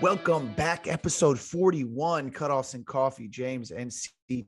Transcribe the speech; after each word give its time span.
Welcome 0.00 0.54
back, 0.54 0.88
episode 0.88 1.38
41, 1.38 2.30
Cutoffs 2.30 2.72
and 2.72 2.86
Coffee. 2.86 3.28
James 3.28 3.70
and 3.70 3.92
CT 4.30 4.46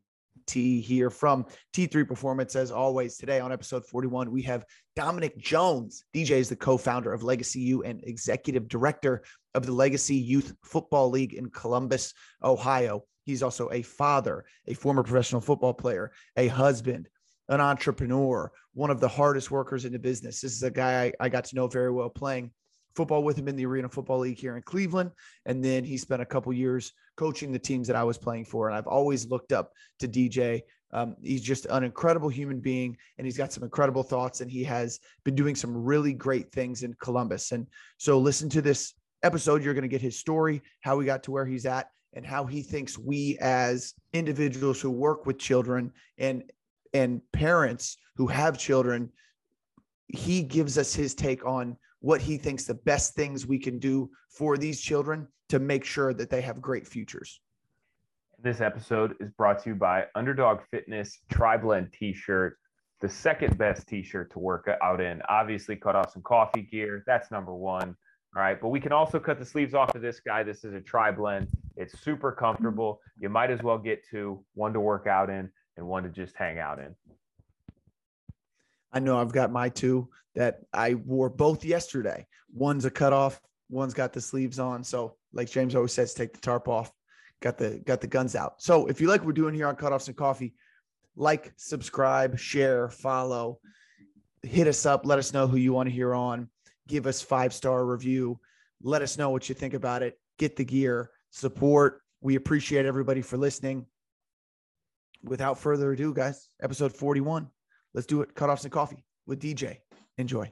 here 0.55 1.11
from 1.11 1.45
T3 1.75 2.09
Performance. 2.09 2.57
As 2.57 2.71
always, 2.71 3.19
today 3.19 3.39
on 3.39 3.53
episode 3.53 3.85
41, 3.85 4.31
we 4.31 4.41
have 4.43 4.65
Dominic 4.97 5.37
Jones. 5.37 6.05
DJ 6.15 6.39
is 6.39 6.49
the 6.49 6.57
co 6.57 6.79
founder 6.79 7.13
of 7.13 7.23
Legacy 7.23 7.61
U 7.61 7.83
and 7.83 8.03
executive 8.05 8.67
director 8.67 9.25
of 9.55 9.67
the 9.67 9.73
Legacy 9.73 10.17
Youth 10.17 10.55
Football 10.65 11.11
League 11.11 11.35
in 11.35 11.51
Columbus, 11.51 12.15
Ohio. 12.43 13.05
He's 13.25 13.43
also 13.43 13.69
a 13.73 13.83
father, 13.83 14.47
a 14.67 14.73
former 14.73 15.03
professional 15.03 15.43
football 15.43 15.75
player, 15.75 16.13
a 16.35 16.49
husband, 16.49 17.11
an 17.51 17.61
entrepreneur, 17.61 18.51
one 18.73 18.89
of 18.89 19.01
the 19.01 19.09
hardest 19.09 19.51
workers 19.51 19.85
in 19.85 19.93
the 19.93 19.99
business. 19.99 20.41
This 20.41 20.55
is 20.55 20.63
a 20.63 20.71
guy 20.71 21.05
I, 21.05 21.13
I 21.27 21.29
got 21.29 21.45
to 21.45 21.57
know 21.57 21.67
very 21.67 21.91
well 21.91 22.09
playing 22.09 22.53
football 22.95 23.23
with 23.23 23.39
him 23.39 23.49
in 23.49 23.57
the 23.57 23.67
Arena 23.67 23.89
Football 23.89 24.21
League 24.21 24.39
here 24.39 24.57
in 24.57 24.63
Cleveland. 24.63 25.11
And 25.47 25.65
then 25.65 25.85
he 25.85 25.97
spent 25.97 26.23
a 26.23 26.27
couple 26.27 26.53
years 26.53 26.93
coaching 27.17 27.53
the 27.53 27.59
teams 27.59 27.87
that 27.87 27.97
I 27.97 28.05
was 28.05 28.19
playing 28.19 28.45
for. 28.45 28.69
And 28.69 28.77
I've 28.77 28.87
always 28.87 29.27
looked 29.27 29.53
up 29.53 29.73
to 30.01 30.09
DJ. 30.09 30.63
Um, 30.93 31.17
he's 31.23 31.43
just 31.43 31.67
an 31.67 31.85
incredible 31.85 32.29
human 32.29 32.61
being 32.61 32.97
and 33.17 33.27
he's 33.27 33.37
got 33.37 33.53
some 33.53 33.63
incredible 33.65 34.03
thoughts 34.03 34.43
and 34.43 34.51
he 34.51 34.63
has 34.65 35.01
been 35.25 35.35
doing 35.35 35.55
some 35.55 35.75
really 35.75 36.13
great 36.13 36.53
things 36.53 36.83
in 36.83 36.95
Columbus. 37.01 37.53
And 37.53 37.67
so 37.97 38.19
listen 38.19 38.49
to 38.51 38.63
this 38.63 38.93
episode. 39.23 39.65
You're 39.65 39.75
going 39.75 39.83
to 39.83 39.89
get 39.89 40.03
his 40.03 40.19
story, 40.19 40.63
how 40.81 41.01
he 41.01 41.07
got 41.07 41.23
to 41.25 41.31
where 41.31 41.47
he's 41.47 41.65
at, 41.65 41.89
and 42.13 42.27
how 42.27 42.45
he 42.45 42.63
thinks 42.63 42.99
we 42.99 43.39
as 43.41 43.95
individuals 44.13 44.81
who 44.81 44.91
work 44.91 45.25
with 45.27 45.39
children 45.39 45.93
and 46.19 46.45
and 46.95 47.23
parents 47.33 47.97
who 48.17 48.27
have 48.27 48.59
children 48.59 49.11
he 50.13 50.43
gives 50.43 50.77
us 50.79 50.95
his 50.95 51.15
take 51.15 51.45
on 51.47 51.77
what 52.03 52.21
he 52.21 52.37
thinks 52.37 52.65
the 52.65 52.75
best 52.75 53.15
things 53.15 53.47
we 53.47 53.59
can 53.59 53.79
do 53.79 54.11
for 54.29 54.59
these 54.59 54.81
children 54.81 55.27
to 55.49 55.59
make 55.59 55.85
sure 55.85 56.13
that 56.13 56.29
they 56.29 56.41
have 56.41 56.61
great 56.61 56.87
futures. 56.87 57.41
This 58.43 58.61
episode 58.61 59.15
is 59.21 59.31
brought 59.31 59.63
to 59.63 59.71
you 59.71 59.77
by 59.77 60.07
Underdog 60.17 60.59
Fitness 60.71 61.21
Tri-Blend 61.31 61.93
T-shirt, 61.93 62.59
the 63.01 63.09
second 63.09 63.57
best 63.57 63.87
T-shirt 63.87 64.33
to 64.33 64.41
work 64.41 64.69
out 64.83 65.01
in. 65.01 65.23
Obviously, 65.29 65.77
cut 65.77 65.95
off 65.95 66.13
some 66.13 66.23
coffee 66.23 66.63
gear. 66.63 67.05
That's 67.07 67.31
number 67.31 67.55
one. 67.55 67.97
All 68.35 68.43
right, 68.43 68.61
but 68.61 68.71
we 68.71 68.81
can 68.81 68.93
also 68.93 69.21
cut 69.21 69.39
the 69.39 69.45
sleeves 69.45 69.75
off 69.75 69.95
of 69.95 70.03
this 70.03 70.19
guy. 70.19 70.43
This 70.43 70.65
is 70.65 70.75
a 70.75 70.81
tri-blend. 70.81 71.49
It's 71.77 72.01
super 72.01 72.33
comfortable. 72.33 73.01
You 73.17 73.29
might 73.29 73.51
as 73.51 73.63
well 73.63 73.79
get 73.79 74.05
two, 74.11 74.45
one 74.55 74.73
to 74.73 74.81
work 74.81 75.07
out 75.07 75.31
in 75.31 75.51
and 75.77 75.87
one 75.87 76.03
to 76.03 76.09
just 76.09 76.35
hang 76.35 76.59
out 76.59 76.81
in. 76.81 76.97
I 78.93 79.01
know 79.01 79.19
I've 79.19 79.33
got 79.33 79.51
my 79.51 79.69
two 79.69 80.09
that 80.35 80.61
I 80.73 80.95
wore 80.95 81.29
both 81.31 81.65
yesterday. 81.65 82.27
One's 82.53 82.85
a 82.85 82.91
cutoff, 82.91 83.41
one's 83.71 83.95
got 83.95 84.13
the 84.13 84.21
sleeves 84.21 84.59
on. 84.59 84.85
So, 84.85 85.17
like 85.33 85.51
James 85.51 85.75
always 85.75 85.93
says, 85.93 86.15
take 86.15 86.33
the 86.33 86.41
tarp 86.41 86.69
off. 86.69 86.93
Got 87.41 87.59
the 87.59 87.83
got 87.85 88.01
the 88.01 88.07
guns 88.07 88.37
out. 88.37 88.63
So, 88.63 88.87
if 88.87 89.01
you 89.01 89.09
like 89.09 89.21
what 89.21 89.29
we're 89.29 89.33
doing 89.33 89.55
here 89.55 89.67
on 89.67 89.75
Cutoffs 89.77 90.07
and 90.07 90.17
Coffee, 90.17 90.55
like, 91.17 91.53
subscribe, 91.57 92.39
share, 92.39 92.89
follow, 92.89 93.59
hit 94.43 94.67
us 94.67 94.87
up. 94.87 95.05
Let 95.05 95.19
us 95.19 95.33
know 95.33 95.47
who 95.47 95.57
you 95.57 95.73
want 95.73 95.89
to 95.89 95.95
hear 95.95 96.15
on. 96.15 96.49
Give 96.89 97.07
us 97.07 97.21
five 97.21 97.53
star 97.53 97.85
review. 97.85 98.39
Let 98.83 99.03
us 99.03 99.19
know 99.19 99.31
what 99.31 99.49
you 99.49 99.55
think 99.55 99.75
about 99.75 100.03
it. 100.03 100.19
Get 100.39 100.57
the 100.57 100.65
gear, 100.65 101.11
support. 101.31 102.03
We 102.21 102.37
appreciate 102.37 102.87
everybody 102.87 103.23
for 103.23 103.37
listening. 103.37 103.87
Without 105.25 105.59
further 105.59 105.93
ado, 105.93 106.13
guys, 106.13 106.49
episode 106.61 106.93
41. 106.93 107.49
Let's 107.95 108.07
do 108.07 108.23
it. 108.23 108.35
Cutoffs 108.35 108.63
and 108.65 108.73
coffee 108.73 109.05
with 109.27 109.41
DJ. 109.41 109.79
Enjoy. 110.17 110.51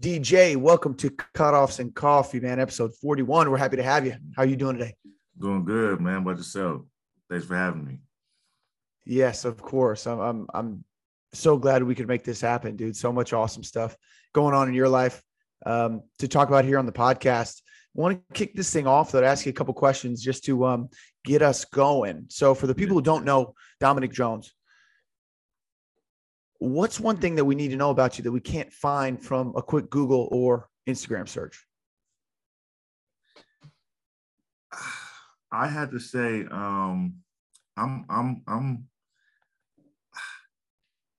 DJ, 0.00 0.56
welcome 0.56 0.94
to 0.94 1.10
Cutoffs 1.10 1.78
and 1.78 1.94
Coffee, 1.94 2.40
man. 2.40 2.58
Episode 2.58 2.92
41. 2.96 3.48
We're 3.48 3.56
happy 3.56 3.76
to 3.76 3.84
have 3.84 4.04
you. 4.04 4.16
How 4.36 4.42
are 4.42 4.46
you 4.46 4.56
doing 4.56 4.78
today? 4.78 4.96
Doing 5.38 5.64
good, 5.64 6.00
man. 6.00 6.16
About 6.18 6.38
yourself? 6.38 6.82
Thanks 7.30 7.46
for 7.46 7.56
having 7.56 7.84
me. 7.84 7.98
Yes, 9.04 9.44
of 9.44 9.62
course. 9.62 10.06
I'm 10.06 10.18
I'm 10.20 10.46
I'm 10.52 10.84
so 11.32 11.56
glad 11.56 11.84
we 11.84 11.94
could 11.94 12.08
make 12.08 12.24
this 12.24 12.40
happen, 12.40 12.74
dude. 12.74 12.96
So 12.96 13.12
much 13.12 13.32
awesome 13.32 13.62
stuff 13.62 13.96
going 14.32 14.54
on 14.54 14.68
in 14.68 14.74
your 14.74 14.88
life 14.88 15.22
um, 15.64 16.02
to 16.18 16.26
talk 16.26 16.48
about 16.48 16.64
here 16.64 16.78
on 16.78 16.86
the 16.86 16.92
podcast. 16.92 17.62
I 17.96 18.00
want 18.00 18.18
to 18.18 18.34
kick 18.34 18.54
this 18.54 18.72
thing 18.72 18.86
off, 18.86 19.12
though, 19.12 19.20
to 19.20 19.26
ask 19.26 19.46
you 19.46 19.50
a 19.50 19.54
couple 19.54 19.74
questions 19.74 20.22
just 20.22 20.44
to 20.44 20.64
um, 20.64 20.88
get 21.24 21.42
us 21.42 21.64
going. 21.64 22.26
So, 22.28 22.54
for 22.54 22.66
the 22.66 22.74
people 22.74 22.96
who 22.96 23.02
don't 23.02 23.24
know 23.24 23.54
Dominic 23.80 24.12
Jones, 24.12 24.52
what's 26.62 27.00
one 27.00 27.16
thing 27.16 27.34
that 27.36 27.44
we 27.44 27.54
need 27.54 27.68
to 27.68 27.76
know 27.76 27.90
about 27.90 28.18
you 28.18 28.24
that 28.24 28.32
we 28.32 28.40
can't 28.40 28.72
find 28.72 29.20
from 29.22 29.52
a 29.56 29.62
quick 29.62 29.90
Google 29.90 30.28
or 30.30 30.68
Instagram 30.88 31.28
search? 31.28 31.66
I 35.50 35.66
had 35.66 35.90
to 35.90 35.98
say, 35.98 36.46
um, 36.50 37.14
I'm 37.76 38.04
I'm 38.08 38.42
I'm 38.46 38.84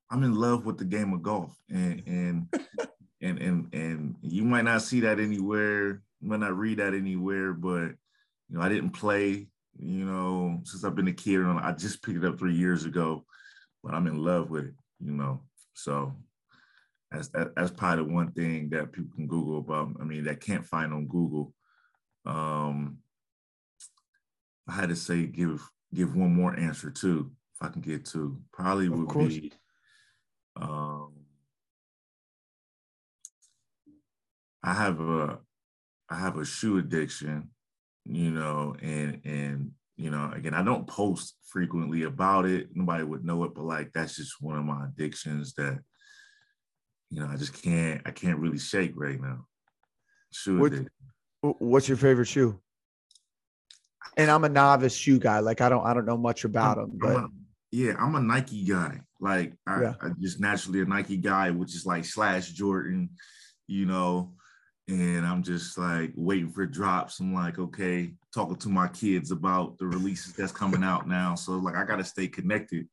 I'm 0.09 0.23
in 0.23 0.33
love 0.33 0.65
with 0.65 0.77
the 0.77 0.85
game 0.85 1.13
of 1.13 1.21
golf, 1.21 1.55
and 1.69 2.01
and 2.07 2.47
and 3.21 3.39
and 3.39 3.73
and 3.73 4.15
you 4.21 4.43
might 4.43 4.63
not 4.63 4.81
see 4.81 5.01
that 5.01 5.19
anywhere, 5.19 6.01
might 6.21 6.39
not 6.39 6.57
read 6.57 6.79
that 6.79 6.93
anywhere, 6.93 7.53
but 7.53 7.89
you 8.49 8.57
know, 8.57 8.61
I 8.61 8.69
didn't 8.69 8.91
play, 8.91 9.47
you 9.77 10.05
know, 10.05 10.61
since 10.63 10.83
I've 10.83 10.95
been 10.95 11.07
a 11.07 11.13
kid. 11.13 11.41
I 11.45 11.71
just 11.73 12.01
picked 12.01 12.17
it 12.17 12.25
up 12.25 12.39
three 12.39 12.55
years 12.55 12.85
ago, 12.85 13.25
but 13.83 13.93
I'm 13.93 14.07
in 14.07 14.17
love 14.17 14.49
with 14.49 14.65
it, 14.65 14.73
you 15.03 15.11
know. 15.11 15.41
So 15.73 16.13
that's 17.11 17.29
that's 17.29 17.71
probably 17.71 18.05
the 18.05 18.11
one 18.11 18.31
thing 18.31 18.69
that 18.69 18.91
people 18.91 19.11
can 19.15 19.27
Google 19.27 19.59
about. 19.59 19.95
I 19.99 20.03
mean, 20.03 20.23
that 20.25 20.41
can't 20.41 20.65
find 20.65 20.93
on 20.93 21.07
Google. 21.07 21.53
Um, 22.25 22.99
I 24.67 24.73
had 24.73 24.89
to 24.89 24.95
say 24.95 25.25
give 25.25 25.67
give 25.93 26.15
one 26.15 26.33
more 26.33 26.57
answer 26.57 26.89
too, 26.89 27.31
if 27.55 27.67
I 27.67 27.71
can 27.71 27.81
get 27.81 28.05
to. 28.07 28.39
Probably 28.51 28.89
would 28.89 29.09
be 29.09 29.51
um 30.55 31.11
I 34.63 34.73
have 34.73 34.99
a 35.01 35.39
I 36.09 36.19
have 36.19 36.37
a 36.37 36.45
shoe 36.45 36.77
addiction, 36.77 37.49
you 38.05 38.31
know, 38.31 38.75
and 38.81 39.21
and 39.25 39.71
you 39.95 40.09
know, 40.09 40.31
again, 40.33 40.53
I 40.53 40.63
don't 40.63 40.87
post 40.87 41.35
frequently 41.47 42.03
about 42.03 42.45
it. 42.45 42.69
Nobody 42.73 43.03
would 43.03 43.23
know 43.23 43.43
it, 43.43 43.53
but 43.53 43.63
like 43.63 43.91
that's 43.93 44.15
just 44.15 44.41
one 44.41 44.57
of 44.57 44.65
my 44.65 44.85
addictions 44.85 45.53
that 45.53 45.79
you 47.09 47.19
know 47.19 47.29
I 47.31 47.35
just 47.35 47.61
can't 47.61 48.01
I 48.05 48.11
can't 48.11 48.39
really 48.39 48.57
shake 48.57 48.93
right 48.95 49.19
now. 49.19 49.45
Shoe 50.31 50.59
what. 50.59 50.73
What's 51.59 51.89
your 51.89 51.97
favorite 51.97 52.25
shoe? 52.25 52.59
And 54.15 54.31
I'm 54.31 54.45
a 54.45 54.49
novice 54.49 54.95
shoe 54.95 55.19
guy. 55.19 55.39
Like 55.39 55.61
I 55.61 55.69
don't 55.69 55.85
I 55.85 55.93
don't 55.93 56.05
know 56.05 56.17
much 56.17 56.45
about 56.45 56.77
I'm, 56.77 56.89
them, 56.89 56.99
but 56.99 57.17
I'm 57.17 57.23
a, 57.25 57.29
yeah, 57.71 57.93
I'm 57.99 58.15
a 58.15 58.21
Nike 58.21 58.63
guy. 58.63 59.01
Like 59.19 59.53
I, 59.67 59.81
yeah. 59.81 59.93
I 60.01 60.09
just 60.19 60.39
naturally 60.39 60.81
a 60.81 60.85
Nike 60.85 61.17
guy, 61.17 61.51
which 61.51 61.75
is 61.75 61.85
like 61.85 62.05
slash 62.05 62.49
Jordan, 62.49 63.09
you 63.67 63.85
know 63.85 64.33
and 64.87 65.25
I'm 65.25 65.43
just 65.43 65.77
like 65.77 66.11
waiting 66.15 66.51
for 66.51 66.65
drops. 66.65 67.19
I'm 67.19 67.33
like, 67.33 67.57
okay, 67.57 68.13
talking 68.33 68.55
to 68.55 68.69
my 68.69 68.87
kids 68.87 69.31
about 69.31 69.77
the 69.77 69.85
releases 69.85 70.33
that's 70.33 70.51
coming 70.51 70.83
out 70.83 71.07
now. 71.07 71.35
So 71.35 71.53
like, 71.53 71.75
I 71.75 71.85
gotta 71.85 72.03
stay 72.03 72.27
connected. 72.27 72.87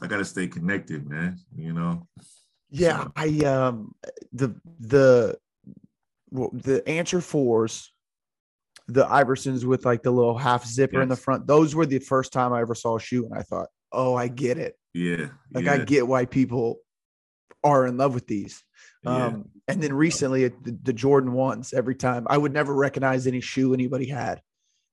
I 0.00 0.06
gotta 0.06 0.24
stay 0.24 0.46
connected, 0.46 1.08
man. 1.08 1.38
You 1.56 1.72
know. 1.72 2.06
Yeah, 2.70 3.04
so. 3.04 3.12
I 3.16 3.26
um 3.44 3.94
the 4.32 4.54
the 4.80 5.38
the 6.30 6.82
answer 6.86 7.20
fours, 7.20 7.92
the 8.86 9.04
Iversons 9.04 9.64
with 9.64 9.84
like 9.84 10.02
the 10.02 10.10
little 10.10 10.36
half 10.36 10.66
zipper 10.66 10.96
yes. 10.96 11.02
in 11.02 11.08
the 11.08 11.16
front. 11.16 11.46
Those 11.46 11.74
were 11.74 11.86
the 11.86 11.98
first 11.98 12.32
time 12.32 12.52
I 12.52 12.60
ever 12.60 12.74
saw 12.74 12.96
a 12.96 13.00
shoe, 13.00 13.24
and 13.24 13.34
I 13.34 13.42
thought, 13.42 13.68
oh, 13.92 14.14
I 14.14 14.28
get 14.28 14.58
it. 14.58 14.76
Yeah, 14.94 15.28
like 15.52 15.64
yeah. 15.64 15.72
I 15.72 15.78
get 15.78 16.06
why 16.06 16.24
people 16.24 16.78
are 17.64 17.86
in 17.86 17.96
love 17.96 18.14
with 18.14 18.26
these. 18.26 18.62
Yeah. 19.02 19.26
Um, 19.26 19.50
and 19.68 19.82
then 19.82 19.92
recently 19.92 20.48
the, 20.48 20.78
the, 20.82 20.92
Jordan 20.92 21.32
ones, 21.32 21.72
every 21.72 21.94
time 21.94 22.26
I 22.28 22.36
would 22.36 22.52
never 22.52 22.74
recognize 22.74 23.26
any 23.26 23.40
shoe 23.40 23.72
anybody 23.74 24.08
had. 24.08 24.40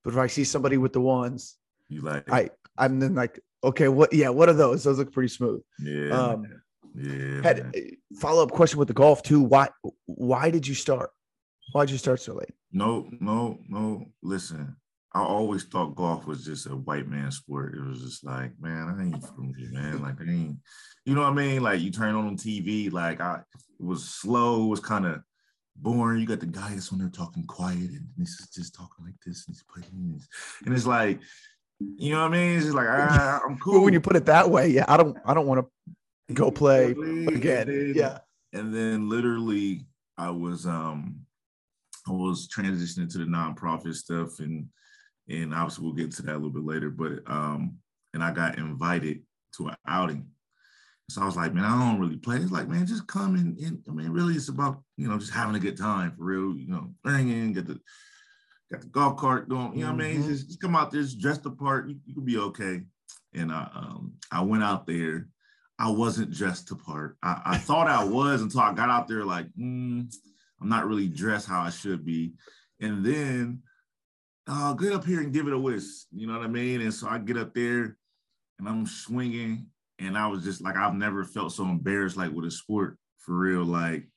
But 0.05 0.13
if 0.13 0.19
I 0.19 0.27
see 0.27 0.43
somebody 0.43 0.77
with 0.77 0.93
the 0.93 1.01
ones, 1.01 1.57
you 1.89 2.01
like 2.01 2.31
I 2.31 2.51
I'm 2.77 2.99
then 2.99 3.15
like, 3.15 3.39
okay, 3.63 3.87
what 3.87 4.13
yeah, 4.13 4.29
what 4.29 4.47
are 4.47 4.53
those? 4.53 4.83
Those 4.83 4.99
look 4.99 5.11
pretty 5.11 5.29
smooth. 5.29 5.61
Yeah. 5.79 6.11
Um 6.11 6.45
yeah. 6.95 7.41
Had 7.41 7.75
follow 8.19 8.43
up 8.43 8.51
question 8.51 8.79
with 8.79 8.87
the 8.87 8.93
golf 8.93 9.23
too. 9.23 9.41
Why 9.41 9.69
why 10.05 10.51
did 10.51 10.65
you 10.67 10.75
start? 10.75 11.09
Why'd 11.73 11.89
you 11.89 11.97
start 11.97 12.21
so 12.21 12.35
late? 12.35 12.53
No, 12.71 13.09
no, 13.19 13.57
no. 13.67 14.05
Listen, 14.21 14.75
I 15.13 15.21
always 15.21 15.63
thought 15.63 15.95
golf 15.95 16.27
was 16.27 16.45
just 16.45 16.67
a 16.67 16.75
white 16.75 17.07
man 17.07 17.31
sport. 17.31 17.73
It 17.75 17.81
was 17.81 18.01
just 18.01 18.23
like, 18.23 18.51
man, 18.59 18.87
I 18.87 19.03
ain't 19.03 19.25
from 19.25 19.53
here, 19.57 19.71
man. 19.71 20.01
Like, 20.01 20.21
I 20.21 20.29
ain't, 20.29 20.57
you 21.05 21.15
know 21.15 21.21
what 21.21 21.31
I 21.31 21.33
mean? 21.33 21.63
Like, 21.63 21.79
you 21.79 21.89
turn 21.89 22.15
on 22.15 22.37
TV, 22.37 22.91
like, 22.91 23.21
I 23.21 23.39
it 23.79 23.85
was 23.85 24.03
slow, 24.07 24.65
it 24.65 24.67
was 24.67 24.81
kind 24.81 25.05
of 25.05 25.21
boring. 25.75 26.21
You 26.21 26.27
got 26.27 26.39
the 26.39 26.45
guy 26.45 26.71
that's 26.71 26.91
on 26.91 26.99
there 26.99 27.09
talking 27.09 27.43
quiet, 27.45 27.77
and 27.91 28.07
this 28.17 28.39
is 28.39 28.49
just 28.49 28.75
talking 28.75 29.05
like 29.05 29.15
this, 29.25 29.47
and 29.47 29.55
he's 29.55 29.63
playing 29.63 30.13
this, 30.13 30.27
and 30.65 30.73
it's 30.73 30.85
like, 30.85 31.19
you 31.79 32.13
know 32.13 32.21
what 32.21 32.33
I 32.33 32.37
mean? 32.37 32.55
It's 32.55 32.65
just 32.65 32.75
like, 32.75 32.87
ah, 32.89 33.41
I'm 33.47 33.57
cool. 33.57 33.83
When 33.83 33.93
you 33.93 34.01
put 34.01 34.15
it 34.15 34.25
that 34.25 34.49
way, 34.49 34.69
yeah, 34.69 34.85
I 34.87 34.97
don't, 34.97 35.17
I 35.25 35.33
don't 35.33 35.47
want 35.47 35.65
to 35.65 36.33
go 36.33 36.51
play 36.51 36.91
again. 36.91 37.69
And 37.69 37.69
then, 37.69 37.93
yeah, 37.95 38.19
and 38.53 38.73
then 38.73 39.09
literally, 39.09 39.85
I 40.17 40.29
was, 40.29 40.65
um, 40.65 41.21
I 42.07 42.11
was 42.11 42.47
transitioning 42.47 43.11
to 43.11 43.17
the 43.17 43.25
nonprofit 43.25 43.95
stuff 43.95 44.39
and 44.39 44.67
and 45.27 45.53
obviously 45.53 45.83
we'll 45.83 45.93
get 45.93 46.11
to 46.11 46.21
that 46.23 46.33
a 46.33 46.37
little 46.37 46.49
bit 46.49 46.65
later. 46.65 46.89
But 46.89 47.19
um, 47.27 47.77
and 48.13 48.23
I 48.23 48.31
got 48.31 48.57
invited 48.57 49.23
to 49.57 49.67
an 49.67 49.75
outing. 49.87 50.27
So 51.09 51.21
I 51.21 51.25
was 51.25 51.35
like, 51.35 51.53
man, 51.53 51.65
I 51.65 51.77
don't 51.77 51.99
really 51.99 52.17
play. 52.17 52.37
It's 52.37 52.51
like, 52.51 52.67
man, 52.67 52.87
just 52.87 53.07
come 53.07 53.35
and, 53.35 53.57
and 53.59 53.83
I 53.87 53.91
mean, 53.91 54.09
really, 54.09 54.33
it's 54.33 54.49
about 54.49 54.81
you 54.97 55.07
know 55.07 55.17
just 55.17 55.33
having 55.33 55.55
a 55.55 55.59
good 55.59 55.77
time 55.77 56.11
for 56.17 56.23
real. 56.23 56.57
You 56.57 56.67
know, 56.67 56.91
bring 57.03 57.53
get 57.53 57.67
the 57.67 57.79
got 58.71 58.81
the 58.81 58.87
golf 58.87 59.17
cart 59.17 59.47
going. 59.47 59.77
You 59.77 59.85
know 59.85 59.91
what 59.91 59.99
mm-hmm. 59.99 60.01
I 60.01 60.13
mean? 60.13 60.21
Mm-hmm. 60.21 60.29
Just, 60.31 60.47
just, 60.47 60.61
come 60.61 60.75
out 60.75 60.91
there, 60.91 61.01
just 61.01 61.19
dress 61.19 61.37
the 61.37 61.51
part. 61.51 61.89
You, 61.89 61.97
you 62.05 62.15
can 62.15 62.25
be 62.25 62.37
okay. 62.37 62.81
And 63.33 63.51
I 63.51 63.69
um 63.75 64.13
I 64.31 64.41
went 64.41 64.63
out 64.63 64.87
there. 64.87 65.27
I 65.77 65.91
wasn't 65.91 66.31
dressed 66.31 66.69
to 66.69 66.75
part. 66.75 67.17
I, 67.21 67.41
I 67.45 67.57
thought 67.59 67.87
I 67.87 68.03
was 68.03 68.41
until 68.41 68.61
I 68.61 68.73
got 68.73 68.89
out 68.89 69.07
there 69.07 69.25
like, 69.25 69.47
mm, 69.59 70.11
I'm 70.61 70.69
not 70.69 70.87
really 70.87 71.07
dressed 71.07 71.47
how 71.47 71.61
I 71.61 71.69
should 71.69 72.05
be. 72.05 72.33
And 72.79 73.05
then 73.05 73.61
uh, 74.47 74.73
get 74.73 74.93
up 74.93 75.05
here 75.05 75.21
and 75.21 75.33
give 75.33 75.47
it 75.47 75.53
a 75.53 75.59
whisk. 75.59 76.07
You 76.11 76.27
know 76.27 76.37
what 76.37 76.45
I 76.45 76.47
mean? 76.47 76.81
And 76.81 76.93
so 76.93 77.07
I 77.07 77.17
get 77.17 77.37
up 77.37 77.53
there 77.53 77.97
and 78.59 78.67
I'm 78.67 78.85
swinging. 78.85 79.67
And 79.99 80.17
I 80.17 80.27
was 80.27 80.43
just 80.43 80.61
like, 80.61 80.75
I've 80.75 80.93
never 80.93 81.23
felt 81.23 81.53
so 81.53 81.63
embarrassed 81.63 82.17
like 82.17 82.31
with 82.31 82.45
a 82.45 82.51
sport 82.51 82.97
for 83.19 83.37
real, 83.37 83.63
like 83.63 84.07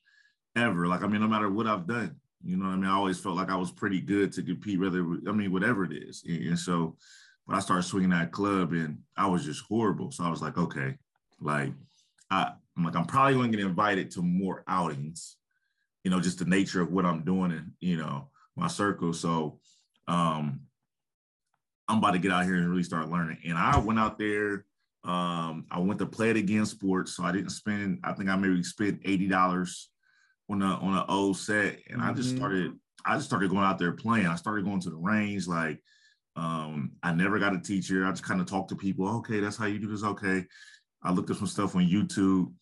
ever. 0.56 0.86
Like, 0.86 1.02
I 1.02 1.06
mean, 1.06 1.20
no 1.20 1.28
matter 1.28 1.50
what 1.50 1.66
I've 1.66 1.86
done, 1.86 2.16
you 2.42 2.56
know 2.56 2.66
what 2.66 2.72
I 2.72 2.76
mean? 2.76 2.86
I 2.86 2.94
always 2.94 3.20
felt 3.20 3.36
like 3.36 3.50
I 3.50 3.56
was 3.56 3.70
pretty 3.70 4.00
good 4.00 4.32
to 4.32 4.42
compete, 4.42 4.80
whether, 4.80 5.00
I 5.28 5.32
mean, 5.32 5.52
whatever 5.52 5.84
it 5.84 5.92
is. 5.92 6.24
And 6.26 6.58
so, 6.58 6.96
but 7.46 7.56
I 7.56 7.60
started 7.60 7.84
swinging 7.84 8.10
that 8.10 8.32
club 8.32 8.72
and 8.72 8.98
I 9.16 9.26
was 9.26 9.44
just 9.44 9.64
horrible. 9.68 10.10
So 10.10 10.24
I 10.24 10.30
was 10.30 10.42
like, 10.42 10.58
okay, 10.58 10.96
like, 11.40 11.72
I, 12.30 12.52
I'm 12.76 12.84
like, 12.84 12.96
I'm 12.96 13.06
probably 13.06 13.34
going 13.34 13.50
to 13.52 13.58
get 13.58 13.66
invited 13.66 14.10
to 14.12 14.22
more 14.22 14.62
outings, 14.68 15.36
you 16.04 16.10
know, 16.10 16.20
just 16.20 16.38
the 16.38 16.44
nature 16.44 16.80
of 16.80 16.92
what 16.92 17.06
I'm 17.06 17.24
doing 17.24 17.52
and, 17.52 17.72
you 17.80 17.96
know, 17.96 18.28
my 18.54 18.68
circle. 18.68 19.12
So 19.12 19.60
um, 20.06 20.60
I'm 21.88 21.98
about 21.98 22.12
to 22.12 22.18
get 22.18 22.32
out 22.32 22.44
here 22.44 22.56
and 22.56 22.68
really 22.68 22.82
start 22.82 23.10
learning. 23.10 23.38
And 23.46 23.56
I 23.56 23.78
went 23.78 23.98
out 23.98 24.18
there. 24.18 24.64
Um, 25.08 25.64
I 25.70 25.78
went 25.78 25.98
to 26.00 26.06
play 26.06 26.28
it 26.28 26.36
again 26.36 26.66
sports, 26.66 27.16
so 27.16 27.24
I 27.24 27.32
didn't 27.32 27.48
spend. 27.48 28.00
I 28.04 28.12
think 28.12 28.28
I 28.28 28.36
maybe 28.36 28.62
spent 28.62 29.00
eighty 29.06 29.26
dollars 29.26 29.88
on 30.50 30.60
a 30.60 30.66
on 30.66 30.98
an 30.98 31.04
old 31.08 31.38
set, 31.38 31.78
and 31.88 32.00
mm-hmm. 32.00 32.10
I 32.10 32.12
just 32.12 32.28
mm-hmm. 32.28 32.38
started. 32.38 32.72
I 33.06 33.14
just 33.14 33.26
started 33.26 33.48
going 33.48 33.64
out 33.64 33.78
there 33.78 33.92
playing. 33.92 34.26
I 34.26 34.34
started 34.34 34.66
going 34.66 34.80
to 34.80 34.90
the 34.90 34.96
range. 34.96 35.48
Like, 35.48 35.82
um, 36.36 36.92
I 37.02 37.14
never 37.14 37.38
got 37.38 37.54
a 37.54 37.58
teacher. 37.58 38.04
I 38.04 38.10
just 38.10 38.22
kind 38.22 38.38
of 38.38 38.46
talked 38.46 38.68
to 38.68 38.76
people. 38.76 39.08
Okay, 39.18 39.40
that's 39.40 39.56
how 39.56 39.64
you 39.64 39.78
do 39.78 39.88
this. 39.88 40.04
Okay, 40.04 40.44
I 41.02 41.10
looked 41.10 41.30
up 41.30 41.38
some 41.38 41.46
stuff 41.46 41.74
on 41.74 41.88
YouTube, 41.88 42.52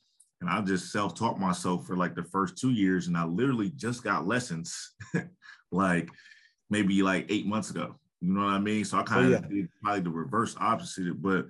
and 0.41 0.49
I 0.49 0.61
just 0.61 0.93
self 0.93 1.17
taught 1.17 1.41
myself 1.41 1.85
for 1.85 1.97
like 1.97 2.15
the 2.15 2.25
first 2.25 2.57
two 2.57 2.71
years, 2.71 3.09
and 3.09 3.17
I 3.17 3.25
literally 3.25 3.71
just 3.71 4.05
got 4.05 4.29
lessons. 4.29 4.95
like 5.73 6.09
maybe 6.71 7.03
like 7.03 7.27
eight 7.29 7.47
months 7.47 7.71
ago. 7.71 7.97
You 8.21 8.33
know 8.33 8.45
what 8.45 8.55
I 8.55 8.61
mean? 8.61 8.85
So 8.85 8.99
I 8.99 9.03
kind 9.03 9.27
of 9.27 9.33
oh, 9.33 9.35
yeah. 9.35 9.49
did 9.49 9.69
probably 9.83 10.03
the 10.03 10.11
reverse 10.11 10.55
opposite, 10.61 11.21
but 11.21 11.47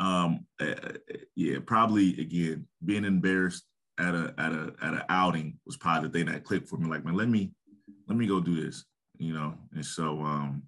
um, 0.00 0.46
uh, 0.58 0.74
yeah, 1.36 1.58
probably 1.64 2.18
again 2.20 2.66
being 2.84 3.04
embarrassed 3.04 3.64
at 3.98 4.14
a 4.14 4.34
at 4.38 4.52
a 4.52 4.72
at 4.82 4.94
an 4.94 5.02
outing 5.10 5.58
was 5.66 5.76
probably 5.76 6.08
the 6.08 6.18
thing 6.18 6.32
that 6.32 6.42
clicked 6.42 6.68
for 6.68 6.78
me. 6.78 6.88
Like, 6.88 7.04
man, 7.04 7.14
let 7.14 7.28
me 7.28 7.52
let 8.08 8.16
me 8.16 8.26
go 8.26 8.40
do 8.40 8.64
this, 8.64 8.84
you 9.18 9.34
know. 9.34 9.54
And 9.74 9.84
so 9.84 10.20
um, 10.22 10.62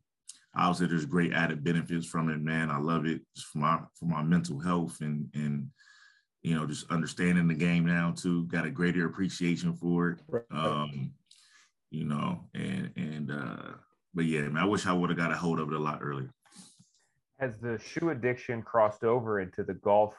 obviously 0.54 0.86
there's 0.86 1.06
great 1.06 1.32
added 1.32 1.64
benefits 1.64 2.06
from 2.06 2.28
it, 2.28 2.40
man. 2.40 2.70
I 2.70 2.78
love 2.78 3.06
it 3.06 3.22
just 3.34 3.48
for 3.48 3.58
my 3.58 3.80
for 3.98 4.04
my 4.04 4.22
mental 4.22 4.60
health 4.60 5.00
and 5.00 5.28
and 5.34 5.68
you 6.42 6.54
know 6.54 6.66
just 6.66 6.90
understanding 6.90 7.48
the 7.48 7.54
game 7.54 7.86
now 7.86 8.12
too. 8.14 8.44
Got 8.44 8.66
a 8.66 8.70
greater 8.70 9.06
appreciation 9.06 9.74
for 9.74 10.10
it. 10.10 10.18
Right. 10.28 10.44
Um, 10.50 11.12
you 11.90 12.04
know, 12.04 12.44
and 12.54 12.90
and 12.96 13.30
uh, 13.30 13.72
but 14.14 14.26
yeah, 14.26 14.42
man, 14.42 14.62
I 14.62 14.66
wish 14.66 14.86
I 14.86 14.92
would 14.92 15.08
have 15.08 15.18
got 15.18 15.32
a 15.32 15.36
hold 15.36 15.58
of 15.58 15.70
it 15.70 15.74
a 15.74 15.78
lot 15.78 16.00
earlier. 16.02 16.30
Has 17.42 17.56
the 17.56 17.76
shoe 17.80 18.10
addiction 18.10 18.62
crossed 18.62 19.02
over 19.02 19.40
into 19.40 19.64
the 19.64 19.74
golf 19.74 20.14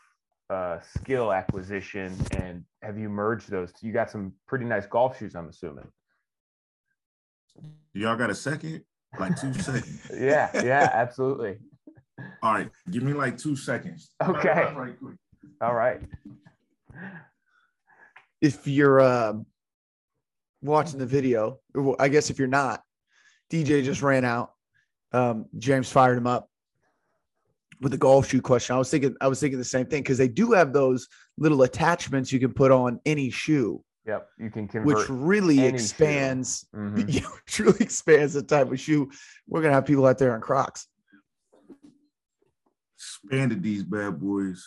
uh, 0.49 0.79
skill 0.81 1.31
acquisition, 1.31 2.13
and 2.31 2.65
have 2.81 2.97
you 2.97 3.07
merged 3.07 3.49
those? 3.49 3.71
You 3.79 3.93
got 3.93 4.11
some 4.11 4.33
pretty 4.45 4.65
nice 4.65 4.85
golf 4.87 5.17
shoes, 5.17 5.33
I'm 5.33 5.47
assuming. 5.47 5.87
Y'all 7.93 8.17
got 8.17 8.29
a 8.29 8.35
second? 8.35 8.83
Like 9.17 9.39
two 9.39 9.53
seconds? 9.61 10.11
yeah, 10.13 10.49
yeah, 10.65 10.89
absolutely. 10.93 11.59
All 12.41 12.55
right, 12.55 12.69
give 12.91 13.03
me 13.03 13.13
like 13.13 13.37
two 13.37 13.55
seconds. 13.55 14.11
Okay. 14.21 14.49
Right, 14.49 14.75
right, 15.01 15.17
All 15.61 15.73
right. 15.73 16.01
If 18.41 18.67
you're 18.67 18.99
uh, 18.99 19.35
watching 20.61 20.99
the 20.99 21.05
video, 21.05 21.61
I 21.99 22.09
guess 22.09 22.29
if 22.29 22.37
you're 22.37 22.49
not, 22.49 22.83
DJ 23.49 23.81
just 23.81 24.01
ran 24.01 24.25
out. 24.25 24.51
Um, 25.13 25.45
James 25.57 25.89
fired 25.89 26.17
him 26.17 26.27
up 26.27 26.49
with 27.81 27.91
the 27.91 27.97
golf 27.97 28.29
shoe 28.29 28.41
question. 28.41 28.75
I 28.75 28.79
was 28.79 28.89
thinking, 28.89 29.15
I 29.21 29.27
was 29.27 29.39
thinking 29.39 29.59
the 29.59 29.65
same 29.65 29.85
thing 29.85 30.01
because 30.01 30.17
they 30.17 30.27
do 30.27 30.51
have 30.51 30.73
those 30.73 31.07
little 31.37 31.63
attachments 31.63 32.31
you 32.31 32.39
can 32.39 32.53
put 32.53 32.71
on 32.71 32.99
any 33.05 33.29
shoe. 33.29 33.83
Yep, 34.05 34.27
you 34.37 34.49
can 34.49 34.67
convert 34.67 34.85
which 34.85 35.09
really 35.09 35.65
expands, 35.65 36.65
mm-hmm. 36.75 37.07
yeah, 37.07 37.21
which 37.21 37.59
really 37.59 37.79
expands 37.79 38.33
the 38.33 38.43
type 38.43 38.71
of 38.71 38.79
shoe. 38.79 39.09
We're 39.47 39.61
gonna 39.61 39.73
have 39.73 39.85
people 39.85 40.05
out 40.05 40.17
there 40.17 40.35
in 40.35 40.41
Crocs. 40.41 40.87
Expanded 42.97 43.63
these 43.63 43.83
bad 43.83 44.19
boys. 44.19 44.65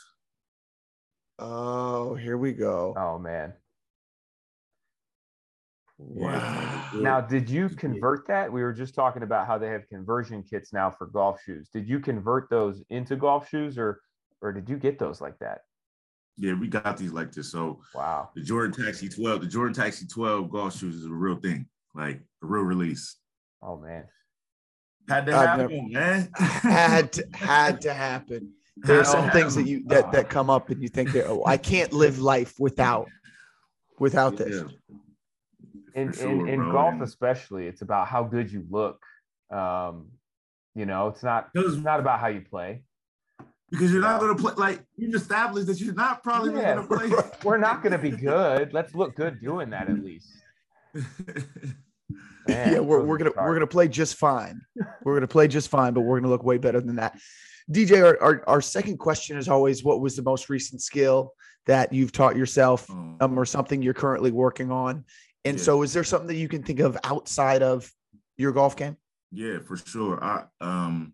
Oh, 1.38 2.14
here 2.14 2.38
we 2.38 2.52
go. 2.52 2.94
Oh 2.96 3.18
man. 3.18 3.52
Wow. 5.98 6.90
Now, 6.94 7.20
did 7.20 7.48
you 7.48 7.68
convert 7.70 8.26
that? 8.28 8.52
We 8.52 8.62
were 8.62 8.72
just 8.72 8.94
talking 8.94 9.22
about 9.22 9.46
how 9.46 9.56
they 9.56 9.68
have 9.68 9.88
conversion 9.88 10.42
kits 10.42 10.72
now 10.72 10.90
for 10.90 11.06
golf 11.06 11.40
shoes. 11.42 11.68
Did 11.72 11.88
you 11.88 12.00
convert 12.00 12.50
those 12.50 12.82
into 12.90 13.16
golf 13.16 13.48
shoes 13.48 13.78
or 13.78 14.00
or 14.42 14.52
did 14.52 14.68
you 14.68 14.76
get 14.76 14.98
those 14.98 15.20
like 15.20 15.38
that? 15.38 15.60
Yeah, 16.36 16.52
we 16.52 16.68
got 16.68 16.98
these 16.98 17.12
like 17.12 17.32
this. 17.32 17.50
So 17.50 17.80
wow. 17.94 18.28
The 18.34 18.42
Jordan 18.42 18.84
Taxi 18.84 19.08
12, 19.08 19.40
the 19.40 19.46
Jordan 19.46 19.74
Taxi 19.74 20.06
12 20.06 20.50
golf 20.50 20.76
shoes 20.76 20.96
is 20.96 21.06
a 21.06 21.10
real 21.10 21.36
thing, 21.36 21.66
like 21.94 22.20
a 22.42 22.46
real 22.46 22.62
release. 22.62 23.16
Oh 23.62 23.78
man. 23.78 24.04
Had 25.08 25.24
to 25.26 25.32
happen, 25.32 25.92
man. 25.92 26.28
had 26.34 27.12
to, 27.14 27.24
had 27.34 27.80
to 27.82 27.94
happen. 27.94 28.52
There 28.76 29.00
are 29.00 29.04
some 29.04 29.30
things 29.30 29.54
that 29.54 29.66
you 29.66 29.82
that 29.86 30.12
that 30.12 30.28
come 30.28 30.50
up 30.50 30.68
and 30.68 30.82
you 30.82 30.88
think 30.88 31.12
that 31.12 31.26
oh, 31.26 31.42
I 31.46 31.56
can't 31.56 31.94
live 31.94 32.18
life 32.18 32.54
without 32.58 33.08
without 33.98 34.36
this. 34.36 34.62
Yeah 34.62 34.96
in, 35.96 36.12
sure, 36.12 36.30
in, 36.30 36.48
in 36.48 36.70
golf 36.70 37.00
especially 37.00 37.66
it's 37.66 37.82
about 37.82 38.06
how 38.06 38.22
good 38.22 38.52
you 38.52 38.64
look 38.70 39.02
um 39.50 40.08
you 40.74 40.86
know 40.86 41.08
it's 41.08 41.22
not 41.22 41.48
it's 41.54 41.76
not 41.76 41.98
about 41.98 42.20
how 42.20 42.28
you 42.28 42.42
play. 42.42 42.82
because 43.70 43.90
you're 43.90 44.02
not 44.02 44.20
going 44.20 44.36
to 44.36 44.40
play 44.40 44.52
like 44.56 44.84
you've 44.96 45.14
established 45.14 45.66
that 45.66 45.80
you're 45.80 45.94
not 45.94 46.22
probably 46.22 46.52
yeah, 46.52 46.74
going 46.74 46.88
to 46.88 46.96
play. 46.96 47.32
we're 47.42 47.56
not 47.56 47.82
going 47.82 47.92
to 47.92 47.98
be 47.98 48.10
good. 48.10 48.72
Let's 48.72 48.94
look 48.94 49.16
good 49.16 49.40
doing 49.40 49.70
that 49.70 49.88
at 49.88 50.04
least. 50.04 50.28
Man, 52.48 52.72
yeah 52.72 52.78
we're, 52.78 53.02
we're 53.02 53.18
gonna 53.18 53.32
we're 53.36 53.54
gonna 53.54 53.66
play 53.66 53.88
just 53.88 54.16
fine. 54.16 54.60
We're 55.02 55.14
gonna 55.14 55.26
play 55.26 55.48
just 55.48 55.68
fine 55.68 55.94
but 55.94 56.02
we're 56.02 56.20
gonna 56.20 56.30
look 56.30 56.44
way 56.44 56.58
better 56.58 56.80
than 56.80 56.96
that. 56.96 57.18
Dj 57.72 58.04
our, 58.04 58.22
our, 58.22 58.44
our 58.46 58.60
second 58.60 58.98
question 58.98 59.36
is 59.36 59.48
always 59.48 59.82
what 59.82 60.00
was 60.00 60.14
the 60.14 60.22
most 60.22 60.48
recent 60.48 60.80
skill 60.80 61.32
that 61.66 61.92
you've 61.92 62.12
taught 62.12 62.36
yourself 62.36 62.86
oh. 62.90 63.16
um, 63.20 63.38
or 63.38 63.44
something 63.44 63.82
you're 63.82 63.94
currently 63.94 64.30
working 64.30 64.70
on 64.70 65.04
and 65.46 65.58
yeah. 65.58 65.64
so, 65.64 65.82
is 65.82 65.92
there 65.92 66.04
something 66.04 66.28
that 66.28 66.36
you 66.36 66.48
can 66.48 66.62
think 66.62 66.80
of 66.80 66.96
outside 67.04 67.62
of 67.62 67.90
your 68.36 68.52
golf 68.52 68.76
game? 68.76 68.96
Yeah, 69.30 69.58
for 69.60 69.76
sure. 69.76 70.22
I 70.22 70.44
um, 70.60 71.12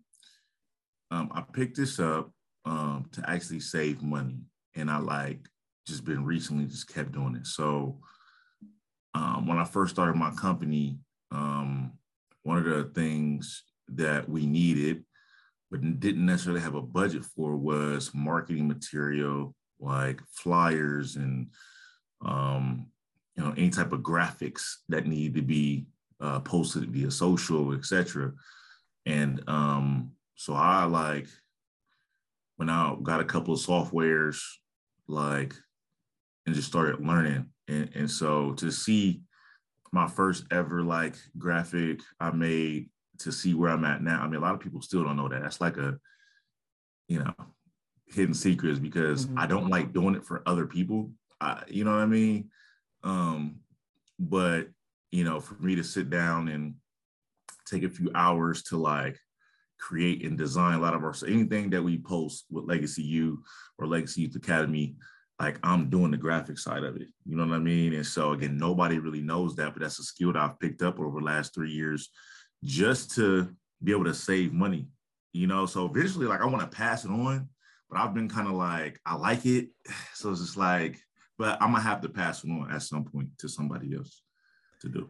um 1.11 1.31
I 1.33 1.41
picked 1.41 1.77
this 1.77 1.99
up 1.99 2.31
um 2.65 3.05
to 3.11 3.29
actually 3.29 3.59
save 3.59 4.01
money, 4.01 4.39
and 4.75 4.89
I 4.89 4.97
like 4.97 5.47
just 5.87 6.05
been 6.05 6.25
recently 6.25 6.65
just 6.65 6.93
kept 6.93 7.11
doing 7.11 7.35
it. 7.35 7.47
So, 7.47 7.99
um, 9.13 9.47
when 9.47 9.57
I 9.57 9.65
first 9.65 9.93
started 9.93 10.15
my 10.15 10.31
company, 10.31 10.97
um, 11.31 11.93
one 12.43 12.57
of 12.57 12.65
the 12.65 12.85
things 12.95 13.63
that 13.89 14.27
we 14.27 14.45
needed 14.45 15.03
but 15.73 15.99
didn't 15.99 16.25
necessarily 16.25 16.61
have 16.61 16.75
a 16.75 16.81
budget 16.81 17.25
for 17.25 17.57
was 17.57 18.13
marketing 18.13 18.67
material 18.67 19.55
like 19.79 20.21
flyers 20.29 21.15
and 21.15 21.47
um, 22.23 22.85
you 23.35 23.43
know 23.43 23.51
any 23.51 23.69
type 23.69 23.93
of 23.93 24.01
graphics 24.01 24.75
that 24.89 25.07
need 25.07 25.35
to 25.35 25.41
be 25.41 25.85
uh, 26.19 26.39
posted 26.39 26.89
via 26.91 27.11
social, 27.11 27.73
etc. 27.73 28.31
And 29.05 29.43
um, 29.47 30.11
so 30.35 30.53
I 30.53 30.85
like 30.85 31.27
when 32.57 32.69
I 32.69 32.95
got 33.01 33.19
a 33.19 33.25
couple 33.25 33.53
of 33.53 33.59
softwares, 33.59 34.41
like, 35.07 35.53
and 36.45 36.55
just 36.55 36.67
started 36.67 37.05
learning. 37.05 37.47
And, 37.67 37.89
and 37.95 38.11
so 38.11 38.53
to 38.53 38.71
see 38.71 39.21
my 39.91 40.07
first 40.07 40.45
ever 40.51 40.81
like 40.81 41.15
graphic 41.37 42.01
I 42.19 42.31
made 42.31 42.89
to 43.19 43.31
see 43.31 43.53
where 43.53 43.69
I'm 43.69 43.85
at 43.85 44.01
now. 44.01 44.21
I 44.21 44.27
mean, 44.27 44.35
a 44.35 44.39
lot 44.39 44.55
of 44.55 44.59
people 44.59 44.81
still 44.81 45.03
don't 45.03 45.17
know 45.17 45.29
that. 45.29 45.41
That's 45.41 45.61
like 45.61 45.77
a, 45.77 45.97
you 47.07 47.19
know, 47.19 47.33
hidden 48.07 48.33
secrets 48.33 48.79
because 48.79 49.25
mm-hmm. 49.25 49.39
I 49.39 49.45
don't 49.45 49.69
like 49.69 49.93
doing 49.93 50.15
it 50.15 50.25
for 50.25 50.41
other 50.45 50.65
people. 50.65 51.11
I, 51.39 51.63
you 51.67 51.83
know 51.83 51.91
what 51.91 52.01
I 52.01 52.05
mean? 52.05 52.49
Um, 53.03 53.59
but 54.19 54.69
you 55.11 55.23
know, 55.23 55.39
for 55.39 55.55
me 55.55 55.75
to 55.75 55.83
sit 55.83 56.09
down 56.09 56.47
and 56.47 56.75
take 57.65 57.83
a 57.83 57.89
few 57.89 58.11
hours 58.15 58.63
to 58.63 58.77
like 58.77 59.17
create 59.79 60.25
and 60.25 60.37
design 60.37 60.75
a 60.75 60.81
lot 60.81 60.93
of 60.93 61.03
our 61.03 61.13
so 61.13 61.27
anything 61.27 61.69
that 61.69 61.83
we 61.83 61.97
post 61.97 62.45
with 62.49 62.65
Legacy 62.65 63.03
U 63.03 63.43
or 63.77 63.85
Legacy 63.85 64.21
Youth 64.21 64.35
Academy, 64.35 64.95
like 65.39 65.59
I'm 65.63 65.89
doing 65.89 66.11
the 66.11 66.17
graphic 66.17 66.57
side 66.57 66.83
of 66.83 66.95
it. 66.95 67.07
You 67.25 67.35
know 67.35 67.45
what 67.45 67.55
I 67.55 67.59
mean? 67.59 67.93
And 67.93 68.05
so 68.05 68.31
again, 68.31 68.57
nobody 68.57 68.99
really 68.99 69.21
knows 69.21 69.55
that, 69.55 69.73
but 69.73 69.81
that's 69.81 69.99
a 69.99 70.03
skill 70.03 70.33
that 70.33 70.41
I've 70.41 70.59
picked 70.59 70.81
up 70.81 70.99
over 70.99 71.19
the 71.19 71.25
last 71.25 71.53
three 71.53 71.71
years 71.71 72.09
just 72.63 73.11
to 73.15 73.53
be 73.83 73.91
able 73.91 74.05
to 74.05 74.13
save 74.13 74.53
money. 74.53 74.87
You 75.33 75.47
know, 75.47 75.65
so 75.65 75.87
visually, 75.87 76.27
like 76.27 76.41
I 76.41 76.45
want 76.45 76.61
to 76.61 76.75
pass 76.75 77.05
it 77.05 77.11
on, 77.11 77.49
but 77.89 77.99
I've 77.99 78.13
been 78.13 78.29
kind 78.29 78.47
of 78.47 78.53
like, 78.53 78.99
I 79.05 79.15
like 79.15 79.45
it. 79.45 79.69
So 80.13 80.31
it's 80.31 80.41
just 80.41 80.57
like, 80.57 81.01
but 81.43 81.61
I'm 81.61 81.71
gonna 81.71 81.83
have 81.83 81.99
to 82.01 82.09
pass 82.09 82.45
it 82.45 82.49
on 82.49 82.71
at 82.71 82.81
some 82.81 83.03
point 83.03 83.27
to 83.39 83.49
somebody 83.49 83.93
else 83.93 84.21
to 84.79 84.87
do. 84.87 85.09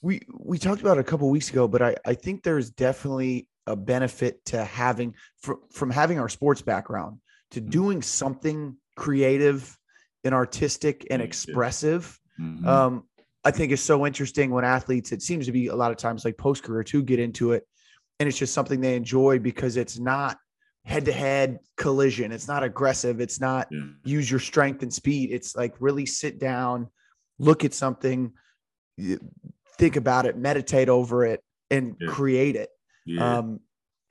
We 0.00 0.22
we 0.38 0.58
talked 0.58 0.80
about 0.80 0.96
it 0.96 1.00
a 1.00 1.04
couple 1.04 1.28
weeks 1.28 1.50
ago, 1.50 1.68
but 1.68 1.82
I, 1.82 1.96
I 2.06 2.14
think 2.14 2.42
there's 2.42 2.70
definitely 2.70 3.46
a 3.66 3.76
benefit 3.76 4.42
to 4.46 4.64
having 4.64 5.14
from, 5.42 5.58
from 5.70 5.90
having 5.90 6.18
our 6.18 6.30
sports 6.30 6.62
background 6.62 7.18
to 7.50 7.60
Mhm. 7.60 7.70
doing 7.70 8.02
something 8.02 8.76
creative 8.96 9.76
and 10.24 10.32
artistic 10.34 11.06
and 11.10 11.20
expressive 11.20 12.18
Mhm. 12.40 12.66
um, 12.66 13.04
I 13.44 13.50
think 13.50 13.70
is 13.70 13.82
so 13.82 14.06
interesting 14.06 14.50
when 14.50 14.64
athletes, 14.64 15.12
it 15.12 15.22
seems 15.22 15.44
to 15.46 15.52
be 15.52 15.66
a 15.68 15.76
lot 15.76 15.90
of 15.90 15.98
times 15.98 16.24
like 16.24 16.36
post 16.38 16.62
career 16.64 16.82
too, 16.84 17.02
get 17.02 17.18
into 17.20 17.52
it. 17.52 17.62
And 18.18 18.28
it's 18.28 18.38
just 18.38 18.52
something 18.54 18.80
they 18.80 18.96
enjoy 18.96 19.38
because 19.38 19.76
it's 19.76 19.98
not 19.98 20.38
head 20.86 21.04
to 21.04 21.12
head 21.12 21.58
collision. 21.76 22.30
It's 22.32 22.46
not 22.48 22.62
aggressive. 22.62 23.20
It's 23.20 23.40
not 23.40 23.66
yeah. 23.70 23.80
use 24.04 24.30
your 24.30 24.40
strength 24.40 24.82
and 24.82 24.92
speed. 24.92 25.30
It's 25.32 25.54
like 25.56 25.74
really 25.80 26.06
sit 26.06 26.38
down, 26.38 26.88
look 27.38 27.64
at 27.64 27.74
something, 27.74 28.32
think 29.78 29.96
about 29.96 30.26
it, 30.26 30.38
meditate 30.38 30.88
over 30.88 31.24
it, 31.24 31.42
and 31.70 31.96
Yeah. 32.00 32.08
create 32.08 32.56
it. 32.56 32.70
yeah. 33.04 33.38
Um, 33.38 33.60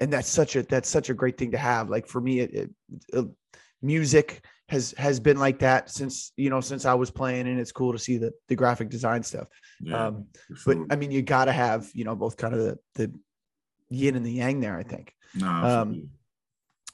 and 0.02 0.12
that's 0.12 0.28
such 0.28 0.58
a 0.58 0.64
that's 0.64 0.90
such 0.90 1.10
a 1.10 1.14
great 1.14 1.38
thing 1.38 1.52
to 1.52 1.58
have. 1.58 1.90
Like 1.90 2.06
for 2.08 2.20
me, 2.22 2.40
it, 2.42 2.54
it, 2.54 2.70
it- 3.14 3.26
music 3.82 4.44
has 4.68 4.94
has 4.98 5.20
been 5.20 5.38
like 5.38 5.60
that 5.60 5.90
since 5.92 6.32
you 6.38 6.50
know 6.50 6.60
since 6.60 6.86
I 6.86 6.94
was 6.96 7.12
playing, 7.12 7.48
and 7.48 7.60
it's 7.60 7.72
cool 7.72 7.94
to 7.94 8.00
see 8.00 8.18
the 8.18 8.32
the 8.50 8.56
graphic 8.56 8.90
design 8.90 9.24
stuff. 9.24 9.48
yeah, 9.80 10.08
Um, 10.08 10.26
for 10.58 10.76
but. 10.76 10.92
I 10.94 10.96
mean, 10.98 11.12
you 11.12 11.22
got 11.22 11.46
to 11.46 11.54
have 11.54 11.90
you 11.94 12.04
know 12.04 12.16
both 12.16 12.36
kind 12.36 12.54
of 12.54 12.60
the 12.62 12.80
the 12.96 13.14
yin 13.90 14.16
and 14.18 14.26
the 14.26 14.32
yang 14.32 14.60
there. 14.60 14.78
I 14.78 14.84
think 14.84 15.14
Nah, 15.36 15.60
um, 15.60 15.64
absolutely. 15.90 16.10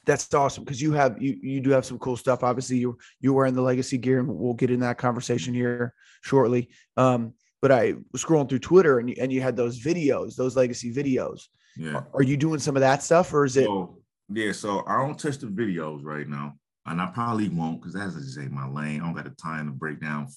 That's 0.05 0.33
awesome 0.33 0.63
because 0.63 0.81
you 0.81 0.93
have 0.93 1.21
you 1.21 1.37
you 1.41 1.59
do 1.61 1.69
have 1.71 1.85
some 1.85 1.99
cool 1.99 2.17
stuff. 2.17 2.43
Obviously, 2.43 2.77
you 2.77 2.97
you're 3.19 3.33
wearing 3.33 3.53
the 3.53 3.61
legacy 3.61 3.97
gear, 3.97 4.19
and 4.19 4.27
we'll 4.27 4.53
get 4.53 4.71
in 4.71 4.79
that 4.81 4.97
conversation 4.97 5.53
here 5.53 5.93
shortly. 6.21 6.69
Um, 6.97 7.33
but 7.61 7.71
I 7.71 7.93
was 8.11 8.23
scrolling 8.23 8.49
through 8.49 8.59
Twitter, 8.59 8.99
and 8.99 9.09
you, 9.09 9.15
and 9.19 9.31
you 9.31 9.41
had 9.41 9.55
those 9.55 9.79
videos, 9.79 10.35
those 10.35 10.55
legacy 10.55 10.91
videos. 10.93 11.41
yeah. 11.77 11.93
Are, 11.93 12.07
are 12.15 12.23
you 12.23 12.35
doing 12.37 12.59
some 12.59 12.75
of 12.75 12.81
that 12.81 13.03
stuff, 13.03 13.31
or 13.33 13.45
is 13.45 13.55
it? 13.57 13.65
So, 13.65 13.99
yeah, 14.33 14.51
so 14.51 14.83
I 14.87 14.97
don't 14.97 15.19
touch 15.19 15.37
the 15.37 15.47
videos 15.47 16.03
right 16.03 16.27
now, 16.27 16.55
and 16.85 16.99
I 17.01 17.07
probably 17.07 17.49
won't 17.49 17.81
because 17.81 17.93
that's 17.93 18.15
just 18.15 18.39
ain't 18.39 18.51
my 18.51 18.67
lane. 18.67 19.01
I 19.01 19.05
don't 19.05 19.13
got 19.13 19.25
the 19.25 19.31
time 19.31 19.67
to 19.67 19.71
break 19.71 20.01
down, 20.01 20.27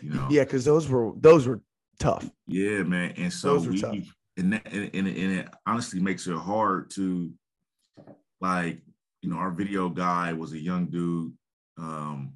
you 0.00 0.10
know. 0.10 0.26
Yeah, 0.30 0.44
because 0.44 0.64
those 0.64 0.88
were 0.88 1.12
those 1.16 1.46
were 1.46 1.60
tough. 1.98 2.30
Yeah, 2.46 2.82
man. 2.82 3.12
And 3.18 3.32
so 3.32 3.58
Those 3.58 3.66
were 3.66 3.72
we, 3.72 3.80
tough. 3.80 4.16
and, 4.38 4.52
that, 4.54 4.66
and, 4.72 4.90
and, 4.94 5.06
and 5.06 5.32
it 5.40 5.48
honestly 5.66 6.00
makes 6.00 6.26
it 6.26 6.36
hard 6.36 6.90
to, 6.92 7.30
like, 8.40 8.80
you 9.22 9.30
know, 9.30 9.36
our 9.36 9.50
video 9.50 9.88
guy 9.88 10.32
was 10.32 10.52
a 10.52 10.58
young 10.58 10.86
dude, 10.86 11.32
um, 11.78 12.32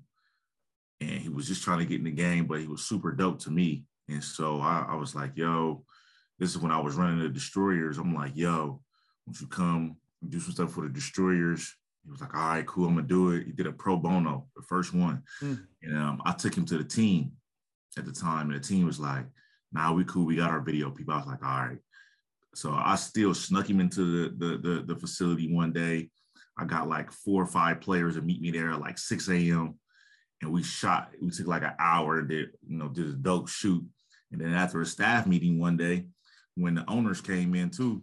and 1.00 1.10
he 1.10 1.28
was 1.28 1.46
just 1.46 1.62
trying 1.62 1.78
to 1.78 1.86
get 1.86 1.98
in 1.98 2.04
the 2.04 2.10
game, 2.10 2.46
but 2.46 2.60
he 2.60 2.66
was 2.66 2.82
super 2.82 3.12
dope 3.12 3.40
to 3.40 3.50
me. 3.50 3.84
And 4.08 4.22
so 4.22 4.60
I, 4.60 4.86
I 4.90 4.94
was 4.96 5.14
like, 5.14 5.32
yo, 5.34 5.84
this 6.38 6.50
is 6.50 6.58
when 6.58 6.72
I 6.72 6.80
was 6.80 6.96
running 6.96 7.20
the 7.20 7.28
destroyers. 7.28 7.98
I'm 7.98 8.14
like, 8.14 8.32
yo, 8.34 8.80
won't 9.26 9.40
you 9.40 9.46
come 9.46 9.96
do 10.28 10.40
some 10.40 10.52
stuff 10.52 10.72
for 10.72 10.82
the 10.82 10.92
destroyers? 10.92 11.74
He 12.04 12.10
was 12.10 12.20
like, 12.20 12.34
all 12.34 12.48
right, 12.48 12.66
cool, 12.66 12.86
I'm 12.86 12.96
gonna 12.96 13.06
do 13.06 13.32
it. 13.32 13.46
He 13.46 13.52
did 13.52 13.66
a 13.66 13.72
pro 13.72 13.96
bono, 13.96 14.46
the 14.56 14.62
first 14.62 14.92
one. 14.92 15.22
Hmm. 15.40 15.54
And 15.82 15.96
um, 15.96 16.22
I 16.26 16.32
took 16.32 16.54
him 16.54 16.66
to 16.66 16.78
the 16.78 16.84
team 16.84 17.32
at 17.96 18.04
the 18.04 18.12
time, 18.12 18.50
and 18.50 18.62
the 18.62 18.66
team 18.66 18.84
was 18.84 19.00
like, 19.00 19.24
nah, 19.72 19.92
we 19.92 20.04
cool. 20.04 20.26
We 20.26 20.36
got 20.36 20.50
our 20.50 20.60
video 20.60 20.90
people. 20.90 21.14
I 21.14 21.18
was 21.18 21.26
like, 21.26 21.42
all 21.42 21.60
right. 21.60 21.78
So 22.54 22.72
I 22.72 22.94
still 22.96 23.34
snuck 23.34 23.68
him 23.68 23.80
into 23.80 24.28
the 24.28 24.46
the 24.46 24.58
the, 24.58 24.82
the 24.82 24.96
facility 24.96 25.52
one 25.52 25.72
day. 25.72 26.10
I 26.56 26.64
got 26.64 26.88
like 26.88 27.10
four 27.10 27.42
or 27.42 27.46
five 27.46 27.80
players 27.80 28.14
to 28.14 28.22
meet 28.22 28.40
me 28.40 28.50
there 28.50 28.72
at 28.72 28.80
like 28.80 28.98
6 28.98 29.28
a.m. 29.28 29.74
And 30.40 30.52
we 30.52 30.62
shot, 30.62 31.10
we 31.20 31.30
took 31.30 31.46
like 31.46 31.62
an 31.62 31.74
hour 31.78 32.22
did, 32.22 32.50
you 32.66 32.76
know, 32.76 32.88
did 32.88 33.06
a 33.06 33.12
dope 33.12 33.48
shoot. 33.48 33.84
And 34.30 34.40
then 34.40 34.52
after 34.52 34.80
a 34.80 34.86
staff 34.86 35.26
meeting 35.26 35.58
one 35.58 35.76
day, 35.76 36.06
when 36.56 36.74
the 36.74 36.88
owners 36.88 37.20
came 37.20 37.54
in 37.54 37.70
too, 37.70 38.02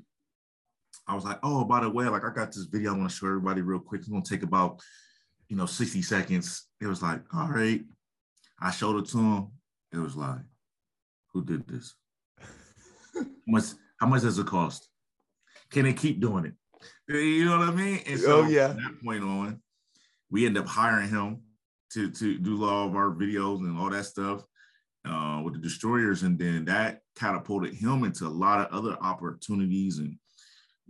I 1.08 1.16
was 1.16 1.24
like, 1.24 1.40
oh, 1.44 1.64
by 1.64 1.82
the 1.82 1.90
way, 1.90 2.08
like 2.08 2.26
I 2.26 2.34
got 2.34 2.52
this 2.52 2.66
video 2.66 2.94
I 2.94 2.98
want 2.98 3.10
to 3.10 3.16
show 3.16 3.28
everybody 3.28 3.62
real 3.62 3.80
quick. 3.80 4.02
It's 4.02 4.10
gonna 4.10 4.24
take 4.24 4.44
about, 4.44 4.82
you 5.48 5.56
know, 5.56 5.66
60 5.66 6.02
seconds. 6.02 6.68
It 6.82 6.88
was 6.88 7.02
like, 7.02 7.22
all 7.34 7.48
right. 7.48 7.82
I 8.60 8.72
showed 8.72 8.98
it 8.98 9.10
to 9.10 9.18
him. 9.18 9.48
It 9.94 9.98
was 9.98 10.16
like, 10.16 10.42
who 11.34 11.44
did 11.44 11.68
this? 11.68 11.96
how 13.14 13.26
much, 13.48 13.66
how 14.00 14.08
much 14.08 14.22
does 14.22 14.38
it 14.38 14.46
cost? 14.46 14.88
Can 15.72 15.86
they 15.86 15.94
keep 15.94 16.20
doing 16.20 16.46
it? 16.46 16.54
You 17.20 17.46
know 17.46 17.60
what 17.60 17.70
I 17.70 17.72
mean? 17.72 18.02
And 18.06 18.20
so 18.20 18.44
Oh, 18.44 18.48
yeah. 18.48 18.70
from 18.70 18.84
that 18.84 19.04
point 19.04 19.24
on, 19.24 19.62
we 20.30 20.46
end 20.46 20.58
up 20.58 20.68
hiring 20.68 21.10
him 21.10 21.42
to 21.94 22.10
to 22.12 22.38
do 22.38 22.64
all 22.64 22.88
of 22.88 22.96
our 22.96 23.12
videos 23.12 23.60
and 23.60 23.78
all 23.78 23.90
that 23.90 24.06
stuff 24.06 24.44
uh, 25.06 25.42
with 25.44 25.54
the 25.56 25.60
destroyers, 25.60 26.24
and 26.24 26.38
then 26.40 26.66
that 26.66 27.02
catapulted 27.16 27.74
him 27.74 28.04
into 28.04 28.26
a 28.26 28.30
lot 28.30 28.60
of 28.62 28.74
other 28.74 28.98
opportunities 29.02 30.00
and 30.00 30.18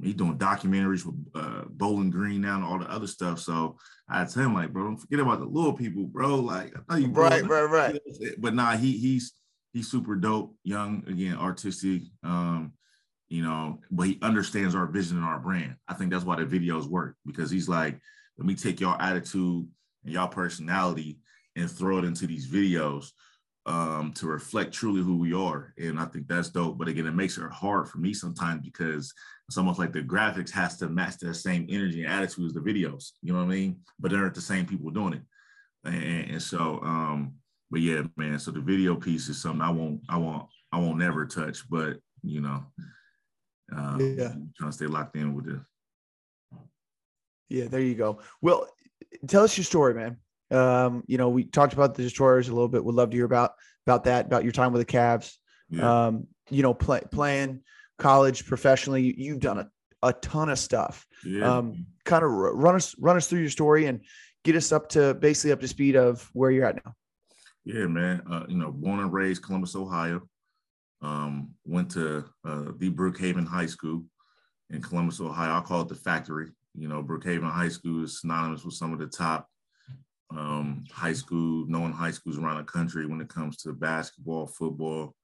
he's 0.01 0.15
doing 0.15 0.37
documentaries 0.37 1.05
with 1.05 1.15
uh, 1.35 1.63
Bowling 1.69 2.09
Green 2.09 2.41
now 2.41 2.55
and 2.55 2.63
all 2.63 2.79
the 2.79 2.89
other 2.89 3.07
stuff. 3.07 3.39
So 3.39 3.77
I 4.09 4.25
tell 4.25 4.43
him 4.43 4.53
like, 4.53 4.73
bro, 4.73 4.83
don't 4.83 4.97
forget 4.97 5.19
about 5.19 5.39
the 5.39 5.45
little 5.45 5.73
people, 5.73 6.05
bro. 6.05 6.35
Like, 6.35 6.73
I 6.89 6.93
know 6.93 6.99
you, 6.99 7.07
bro. 7.09 7.29
Right, 7.29 7.47
right, 7.47 7.63
right. 7.63 7.99
But 8.39 8.53
nah, 8.53 8.77
he 8.77 8.97
he's 8.97 9.33
he's 9.73 9.89
super 9.89 10.15
dope, 10.15 10.55
young, 10.63 11.03
again, 11.07 11.35
artistic. 11.35 12.03
Um, 12.23 12.73
you 13.31 13.41
know, 13.41 13.79
but 13.89 14.07
he 14.07 14.19
understands 14.21 14.75
our 14.75 14.85
vision 14.85 15.15
and 15.15 15.25
our 15.25 15.39
brand. 15.39 15.75
I 15.87 15.93
think 15.93 16.11
that's 16.11 16.25
why 16.25 16.35
the 16.35 16.45
videos 16.45 16.85
work 16.85 17.15
because 17.25 17.49
he's 17.49 17.69
like, 17.69 17.97
let 18.37 18.45
me 18.45 18.55
take 18.55 18.81
y'all 18.81 18.99
attitude 19.01 19.65
and 20.03 20.13
y'all 20.13 20.27
personality 20.27 21.19
and 21.55 21.71
throw 21.71 21.99
it 21.99 22.03
into 22.03 22.27
these 22.27 22.51
videos 22.51 23.11
um, 23.65 24.11
to 24.15 24.27
reflect 24.27 24.73
truly 24.73 25.01
who 25.01 25.17
we 25.17 25.33
are. 25.33 25.73
And 25.77 25.97
I 25.97 26.05
think 26.05 26.27
that's 26.27 26.49
dope. 26.49 26.77
But 26.77 26.89
again, 26.89 27.07
it 27.07 27.15
makes 27.15 27.37
it 27.37 27.49
hard 27.49 27.87
for 27.87 27.99
me 27.99 28.13
sometimes 28.13 28.65
because 28.65 29.13
it's 29.47 29.57
almost 29.57 29.79
like 29.79 29.93
the 29.93 30.01
graphics 30.01 30.51
has 30.51 30.75
to 30.79 30.89
match 30.89 31.17
that 31.19 31.35
same 31.35 31.67
energy 31.69 32.03
and 32.03 32.11
attitude 32.11 32.47
as 32.47 32.53
the 32.53 32.59
videos. 32.59 33.11
You 33.21 33.31
know 33.31 33.39
what 33.39 33.45
I 33.45 33.55
mean? 33.55 33.79
But 33.97 34.11
they're 34.11 34.29
the 34.29 34.41
same 34.41 34.65
people 34.65 34.89
doing 34.89 35.13
it. 35.13 35.21
And, 35.85 36.31
and 36.31 36.41
so, 36.41 36.81
um, 36.83 37.35
but 37.69 37.79
yeah, 37.79 38.01
man. 38.17 38.39
So 38.39 38.51
the 38.51 38.59
video 38.59 38.95
piece 38.95 39.29
is 39.29 39.41
something 39.41 39.61
I 39.61 39.69
won't, 39.69 40.01
I 40.09 40.17
won't, 40.17 40.47
I 40.73 40.79
won't 40.79 40.97
never 40.97 41.25
touch. 41.25 41.69
But 41.69 41.95
you 42.23 42.41
know, 42.41 42.65
um, 43.75 43.99
Yeah. 43.99 44.33
trying 44.57 44.71
to 44.71 44.71
stay 44.71 44.87
locked 44.87 45.15
in 45.15 45.33
with 45.33 45.47
it. 45.47 45.59
Yeah, 47.49 47.67
there 47.67 47.81
you 47.81 47.95
go. 47.95 48.19
Well, 48.41 48.67
tell 49.27 49.43
us 49.43 49.57
your 49.57 49.65
story, 49.65 49.93
man. 49.93 50.17
Um, 50.51 51.03
you 51.07 51.17
know, 51.17 51.29
we 51.29 51.43
talked 51.45 51.73
about 51.73 51.95
the 51.95 52.03
destroyers 52.03 52.49
a 52.49 52.53
little 52.53 52.67
bit. 52.69 52.83
Would 52.83 52.95
love 52.95 53.09
to 53.11 53.17
hear 53.17 53.25
about 53.25 53.53
about 53.85 54.03
that, 54.05 54.25
about 54.25 54.43
your 54.43 54.51
time 54.53 54.71
with 54.73 54.85
the 54.85 54.91
Cavs. 54.93 55.33
Yeah. 55.69 56.07
Um, 56.07 56.27
you 56.49 56.61
know, 56.61 56.73
play, 56.73 57.01
playing 57.11 57.61
college 57.97 58.45
professionally. 58.45 59.03
You, 59.03 59.13
you've 59.17 59.39
done 59.39 59.59
a, 59.59 59.69
a 60.03 60.13
ton 60.13 60.49
of 60.49 60.59
stuff. 60.59 61.05
yeah. 61.25 61.57
Um, 61.57 61.85
kind 62.05 62.23
of 62.23 62.31
run 62.31 62.75
us 62.75 62.95
run 62.99 63.17
us 63.17 63.27
through 63.27 63.39
your 63.41 63.49
story 63.49 63.85
and 63.85 64.01
get 64.43 64.55
us 64.55 64.71
up 64.71 64.89
to 64.89 65.13
basically 65.13 65.51
up 65.51 65.61
to 65.61 65.67
speed 65.67 65.95
of 65.95 66.29
where 66.33 66.51
you're 66.51 66.65
at 66.65 66.83
now. 66.85 66.93
Yeah, 67.63 67.85
man. 67.87 68.21
Uh, 68.29 68.45
you 68.47 68.57
know, 68.57 68.71
born 68.71 68.99
and 68.99 69.13
raised 69.13 69.43
Columbus, 69.43 69.75
Ohio. 69.75 70.21
Um, 71.01 71.55
went 71.65 71.89
to 71.91 72.25
uh, 72.45 72.65
the 72.77 72.91
Brookhaven 72.91 73.47
High 73.47 73.65
School 73.65 74.03
in 74.69 74.81
Columbus, 74.81 75.19
Ohio. 75.19 75.57
I 75.57 75.61
call 75.61 75.81
it 75.81 75.89
the 75.89 75.95
factory. 75.95 76.49
You 76.75 76.87
know, 76.87 77.03
Brookhaven 77.03 77.49
High 77.49 77.69
School 77.69 78.03
is 78.03 78.21
synonymous 78.21 78.63
with 78.63 78.75
some 78.75 78.93
of 78.93 78.99
the 78.99 79.07
top 79.07 79.47
um, 80.37 80.83
high 80.91 81.13
school, 81.13 81.65
known 81.67 81.91
high 81.91 82.11
schools 82.11 82.37
around 82.37 82.57
the 82.57 82.71
country 82.71 83.05
when 83.05 83.21
it 83.21 83.29
comes 83.29 83.57
to 83.57 83.73
basketball, 83.73 84.47
football, 84.47 85.15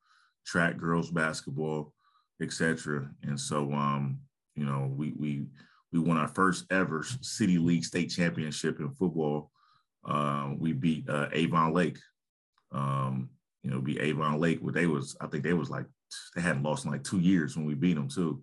track, 0.45 0.77
girls 0.77 1.11
basketball, 1.11 1.93
etc. 2.41 3.09
And 3.23 3.39
so, 3.39 3.71
um, 3.73 4.19
you 4.55 4.65
know, 4.65 4.91
we 4.95 5.13
we 5.17 5.45
we 5.91 5.99
won 5.99 6.17
our 6.17 6.27
first 6.27 6.65
ever 6.71 7.03
city 7.21 7.57
league 7.57 7.85
state 7.85 8.07
championship 8.07 8.79
in 8.79 8.89
football. 8.91 9.51
Um, 10.05 10.59
we 10.59 10.73
beat 10.73 11.09
uh, 11.09 11.27
Avon 11.31 11.73
Lake 11.73 11.99
um, 12.71 13.29
you 13.63 13.71
know, 13.71 13.81
be 13.81 13.99
Avon 13.99 14.39
Lake, 14.39 14.59
where 14.59 14.73
they 14.73 14.87
was, 14.87 15.15
I 15.21 15.27
think 15.27 15.43
they 15.43 15.53
was 15.53 15.69
like, 15.69 15.85
they 16.35 16.41
hadn't 16.41 16.63
lost 16.63 16.85
in 16.85 16.91
like 16.91 17.03
two 17.03 17.19
years 17.19 17.55
when 17.55 17.65
we 17.65 17.73
beat 17.73 17.95
them 17.95 18.07
too. 18.07 18.41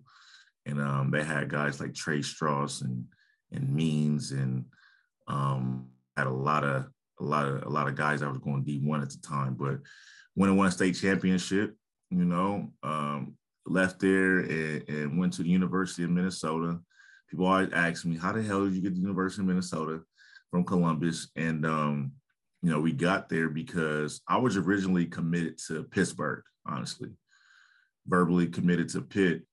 And 0.65 0.79
um, 0.79 1.11
they 1.11 1.23
had 1.23 1.49
guys 1.49 1.79
like 1.79 1.93
Trey 1.93 2.21
Strauss 2.21 2.81
and 2.81 3.05
and 3.51 3.73
Means 3.73 4.31
and 4.31 4.65
um, 5.27 5.89
had 6.17 6.27
a 6.27 6.31
lot 6.31 6.63
of 6.63 6.87
a 7.19 7.23
lot 7.23 7.47
of 7.47 7.63
a 7.63 7.69
lot 7.69 7.87
of 7.87 7.95
guys 7.95 8.19
that 8.19 8.29
was 8.29 8.39
going 8.39 8.63
D1 8.63 9.01
at 9.01 9.09
the 9.09 9.19
time. 9.25 9.55
But 9.55 9.79
when 10.33 10.49
I 10.49 10.53
won 10.53 10.67
a 10.67 10.71
state 10.71 10.93
championship, 10.93 11.75
you 12.09 12.25
know, 12.25 12.71
um, 12.83 13.35
left 13.65 13.99
there 13.99 14.39
and, 14.39 14.89
and, 14.89 15.19
went 15.19 15.33
to 15.33 15.43
the 15.43 15.49
University 15.49 16.03
of 16.03 16.11
Minnesota. 16.11 16.79
People 17.29 17.47
always 17.47 17.71
ask 17.73 18.05
me, 18.05 18.17
how 18.17 18.31
the 18.31 18.43
hell 18.43 18.63
did 18.63 18.73
you 18.73 18.81
get 18.81 18.89
to 18.89 18.95
the 18.95 19.01
University 19.01 19.41
of 19.41 19.47
Minnesota 19.47 20.01
from 20.51 20.63
Columbus? 20.63 21.29
And, 21.35 21.65
um, 21.65 22.11
you 22.65 22.71
know, 22.71 22.79
we 22.79 22.93
got 22.93 23.29
there 23.29 23.47
because 23.47 24.21
I 24.27 24.37
was 24.37 24.57
originally 24.57 25.05
committed 25.05 25.59
to 25.67 25.83
Pittsburgh, 25.83 26.41
honestly, 26.65 27.09
verbally 28.07 28.47
committed 28.47 28.89
to 28.89 29.01
Pitt. 29.01 29.43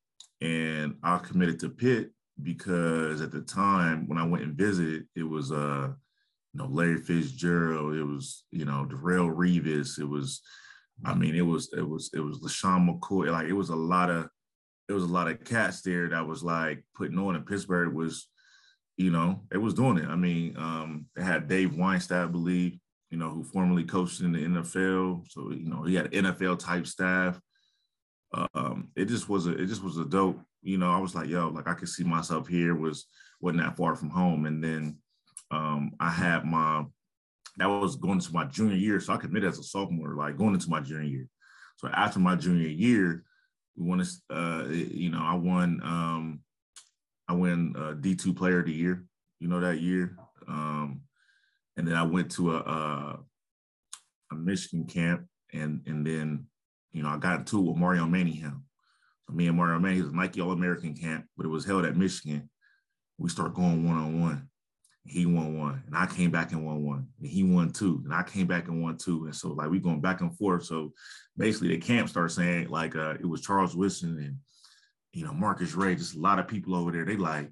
And 0.41 0.97
I 1.03 1.19
committed 1.19 1.61
to 1.61 1.69
Pitt 1.69 2.13
because 2.43 3.21
at 3.21 3.31
the 3.31 3.43
time 3.43 4.09
when 4.09 4.17
I 4.17 4.27
went 4.27 4.45
and 4.45 4.57
visited, 4.57 5.09
it 5.15 5.25
was, 5.25 5.53
uh, 5.53 5.89
you 6.55 6.59
know, 6.59 6.69
Larry 6.69 7.03
Fitzgerald, 7.03 7.97
it 7.97 8.03
was, 8.03 8.45
you 8.51 8.65
know, 8.65 8.87
Darrelle 8.89 9.31
Revis, 9.31 9.99
it 9.99 10.09
was, 10.09 10.41
I 11.05 11.13
mean, 11.13 11.35
it 11.35 11.43
was 11.43 11.71
it 11.77 11.87
was 11.87 12.11
it 12.15 12.21
was 12.21 12.41
LeSean 12.41 12.99
McCoy. 12.99 13.31
Like 13.31 13.47
it 13.47 13.53
was 13.53 13.69
a 13.69 13.77
lot 13.77 14.09
of 14.09 14.31
it 14.89 14.95
was 14.95 15.05
a 15.05 15.07
lot 15.07 15.29
of 15.29 15.45
cats 15.45 15.83
there 15.83 16.09
that 16.09 16.27
was 16.27 16.43
like 16.43 16.83
putting 16.97 17.19
on. 17.19 17.37
And 17.37 17.45
Pittsburgh 17.45 17.93
was, 17.93 18.29
you 18.97 19.11
know, 19.11 19.43
it 19.53 19.59
was 19.59 19.75
doing 19.75 19.99
it. 19.99 20.09
I 20.09 20.17
mean, 20.17 20.57
um, 20.57 21.05
they 21.15 21.23
had 21.23 21.47
Dave 21.47 21.73
Wannstedt, 21.73 22.25
I 22.25 22.27
believe, 22.27 22.79
you 23.13 23.19
know, 23.19 23.29
who 23.29 23.45
formerly 23.45 23.85
coached 23.85 24.23
in 24.23 24.33
the 24.33 24.39
NFL. 24.39 25.31
So 25.31 25.53
you 25.53 25.69
know, 25.69 25.83
he 25.83 25.95
had 25.95 26.11
NFL 26.11 26.59
type 26.59 26.87
staff. 26.87 27.39
Um, 28.55 28.89
it 28.97 29.05
just 29.05 29.29
was 29.29 29.47
a 29.47 29.53
it 29.53 29.67
just 29.67 29.85
was 29.85 29.99
a 29.99 30.07
dope. 30.07 30.41
You 30.63 30.79
know, 30.79 30.91
I 30.91 30.99
was 30.99 31.15
like, 31.15 31.29
yo, 31.29 31.51
like 31.51 31.69
I 31.69 31.75
could 31.75 31.91
see 31.91 32.05
myself 32.05 32.49
here. 32.49 32.75
Was 32.75 33.07
wasn't 33.41 33.63
that 33.63 33.77
far 33.77 33.95
from 33.95 34.09
home, 34.09 34.47
and 34.47 34.65
then 34.65 34.97
um, 35.51 35.93
I 36.01 36.09
had 36.09 36.47
my 36.47 36.85
that 37.59 37.67
was 37.67 37.97
going 37.97 38.15
into 38.15 38.33
my 38.33 38.45
junior 38.45 38.77
year. 38.77 38.99
So 38.99 39.13
I 39.13 39.19
committed 39.19 39.51
as 39.51 39.59
a 39.59 39.63
sophomore, 39.63 40.15
like 40.15 40.39
going 40.39 40.55
into 40.55 40.71
my 40.71 40.81
junior 40.81 41.05
year. 41.05 41.29
So 41.77 41.89
after 41.89 42.19
my 42.19 42.35
junior 42.35 42.69
year, 42.69 43.25
we 43.77 43.85
won 43.87 44.01
uh, 44.31 44.65
you 44.71 45.11
know, 45.11 45.23
I 45.23 45.35
won, 45.35 45.81
um, 45.83 46.41
I 47.29 47.35
won 47.35 47.75
uh, 47.77 47.95
D2 48.01 48.35
player 48.35 48.61
of 48.61 48.67
the 48.67 48.73
year, 48.73 49.05
you 49.39 49.49
know, 49.49 49.61
that 49.61 49.81
year. 49.81 50.17
Um, 50.49 51.02
and 51.77 51.87
then 51.87 51.95
I 51.95 52.03
went 52.03 52.31
to 52.33 52.57
a, 52.57 52.59
a, 52.59 53.21
a 54.33 54.35
Michigan 54.35 54.87
camp 54.87 55.27
and, 55.53 55.83
and 55.87 56.07
then, 56.07 56.47
you 56.93 57.03
know, 57.03 57.09
I 57.09 57.17
got 57.19 57.41
into 57.41 57.59
it 57.59 57.63
with 57.63 57.77
Mario 57.77 58.07
Manningham. 58.07 58.65
So 59.27 59.35
me 59.35 59.47
and 59.47 59.57
Mario 59.57 59.79
Manningham, 59.79 60.05
was 60.05 60.13
a 60.13 60.17
Nike 60.17 60.41
All-American 60.41 60.95
camp, 60.95 61.27
but 61.37 61.47
it 61.47 61.51
was 61.51 61.65
held 61.65 61.85
at 61.85 61.97
Michigan. 61.97 62.51
We 63.19 63.29
start 63.29 63.55
going 63.55 63.87
one-on-one 63.87 64.49
he 65.05 65.27
won 65.27 65.59
one, 65.59 65.83
and 65.87 65.97
I 65.97 66.07
came 66.07 66.31
back 66.31 66.53
and 66.53 66.65
won 66.65 66.85
one, 66.85 67.09
and 67.19 67.29
he 67.29 67.43
won 67.43 67.73
two, 67.73 68.03
and 68.05 68.15
I 68.15 68.23
came 68.23 68.47
back 68.47 68.69
and 68.69 68.83
won 68.83 68.97
two, 68.97 69.25
and 69.25 69.35
so 69.35 69.49
like 69.53 69.69
we 69.69 69.81
going 69.81 70.01
back 70.01 70.21
and 70.21 70.37
forth. 70.37 70.65
So 70.65 70.93
basically, 71.37 71.69
the 71.69 71.79
camp 71.79 72.09
started 72.09 72.33
saying 72.33 72.69
like 72.69 72.95
uh, 72.95 73.15
it 73.15 73.27
was 73.27 73.41
Charles 73.41 73.75
Woodson 73.75 74.19
and 74.19 74.37
you 75.13 75.25
know 75.25 75.33
Marcus 75.33 75.75
Ray, 75.75 75.97
just 75.97 76.15
a 76.15 76.21
lot 76.21 76.39
of 76.39 76.47
people 76.47 76.77
over 76.77 76.93
there. 76.93 77.05
They 77.05 77.17
like, 77.17 77.51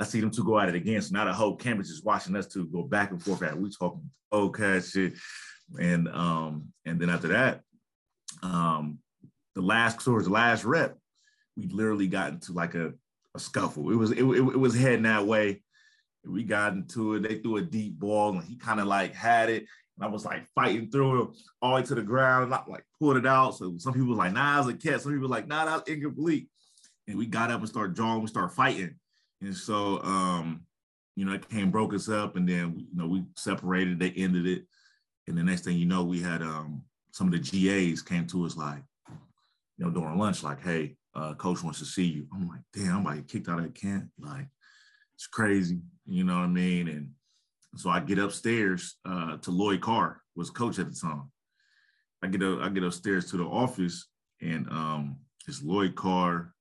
I 0.00 0.04
see 0.04 0.20
them 0.20 0.30
two 0.30 0.44
go 0.44 0.58
at 0.58 0.68
it 0.68 0.74
again. 0.74 1.00
So 1.00 1.12
now 1.12 1.24
the 1.24 1.32
whole 1.32 1.56
campus 1.56 1.90
is 1.90 2.02
watching 2.02 2.34
us 2.36 2.46
two 2.46 2.66
go 2.66 2.82
back 2.82 3.10
and 3.10 3.22
forth. 3.22 3.42
At 3.42 3.58
we 3.58 3.70
talking 3.70 4.10
okay 4.32 4.80
shit, 4.80 5.14
and 5.80 6.08
um 6.08 6.68
and 6.84 7.00
then 7.00 7.10
after 7.10 7.28
that, 7.28 7.60
um 8.42 8.98
the 9.54 9.62
last 9.62 10.00
towards 10.04 10.26
the 10.26 10.32
last 10.32 10.64
rep, 10.64 10.98
we 11.56 11.68
literally 11.68 12.08
got 12.08 12.32
into 12.32 12.52
like 12.52 12.74
a, 12.74 12.92
a 13.34 13.38
scuffle. 13.38 13.90
It 13.90 13.96
was 13.96 14.10
it, 14.10 14.22
it, 14.22 14.38
it 14.38 14.58
was 14.58 14.74
heading 14.74 15.02
that 15.02 15.26
way 15.26 15.62
we 16.26 16.42
got 16.42 16.72
into 16.72 17.14
it. 17.14 17.22
They 17.22 17.36
threw 17.36 17.58
a 17.58 17.62
deep 17.62 17.98
ball 17.98 18.32
and 18.32 18.44
he 18.44 18.56
kind 18.56 18.80
of 18.80 18.86
like 18.86 19.14
had 19.14 19.50
it. 19.50 19.66
And 19.96 20.04
I 20.04 20.08
was 20.08 20.24
like 20.24 20.46
fighting 20.54 20.90
through 20.90 21.22
it 21.22 21.28
all 21.62 21.70
the 21.70 21.76
way 21.76 21.82
to 21.86 21.94
the 21.94 22.02
ground, 22.02 22.50
not 22.50 22.68
like 22.68 22.84
pulled 22.98 23.16
it 23.16 23.26
out. 23.26 23.56
So 23.56 23.74
some 23.78 23.94
people 23.94 24.14
like, 24.14 24.32
nah, 24.32 24.60
it's 24.60 24.68
a 24.68 24.74
catch. 24.74 25.02
Some 25.02 25.12
people 25.12 25.28
like, 25.28 25.46
nah, 25.46 25.64
that's 25.64 25.88
incomplete. 25.88 26.48
And 27.06 27.18
we 27.18 27.26
got 27.26 27.50
up 27.50 27.60
and 27.60 27.68
started 27.68 27.94
drawing, 27.94 28.22
we 28.22 28.28
started 28.28 28.54
fighting. 28.54 28.96
And 29.44 29.56
so 29.56 30.02
um, 30.02 30.66
you 31.16 31.24
know, 31.24 31.32
it 31.32 31.48
came, 31.48 31.70
broke 31.70 31.94
us 31.94 32.08
up, 32.08 32.36
and 32.36 32.48
then 32.48 32.74
you 32.76 32.96
know, 32.96 33.06
we 33.06 33.24
separated, 33.36 33.98
they 33.98 34.10
ended 34.10 34.46
it. 34.46 34.64
And 35.26 35.38
the 35.38 35.42
next 35.42 35.62
thing 35.64 35.76
you 35.76 35.86
know, 35.86 36.04
we 36.04 36.20
had 36.20 36.42
um 36.42 36.82
some 37.12 37.32
of 37.32 37.32
the 37.32 37.38
GAs 37.38 38.02
came 38.02 38.26
to 38.26 38.44
us 38.44 38.56
like, 38.56 38.82
you 39.78 39.84
know, 39.84 39.90
during 39.90 40.18
lunch, 40.18 40.42
like, 40.42 40.62
hey, 40.62 40.96
uh, 41.14 41.34
coach 41.34 41.62
wants 41.62 41.78
to 41.78 41.84
see 41.84 42.04
you. 42.04 42.26
I'm 42.34 42.48
like, 42.48 42.60
damn, 42.72 42.96
I'm 42.96 43.04
like 43.04 43.28
kicked 43.28 43.48
out 43.48 43.58
of 43.58 43.64
the 43.64 43.70
camp. 43.70 44.08
Like, 44.18 44.48
it's 45.14 45.28
crazy, 45.28 45.80
you 46.06 46.24
know 46.24 46.34
what 46.34 46.44
I 46.44 46.48
mean? 46.48 46.88
And 46.88 47.10
so 47.76 47.90
I 47.90 48.00
get 48.00 48.18
upstairs 48.18 48.96
uh, 49.04 49.36
to 49.38 49.50
Lloyd 49.50 49.80
Carr, 49.80 50.20
was 50.34 50.50
coach 50.50 50.78
at 50.78 50.90
the 50.90 50.96
time. 50.96 51.30
I 52.22 52.26
get 52.26 52.42
up, 52.42 52.60
I 52.60 52.68
get 52.70 52.82
upstairs 52.82 53.30
to 53.30 53.36
the 53.36 53.44
office, 53.44 54.08
and 54.40 54.68
um, 54.70 55.18
it's 55.46 55.62
Lloyd 55.62 55.94
Carr, 55.94 56.53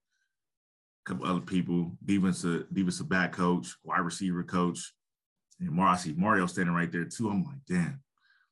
couple 1.05 1.25
other 1.25 1.41
people, 1.41 1.97
defensive 2.03 2.65
defensive 2.71 3.09
back 3.09 3.33
coach, 3.33 3.75
wide 3.83 3.99
receiver 3.99 4.43
coach, 4.43 4.93
and 5.59 5.71
Mar- 5.71 5.89
I 5.89 5.97
see 5.97 6.13
Mario 6.13 6.45
standing 6.45 6.73
right 6.75 6.91
there 6.91 7.05
too. 7.05 7.29
I'm 7.29 7.43
like, 7.43 7.59
damn, 7.67 8.01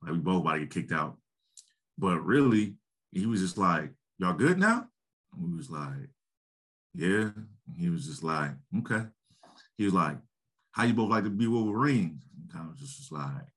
like 0.02 0.12
we 0.12 0.18
both 0.20 0.42
about 0.42 0.54
to 0.54 0.60
get 0.60 0.72
kicked 0.72 0.92
out. 0.92 1.18
But 1.98 2.26
really, 2.26 2.76
he 3.12 3.26
was 3.26 3.42
just 3.42 3.58
like, 3.58 3.92
y'all 4.18 4.34
good 4.34 4.58
now? 4.58 4.88
And 5.34 5.52
we 5.52 5.58
was 5.58 5.70
like, 5.70 6.10
yeah. 6.94 7.30
he 7.78 7.90
was 7.90 8.06
just 8.06 8.24
like, 8.24 8.52
okay 8.80 9.06
he 9.82 9.86
was 9.86 9.94
like, 9.94 10.18
"How 10.72 10.84
you 10.84 10.94
both 10.94 11.10
like 11.10 11.24
to 11.24 11.30
be 11.30 11.48
Wolverines?" 11.48 12.24
And 12.38 12.52
kind 12.54 12.70
of 12.70 12.78
just 12.78 13.00
was 13.00 13.12
like, 13.12 13.48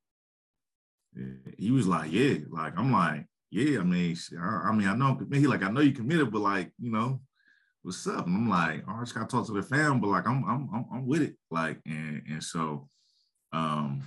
he 1.57 1.71
was 1.71 1.87
like, 1.87 2.11
"Yeah," 2.11 2.37
like 2.49 2.77
I'm 2.77 2.91
like, 2.91 3.27
"Yeah." 3.51 3.79
I 3.79 3.83
mean, 3.83 4.17
I, 4.39 4.71
mean, 4.71 4.87
I 4.87 4.95
know 4.95 5.19
he 5.31 5.47
like, 5.47 5.63
I 5.63 5.69
know 5.69 5.81
you 5.81 5.91
committed, 5.91 6.31
but 6.31 6.41
like, 6.41 6.71
you 6.79 6.91
know, 6.91 7.21
what's 7.85 8.07
up? 8.07 8.25
And 8.27 8.35
I'm 8.35 8.49
like, 8.49 8.83
I 8.87 8.99
just 8.99 9.13
gotta 9.13 9.27
talk 9.27 9.45
to 9.47 9.53
the 9.53 9.63
fam, 9.63 9.99
but 9.99 10.07
like, 10.07 10.27
I'm 10.27 10.43
I'm 10.43 10.69
I'm, 10.73 10.85
I'm 10.91 11.07
with 11.07 11.21
it, 11.21 11.35
like, 11.51 11.79
and 11.85 12.21
and 12.29 12.43
so, 12.43 12.89
um, 13.53 14.01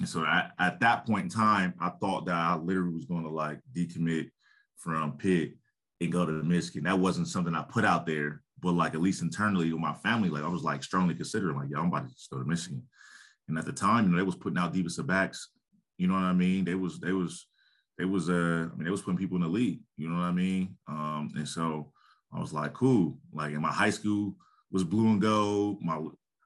and 0.00 0.08
so 0.08 0.20
I, 0.20 0.50
at 0.58 0.80
that 0.80 1.06
point 1.06 1.24
in 1.24 1.30
time, 1.30 1.74
I 1.80 1.90
thought 1.90 2.26
that 2.26 2.34
I 2.34 2.56
literally 2.56 2.94
was 2.94 3.06
going 3.06 3.24
to 3.24 3.30
like 3.30 3.60
decommit 3.74 4.30
from 4.76 5.16
Pitt 5.16 5.54
and 6.00 6.12
go 6.12 6.26
to 6.26 6.32
Michigan. 6.32 6.84
That 6.84 6.98
wasn't 6.98 7.28
something 7.28 7.54
I 7.54 7.62
put 7.62 7.84
out 7.84 8.06
there 8.06 8.42
but 8.60 8.72
like 8.72 8.94
at 8.94 9.00
least 9.00 9.22
internally 9.22 9.72
with 9.72 9.80
my 9.80 9.94
family, 9.94 10.28
like 10.28 10.42
I 10.42 10.48
was 10.48 10.62
like 10.62 10.82
strongly 10.82 11.14
considering 11.14 11.56
like, 11.56 11.68
yeah, 11.70 11.78
I'm 11.78 11.86
about 11.86 12.08
to 12.08 12.14
just 12.14 12.30
go 12.30 12.38
to 12.38 12.44
Michigan. 12.44 12.82
And 13.48 13.58
at 13.58 13.64
the 13.64 13.72
time, 13.72 14.04
you 14.04 14.10
know, 14.10 14.18
they 14.18 14.24
was 14.24 14.36
putting 14.36 14.58
out 14.58 14.74
divas 14.74 15.04
backs. 15.06 15.48
You 15.96 16.08
know 16.08 16.14
what 16.14 16.22
I 16.22 16.32
mean? 16.32 16.64
They 16.64 16.74
was 16.74 17.00
they 17.00 17.12
was 17.12 17.46
they 17.96 18.04
was 18.04 18.28
uh 18.28 18.68
I 18.72 18.76
mean 18.76 18.84
they 18.84 18.90
was 18.90 19.02
putting 19.02 19.18
people 19.18 19.36
in 19.36 19.42
the 19.42 19.48
league. 19.48 19.80
You 19.96 20.08
know 20.08 20.16
what 20.16 20.24
I 20.24 20.32
mean? 20.32 20.76
Um, 20.86 21.32
and 21.36 21.48
so 21.48 21.92
I 22.32 22.40
was 22.40 22.52
like, 22.52 22.72
cool. 22.74 23.18
Like 23.32 23.52
in 23.52 23.60
my 23.60 23.72
high 23.72 23.90
school 23.90 24.34
was 24.70 24.84
blue 24.84 25.08
and 25.08 25.20
gold. 25.20 25.78
My 25.82 26.00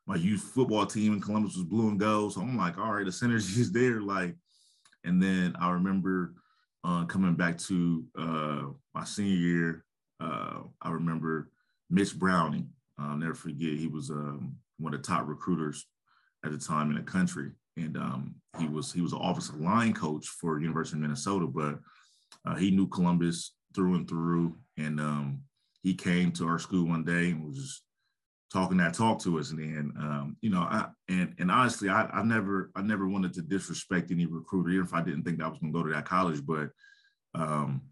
my 0.06 0.16
youth 0.16 0.42
football 0.54 0.84
team 0.86 1.12
in 1.12 1.20
Columbus 1.20 1.56
was 1.56 1.64
blue 1.64 1.88
and 1.88 1.98
gold. 1.98 2.32
So 2.32 2.40
I'm 2.40 2.56
like, 2.56 2.78
all 2.78 2.92
right, 2.92 3.04
the 3.04 3.10
synergy 3.10 3.58
is 3.58 3.72
there. 3.72 4.00
Like, 4.00 4.34
and 5.04 5.22
then 5.22 5.54
I 5.60 5.70
remember 5.70 6.34
uh, 6.84 7.04
coming 7.04 7.34
back 7.34 7.58
to 7.58 8.04
uh, 8.18 8.62
my 8.94 9.04
senior 9.04 9.36
year. 9.36 9.84
Uh, 10.20 10.62
I 10.80 10.90
remember 10.90 11.50
Mitch 11.90 12.16
Browning. 12.16 12.68
I'll 12.98 13.16
never 13.16 13.34
forget. 13.34 13.78
He 13.78 13.86
was 13.86 14.10
um, 14.10 14.56
one 14.78 14.94
of 14.94 15.02
the 15.02 15.06
top 15.06 15.26
recruiters 15.26 15.86
at 16.44 16.52
the 16.52 16.58
time 16.58 16.90
in 16.90 16.96
the 16.96 17.02
country, 17.02 17.50
and 17.76 17.96
um, 17.96 18.34
he 18.58 18.68
was 18.68 18.92
he 18.92 19.00
was 19.00 19.12
an 19.12 19.20
offensive 19.22 19.60
line 19.60 19.92
coach 19.92 20.26
for 20.26 20.60
University 20.60 20.96
of 20.96 21.02
Minnesota. 21.02 21.46
But 21.46 21.78
uh, 22.46 22.56
he 22.56 22.70
knew 22.70 22.86
Columbus 22.88 23.54
through 23.74 23.94
and 23.94 24.08
through, 24.08 24.56
and 24.76 25.00
um, 25.00 25.42
he 25.82 25.94
came 25.94 26.32
to 26.32 26.46
our 26.46 26.58
school 26.58 26.88
one 26.88 27.04
day 27.04 27.30
and 27.30 27.44
was 27.44 27.56
just 27.56 27.82
talking 28.52 28.76
that 28.76 28.94
talk 28.94 29.20
to 29.20 29.38
us. 29.38 29.50
And 29.50 29.58
then, 29.58 29.92
um, 29.98 30.36
you 30.40 30.50
know, 30.50 30.60
I, 30.60 30.86
and 31.08 31.34
and 31.38 31.50
honestly, 31.50 31.88
I, 31.88 32.06
I 32.06 32.22
never 32.22 32.70
I 32.76 32.82
never 32.82 33.08
wanted 33.08 33.32
to 33.34 33.42
disrespect 33.42 34.10
any 34.10 34.26
recruiter, 34.26 34.70
even 34.70 34.84
if 34.84 34.94
I 34.94 35.02
didn't 35.02 35.24
think 35.24 35.42
I 35.42 35.48
was 35.48 35.58
going 35.58 35.72
to 35.72 35.78
go 35.78 35.84
to 35.84 35.92
that 35.94 36.04
college. 36.04 36.44
But 36.44 36.70
um, 37.34 37.82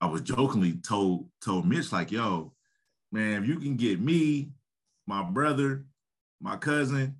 I 0.00 0.06
was 0.06 0.22
jokingly 0.22 0.74
told 0.74 1.28
told 1.44 1.66
Mitch 1.66 1.92
like, 1.92 2.10
"Yo, 2.10 2.52
man, 3.12 3.42
if 3.42 3.48
you 3.48 3.58
can 3.58 3.76
get 3.76 4.00
me, 4.00 4.50
my 5.06 5.22
brother, 5.22 5.84
my 6.40 6.56
cousin, 6.56 7.16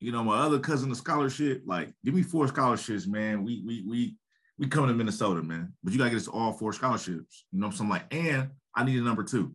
you 0.00 0.12
know, 0.12 0.22
my 0.22 0.38
other 0.38 0.58
cousin 0.58 0.92
a 0.92 0.94
scholarship, 0.94 1.62
like 1.66 1.92
give 2.04 2.14
me 2.14 2.22
four 2.22 2.46
scholarships, 2.48 3.06
man. 3.06 3.42
We 3.42 3.62
we 3.66 3.82
we 3.88 4.16
we 4.58 4.68
coming 4.68 4.88
to 4.88 4.94
Minnesota, 4.94 5.42
man. 5.42 5.72
But 5.82 5.92
you 5.92 5.98
gotta 5.98 6.10
get 6.10 6.20
us 6.20 6.28
all 6.28 6.52
four 6.52 6.72
scholarships. 6.72 7.46
You 7.50 7.60
know 7.60 7.66
I'm 7.66 7.72
saying? 7.72 7.90
Like, 7.90 8.14
and 8.14 8.50
I 8.76 8.84
need 8.84 8.98
a 8.98 9.02
number 9.02 9.24
two. 9.24 9.54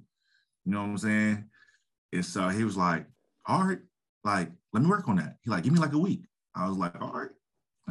You 0.66 0.72
know 0.72 0.82
what 0.82 0.90
I'm 0.90 0.98
saying? 0.98 1.46
And 2.12 2.26
so 2.26 2.50
he 2.50 2.64
was 2.64 2.76
like, 2.76 3.06
all 3.46 3.64
right, 3.64 3.80
like, 4.24 4.52
let 4.74 4.84
me 4.84 4.90
work 4.90 5.08
on 5.08 5.16
that. 5.18 5.38
He 5.44 5.50
like, 5.50 5.64
give 5.64 5.74
me 5.74 5.80
like 5.80 5.94
a 5.94 5.98
week. 5.98 6.26
I 6.56 6.68
was 6.68 6.78
like, 6.78 7.00
all 7.02 7.14
right. 7.14 7.30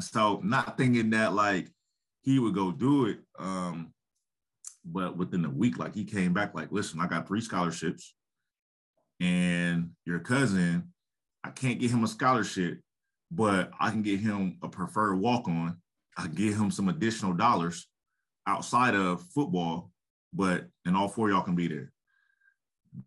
So 0.00 0.40
not 0.42 0.76
thinking 0.76 1.10
that 1.10 1.34
like 1.34 1.68
he 2.22 2.38
would 2.38 2.54
go 2.54 2.70
do 2.70 3.06
it. 3.06 3.18
Um, 3.38 3.92
but 4.84 5.16
within 5.16 5.44
a 5.44 5.50
week, 5.50 5.78
like 5.78 5.94
he 5.94 6.04
came 6.04 6.32
back, 6.32 6.54
like, 6.54 6.72
listen, 6.72 7.00
I 7.00 7.06
got 7.06 7.28
three 7.28 7.40
scholarships, 7.40 8.14
and 9.20 9.90
your 10.06 10.18
cousin, 10.18 10.92
I 11.44 11.50
can't 11.50 11.78
get 11.78 11.90
him 11.90 12.02
a 12.02 12.08
scholarship, 12.08 12.80
but 13.30 13.70
I 13.78 13.90
can 13.90 14.02
get 14.02 14.20
him 14.20 14.56
a 14.62 14.68
preferred 14.68 15.16
walk 15.16 15.48
on. 15.48 15.76
I 16.16 16.26
get 16.28 16.54
him 16.54 16.70
some 16.70 16.88
additional 16.88 17.34
dollars 17.34 17.86
outside 18.46 18.94
of 18.94 19.22
football, 19.34 19.90
but 20.32 20.66
and 20.84 20.96
all 20.96 21.08
four 21.08 21.30
y'all 21.30 21.42
can 21.42 21.56
be 21.56 21.68
there. 21.68 21.92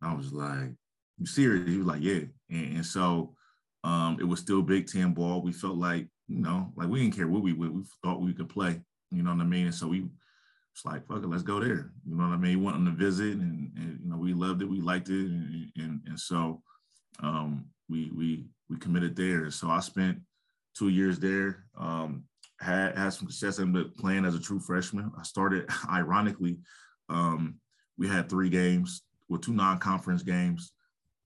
I 0.02 0.14
was 0.14 0.32
like, 0.32 0.72
"You 1.18 1.26
serious?" 1.26 1.70
He 1.70 1.78
was 1.78 1.88
like, 1.88 2.02
"Yeah," 2.02 2.22
and, 2.50 2.78
and 2.78 2.86
so 2.86 3.36
um, 3.84 4.18
it 4.20 4.24
was 4.26 4.40
still 4.40 4.62
Big 4.62 4.88
Ten 4.88 5.14
ball. 5.14 5.42
We 5.42 5.52
felt 5.52 5.78
like 5.78 6.08
you 6.28 6.40
know, 6.40 6.72
like 6.76 6.88
we 6.88 7.02
didn't 7.02 7.16
care 7.16 7.28
what 7.28 7.44
we 7.44 7.54
would. 7.54 7.74
We 7.74 7.84
thought 8.04 8.22
we 8.22 8.34
could 8.34 8.50
play. 8.50 8.82
You 9.12 9.24
know 9.24 9.32
what 9.32 9.42
I 9.42 9.46
mean? 9.46 9.68
And 9.68 9.76
so 9.76 9.88
we 9.88 10.08
it's 10.74 10.86
like, 10.86 11.06
fuck 11.08 11.24
it, 11.24 11.30
let's 11.30 11.44
go 11.44 11.60
there. 11.60 11.92
You 12.06 12.16
know 12.16 12.28
what 12.28 12.34
I 12.34 12.38
mean? 12.38 12.58
We 12.58 12.66
went 12.66 12.78
on 12.78 12.98
visit 12.98 13.38
and, 13.38 13.72
and, 13.78 14.00
you 14.04 14.10
know, 14.10 14.18
we 14.18 14.34
loved 14.34 14.62
it, 14.62 14.70
we 14.70 14.82
liked 14.82 15.10
it. 15.10 15.28
And, 15.28 15.72
and, 15.78 16.02
and 16.08 16.20
so 16.20 16.64
um, 17.22 17.66
we, 17.90 18.12
we, 18.16 18.46
we 18.70 18.78
committed 18.78 19.16
there. 19.16 19.52
So 19.52 19.70
I 19.70 19.82
spent 19.82 20.20
two 20.76 20.90
years 20.90 21.20
there, 21.20 21.66
um, 21.78 22.24
had, 22.60 22.98
had 22.98 23.10
some 23.10 23.30
success 23.30 23.60
in 23.60 23.92
playing 24.00 24.26
as 24.26 24.34
a 24.34 24.42
true 24.42 24.60
freshman. 24.60 25.12
I 25.18 25.22
started, 25.22 25.70
ironically, 25.92 26.58
um, 27.10 27.56
we 27.98 28.08
had 28.08 28.30
three 28.30 28.50
games 28.50 29.04
with 29.30 29.42
two 29.42 29.54
non-conference 29.54 30.24
games 30.24 30.72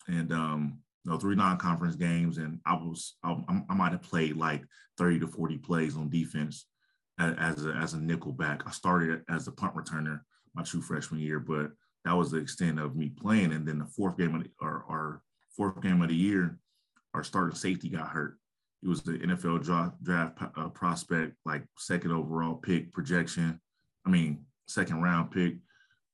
and, 0.07 0.31
um, 0.31 0.79
no, 1.05 1.17
three 1.17 1.35
non-conference 1.35 1.95
games. 1.95 2.37
And 2.37 2.59
I 2.65 2.73
was, 2.73 3.15
I, 3.23 3.37
I 3.69 3.73
might 3.73 3.93
have 3.93 4.01
played 4.01 4.35
like 4.35 4.63
30 4.97 5.19
to 5.19 5.27
40 5.27 5.57
plays 5.59 5.95
on 5.95 6.09
defense 6.09 6.65
as 7.17 7.65
a, 7.65 7.71
as 7.71 7.93
a 7.93 7.99
nickel 7.99 8.33
back. 8.33 8.63
I 8.65 8.71
started 8.71 9.23
as 9.29 9.47
a 9.47 9.51
punt 9.51 9.75
returner 9.75 10.21
my 10.53 10.63
true 10.63 10.81
freshman 10.81 11.21
year, 11.21 11.39
but 11.39 11.71
that 12.03 12.15
was 12.15 12.31
the 12.31 12.37
extent 12.37 12.79
of 12.79 12.95
me 12.95 13.09
playing. 13.09 13.53
And 13.53 13.67
then 13.67 13.79
the 13.79 13.85
fourth 13.85 14.17
game 14.17 14.35
of 14.35 14.43
the, 14.43 14.49
our, 14.61 14.83
our 14.89 15.21
fourth 15.55 15.81
game 15.81 16.01
of 16.01 16.09
the 16.09 16.15
year, 16.15 16.57
our 17.13 17.23
starting 17.23 17.55
safety 17.55 17.89
got 17.89 18.09
hurt. 18.09 18.37
He 18.81 18.87
was 18.87 19.01
the 19.01 19.13
NFL 19.13 19.63
draft, 19.63 20.03
draft 20.03 20.37
uh, 20.55 20.69
prospect, 20.69 21.35
like 21.45 21.63
second 21.77 22.11
overall 22.11 22.55
pick 22.55 22.91
projection. 22.91 23.59
I 24.05 24.09
mean, 24.09 24.45
second 24.67 25.01
round 25.01 25.31
pick 25.31 25.55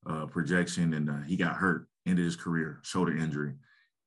uh, 0.05 0.25
projection, 0.25 0.93
and 0.93 1.09
uh, 1.09 1.21
he 1.27 1.35
got 1.35 1.55
hurt. 1.55 1.87
Ended 2.05 2.25
his 2.25 2.35
career, 2.35 2.79
shoulder 2.83 3.15
injury. 3.15 3.53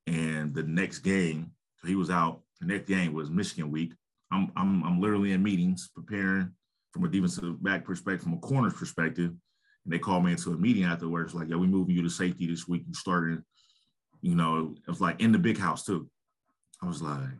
And 0.06 0.54
the 0.54 0.62
next 0.62 0.98
game, 0.98 1.52
so 1.80 1.88
he 1.88 1.94
was 1.94 2.10
out. 2.10 2.42
The 2.60 2.66
next 2.66 2.86
game 2.86 3.14
was 3.14 3.30
Michigan 3.30 3.70
week. 3.70 3.94
I'm 4.30 4.52
I'm 4.56 4.84
I'm 4.84 5.00
literally 5.00 5.32
in 5.32 5.42
meetings 5.42 5.90
preparing 5.94 6.52
from 6.92 7.04
a 7.04 7.08
defensive 7.08 7.62
back 7.62 7.84
perspective, 7.84 8.22
from 8.22 8.34
a 8.34 8.38
corner's 8.38 8.74
perspective. 8.74 9.30
And 9.84 9.92
they 9.92 9.98
called 9.98 10.24
me 10.24 10.32
into 10.32 10.52
a 10.52 10.56
meeting 10.56 10.84
afterwards, 10.84 11.34
like, 11.34 11.48
yeah, 11.48 11.56
we 11.56 11.66
moving 11.66 11.94
you 11.94 12.02
to 12.02 12.10
safety 12.10 12.46
this 12.46 12.66
week. 12.66 12.82
You 12.86 12.94
started, 12.94 13.42
you 14.20 14.34
know, 14.34 14.74
it 14.76 14.90
was 14.90 15.00
like 15.00 15.20
in 15.20 15.32
the 15.32 15.38
big 15.38 15.58
house 15.58 15.84
too. 15.84 16.08
I 16.82 16.86
was 16.86 17.00
like, 17.00 17.30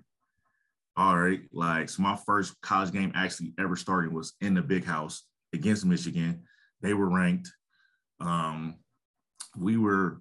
all 0.97 1.19
right. 1.19 1.41
Like, 1.53 1.89
so 1.89 2.03
my 2.03 2.17
first 2.25 2.59
college 2.63 2.93
game 2.93 3.13
actually 3.15 3.53
ever 3.59 3.77
starting 3.77 4.15
was 4.15 4.35
in 4.41 4.55
the 4.55 4.63
big 4.63 4.85
house 4.85 5.25
against 5.53 5.85
Michigan. 5.85 6.45
They 6.81 6.95
were 6.95 7.11
ranked. 7.11 7.51
Um, 8.21 8.77
we 9.57 9.77
were, 9.77 10.21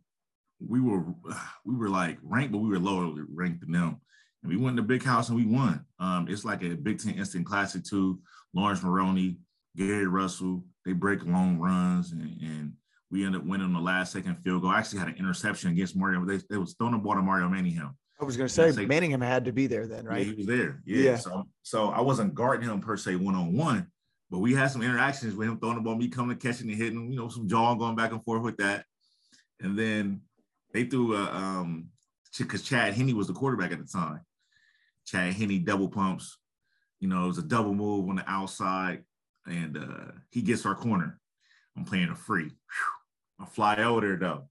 we 0.60 0.82
were, 0.82 1.06
we 1.66 1.76
were 1.76 1.90
like 1.90 2.18
ranked, 2.24 2.52
but 2.52 2.60
we 2.60 2.70
were 2.70 2.80
lower 2.80 3.14
ranked 3.34 3.62
than 3.62 3.72
them. 3.72 4.02
And 4.44 4.52
we 4.52 4.58
went 4.58 4.78
to 4.78 4.84
big 4.84 5.04
house 5.04 5.30
and 5.30 5.38
we 5.38 5.46
won. 5.46 5.86
Um, 6.00 6.28
it's 6.30 6.46
like 6.46 6.64
a 6.64 6.76
Big 6.76 7.00
Ten 7.00 7.16
instant 7.16 7.46
classic 7.46 7.84
too. 7.84 8.20
Laurence 8.54 8.84
Maroney, 8.84 9.38
Gary 9.76 10.08
Russell, 10.08 10.64
they 10.86 10.94
break 10.94 11.26
long 11.26 11.58
runs, 11.58 12.12
and, 12.12 12.22
and 12.42 12.74
we 13.12 13.26
ended 13.26 13.42
up 13.42 13.48
winning 13.48 13.74
the 13.74 13.80
last 13.80 14.14
second 14.14 14.36
field 14.44 14.62
goal. 14.62 14.72
I 14.72 14.80
actually 14.80 15.00
had 15.00 15.10
an 15.10 15.16
interception 15.16 15.72
against 15.72 15.96
Mario. 15.96 16.24
They, 16.26 16.40
they 16.50 16.58
was 16.58 16.74
throwing 16.74 16.94
the 16.94 17.00
ball 17.00 17.16
to 17.16 17.22
Mario 17.22 17.50
Manningham. 17.50 17.98
I 18.20 18.24
was 18.24 18.38
going 18.38 18.48
to 18.48 18.54
say, 18.54 18.72
say 18.72 18.86
Manningham 18.86 19.22
had 19.22 19.46
to 19.46 19.52
be 19.52 19.68
there 19.68 19.88
then, 19.88 20.06
right? 20.06 20.26
Yeah, 20.26 20.32
he 20.32 20.38
was 20.38 20.46
there. 20.46 20.82
Yeah. 20.86 20.98
yeah. 20.98 21.16
So, 21.18 21.44
so 21.64 21.90
I 21.90 22.00
wasn't 22.02 22.34
guarding 22.34 22.70
him 22.70 22.80
per 22.80 22.96
se 22.96 23.18
one 23.18 23.36
on 23.36 23.58
one, 23.58 23.88
but 24.30 24.40
we 24.40 24.54
had 24.54 24.72
some 24.72 24.82
interactions 24.82 25.36
with 25.36 25.48
him 25.48 25.60
throwing 25.60 25.76
the 25.76 25.82
ball, 25.82 25.96
me 25.96 26.08
coming, 26.08 26.38
catching 26.38 26.70
and 26.70 26.78
hitting, 26.78 27.12
you 27.12 27.18
know, 27.18 27.30
some 27.30 27.48
jaw 27.48 27.76
going 27.76 27.96
back 27.96 28.12
and 28.12 28.24
forth 28.24 28.42
with 28.42 28.58
that. 28.58 28.86
And 29.62 29.78
then 29.78 30.22
they 30.74 30.84
threw 30.86 31.16
a 31.16 31.24
um 31.24 31.90
because 32.38 32.64
Chad 32.64 32.94
Henne 32.94 33.16
was 33.16 33.28
the 33.28 33.34
quarterback 33.34 33.72
at 33.72 33.80
the 33.80 33.86
time. 33.86 34.22
Chad 35.06 35.34
Henne 35.34 35.64
double 35.64 35.88
pumps, 35.88 36.38
you 37.00 37.08
know, 37.08 37.24
it 37.26 37.28
was 37.28 37.38
a 37.38 37.44
double 37.44 37.74
move 37.74 38.10
on 38.10 38.16
the 38.16 38.30
outside, 38.30 39.04
and 39.46 39.78
uh, 39.78 40.12
he 40.32 40.42
gets 40.42 40.66
our 40.66 40.76
corner. 40.76 41.20
I'm 41.78 41.86
playing 41.86 42.10
a 42.10 42.16
free. 42.16 42.46
Whew. 42.46 43.40
I 43.40 43.46
fly 43.46 43.78
over 43.78 44.02
there 44.02 44.18
though. 44.18 44.50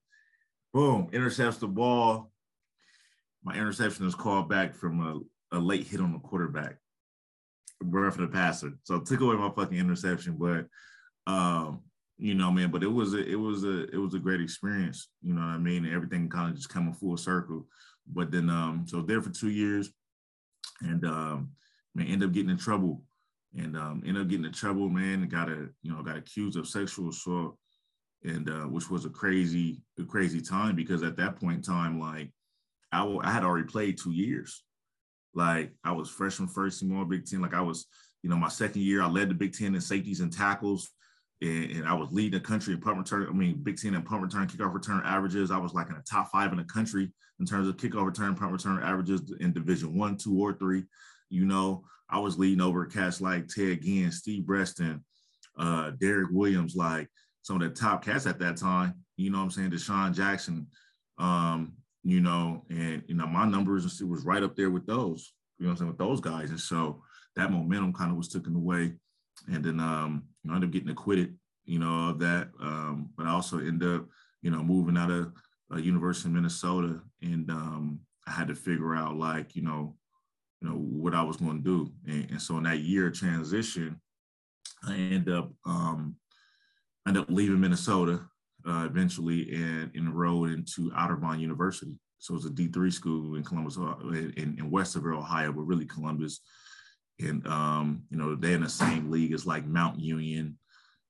Boom, 0.72 1.08
intercepts 1.12 1.58
the 1.58 1.68
ball. 1.68 2.32
My 3.42 3.54
interception 3.54 4.06
is 4.06 4.14
called 4.14 4.48
back 4.48 4.74
from 4.74 5.00
a, 5.52 5.56
a 5.56 5.58
late 5.58 5.86
hit 5.86 6.00
on 6.00 6.12
the 6.12 6.18
quarterback. 6.18 6.76
For 7.80 8.10
the 8.10 8.28
passer. 8.28 8.72
So 8.84 9.00
took 9.00 9.20
away 9.20 9.36
my 9.36 9.50
fucking 9.50 9.76
interception, 9.76 10.36
but 10.38 10.66
um, 11.30 11.80
you 12.16 12.34
know, 12.34 12.50
man, 12.50 12.70
but 12.70 12.82
it 12.82 12.88
was 12.88 13.12
a 13.14 13.28
it 13.28 13.34
was 13.34 13.64
a 13.64 13.84
it 13.92 13.98
was 13.98 14.14
a 14.14 14.18
great 14.18 14.40
experience. 14.40 15.08
You 15.22 15.34
know 15.34 15.42
what 15.42 15.48
I 15.48 15.58
mean? 15.58 15.86
Everything 15.86 16.28
kind 16.28 16.50
of 16.50 16.56
just 16.56 16.70
coming 16.70 16.94
full 16.94 17.16
circle. 17.16 17.66
But 18.06 18.30
then 18.30 18.48
um, 18.48 18.84
so 18.86 19.02
there 19.02 19.20
for 19.20 19.30
two 19.30 19.50
years, 19.50 19.90
and 20.80 21.04
um, 21.04 21.50
man, 21.94 22.06
end 22.06 22.24
up 22.24 22.32
getting 22.32 22.50
in 22.50 22.58
trouble 22.58 23.02
and 23.56 23.76
um, 23.76 24.02
ended 24.06 24.22
up 24.22 24.28
getting 24.28 24.44
in 24.44 24.52
trouble, 24.52 24.88
man, 24.88 25.28
got 25.28 25.48
a, 25.48 25.68
you 25.82 25.92
know, 25.92 26.02
got 26.02 26.16
accused 26.16 26.58
of 26.58 26.66
sexual 26.66 27.10
assault 27.10 27.56
and 28.24 28.48
uh, 28.48 28.64
which 28.64 28.90
was 28.90 29.04
a 29.04 29.10
crazy, 29.10 29.82
a 29.98 30.04
crazy 30.04 30.40
time 30.40 30.74
because 30.74 31.02
at 31.02 31.16
that 31.16 31.36
point 31.36 31.56
in 31.56 31.62
time, 31.62 32.00
like 32.00 32.30
I, 32.90 33.00
w- 33.00 33.20
I 33.22 33.30
had 33.30 33.44
already 33.44 33.66
played 33.66 33.98
two 33.98 34.12
years. 34.12 34.63
Like 35.34 35.72
I 35.84 35.92
was 35.92 36.08
freshman 36.08 36.48
first 36.48 36.80
team 36.80 36.96
all 36.96 37.04
Big 37.04 37.26
Ten. 37.26 37.40
Like 37.40 37.54
I 37.54 37.60
was, 37.60 37.86
you 38.22 38.30
know, 38.30 38.36
my 38.36 38.48
second 38.48 38.82
year, 38.82 39.02
I 39.02 39.06
led 39.06 39.30
the 39.30 39.34
Big 39.34 39.52
Ten 39.52 39.74
in 39.74 39.80
safeties 39.80 40.20
and 40.20 40.32
tackles. 40.32 40.90
And, 41.42 41.70
and, 41.72 41.88
I 41.88 41.94
was 41.94 42.12
leading 42.12 42.38
the 42.38 42.40
country 42.40 42.74
in 42.74 42.80
punt 42.80 42.96
return. 42.96 43.26
I 43.28 43.32
mean, 43.32 43.62
Big 43.62 43.76
Ten 43.76 43.94
and 43.94 44.06
punt 44.06 44.22
return, 44.22 44.46
kickoff 44.46 44.72
return 44.72 45.02
averages. 45.04 45.50
I 45.50 45.58
was 45.58 45.74
like 45.74 45.88
in 45.88 45.96
the 45.96 46.02
top 46.08 46.30
five 46.30 46.52
in 46.52 46.58
the 46.58 46.64
country 46.64 47.12
in 47.40 47.46
terms 47.46 47.68
of 47.68 47.76
kickoff 47.76 48.06
return, 48.06 48.34
punt 48.34 48.52
return 48.52 48.82
averages 48.82 49.32
in 49.40 49.52
Division 49.52 49.98
One, 49.98 50.16
two, 50.16 50.38
or 50.38 50.52
three. 50.54 50.84
You 51.30 51.44
know, 51.44 51.84
I 52.08 52.20
was 52.20 52.38
leading 52.38 52.60
over 52.60 52.86
cats 52.86 53.20
like 53.20 53.48
Ted 53.48 53.82
Ginn, 53.82 54.12
Steve 54.12 54.46
Breaston, 54.46 55.04
uh, 55.58 55.90
Derek 56.00 56.28
Williams, 56.30 56.76
like 56.76 57.08
some 57.42 57.60
of 57.60 57.62
the 57.62 57.74
top 57.74 58.04
cats 58.04 58.26
at 58.26 58.38
that 58.38 58.56
time. 58.56 58.94
You 59.16 59.30
know 59.30 59.38
what 59.38 59.44
I'm 59.44 59.50
saying? 59.50 59.70
DeSean 59.70 60.14
Jackson, 60.14 60.66
um, 61.18 61.74
you 62.04 62.20
know, 62.20 62.62
and 62.68 63.02
you 63.08 63.14
know, 63.14 63.26
my 63.26 63.46
numbers 63.46 64.02
was 64.02 64.24
right 64.24 64.42
up 64.42 64.54
there 64.54 64.70
with 64.70 64.86
those, 64.86 65.32
you 65.58 65.64
know 65.64 65.72
I'm 65.72 65.76
saying, 65.76 65.88
with 65.88 65.98
those 65.98 66.20
guys. 66.20 66.50
And 66.50 66.60
so 66.60 67.02
that 67.34 67.50
momentum 67.50 67.94
kind 67.94 68.10
of 68.10 68.18
was 68.18 68.28
taken 68.28 68.54
away. 68.54 68.92
And 69.50 69.64
then 69.64 69.80
um, 69.80 70.24
you 70.42 70.48
know, 70.48 70.54
I 70.54 70.56
ended 70.56 70.68
up 70.68 70.72
getting 70.72 70.90
acquitted, 70.90 71.34
you 71.64 71.78
know, 71.78 72.10
of 72.10 72.18
that. 72.20 72.50
Um, 72.60 73.10
but 73.16 73.26
I 73.26 73.30
also 73.30 73.58
ended 73.58 73.88
up, 73.88 74.06
you 74.42 74.50
know, 74.50 74.62
moving 74.62 74.98
out 74.98 75.10
of 75.10 75.32
uh, 75.72 75.78
University 75.78 76.28
of 76.28 76.34
Minnesota. 76.34 77.00
And 77.22 77.50
um, 77.50 78.00
I 78.26 78.32
had 78.32 78.48
to 78.48 78.54
figure 78.54 78.94
out 78.94 79.16
like, 79.16 79.56
you 79.56 79.62
know, 79.62 79.96
you 80.60 80.68
know 80.68 80.76
what 80.76 81.14
I 81.14 81.22
was 81.22 81.38
going 81.38 81.62
to 81.62 81.64
do. 81.64 81.92
And, 82.06 82.30
and, 82.32 82.42
so 82.42 82.58
in 82.58 82.64
that 82.64 82.80
year 82.80 83.10
transition, 83.10 84.00
I 84.86 84.94
end 84.94 85.30
up 85.30 85.50
um, 85.66 86.16
ended 87.06 87.22
up 87.22 87.30
leaving 87.30 87.60
Minnesota 87.60 88.20
uh, 88.66 88.86
eventually 88.88 89.52
and 89.54 89.94
enrolled 89.94 90.50
into 90.50 90.90
Otterbein 90.90 91.40
University. 91.40 91.98
So 92.18 92.34
it's 92.34 92.46
a 92.46 92.50
D 92.50 92.68
three 92.68 92.90
school 92.90 93.34
in 93.36 93.44
Columbus, 93.44 93.76
in, 93.76 94.56
in 94.58 94.70
Westerville, 94.70 95.18
Ohio, 95.18 95.52
but 95.52 95.62
really 95.62 95.84
Columbus. 95.84 96.40
And 97.20 97.46
um, 97.46 98.02
you 98.10 98.16
know 98.16 98.34
they're 98.34 98.54
in 98.54 98.62
the 98.62 98.68
same 98.68 99.10
league 99.10 99.32
as 99.32 99.46
like 99.46 99.66
Mount 99.66 100.00
Union, 100.00 100.58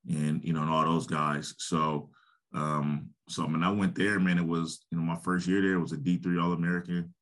and 0.08 0.42
you 0.44 0.52
know 0.52 0.62
and 0.62 0.70
all 0.70 0.84
those 0.84 1.06
guys. 1.06 1.54
So 1.58 2.10
um, 2.52 3.10
so 3.28 3.44
when 3.44 3.62
I 3.62 3.70
went 3.70 3.94
there, 3.94 4.18
man, 4.18 4.38
it 4.38 4.46
was 4.46 4.84
you 4.90 4.98
know 4.98 5.04
my 5.04 5.16
first 5.16 5.46
year 5.46 5.62
there 5.62 5.80
was 5.80 5.92
a 5.92 5.96
D 5.96 6.18
three 6.18 6.38
All 6.38 6.52
American 6.52 7.14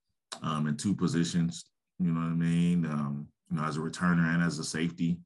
um, 0.43 0.67
in 0.67 0.77
two 0.77 0.95
positions. 0.95 1.67
You 1.99 2.11
know 2.13 2.21
what 2.21 2.27
I 2.27 2.35
mean? 2.35 2.87
Um, 2.87 3.29
you 3.51 3.57
know, 3.57 3.65
as 3.65 3.77
a 3.77 3.81
returner 3.81 4.35
and 4.35 4.43
as 4.43 4.59
a 4.59 4.65
safety. 4.65 5.19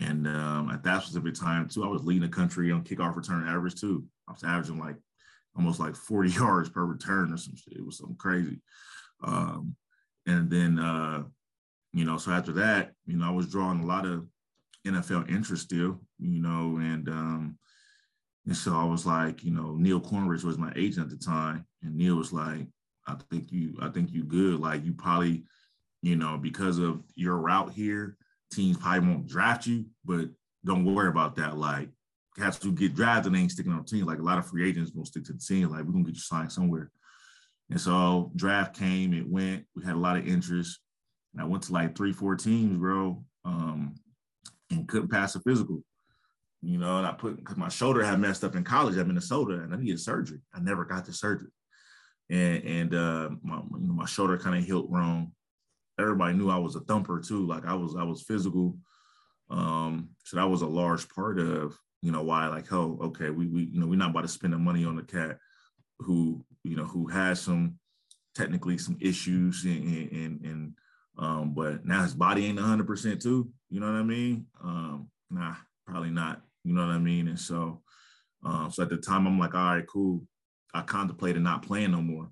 And 0.00 0.28
um, 0.28 0.70
at 0.70 0.84
that 0.84 1.02
specific 1.02 1.34
time 1.34 1.68
too, 1.68 1.84
I 1.84 1.88
was 1.88 2.04
leading 2.04 2.22
the 2.22 2.28
country 2.28 2.70
on 2.70 2.84
kickoff 2.84 3.16
return 3.16 3.48
average 3.48 3.80
too. 3.80 4.04
I 4.28 4.32
was 4.32 4.44
averaging 4.44 4.78
like 4.78 4.96
almost 5.56 5.80
like 5.80 5.96
40 5.96 6.30
yards 6.38 6.68
per 6.68 6.84
return 6.84 7.32
or 7.32 7.36
some 7.36 7.56
shit. 7.56 7.78
It 7.78 7.84
was 7.84 7.98
something 7.98 8.16
crazy. 8.16 8.60
Um, 9.22 9.74
and 10.26 10.50
then, 10.50 10.78
uh, 10.78 11.24
you 11.92 12.04
know, 12.04 12.18
so 12.18 12.30
after 12.32 12.52
that, 12.52 12.92
you 13.06 13.16
know, 13.16 13.26
I 13.26 13.30
was 13.30 13.50
drawing 13.50 13.80
a 13.80 13.86
lot 13.86 14.06
of 14.06 14.26
NFL 14.86 15.30
interest 15.30 15.64
still, 15.64 16.00
you 16.18 16.40
know, 16.40 16.78
and 16.78 17.08
um, 17.08 17.58
and 18.46 18.56
so 18.56 18.74
I 18.74 18.84
was 18.84 19.04
like, 19.04 19.42
you 19.42 19.50
know, 19.50 19.74
Neil 19.76 20.00
Cornrich 20.00 20.44
was 20.44 20.58
my 20.58 20.72
agent 20.76 21.10
at 21.10 21.18
the 21.18 21.24
time, 21.24 21.66
and 21.82 21.96
Neil 21.96 22.16
was 22.16 22.32
like, 22.32 22.66
I 23.06 23.16
think 23.30 23.50
you, 23.50 23.76
I 23.80 23.88
think 23.88 24.12
you 24.12 24.24
good. 24.24 24.60
Like 24.60 24.84
you 24.84 24.92
probably 24.92 25.44
you 26.02 26.16
know, 26.16 26.38
because 26.38 26.78
of 26.78 27.02
your 27.14 27.36
route 27.36 27.72
here, 27.72 28.16
teams 28.52 28.76
probably 28.76 29.08
won't 29.08 29.26
draft 29.26 29.66
you, 29.66 29.86
but 30.04 30.28
don't 30.64 30.84
worry 30.84 31.08
about 31.08 31.36
that. 31.36 31.56
Like, 31.56 31.88
cats 32.38 32.62
who 32.62 32.72
get 32.72 32.94
drafted 32.94 33.32
and 33.32 33.36
ain't 33.42 33.52
sticking 33.52 33.72
on 33.72 33.78
the 33.78 33.84
team. 33.84 34.06
Like, 34.06 34.20
a 34.20 34.22
lot 34.22 34.38
of 34.38 34.46
free 34.46 34.68
agents 34.68 34.90
gonna 34.90 35.06
stick 35.06 35.24
to 35.24 35.32
the 35.32 35.38
team. 35.38 35.68
Like, 35.70 35.84
we're 35.84 35.92
gonna 35.92 36.04
get 36.04 36.14
you 36.14 36.20
signed 36.20 36.52
somewhere. 36.52 36.90
And 37.70 37.80
so 37.80 38.32
draft 38.36 38.78
came, 38.78 39.12
it 39.12 39.28
went. 39.28 39.66
We 39.76 39.84
had 39.84 39.94
a 39.94 39.98
lot 39.98 40.16
of 40.16 40.26
interest. 40.26 40.80
And 41.34 41.42
I 41.42 41.44
went 41.44 41.64
to 41.64 41.72
like 41.72 41.96
three, 41.96 42.12
four 42.12 42.34
teams, 42.36 42.78
bro, 42.78 43.22
um, 43.44 43.94
and 44.70 44.88
couldn't 44.88 45.10
pass 45.10 45.34
a 45.34 45.40
physical. 45.40 45.82
you 46.60 46.78
know, 46.78 46.98
and 46.98 47.06
I 47.06 47.12
put 47.12 47.36
because 47.36 47.56
my 47.56 47.68
shoulder 47.68 48.02
had 48.02 48.18
messed 48.20 48.42
up 48.42 48.56
in 48.56 48.64
college 48.64 48.96
at 48.96 49.06
Minnesota, 49.06 49.54
and 49.54 49.72
I 49.72 49.76
needed 49.76 50.00
surgery. 50.00 50.40
I 50.52 50.60
never 50.60 50.84
got 50.84 51.04
the 51.06 51.12
surgery, 51.12 51.50
and 52.30 52.64
and 52.64 52.94
uh, 52.94 53.30
my 53.42 53.56
you 53.58 53.86
know, 53.86 53.92
my 53.92 54.06
shoulder 54.06 54.38
kind 54.38 54.56
of 54.56 54.64
healed 54.64 54.88
wrong. 54.90 55.32
Everybody 56.00 56.34
knew 56.34 56.50
I 56.50 56.58
was 56.58 56.74
a 56.74 56.80
thumper 56.80 57.20
too. 57.20 57.46
Like 57.46 57.64
I 57.64 57.74
was 57.74 57.94
I 57.96 58.02
was 58.02 58.22
physical, 58.22 58.76
um, 59.50 60.10
so 60.24 60.36
that 60.36 60.48
was 60.48 60.62
a 60.62 60.66
large 60.66 61.08
part 61.10 61.38
of 61.38 61.78
you 62.02 62.12
know 62.12 62.22
why 62.22 62.46
like 62.48 62.72
oh 62.72 62.98
okay 63.02 63.30
we 63.30 63.46
we 63.46 63.64
you 63.64 63.80
know 63.80 63.86
we're 63.86 63.98
not 63.98 64.10
about 64.10 64.22
to 64.22 64.28
spend 64.28 64.52
the 64.52 64.58
money 64.58 64.84
on 64.84 64.96
the 64.96 65.02
cat 65.02 65.38
who 65.98 66.44
you 66.62 66.76
know 66.76 66.84
who 66.84 67.06
has 67.06 67.40
some 67.40 67.78
technically 68.34 68.78
some 68.78 68.96
issues 69.00 69.64
and 69.64 70.12
and, 70.12 70.44
and 70.44 70.72
um, 71.18 71.52
but 71.52 71.84
now 71.84 72.02
his 72.02 72.14
body 72.14 72.46
ain't 72.46 72.58
100% 72.58 73.20
too. 73.20 73.50
You 73.70 73.80
know 73.80 73.86
what 73.86 73.98
I 73.98 74.04
mean? 74.04 74.46
Um, 74.62 75.10
nah, 75.30 75.56
probably 75.86 76.10
not. 76.10 76.42
You 76.64 76.74
know 76.74 76.86
what 76.86 76.94
I 76.94 76.98
mean? 76.98 77.28
And 77.28 77.38
so, 77.38 77.82
um, 78.44 78.70
so 78.70 78.84
at 78.84 78.88
the 78.88 78.96
time, 78.96 79.26
I'm 79.26 79.38
like, 79.38 79.54
all 79.54 79.74
right, 79.74 79.86
cool. 79.86 80.22
I 80.72 80.82
contemplated 80.82 81.42
not 81.42 81.62
playing 81.62 81.90
no 81.90 82.00
more. 82.00 82.30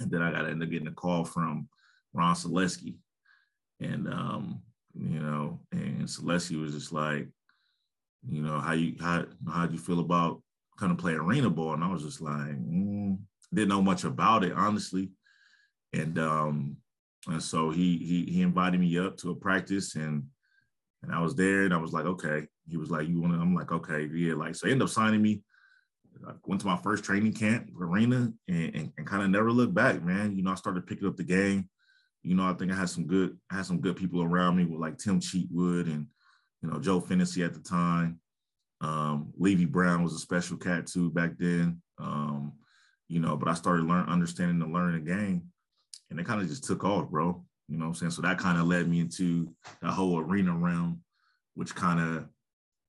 And 0.00 0.10
then 0.10 0.20
I 0.20 0.32
got 0.32 0.42
to 0.42 0.48
end 0.48 0.62
up 0.62 0.70
getting 0.70 0.88
a 0.88 0.92
call 0.92 1.24
from 1.24 1.68
Ron 2.12 2.34
Selesky. 2.34 2.96
And, 3.80 4.08
um, 4.08 4.62
you 4.94 5.20
know, 5.20 5.60
and 5.70 6.02
Selesky 6.02 6.60
was 6.60 6.72
just 6.72 6.92
like, 6.92 7.28
you 8.28 8.42
know, 8.42 8.58
how 8.58 8.72
you, 8.72 8.96
how, 9.00 9.24
how'd 9.50 9.72
you 9.72 9.78
feel 9.78 10.00
about 10.00 10.42
kind 10.78 10.92
of 10.92 10.98
play 10.98 11.14
arena 11.14 11.50
ball? 11.50 11.74
And 11.74 11.84
I 11.84 11.88
was 11.88 12.02
just 12.02 12.20
like, 12.20 12.32
mm, 12.32 13.18
didn't 13.52 13.68
know 13.68 13.82
much 13.82 14.04
about 14.04 14.44
it, 14.44 14.52
honestly. 14.52 15.10
And, 15.92 16.18
um, 16.18 16.76
and 17.28 17.42
so 17.42 17.70
he 17.70 17.98
he 17.98 18.32
he 18.32 18.42
invited 18.42 18.80
me 18.80 18.98
up 18.98 19.16
to 19.18 19.30
a 19.30 19.34
practice 19.34 19.94
and 19.94 20.24
and 21.02 21.12
I 21.12 21.20
was 21.20 21.34
there 21.34 21.64
and 21.64 21.74
I 21.74 21.78
was 21.78 21.92
like, 21.92 22.04
okay. 22.04 22.46
He 22.68 22.76
was 22.76 22.90
like, 22.90 23.08
you 23.08 23.20
want 23.20 23.34
to? 23.34 23.40
I'm 23.40 23.54
like, 23.54 23.72
okay, 23.72 24.08
yeah. 24.14 24.34
Like, 24.34 24.54
so 24.54 24.68
ended 24.68 24.82
up 24.82 24.88
signing 24.88 25.20
me. 25.20 25.42
I 26.26 26.32
went 26.44 26.60
to 26.60 26.66
my 26.68 26.76
first 26.76 27.02
training 27.02 27.32
camp, 27.32 27.70
arena, 27.80 28.32
and, 28.46 28.74
and, 28.74 28.92
and 28.96 29.06
kind 29.06 29.22
of 29.22 29.30
never 29.30 29.50
looked 29.50 29.74
back, 29.74 30.02
man. 30.02 30.36
You 30.36 30.44
know, 30.44 30.52
I 30.52 30.54
started 30.54 30.86
picking 30.86 31.08
up 31.08 31.16
the 31.16 31.24
game. 31.24 31.68
You 32.22 32.36
know, 32.36 32.44
I 32.44 32.52
think 32.52 32.70
I 32.70 32.76
had 32.76 32.88
some 32.88 33.06
good, 33.08 33.36
I 33.50 33.56
had 33.56 33.66
some 33.66 33.80
good 33.80 33.96
people 33.96 34.22
around 34.22 34.56
me 34.56 34.64
with 34.64 34.78
like 34.78 34.98
Tim 34.98 35.18
Cheatwood 35.18 35.86
and, 35.86 36.06
you 36.62 36.70
know, 36.70 36.78
Joe 36.78 37.00
Phinisee 37.00 37.44
at 37.44 37.54
the 37.54 37.60
time. 37.60 38.20
Um, 38.80 39.32
Levy 39.36 39.64
Brown 39.64 40.02
was 40.02 40.14
a 40.14 40.18
special 40.18 40.56
cat 40.56 40.86
too 40.86 41.10
back 41.10 41.32
then. 41.38 41.82
Um, 41.98 42.52
you 43.08 43.20
know, 43.20 43.36
but 43.36 43.48
I 43.48 43.54
started 43.54 43.86
learn 43.86 44.08
understanding 44.08 44.62
and 44.62 44.72
learning 44.72 45.04
the 45.04 45.10
game 45.10 45.52
and 46.12 46.20
it 46.20 46.26
kind 46.26 46.40
of 46.40 46.48
just 46.48 46.64
took 46.64 46.84
off, 46.84 47.10
bro. 47.10 47.42
You 47.68 47.78
know 47.78 47.86
what 47.86 47.90
I'm 47.90 47.94
saying? 47.94 48.10
So 48.12 48.22
that 48.22 48.38
kind 48.38 48.58
of 48.58 48.66
led 48.66 48.88
me 48.88 49.00
into 49.00 49.48
the 49.80 49.90
whole 49.90 50.18
arena 50.18 50.54
realm, 50.54 51.00
which 51.54 51.74
kind 51.74 52.00
of 52.00 52.28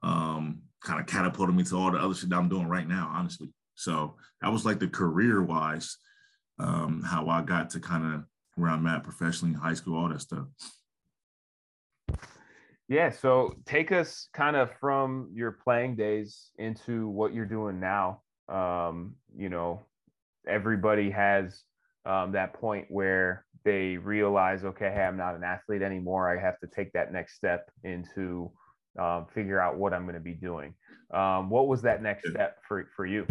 um 0.08 0.64
kind 0.84 1.00
of 1.00 1.08
catapulted 1.08 1.56
me 1.56 1.64
to 1.64 1.78
all 1.78 1.92
the 1.92 1.98
other 1.98 2.14
shit 2.14 2.30
that 2.30 2.36
I'm 2.36 2.50
doing 2.50 2.68
right 2.68 2.88
now, 2.88 3.10
honestly. 3.14 3.50
So 3.76 4.16
that 4.42 4.52
was 4.52 4.66
like 4.66 4.80
the 4.80 4.90
career 4.90 5.42
wise, 5.42 5.98
um, 6.60 7.02
how 7.02 7.30
I 7.30 7.42
got 7.42 7.70
to 7.72 7.80
kind 7.80 8.14
of 8.14 8.24
where 8.56 8.70
I'm 8.70 8.86
at 8.88 9.04
professionally 9.04 9.54
in 9.54 9.60
high 9.60 9.74
school, 9.74 9.98
all 9.98 10.10
that 10.10 10.22
stuff. 10.22 10.46
Yeah, 12.90 13.10
so 13.10 13.54
take 13.66 13.92
us 13.92 14.28
kind 14.34 14.56
of 14.56 14.70
from 14.80 15.30
your 15.34 15.52
playing 15.64 15.96
days 15.96 16.52
into 16.58 17.08
what 17.08 17.34
you're 17.34 17.46
doing 17.46 17.80
now. 17.80 18.22
Um, 18.50 19.16
you 19.36 19.50
know, 19.50 19.86
everybody 20.48 21.10
has 21.10 21.64
um, 22.06 22.34
that 22.34 22.54
point 22.54 22.86
where 22.90 23.46
they 23.64 23.98
realize, 23.98 24.66
okay, 24.66 24.92
hey, 24.94 25.04
I'm 25.04 25.18
not 25.18 25.36
an 25.36 25.44
athlete 25.44 25.82
anymore. 25.82 26.30
I 26.30 26.42
have 26.42 26.60
to 26.60 26.68
take 26.68 26.92
that 26.94 27.14
next 27.14 27.36
step 27.36 27.72
into 27.84 28.52
um, 29.00 29.28
figure 29.34 29.60
out 29.60 29.78
what 29.78 29.94
I'm 29.94 30.04
going 30.04 30.16
to 30.16 30.22
be 30.22 30.34
doing. 30.34 30.74
Um, 31.14 31.50
what 31.50 31.68
was 31.68 31.82
that 31.84 32.04
next 32.04 32.30
step 32.30 32.58
for, 32.68 32.90
for 32.96 33.06
you? 33.06 33.26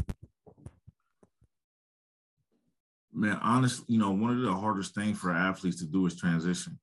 Man, 3.13 3.39
honestly, 3.43 3.85
you 3.89 3.99
know, 3.99 4.11
one 4.11 4.31
of 4.31 4.41
the 4.41 4.53
hardest 4.53 4.95
things 4.95 5.19
for 5.19 5.31
athletes 5.31 5.79
to 5.81 5.85
do 5.85 6.07
is 6.07 6.17
transition. 6.17 6.79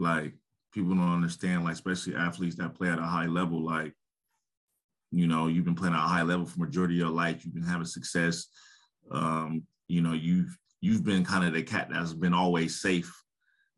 Like 0.00 0.34
people 0.74 0.94
don't 0.94 1.14
understand, 1.14 1.64
like 1.64 1.74
especially 1.74 2.16
athletes 2.16 2.56
that 2.56 2.74
play 2.74 2.88
at 2.88 2.98
a 2.98 3.02
high 3.02 3.26
level, 3.26 3.64
like, 3.64 3.94
you 5.12 5.28
know, 5.28 5.46
you've 5.46 5.64
been 5.64 5.76
playing 5.76 5.94
at 5.94 6.04
a 6.04 6.08
high 6.08 6.22
level 6.22 6.44
for 6.44 6.58
majority 6.58 6.94
of 6.94 6.98
your 6.98 7.10
life, 7.10 7.44
you've 7.44 7.54
been 7.54 7.62
having 7.62 7.86
success. 7.86 8.46
Um, 9.10 9.62
you 9.86 10.02
know, 10.02 10.12
you've 10.12 10.58
you've 10.80 11.04
been 11.04 11.24
kind 11.24 11.44
of 11.44 11.52
the 11.52 11.62
cat 11.62 11.88
that's 11.90 12.12
been 12.12 12.34
always 12.34 12.80
safe, 12.80 13.14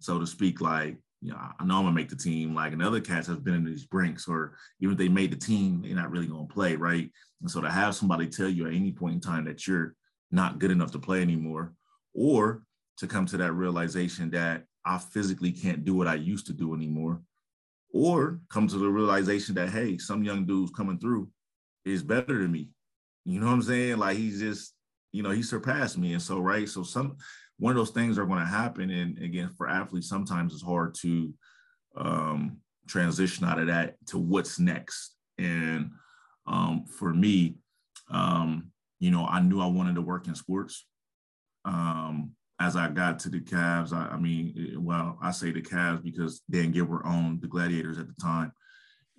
so 0.01 0.19
to 0.19 0.27
speak. 0.27 0.61
Like, 0.61 0.97
you 1.21 1.33
know, 1.33 1.39
I 1.39 1.65
know 1.65 1.77
I'm 1.77 1.85
gonna 1.85 1.93
make 1.93 2.09
the 2.09 2.17
team. 2.17 2.55
Like, 2.55 2.73
and 2.73 2.83
other 2.83 3.01
cats 3.01 3.27
have 3.27 3.45
been 3.45 3.55
in 3.55 3.65
these 3.65 3.85
brinks, 3.85 4.27
or 4.27 4.57
even 4.81 4.93
if 4.93 4.99
they 4.99 5.09
made 5.09 5.33
the 5.33 5.37
team, 5.37 5.83
they're 5.83 5.95
not 5.95 6.11
really 6.11 6.27
gonna 6.27 6.47
play, 6.47 6.77
right? 6.77 7.11
And 7.43 7.51
so 7.51 7.61
to 7.61 7.71
have 7.71 7.95
somebody 7.95 8.29
tell 8.29 8.49
you 8.49 8.67
at 8.67 8.75
any 8.75 8.93
point 8.93 9.15
in 9.15 9.21
time 9.21 9.45
that 9.45 9.67
you're 9.67 9.95
not 10.31 10.59
good 10.59 10.71
enough 10.71 10.93
to 10.93 10.99
play 10.99 11.21
anymore, 11.21 11.75
or 12.15 12.63
to 12.99 13.07
come 13.07 13.27
to 13.27 13.37
that 13.37 13.53
realization 13.53 14.31
that 14.31 14.65
I 14.87 14.99
physically 14.99 15.53
can't 15.53 15.85
do 15.85 15.95
what 15.95 16.07
I 16.07 16.15
used 16.15 16.47
to 16.47 16.53
do 16.53 16.75
anymore, 16.75 17.21
or 17.93 18.41
come 18.49 18.69
to 18.69 18.79
the 18.79 18.89
realization 18.89 19.55
that 19.57 19.71
hey, 19.71 19.99
some 19.99 20.23
young 20.23 20.47
dude's 20.47 20.73
coming 20.73 20.99
through 20.99 21.29
is 21.85 22.03
better 22.03 22.39
than 22.39 22.53
me. 22.53 22.71
You 23.25 23.41
know 23.41 23.47
what 23.47 23.53
I'm 23.53 23.63
saying? 23.63 23.99
Like 23.99 24.17
he's 24.17 24.41
just 24.41 24.77
you 25.17 25.23
know, 25.23 25.31
he 25.31 25.43
surpassed 25.43 25.97
me. 25.97 26.13
And 26.13 26.21
so, 26.21 26.39
right. 26.39 26.69
So 26.69 26.83
some 26.83 27.17
one 27.59 27.71
of 27.71 27.77
those 27.77 27.91
things 27.91 28.19
are 28.19 28.27
going 28.27 28.41
to 28.41 28.45
happen. 28.45 28.91
And 28.91 29.17
again, 29.17 29.51
for 29.57 29.67
athletes, 29.67 30.11
sometimes 30.11 30.53
it's 30.53 30.63
hard 30.63 30.95
to 31.01 31.33
um, 31.97 32.59
transition 32.87 33.47
out 33.47 33.59
of 33.59 33.69
that 33.69 33.95
to 34.09 34.19
what's 34.19 34.59
next. 34.59 35.17
And 35.39 35.93
um, 36.47 36.85
for 36.85 37.15
me, 37.15 37.57
um, 38.11 38.71
you 39.01 39.11
know, 39.11 39.25
I 39.25 39.41
knew 39.41 39.59
I 39.59 39.67
wanted 39.67 39.95
to 39.95 40.03
work 40.03 40.29
in 40.29 40.35
sports. 40.35 40.87
Um, 41.65 42.33
as 42.59 42.77
I 42.77 42.89
got 42.89 43.19
to 43.21 43.29
the 43.29 43.41
Cavs, 43.41 43.93
I, 43.93 44.15
I 44.15 44.19
mean, 44.19 44.77
well, 44.79 45.19
I 45.23 45.31
say 45.31 45.53
the 45.53 45.63
Cavs 45.63 46.03
because 46.03 46.41
Dan 46.51 46.73
Gilbert 46.73 47.03
owned 47.05 47.43
the 47.43 47.49
Gladiators 47.49 47.99
at 47.99 48.07
the 48.07 48.15
time. 48.21 48.53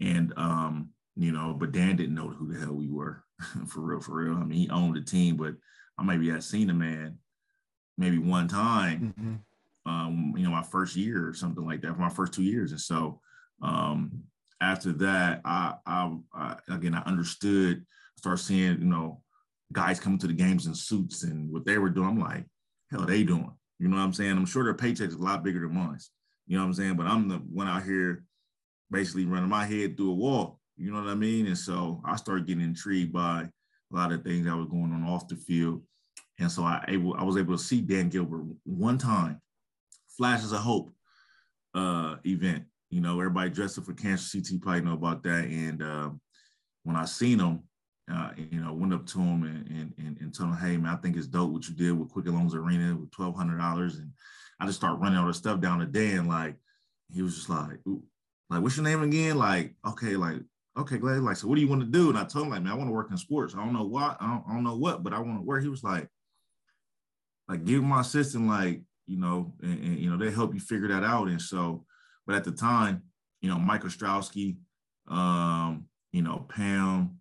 And, 0.02 0.34
um, 0.38 0.90
you 1.16 1.32
know, 1.32 1.56
but 1.58 1.72
Dan 1.72 1.96
didn't 1.96 2.16
know 2.16 2.30
who 2.30 2.52
the 2.52 2.60
hell 2.60 2.74
we 2.74 2.90
were 2.90 3.24
for 3.68 3.82
real, 3.82 4.00
for 4.00 4.16
real. 4.16 4.36
I 4.36 4.44
mean, 4.44 4.58
he 4.58 4.70
owned 4.70 4.96
the 4.96 5.02
team, 5.02 5.38
but 5.38 5.54
I 5.98 6.04
maybe 6.04 6.30
had 6.30 6.44
seen 6.44 6.70
a 6.70 6.74
man 6.74 7.20
maybe 7.98 8.18
one 8.18 8.48
time, 8.48 9.14
mm-hmm. 9.18 9.92
um, 9.92 10.34
you 10.38 10.44
know, 10.44 10.52
my 10.52 10.64
first 10.64 10.96
year 10.96 11.28
or 11.28 11.34
something 11.34 11.66
like 11.66 11.82
that, 11.82 11.94
for 11.94 12.02
my 12.02 12.10
first 12.10 12.34
two 12.34 12.44
years. 12.44 12.72
And 12.72 12.82
so 12.82 13.20
um, 13.62 14.24
after 14.62 14.92
that, 14.94 15.42
I, 15.44 15.74
I, 15.86 16.16
I 16.34 16.56
again 16.70 16.94
I 16.94 17.02
understood, 17.02 17.86
start 18.18 18.40
seeing, 18.40 18.80
you 18.80 18.86
know, 18.86 19.22
guys 19.74 20.00
coming 20.00 20.20
to 20.20 20.28
the 20.28 20.34
games 20.34 20.68
in 20.68 20.76
suits 20.76 21.24
and 21.24 21.52
what 21.52 21.66
they 21.66 21.78
were 21.78 21.90
doing. 21.90 22.08
I'm 22.08 22.20
like, 22.20 22.46
hell, 22.92 23.06
they 23.06 23.24
doing? 23.24 23.52
You 23.80 23.88
know 23.88 23.98
what 23.98 24.04
I'm 24.04 24.14
saying? 24.14 24.32
I'm 24.32 24.46
sure 24.46 24.64
their 24.64 24.74
paycheck's 24.74 25.16
a 25.16 25.20
lot 25.20 25.44
bigger 25.44 25.60
than 25.60 25.76
mine. 25.76 26.00
You 26.48 26.58
know 26.58 26.64
what 26.64 26.70
I'm 26.70 26.74
saying? 26.74 26.96
But 26.96 27.08
I'm 27.08 27.28
the 27.28 27.38
one 27.38 27.68
out 27.68 27.84
here 27.84 28.24
basically 28.90 29.26
running 29.26 29.50
my 29.50 29.66
head 29.66 29.98
through 29.98 30.12
a 30.12 30.16
wall. 30.16 30.60
You 30.78 30.92
know 30.92 31.02
what 31.02 31.10
I 31.10 31.16
mean? 31.16 31.48
And 31.48 31.58
so 31.58 32.02
I 32.06 32.16
started 32.16 32.48
getting 32.48 32.64
intrigued 32.64 33.12
by 33.12 33.50
a 33.92 33.96
lot 33.96 34.12
of 34.12 34.24
things 34.24 34.46
that 34.46 34.56
was 34.56 34.68
going 34.68 34.94
on 34.94 35.04
off 35.04 35.28
the 35.28 35.36
field. 35.36 35.82
And 36.40 36.52
so 36.52 36.64
I 36.64 36.84
able 36.88 37.16
I 37.16 37.24
was 37.24 37.38
able 37.38 37.58
to 37.58 37.64
see 37.64 37.82
Dan 37.82 38.10
Gilbert 38.10 38.46
one 38.64 38.98
time, 38.98 39.42
flashes 40.16 40.52
of 40.52 40.60
hope 40.60 40.94
uh 41.74 42.16
event. 42.26 42.66
You 42.90 43.02
know, 43.02 43.20
everybody 43.20 43.50
dressed 43.50 43.78
up 43.78 43.86
for 43.86 43.94
cancer. 43.94 44.40
CT 44.40 44.62
probably 44.62 44.82
know 44.82 44.94
about 44.94 45.24
that. 45.24 45.46
And 45.46 45.82
uh, 45.82 46.10
when 46.84 46.96
I 46.96 47.06
seen 47.06 47.40
him, 47.40 47.64
uh, 48.12 48.32
you 48.38 48.62
know, 48.62 48.74
went 48.74 48.94
up 48.94 49.06
to 49.06 49.20
him 49.20 49.44
and, 49.44 49.68
and, 49.68 49.94
and, 49.98 50.18
and 50.22 50.34
told 50.34 50.52
him, 50.52 50.58
hey, 50.58 50.78
man, 50.78 50.94
I 50.94 50.98
think 50.98 51.18
it's 51.18 51.28
dope 51.28 51.52
what 51.52 51.68
you 51.68 51.76
did 51.76 51.92
with 51.92 52.10
Quicken 52.10 52.36
Loans 52.36 52.56
Arena 52.56 52.96
with 52.96 53.12
$1,200. 53.12 53.98
And 53.98 54.12
I 54.60 54.66
just 54.66 54.78
start 54.78 55.00
running 55.00 55.18
all 55.18 55.28
the 55.28 55.34
stuff 55.34 55.60
down 55.60 55.80
the 55.80 55.86
day. 55.86 56.14
And 56.14 56.28
like, 56.28 56.56
he 57.14 57.22
was 57.22 57.36
just 57.36 57.50
like, 57.50 57.80
like, 58.50 58.62
what's 58.62 58.78
your 58.78 58.86
name 58.86 59.04
again? 59.04 59.38
Like, 59.38 59.76
okay, 59.86 60.16
like, 60.16 60.38
okay, 60.78 60.98
glad. 60.98 61.22
Like, 61.22 61.36
so 61.36 61.48
what 61.48 61.56
do 61.56 61.62
you 61.62 61.68
want 61.68 61.82
to 61.82 61.88
do? 61.88 62.10
And 62.10 62.18
I 62.18 62.24
told 62.24 62.46
him, 62.46 62.52
like, 62.52 62.62
man, 62.62 62.72
I 62.72 62.76
want 62.76 62.90
to 62.90 62.94
work 62.94 63.12
in 63.12 63.18
sports. 63.18 63.56
I 63.56 63.64
don't 63.64 63.74
know 63.74 63.86
what, 63.86 64.18
I 64.22 64.28
don't, 64.28 64.44
I 64.48 64.54
don't 64.54 64.64
know 64.64 64.78
what, 64.78 65.04
but 65.04 65.14
I 65.14 65.20
want 65.20 65.40
to 65.40 65.46
work. 65.46 65.64
He 65.64 65.70
was 65.70 65.84
like, 65.84 66.08
like, 67.50 67.66
give 67.66 67.84
my 67.84 68.02
assistant, 68.02 68.48
like, 68.48 68.82
you 69.06 69.18
know, 69.18 69.54
and, 69.62 69.80
and, 69.84 70.00
you 70.00 70.10
know, 70.10 70.18
they 70.18 70.32
help 70.32 70.54
you 70.54 70.60
figure 70.60 70.88
that 70.90 71.04
out. 71.04 71.28
And 71.28 71.42
so, 71.42 71.86
but 72.26 72.36
at 72.36 72.44
the 72.44 72.52
time, 72.52 73.04
you 73.42 73.50
know, 73.50 73.58
Mike 73.58 73.84
Ostrowski, 73.84 74.58
um, 75.08 75.86
you 76.12 76.22
know, 76.22 76.46
Pam, 76.50 77.17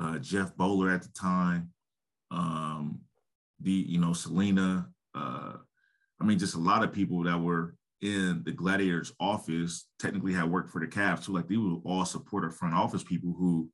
uh, 0.00 0.18
Jeff 0.18 0.56
Bowler 0.56 0.90
at 0.90 1.02
the 1.02 1.08
time, 1.08 1.70
um, 2.30 3.00
the, 3.60 3.72
you 3.72 3.98
know, 3.98 4.12
Selena, 4.12 4.88
uh, 5.14 5.54
I 6.20 6.24
mean, 6.24 6.38
just 6.38 6.54
a 6.54 6.60
lot 6.60 6.84
of 6.84 6.92
people 6.92 7.22
that 7.24 7.40
were 7.40 7.74
in 8.00 8.42
the 8.44 8.52
Gladiators 8.52 9.12
office 9.18 9.86
technically 9.98 10.32
had 10.32 10.50
worked 10.50 10.70
for 10.70 10.80
the 10.80 10.86
Cavs 10.86 11.24
too. 11.24 11.32
Like 11.32 11.48
they 11.48 11.56
were 11.56 11.78
all 11.84 12.04
supportive 12.04 12.56
front 12.56 12.74
office 12.74 13.02
people 13.02 13.34
who 13.36 13.68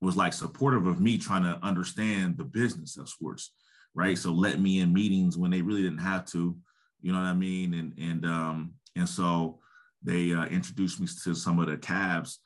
was 0.00 0.16
like 0.16 0.32
supportive 0.32 0.86
of 0.86 1.00
me 1.00 1.18
trying 1.18 1.44
to 1.44 1.58
understand 1.62 2.36
the 2.36 2.44
business 2.44 2.96
of 2.96 3.08
sports, 3.08 3.52
right? 3.94 4.16
So 4.16 4.32
let 4.32 4.60
me 4.60 4.80
in 4.80 4.92
meetings 4.92 5.38
when 5.38 5.50
they 5.50 5.62
really 5.62 5.82
didn't 5.82 5.98
have 5.98 6.26
to, 6.26 6.56
you 7.00 7.12
know 7.12 7.18
what 7.18 7.26
I 7.26 7.34
mean? 7.34 7.74
And 7.74 7.92
and 7.98 8.26
um 8.26 8.74
and 8.96 9.08
so 9.08 9.60
they 10.02 10.32
uh, 10.32 10.46
introduced 10.46 11.00
me 11.00 11.06
to 11.24 11.34
some 11.34 11.58
of 11.58 11.66
the 11.66 11.76
Cavs 11.76 12.38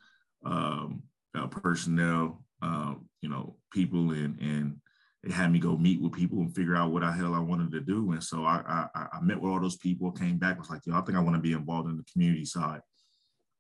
um, 0.45 1.03
uh, 1.37 1.47
personnel, 1.47 2.44
uh, 2.65 2.95
you 3.21 3.29
know, 3.29 3.57
people, 3.73 4.11
and 4.13 4.41
and 4.41 4.77
they 5.23 5.33
had 5.33 5.53
me 5.53 5.59
go 5.59 5.77
meet 5.77 6.01
with 6.01 6.13
people 6.13 6.39
and 6.41 6.55
figure 6.55 6.77
out 6.77 6.91
what 6.91 7.03
the 7.03 7.11
hell 7.11 7.35
I 7.35 7.39
wanted 7.39 7.73
to 7.73 7.81
do. 7.81 8.13
And 8.13 8.23
so 8.23 8.45
I, 8.45 8.87
I, 8.95 9.07
I 9.15 9.21
met 9.23 9.41
with 9.41 9.51
all 9.51 9.61
those 9.61 9.77
people, 9.77 10.11
came 10.13 10.39
back, 10.39 10.59
was 10.59 10.69
like, 10.69 10.83
yo, 10.85 10.95
I 10.95 11.01
think 11.01 11.17
I 11.17 11.21
want 11.23 11.37
to 11.37 11.43
be 11.43 11.53
involved 11.53 11.89
in 11.89 11.97
the 11.97 12.05
community 12.13 12.45
side 12.45 12.81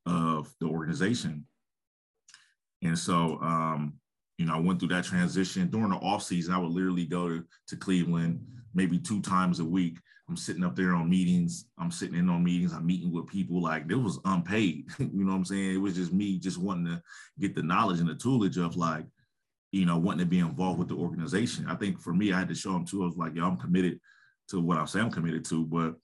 of 0.05 0.53
the 0.61 0.67
organization. 0.67 1.47
And 2.83 2.99
so, 2.99 3.39
um, 3.41 3.95
you 4.37 4.45
know, 4.45 4.55
I 4.55 4.61
went 4.61 4.79
through 4.79 4.89
that 4.89 5.05
transition 5.05 5.71
during 5.71 5.89
the 5.91 5.97
off 5.97 6.23
season. 6.23 6.53
I 6.53 6.59
would 6.59 6.73
literally 6.73 7.07
go 7.07 7.29
to, 7.29 7.45
to 7.69 7.77
Cleveland 7.77 8.41
maybe 8.75 8.99
two 8.99 9.23
times 9.23 9.61
a 9.61 9.65
week. 9.65 9.99
I'm 10.29 10.37
sitting 10.37 10.65
up 10.65 10.75
there 10.75 10.95
on 10.95 11.11
meetings. 11.11 11.67
I'm 11.79 11.91
sitting 11.91 12.19
in 12.19 12.31
on 12.31 12.43
meetings. 12.43 12.73
I'm 12.73 12.87
meeting 12.87 13.13
with 13.13 13.27
people 13.27 13.61
like 13.61 13.85
it 13.91 13.95
was 13.95 14.19
unpaid. 14.25 14.87
you 14.99 15.25
know 15.25 15.33
what 15.33 15.39
I'm 15.39 15.45
saying? 15.45 15.75
It 15.75 15.81
was 15.81 15.95
just 15.95 16.13
me 16.13 16.39
just 16.39 16.59
wanting 16.59 16.87
to 16.87 17.03
get 17.39 17.55
the 17.55 17.63
knowledge 17.63 18.01
and 18.01 18.09
the 18.09 18.15
toolage 18.15 18.57
of 18.57 18.77
like, 18.77 19.05
you 19.71 19.85
know, 19.85 19.99
wanting 19.99 20.21
to 20.21 20.31
be 20.31 20.39
involved 20.39 20.79
with 20.79 20.89
the 20.89 20.95
organization. 20.95 21.67
I 21.69 21.75
think 21.75 22.01
for 22.01 22.15
me, 22.15 22.33
I 22.33 22.39
had 22.39 22.49
to 22.49 22.55
show 22.55 22.73
them 22.73 22.87
too. 22.87 23.03
I 23.03 23.07
was 23.07 23.17
like, 23.17 23.35
yo, 23.35 23.45
I'm 23.47 23.59
committed 23.59 24.01
to 24.49 24.61
what 24.61 24.79
I'm 24.79 24.87
saying 24.87 25.07
I'm 25.07 25.11
committed 25.13 25.45
to. 25.47 25.65
But 25.65 25.95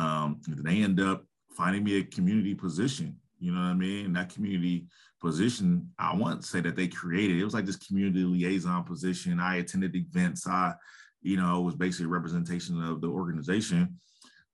um, 0.00 0.40
they 0.46 0.82
end 0.82 1.00
up 1.00 1.24
finding 1.54 1.84
me 1.84 1.98
a 1.98 2.04
community 2.04 2.54
position. 2.54 3.16
You 3.38 3.52
know 3.52 3.60
what 3.60 3.66
I 3.66 3.74
mean? 3.74 4.12
That 4.14 4.32
community 4.32 4.86
position, 5.20 5.90
I 5.98 6.14
want 6.14 6.40
to 6.40 6.46
say 6.46 6.60
that 6.60 6.76
they 6.76 6.88
created. 6.88 7.38
It 7.38 7.44
was 7.44 7.54
like 7.54 7.66
this 7.66 7.76
community 7.76 8.24
liaison 8.24 8.84
position. 8.84 9.40
I 9.40 9.56
attended 9.56 9.94
events. 9.94 10.46
I, 10.46 10.74
you 11.22 11.36
know, 11.36 11.60
was 11.60 11.74
basically 11.74 12.06
a 12.06 12.08
representation 12.08 12.82
of 12.82 13.00
the 13.00 13.08
organization. 13.08 13.98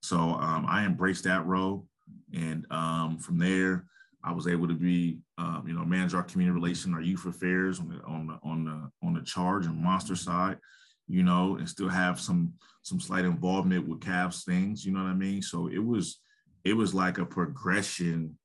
So 0.03 0.19
um, 0.19 0.67
I 0.69 0.85
embraced 0.85 1.25
that 1.25 1.47
role. 1.47 1.87
And 2.35 2.67
um, 2.71 3.19
from 3.19 3.39
there, 3.39 3.87
I 4.23 4.33
was 4.33 4.47
able 4.47 4.69
to 4.69 4.75
be, 4.75 5.19
um, 5.39 5.65
you 5.67 5.75
know, 5.75 5.85
manage 5.85 6.15
our 6.15 6.23
community 6.23 6.55
relation, 6.55 6.95
our 6.95 7.01
youth 7.01 7.27
affairs 7.27 7.79
on 7.79 7.89
the 7.89 8.03
on 8.05 8.27
the 8.27 8.39
on 8.43 8.65
the 8.65 9.07
on 9.07 9.15
the 9.15 9.23
charge 9.23 9.67
and 9.67 9.77
monster 9.77 10.17
side, 10.17 10.59
you 11.07 11.23
know, 11.23 11.57
and 11.57 11.69
still 11.69 11.89
have 11.89 12.21
some 12.21 12.55
some 12.83 13.01
slight 13.01 13.25
involvement 13.25 13.87
with 13.87 14.01
Cavs 14.01 14.45
things. 14.45 14.85
You 14.85 14.93
know 14.93 15.03
what 15.03 15.11
I 15.11 15.15
mean? 15.15 15.43
So 15.43 15.69
it 15.69 15.85
was 15.85 16.21
it 16.65 16.73
was 16.73 16.95
like 16.95 17.19
a 17.19 17.27
progression 17.27 18.39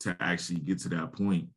to 0.00 0.16
actually 0.20 0.60
get 0.60 0.78
to 0.80 0.88
that 0.90 1.12
point 1.12 1.48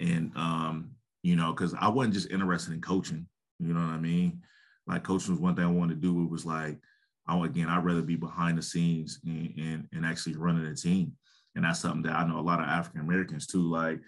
and 0.00 0.32
um, 0.36 0.90
you 1.22 1.36
know, 1.36 1.52
because 1.52 1.74
I 1.74 1.88
wasn't 1.88 2.14
just 2.14 2.30
interested 2.30 2.72
in 2.72 2.80
coaching. 2.80 3.26
You 3.58 3.74
know 3.74 3.80
what 3.80 3.94
I 3.94 3.98
mean? 3.98 4.42
Like 4.88 5.04
coaching 5.04 5.32
was 5.32 5.40
one 5.40 5.54
thing 5.54 5.64
I 5.64 5.68
wanted 5.68 6.00
to 6.00 6.00
do. 6.00 6.22
It 6.24 6.30
was 6.30 6.46
like, 6.46 6.78
I 7.26 7.38
again, 7.44 7.68
I'd 7.68 7.84
rather 7.84 8.02
be 8.02 8.16
behind 8.16 8.56
the 8.56 8.62
scenes 8.62 9.20
and, 9.24 9.52
and, 9.58 9.88
and 9.92 10.06
actually 10.06 10.36
running 10.36 10.66
a 10.66 10.74
team. 10.74 11.12
And 11.54 11.64
that's 11.64 11.80
something 11.80 12.02
that 12.02 12.16
I 12.16 12.26
know 12.26 12.38
a 12.38 12.40
lot 12.40 12.60
of 12.60 12.66
African 12.66 13.02
Americans 13.02 13.46
too, 13.46 13.62
like 13.62 14.00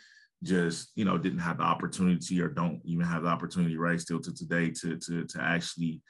just, 0.42 0.90
you 0.94 1.04
know, 1.04 1.18
didn't 1.18 1.40
have 1.40 1.58
the 1.58 1.64
opportunity 1.64 2.40
or 2.40 2.48
don't 2.48 2.80
even 2.84 3.04
have 3.04 3.24
the 3.24 3.28
opportunity 3.28 3.76
right 3.76 4.00
still 4.00 4.20
to 4.20 4.32
today 4.32 4.70
to 4.70 4.96
to 4.96 5.24
to 5.24 5.42
actually 5.42 6.00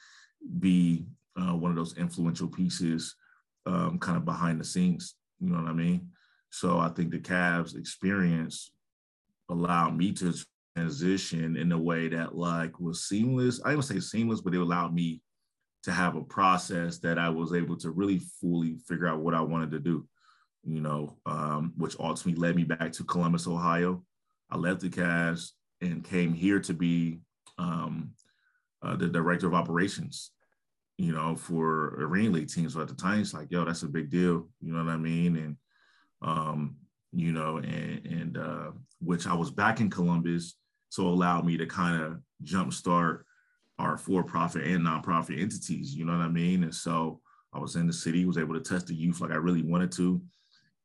be 0.60 1.06
uh, 1.36 1.54
one 1.54 1.70
of 1.70 1.76
those 1.76 1.96
influential 1.98 2.48
pieces 2.48 3.16
um, 3.66 3.98
kind 3.98 4.16
of 4.16 4.24
behind 4.24 4.60
the 4.60 4.64
scenes. 4.64 5.16
You 5.40 5.50
know 5.50 5.62
what 5.62 5.70
I 5.70 5.74
mean? 5.74 6.10
So 6.50 6.78
I 6.78 6.88
think 6.90 7.10
the 7.10 7.18
Cavs 7.18 7.76
experience 7.76 8.72
allowed 9.48 9.96
me 9.96 10.12
to 10.12 10.34
transition 10.76 11.56
in 11.56 11.72
a 11.72 11.78
way 11.78 12.08
that 12.08 12.34
like 12.34 12.78
was 12.80 13.04
seamless. 13.04 13.60
I 13.64 13.72
don't 13.72 13.82
say 13.82 14.00
seamless, 14.00 14.40
but 14.40 14.54
it 14.54 14.60
allowed 14.60 14.94
me 14.94 15.22
to 15.82 15.92
have 15.92 16.16
a 16.16 16.22
process 16.22 16.98
that 16.98 17.18
I 17.18 17.28
was 17.28 17.54
able 17.54 17.76
to 17.78 17.90
really 17.90 18.20
fully 18.40 18.76
figure 18.86 19.06
out 19.06 19.20
what 19.20 19.34
I 19.34 19.40
wanted 19.40 19.70
to 19.72 19.80
do, 19.80 20.06
you 20.64 20.80
know, 20.80 21.16
um, 21.26 21.72
which 21.76 21.96
ultimately 21.98 22.40
led 22.40 22.56
me 22.56 22.64
back 22.64 22.92
to 22.92 23.04
Columbus, 23.04 23.46
Ohio. 23.46 24.04
I 24.50 24.56
left 24.56 24.80
the 24.80 24.90
Cavs 24.90 25.50
and 25.80 26.04
came 26.04 26.34
here 26.34 26.60
to 26.60 26.74
be 26.74 27.20
um, 27.58 28.12
uh, 28.82 28.96
the 28.96 29.08
director 29.08 29.46
of 29.46 29.54
operations, 29.54 30.32
you 30.98 31.12
know, 31.12 31.34
for 31.34 31.96
Arena 31.98 32.34
League 32.34 32.48
teams. 32.52 32.74
So 32.74 32.82
at 32.82 32.88
the 32.88 32.94
time, 32.94 33.20
it's 33.20 33.32
like, 33.32 33.50
yo, 33.50 33.64
that's 33.64 33.82
a 33.82 33.88
big 33.88 34.10
deal. 34.10 34.48
You 34.60 34.72
know 34.72 34.84
what 34.84 34.92
I 34.92 34.98
mean? 34.98 35.36
And 35.36 35.56
um, 36.22 36.76
you 37.12 37.32
know, 37.32 37.56
and, 37.56 38.06
and 38.06 38.38
uh, 38.38 38.70
which 39.00 39.26
I 39.26 39.34
was 39.34 39.50
back 39.50 39.80
in 39.80 39.90
Columbus, 39.90 40.56
so 40.90 41.06
allowed 41.06 41.46
me 41.46 41.56
to 41.56 41.66
kind 41.66 42.02
of 42.02 42.18
jumpstart 42.44 43.22
our 43.78 43.96
for-profit 43.96 44.66
and 44.66 44.84
nonprofit 44.86 45.40
entities. 45.40 45.94
You 45.94 46.04
know 46.04 46.12
what 46.12 46.24
I 46.24 46.28
mean? 46.28 46.64
And 46.64 46.74
so 46.74 47.20
I 47.54 47.58
was 47.58 47.76
in 47.76 47.86
the 47.86 47.92
city, 47.92 48.26
was 48.26 48.36
able 48.36 48.54
to 48.54 48.60
test 48.60 48.88
the 48.88 48.94
youth 48.94 49.20
like 49.20 49.30
I 49.30 49.36
really 49.36 49.62
wanted 49.62 49.90
to, 49.92 50.20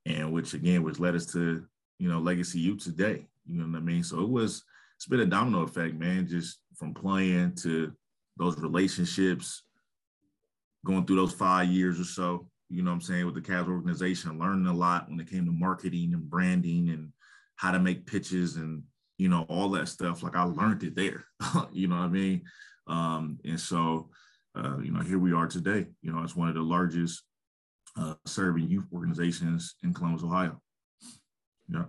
and 0.06 0.32
which 0.32 0.54
again, 0.54 0.84
which 0.84 1.00
led 1.00 1.16
us 1.16 1.26
to 1.34 1.66
you 2.00 2.10
know 2.10 2.20
legacy 2.20 2.60
youth 2.60 2.84
today. 2.84 3.28
You 3.46 3.60
know 3.60 3.68
what 3.68 3.78
I 3.78 3.82
mean? 3.82 4.04
So 4.04 4.22
it 4.22 4.30
was 4.30 4.64
it's 4.96 5.08
been 5.08 5.20
a 5.20 5.26
domino 5.26 5.64
effect, 5.64 5.96
man. 5.96 6.28
Just 6.28 6.60
from 6.76 6.94
playing 6.94 7.56
to 7.64 7.92
those 8.38 8.58
relationships, 8.60 9.64
going 10.86 11.06
through 11.06 11.18
those 11.18 11.34
five 11.34 11.68
years 11.68 12.00
or 12.00 12.04
so, 12.04 12.48
you 12.70 12.84
know 12.84 12.92
what 12.92 12.96
I'm 12.96 13.02
saying, 13.02 13.26
with 13.26 13.36
the 13.36 13.42
Cavs 13.42 13.70
organization, 13.70 14.40
learning 14.40 14.68
a 14.68 14.74
lot 14.74 15.10
when 15.10 15.20
it 15.20 15.30
came 15.30 15.46
to 15.46 15.52
marketing 15.52 16.14
and 16.14 16.30
branding 16.30 16.90
and 16.90 17.12
how 17.56 17.72
to 17.72 17.80
make 17.80 18.06
pitches 18.06 18.56
and, 18.56 18.84
you 19.18 19.30
know, 19.30 19.46
all 19.50 19.70
that 19.70 19.88
stuff. 19.88 20.24
Like 20.24 20.36
I 20.36 20.44
learned 20.44 20.84
it 20.84 20.96
there, 20.96 21.26
you 21.72 21.88
know 21.88 21.98
what 21.98 22.06
I 22.06 22.10
mean? 22.10 22.42
Um, 22.88 23.40
and 23.46 23.60
so, 23.60 24.10
uh, 24.56 24.78
you 24.80 24.92
know, 24.92 25.02
here 25.02 25.20
we 25.20 25.34
are 25.34 25.48
today, 25.48 25.88
you 26.02 26.12
know, 26.12 26.24
it's 26.24 26.36
one 26.36 26.50
of 26.50 26.56
the 26.56 26.62
largest 26.62 27.24
uh, 27.98 28.16
serving 28.26 28.70
youth 28.70 28.86
organizations 28.94 29.76
in 29.84 29.94
Columbus, 29.94 30.24
Ohio. 30.24 30.62
Yeah. 31.70 31.86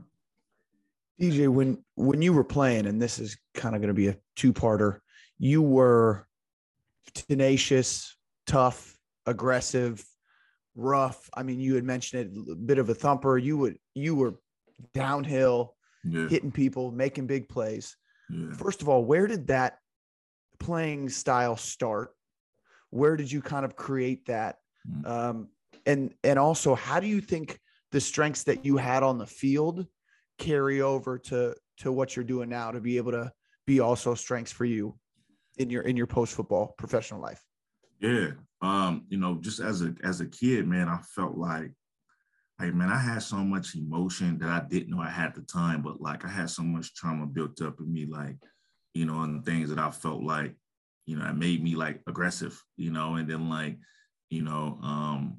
DJ, 1.21 1.49
when 1.49 1.83
when 1.95 2.21
you 2.21 2.33
were 2.33 2.45
playing, 2.45 2.87
and 2.87 3.01
this 3.01 3.19
is 3.19 3.37
kind 3.55 3.75
of 3.75 3.81
going 3.81 3.89
to 3.89 3.95
be 3.95 4.09
a 4.09 4.17
two-parter, 4.37 5.01
you 5.39 5.63
were 5.63 6.27
tenacious, 7.15 8.17
tough, 8.47 8.99
aggressive, 9.25 10.05
rough. 10.75 11.29
I 11.35 11.43
mean, 11.43 11.59
you 11.59 11.75
had 11.75 11.85
mentioned 11.85 12.37
it, 12.49 12.53
a 12.53 12.55
bit 12.55 12.79
of 12.79 12.91
a 12.91 12.95
thumper. 12.95 13.39
You 13.39 13.57
would 13.59 13.79
you 13.95 14.15
were 14.15 14.35
downhill, 14.93 15.76
yeah. 16.09 16.29
hitting 16.29 16.53
people, 16.53 16.91
making 16.93 17.27
big 17.27 17.49
plays. 17.49 17.97
Yeah. 18.31 18.53
First 18.53 18.83
of 18.83 18.89
all, 18.89 19.05
where 19.05 19.27
did 19.27 19.49
that 19.49 19.79
playing 20.59 21.09
style 21.09 21.57
start? 21.57 22.11
Where 22.91 23.17
did 23.17 23.31
you 23.31 23.43
kind 23.43 23.65
of 23.65 23.77
create 23.77 24.27
that? 24.27 24.57
Mm. 24.89 25.07
Um, 25.07 25.49
and 25.85 26.15
and 26.25 26.39
also, 26.39 26.75
how 26.75 27.01
do 27.01 27.07
you 27.07 27.21
think 27.21 27.59
the 27.93 28.01
strengths 28.01 28.45
that 28.45 28.65
you 28.65 28.77
had 28.77 29.03
on 29.03 29.19
the 29.19 29.27
field 29.27 29.87
carry 30.39 30.81
over 30.81 31.19
to 31.19 31.55
to 31.79 31.93
what 31.93 32.17
you're 32.17 32.25
doing 32.25 32.49
now 32.49 32.71
to 32.71 32.81
be 32.81 32.97
able 32.97 33.13
to 33.13 33.33
be 33.67 33.81
also 33.81 34.15
strengths 34.15 34.53
for 34.53 34.65
you 34.65 34.99
in 35.59 35.71
your 35.71 35.83
in 35.83 35.97
your 35.97 36.07
post 36.07 36.35
football 36.35 36.75
professional 36.79 37.21
life? 37.21 37.43
Yeah, 38.01 38.31
um, 38.61 39.05
you 39.09 39.19
know, 39.19 39.37
just 39.41 39.61
as 39.61 39.83
a 39.83 39.95
as 40.03 40.21
a 40.21 40.27
kid, 40.27 40.67
man, 40.67 40.89
I 40.89 40.99
felt 41.15 41.37
like, 41.37 41.73
like 42.59 42.75
man, 42.75 42.91
I 42.91 42.99
had 42.99 43.23
so 43.23 43.37
much 43.37 43.75
emotion 43.75 44.39
that 44.39 44.49
I 44.49 44.63
didn't 44.69 44.91
know 44.91 45.01
I 45.01 45.11
had 45.11 45.35
the 45.35 45.43
time, 45.43 45.83
but 45.83 46.01
like 46.01 46.25
I 46.25 46.29
had 46.29 46.51
so 46.51 46.63
much 46.63 46.95
trauma 46.95 47.27
built 47.27 47.61
up 47.61 47.81
in 47.81 47.93
me, 47.93 48.07
like, 48.07 48.37
you 48.95 49.05
know, 49.05 49.21
and 49.23 49.45
things 49.45 49.69
that 49.69 49.79
I 49.79 49.91
felt 49.91 50.23
like, 50.23 50.55
you 51.05 51.17
know, 51.17 51.27
it 51.27 51.37
made 51.37 51.63
me 51.63 51.75
like 51.75 52.01
aggressive, 52.07 52.61
you 52.77 52.91
know, 52.91 53.17
and 53.17 53.29
then 53.29 53.51
like, 53.51 53.77
you 54.31 54.43
know, 54.43 54.79
um, 54.83 55.39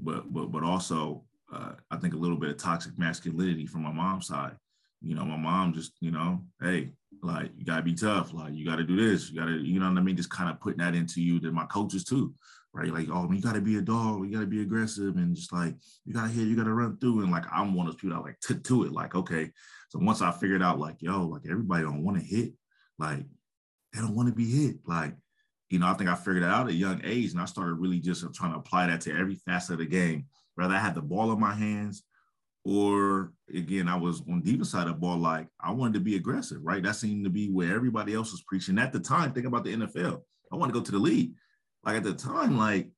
but 0.00 0.32
but 0.32 0.52
but 0.52 0.62
also 0.62 1.24
uh, 1.52 1.72
I 1.90 1.96
think 1.96 2.14
a 2.14 2.18
little 2.18 2.36
bit 2.36 2.50
of 2.50 2.56
toxic 2.56 2.98
masculinity 2.98 3.66
from 3.66 3.82
my 3.82 3.92
mom's 3.92 4.26
side. 4.28 4.56
You 5.00 5.14
know, 5.14 5.24
my 5.24 5.36
mom 5.36 5.72
just, 5.72 5.92
you 6.00 6.10
know, 6.10 6.44
hey, 6.60 6.90
like 7.22 7.50
you 7.56 7.64
gotta 7.64 7.82
be 7.82 7.94
tough. 7.94 8.32
Like 8.32 8.54
you 8.54 8.64
gotta 8.64 8.84
do 8.84 8.96
this. 8.96 9.30
You 9.30 9.40
gotta, 9.40 9.52
you 9.52 9.80
know 9.80 9.88
what 9.88 9.98
I 9.98 10.02
mean? 10.02 10.16
Just 10.16 10.30
kind 10.30 10.50
of 10.50 10.60
putting 10.60 10.78
that 10.78 10.94
into 10.94 11.20
you 11.20 11.40
to 11.40 11.52
my 11.52 11.64
coaches 11.66 12.04
too, 12.04 12.34
right? 12.78 12.92
Like, 12.92 13.08
oh, 13.10 13.30
you 13.32 13.40
gotta 13.40 13.60
be 13.60 13.76
a 13.76 13.82
dog. 13.82 14.24
You 14.24 14.32
gotta 14.32 14.46
be 14.46 14.62
aggressive, 14.62 15.16
and 15.16 15.34
just 15.34 15.52
like 15.52 15.74
you 16.04 16.14
gotta 16.14 16.28
hit. 16.28 16.46
You 16.46 16.56
gotta 16.56 16.72
run 16.72 16.96
through. 16.98 17.22
And 17.22 17.32
like 17.32 17.44
I'm 17.52 17.74
one 17.74 17.86
of 17.86 17.92
those 17.92 18.00
people 18.00 18.16
that 18.16 18.22
like 18.22 18.40
took 18.40 18.62
to 18.64 18.84
it. 18.84 18.92
Like 18.92 19.14
okay, 19.14 19.50
so 19.88 19.98
once 20.00 20.22
I 20.22 20.30
figured 20.30 20.62
out 20.62 20.78
like 20.78 20.96
yo, 21.00 21.26
like 21.26 21.42
everybody 21.50 21.82
don't 21.82 22.04
want 22.04 22.18
to 22.18 22.24
hit. 22.24 22.52
Like 22.98 23.24
they 23.92 24.00
don't 24.00 24.14
want 24.14 24.28
to 24.28 24.34
be 24.34 24.50
hit. 24.50 24.76
Like 24.86 25.14
you 25.70 25.78
know, 25.78 25.88
I 25.88 25.94
think 25.94 26.08
I 26.08 26.14
figured 26.14 26.42
it 26.42 26.48
out 26.48 26.66
at 26.66 26.72
a 26.72 26.76
young 26.76 27.00
age, 27.04 27.32
and 27.32 27.40
I 27.40 27.44
started 27.44 27.74
really 27.74 28.00
just 28.00 28.24
trying 28.34 28.52
to 28.52 28.58
apply 28.58 28.86
that 28.86 29.00
to 29.02 29.12
every 29.12 29.34
facet 29.34 29.74
of 29.74 29.78
the 29.78 29.86
game. 29.86 30.26
Whether 30.54 30.74
I 30.74 30.78
had 30.78 30.94
the 30.94 31.02
ball 31.02 31.32
in 31.32 31.40
my 31.40 31.54
hands 31.54 32.02
or 32.64 33.32
again, 33.54 33.88
I 33.88 33.96
was 33.96 34.20
on 34.28 34.40
the 34.40 34.52
deeper 34.52 34.64
side 34.64 34.88
of 34.88 34.94
the 34.94 35.00
ball, 35.00 35.16
like 35.16 35.48
I 35.60 35.72
wanted 35.72 35.94
to 35.94 36.00
be 36.00 36.16
aggressive, 36.16 36.58
right? 36.62 36.82
That 36.82 36.96
seemed 36.96 37.24
to 37.24 37.30
be 37.30 37.48
where 37.48 37.74
everybody 37.74 38.14
else 38.14 38.32
was 38.32 38.42
preaching 38.42 38.78
at 38.78 38.92
the 38.92 39.00
time. 39.00 39.32
Think 39.32 39.46
about 39.46 39.64
the 39.64 39.74
NFL. 39.74 40.20
I 40.52 40.56
want 40.56 40.72
to 40.72 40.78
go 40.78 40.84
to 40.84 40.92
the 40.92 40.98
league. 40.98 41.32
Like 41.84 41.96
at 41.96 42.02
the 42.04 42.14
time, 42.14 42.58
like 42.58 42.90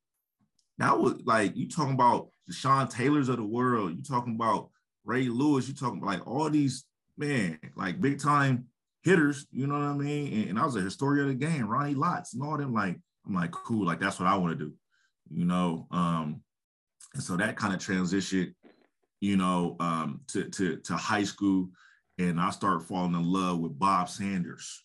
that 0.78 0.98
was 0.98 1.20
like 1.24 1.56
you 1.56 1.68
talking 1.68 1.94
about 1.94 2.28
the 2.46 2.54
Sean 2.54 2.88
Taylors 2.88 3.28
of 3.28 3.36
the 3.36 3.44
world. 3.44 3.96
You 3.96 4.02
talking 4.02 4.34
about 4.34 4.70
Ray 5.04 5.28
Lewis. 5.28 5.68
You 5.68 5.74
talking 5.74 5.98
about 5.98 6.10
like 6.10 6.26
all 6.26 6.50
these 6.50 6.84
man, 7.16 7.58
like 7.76 8.00
big 8.00 8.20
time 8.20 8.66
hitters. 9.02 9.46
You 9.52 9.66
know 9.66 9.74
what 9.74 9.82
I 9.82 9.94
mean? 9.94 10.32
And, 10.32 10.50
and 10.50 10.58
I 10.58 10.64
was 10.64 10.76
a 10.76 10.80
historian 10.80 11.28
of 11.28 11.38
the 11.38 11.46
game, 11.46 11.68
Ronnie 11.68 11.94
Lotts 11.94 12.34
and 12.34 12.42
all 12.42 12.56
them. 12.56 12.74
Like 12.74 12.98
I'm 13.26 13.34
like 13.34 13.52
cool. 13.52 13.86
Like 13.86 14.00
that's 14.00 14.18
what 14.18 14.28
I 14.28 14.36
want 14.36 14.58
to 14.58 14.64
do. 14.64 14.72
You 15.30 15.44
know. 15.44 15.86
Um, 15.90 16.42
and 17.14 17.22
so 17.22 17.36
that 17.36 17.56
kind 17.56 17.74
of 17.74 17.80
transition 17.80 18.54
you 19.20 19.36
know, 19.36 19.76
um, 19.80 20.20
to, 20.28 20.44
to, 20.44 20.76
to 20.78 20.96
high 20.96 21.24
school. 21.24 21.68
and 22.18 22.40
I 22.40 22.50
started 22.50 22.86
falling 22.86 23.14
in 23.14 23.24
love 23.24 23.58
with 23.58 23.78
Bob 23.78 24.08
Sanders. 24.08 24.82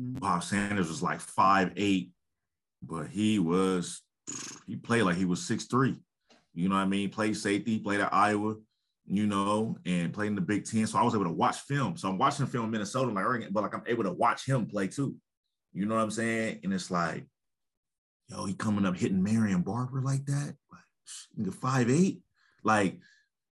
Mm-hmm. 0.00 0.18
Bob 0.18 0.44
Sanders 0.44 0.88
was 0.88 1.02
like 1.02 1.20
five 1.20 1.72
eight, 1.76 2.10
but 2.86 3.08
he 3.08 3.38
was 3.38 4.02
he 4.66 4.76
played 4.76 5.02
like 5.02 5.16
he 5.16 5.24
was 5.24 5.44
six 5.44 5.64
three. 5.64 5.96
You 6.54 6.68
know 6.68 6.76
what 6.76 6.82
I 6.82 6.86
mean? 6.86 7.10
Played 7.10 7.36
safety, 7.36 7.78
played 7.78 8.00
at 8.00 8.14
Iowa, 8.14 8.56
you 9.06 9.26
know, 9.26 9.76
and 9.84 10.12
played 10.12 10.28
in 10.28 10.34
the 10.34 10.40
Big 10.40 10.64
Ten. 10.64 10.86
So 10.86 10.98
I 10.98 11.02
was 11.02 11.14
able 11.14 11.24
to 11.24 11.32
watch 11.32 11.58
film. 11.60 11.96
So 11.96 12.08
I'm 12.08 12.18
watching 12.18 12.46
film 12.46 12.64
in 12.64 12.70
Minnesota, 12.70 13.12
like, 13.12 13.24
Oregon, 13.24 13.48
but 13.52 13.62
like 13.62 13.74
I'm 13.74 13.82
able 13.86 14.04
to 14.04 14.12
watch 14.12 14.46
him 14.46 14.66
play 14.66 14.88
too. 14.88 15.14
You 15.72 15.84
know 15.84 15.94
what 15.94 16.02
I'm 16.02 16.10
saying? 16.10 16.60
And 16.64 16.72
it's 16.72 16.90
like, 16.90 17.26
yo, 18.28 18.46
he 18.46 18.54
coming 18.54 18.86
up 18.86 18.96
hitting 18.96 19.22
Marion 19.22 19.60
Barber 19.60 20.00
like 20.00 20.24
that, 20.26 20.54
like 21.36 21.52
five 21.54 21.90
eight, 21.90 22.22
like, 22.64 22.98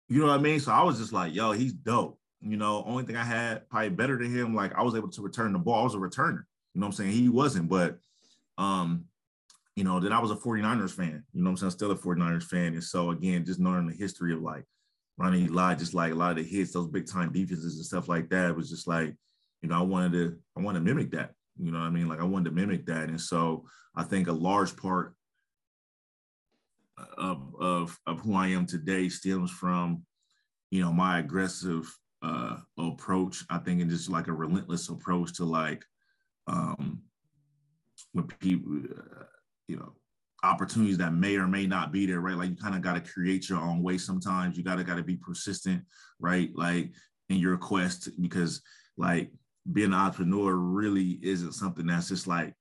you 0.08 0.20
know 0.20 0.26
what 0.26 0.40
I 0.40 0.42
mean? 0.42 0.60
So 0.60 0.72
I 0.72 0.82
was 0.82 0.98
just 0.98 1.12
like, 1.12 1.34
yo, 1.34 1.52
he's 1.52 1.72
dope. 1.72 2.18
You 2.40 2.56
know, 2.56 2.84
only 2.86 3.04
thing 3.04 3.16
I 3.16 3.24
had 3.24 3.68
probably 3.68 3.90
better 3.90 4.18
than 4.18 4.34
him, 4.34 4.54
like 4.54 4.74
I 4.74 4.82
was 4.82 4.94
able 4.94 5.10
to 5.10 5.22
return 5.22 5.52
the 5.52 5.58
ball. 5.58 5.80
I 5.80 5.84
was 5.84 5.94
a 5.94 5.98
returner. 5.98 6.44
You 6.74 6.80
know 6.80 6.86
what 6.86 6.86
I'm 6.86 6.92
saying? 6.92 7.10
He 7.12 7.28
wasn't, 7.28 7.68
but 7.68 7.98
um, 8.58 9.04
you 9.76 9.84
know, 9.84 9.98
then 9.98 10.12
I 10.12 10.20
was 10.20 10.30
a 10.30 10.36
49ers 10.36 10.92
fan. 10.92 11.24
You 11.32 11.42
know 11.42 11.50
what 11.50 11.52
I'm 11.52 11.56
saying? 11.56 11.70
Still 11.72 11.90
a 11.90 11.96
49ers 11.96 12.44
fan. 12.44 12.74
And 12.74 12.84
so 12.84 13.10
again, 13.10 13.44
just 13.44 13.58
knowing 13.58 13.88
the 13.88 13.94
history 13.94 14.32
of 14.32 14.40
like 14.40 14.64
Ronnie 15.16 15.48
Lott, 15.48 15.78
just 15.78 15.94
like 15.94 16.12
a 16.12 16.14
lot 16.14 16.32
of 16.32 16.36
the 16.36 16.44
hits, 16.44 16.72
those 16.72 16.88
big 16.88 17.06
time 17.06 17.32
defenses 17.32 17.76
and 17.76 17.84
stuff 17.84 18.08
like 18.08 18.28
that, 18.30 18.54
was 18.54 18.70
just 18.70 18.86
like, 18.86 19.14
you 19.62 19.68
know, 19.68 19.78
I 19.78 19.82
wanted 19.82 20.12
to, 20.12 20.36
I 20.56 20.60
wanted 20.60 20.80
to 20.80 20.84
mimic 20.84 21.10
that. 21.12 21.32
You 21.58 21.72
know 21.72 21.78
what 21.78 21.86
I 21.86 21.90
mean? 21.90 22.08
Like 22.08 22.20
I 22.20 22.24
wanted 22.24 22.50
to 22.50 22.54
mimic 22.54 22.86
that. 22.86 23.08
And 23.08 23.20
so 23.20 23.64
I 23.96 24.04
think 24.04 24.28
a 24.28 24.32
large 24.32 24.76
part 24.76 25.14
of 27.18 27.54
of, 27.58 27.98
of 28.06 28.20
who 28.20 28.34
I 28.34 28.48
am 28.48 28.66
today 28.66 29.08
stems 29.08 29.50
from, 29.50 30.04
you 30.70 30.80
know, 30.80 30.92
my 30.92 31.18
aggressive 31.18 31.92
uh, 32.22 32.56
approach. 32.78 33.44
I 33.50 33.58
think 33.58 33.80
and 33.80 33.90
just 33.90 34.08
like 34.08 34.28
a 34.28 34.32
relentless 34.32 34.88
approach 34.88 35.34
to 35.34 35.44
like 35.44 35.84
um, 36.46 37.02
when 38.12 38.26
people, 38.26 38.80
uh, 38.90 39.24
you 39.68 39.76
know, 39.76 39.92
opportunities 40.42 40.98
that 40.98 41.14
may 41.14 41.36
or 41.36 41.46
may 41.46 41.66
not 41.66 41.92
be 41.92 42.06
there, 42.06 42.20
right? 42.20 42.36
Like 42.36 42.50
you 42.50 42.56
kind 42.56 42.74
of 42.74 42.82
got 42.82 42.94
to 42.94 43.12
create 43.12 43.48
your 43.48 43.60
own 43.60 43.82
way. 43.82 43.98
Sometimes 43.98 44.56
you 44.56 44.64
got 44.64 44.76
to 44.76 44.84
got 44.84 44.96
to 44.96 45.02
be 45.02 45.16
persistent, 45.16 45.82
right? 46.18 46.50
Like 46.54 46.92
in 47.28 47.36
your 47.38 47.56
quest, 47.56 48.10
because 48.20 48.60
like 48.96 49.30
being 49.72 49.88
an 49.88 49.94
entrepreneur 49.94 50.54
really 50.54 51.18
isn't 51.22 51.52
something 51.52 51.86
that's 51.86 52.08
just 52.08 52.26
like 52.26 52.54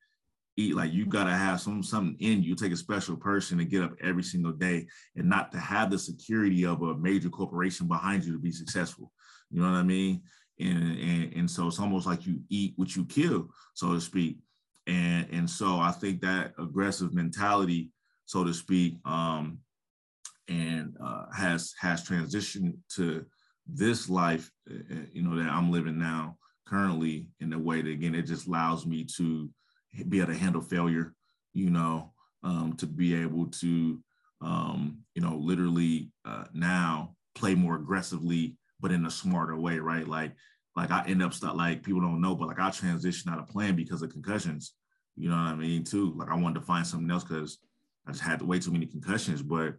eat 0.56 0.76
like 0.76 0.94
you 0.94 1.06
got 1.06 1.24
to 1.24 1.34
have 1.34 1.60
some 1.60 1.82
something 1.82 2.16
in 2.20 2.44
you 2.44 2.56
take 2.56 2.72
a 2.72 2.78
special 2.78 3.18
person 3.18 3.58
to 3.58 3.66
get 3.66 3.82
up 3.82 3.92
every 4.02 4.22
single 4.22 4.52
day 4.52 4.86
and 5.16 5.28
not 5.28 5.52
to 5.52 5.58
have 5.58 5.90
the 5.90 5.98
security 5.98 6.64
of 6.64 6.82
a 6.84 6.96
major 6.96 7.28
corporation 7.28 7.88
behind 7.88 8.24
you 8.24 8.32
to 8.32 8.40
be 8.40 8.52
successful 8.52 9.12
you 9.54 9.62
know 9.62 9.72
what 9.72 9.78
I 9.78 9.84
mean? 9.84 10.22
And, 10.60 11.00
and, 11.00 11.34
and 11.34 11.52
so 11.52 11.68
it's 11.68 11.80
almost 11.80 12.08
like 12.08 12.26
you 12.26 12.42
eat 12.50 12.74
what 12.76 12.96
you 12.96 13.06
kill, 13.06 13.50
so 13.76 13.94
to 13.94 14.02
speak. 14.02 14.40
And, 14.88 15.28
and 15.32 15.50
so 15.50 15.80
I 15.80 15.92
think 15.92 16.22
that 16.22 16.54
aggressive 16.60 17.14
mentality, 17.14 17.92
so 18.26 18.44
to 18.44 18.54
speak, 18.54 18.96
um, 19.06 19.60
and 20.50 20.96
uh, 21.02 21.26
has 21.34 21.74
has 21.80 22.06
transitioned 22.08 22.74
to 22.96 23.26
this 23.66 24.10
life, 24.10 24.52
uh, 24.70 24.96
you 25.14 25.22
know, 25.22 25.36
that 25.38 25.50
I'm 25.50 25.72
living 25.72 25.98
now 25.98 26.38
currently 26.68 27.28
in 27.40 27.54
a 27.54 27.60
way 27.60 27.82
that 27.82 27.90
again 27.90 28.16
it 28.16 28.24
just 28.24 28.48
allows 28.48 28.86
me 28.86 29.06
to 29.18 29.50
be 30.10 30.20
able 30.20 30.34
to 30.34 30.40
handle 30.40 30.62
failure, 30.62 31.14
you 31.54 31.70
know, 31.70 32.12
um, 32.44 32.76
to 32.78 32.86
be 32.86 33.16
able 33.16 33.48
to, 33.48 34.00
um, 34.42 34.98
you 35.16 35.22
know, 35.22 35.36
literally 35.38 36.12
uh, 36.26 36.46
now 36.54 37.16
play 37.36 37.56
more 37.56 37.76
aggressively 37.76 38.58
but 38.84 38.92
in 38.92 39.06
a 39.06 39.12
smarter 39.12 39.56
way, 39.56 39.80
right? 39.80 40.06
Like, 40.06 40.34
like 40.76 40.92
I 40.92 41.06
end 41.06 41.22
up 41.22 41.34
stuck 41.34 41.56
like 41.56 41.84
people 41.84 42.02
don't 42.02 42.22
know, 42.22 42.36
but 42.36 42.48
like 42.48 42.60
I 42.60 42.70
transitioned 42.70 43.32
out 43.32 43.40
of 43.40 43.48
playing 43.48 43.76
because 43.76 44.02
of 44.02 44.12
concussions. 44.12 44.74
You 45.16 45.30
know 45.30 45.36
what 45.36 45.52
I 45.52 45.56
mean? 45.56 45.84
Too. 45.84 46.14
Like 46.16 46.30
I 46.30 46.36
wanted 46.36 46.60
to 46.60 46.66
find 46.66 46.86
something 46.86 47.10
else 47.10 47.24
because 47.24 47.60
I 48.08 48.12
just 48.12 48.24
had 48.24 48.42
way 48.42 48.60
too 48.60 48.72
many 48.72 48.88
concussions. 48.88 49.42
But 49.44 49.76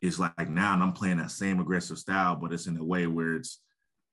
it's 0.00 0.18
like 0.18 0.48
now 0.48 0.74
and 0.74 0.82
I'm 0.82 0.92
playing 0.92 1.18
that 1.18 1.30
same 1.30 1.60
aggressive 1.60 1.98
style, 1.98 2.36
but 2.36 2.52
it's 2.52 2.66
in 2.66 2.76
a 2.76 2.84
way 2.84 3.06
where 3.06 3.34
it's 3.34 3.60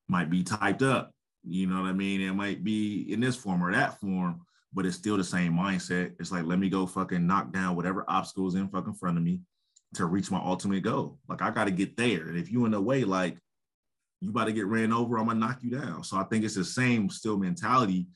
might 0.07 0.29
be 0.29 0.43
typed 0.43 0.81
up. 0.81 1.13
You 1.43 1.67
know 1.67 1.81
what 1.81 1.89
I 1.89 1.93
mean? 1.93 2.21
It 2.21 2.33
might 2.33 2.63
be 2.63 3.11
in 3.11 3.21
this 3.21 3.35
form 3.35 3.63
or 3.63 3.71
that 3.71 3.99
form, 3.99 4.41
but 4.73 4.85
it's 4.85 4.97
still 4.97 5.17
the 5.17 5.23
same 5.23 5.53
mindset. 5.53 6.13
It's 6.19 6.31
like 6.31 6.45
let 6.45 6.59
me 6.59 6.69
go 6.69 6.85
fucking 6.85 7.25
knock 7.25 7.53
down 7.53 7.77
whatever 7.77 8.05
obstacles 8.09 8.55
in 8.55 8.67
fucking 8.67 8.95
front 8.95 9.17
of 9.17 9.23
me 9.23 9.41
to 9.95 10.05
reach 10.05 10.29
my 10.29 10.39
ultimate 10.39 10.83
goal. 10.83 11.17
Like 11.27 11.41
I 11.41 11.51
got 11.51 11.65
to 11.65 11.71
get 11.71 11.95
there. 11.95 12.27
And 12.27 12.37
if 12.37 12.51
you 12.51 12.65
in 12.65 12.73
a 12.73 12.81
way 12.81 13.03
like 13.05 13.37
you 14.21 14.29
about 14.29 14.45
to 14.45 14.53
get 14.53 14.67
ran 14.67 14.93
over, 14.93 15.17
I'm 15.17 15.25
gonna 15.25 15.39
knock 15.39 15.59
you 15.61 15.71
down. 15.71 16.03
So 16.03 16.17
I 16.17 16.23
think 16.23 16.45
it's 16.45 16.55
the 16.55 16.63
same 16.63 17.09
still 17.09 17.37
mentality, 17.37 18.07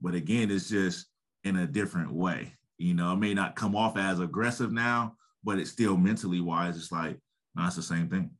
but 0.00 0.14
again, 0.14 0.50
it's 0.50 0.68
just 0.68 1.06
in 1.44 1.56
a 1.56 1.66
different 1.66 2.12
way. 2.12 2.54
You 2.78 2.94
know, 2.94 3.12
it 3.12 3.18
may 3.18 3.34
not 3.34 3.56
come 3.56 3.76
off 3.76 3.98
as 3.98 4.20
aggressive 4.20 4.72
now, 4.72 5.16
but 5.44 5.58
it's 5.58 5.70
still 5.70 5.98
mentally 5.98 6.40
wise. 6.40 6.76
It's 6.76 6.90
like, 6.90 7.18
no, 7.54 7.66
it's 7.66 7.76
the 7.76 7.82
same 7.82 8.08
thing. 8.08 8.30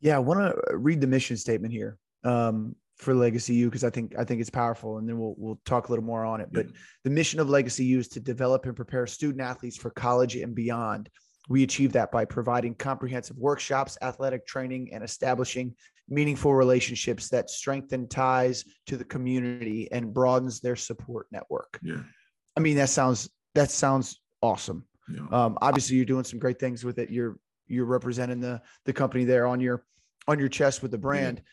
Yeah, 0.00 0.16
I 0.16 0.20
want 0.20 0.40
to 0.40 0.76
read 0.76 1.00
the 1.00 1.08
mission 1.08 1.36
statement 1.36 1.72
here 1.72 1.98
um, 2.22 2.76
for 2.96 3.12
Legacy 3.12 3.54
U 3.54 3.66
because 3.66 3.82
I 3.82 3.90
think 3.90 4.14
I 4.16 4.24
think 4.24 4.40
it's 4.40 4.48
powerful, 4.48 4.98
and 4.98 5.08
then 5.08 5.18
we'll 5.18 5.34
we'll 5.36 5.60
talk 5.64 5.88
a 5.88 5.92
little 5.92 6.04
more 6.04 6.24
on 6.24 6.40
it. 6.40 6.50
But 6.52 6.66
the 7.02 7.10
mission 7.10 7.40
of 7.40 7.50
Legacy 7.50 7.84
U 7.86 7.98
is 7.98 8.08
to 8.08 8.20
develop 8.20 8.64
and 8.64 8.76
prepare 8.76 9.08
student 9.08 9.40
athletes 9.40 9.76
for 9.76 9.90
college 9.90 10.36
and 10.36 10.54
beyond 10.54 11.10
we 11.50 11.64
achieve 11.64 11.92
that 11.92 12.12
by 12.12 12.24
providing 12.24 12.76
comprehensive 12.76 13.36
workshops, 13.36 13.98
athletic 14.02 14.46
training, 14.46 14.88
and 14.92 15.02
establishing 15.02 15.74
meaningful 16.08 16.54
relationships 16.54 17.28
that 17.28 17.50
strengthen 17.50 18.06
ties 18.08 18.64
to 18.86 18.96
the 18.96 19.04
community 19.04 19.90
and 19.90 20.14
broadens 20.14 20.60
their 20.60 20.76
support 20.76 21.26
network. 21.32 21.80
Yeah. 21.82 22.02
I 22.56 22.60
mean, 22.60 22.76
that 22.76 22.88
sounds 22.88 23.28
that 23.56 23.72
sounds 23.72 24.20
awesome. 24.40 24.86
Yeah. 25.12 25.26
Um, 25.32 25.58
obviously, 25.60 25.96
you're 25.96 26.04
doing 26.04 26.22
some 26.22 26.38
great 26.38 26.60
things 26.60 26.84
with 26.84 27.00
it. 27.00 27.10
You're 27.10 27.36
you're 27.66 27.84
representing 27.84 28.40
the 28.40 28.62
the 28.84 28.92
company 28.92 29.24
there 29.24 29.48
on 29.48 29.60
your 29.60 29.84
on 30.28 30.38
your 30.38 30.48
chest 30.48 30.82
with 30.82 30.92
the 30.92 30.98
brand. 30.98 31.38
Yeah. 31.38 31.44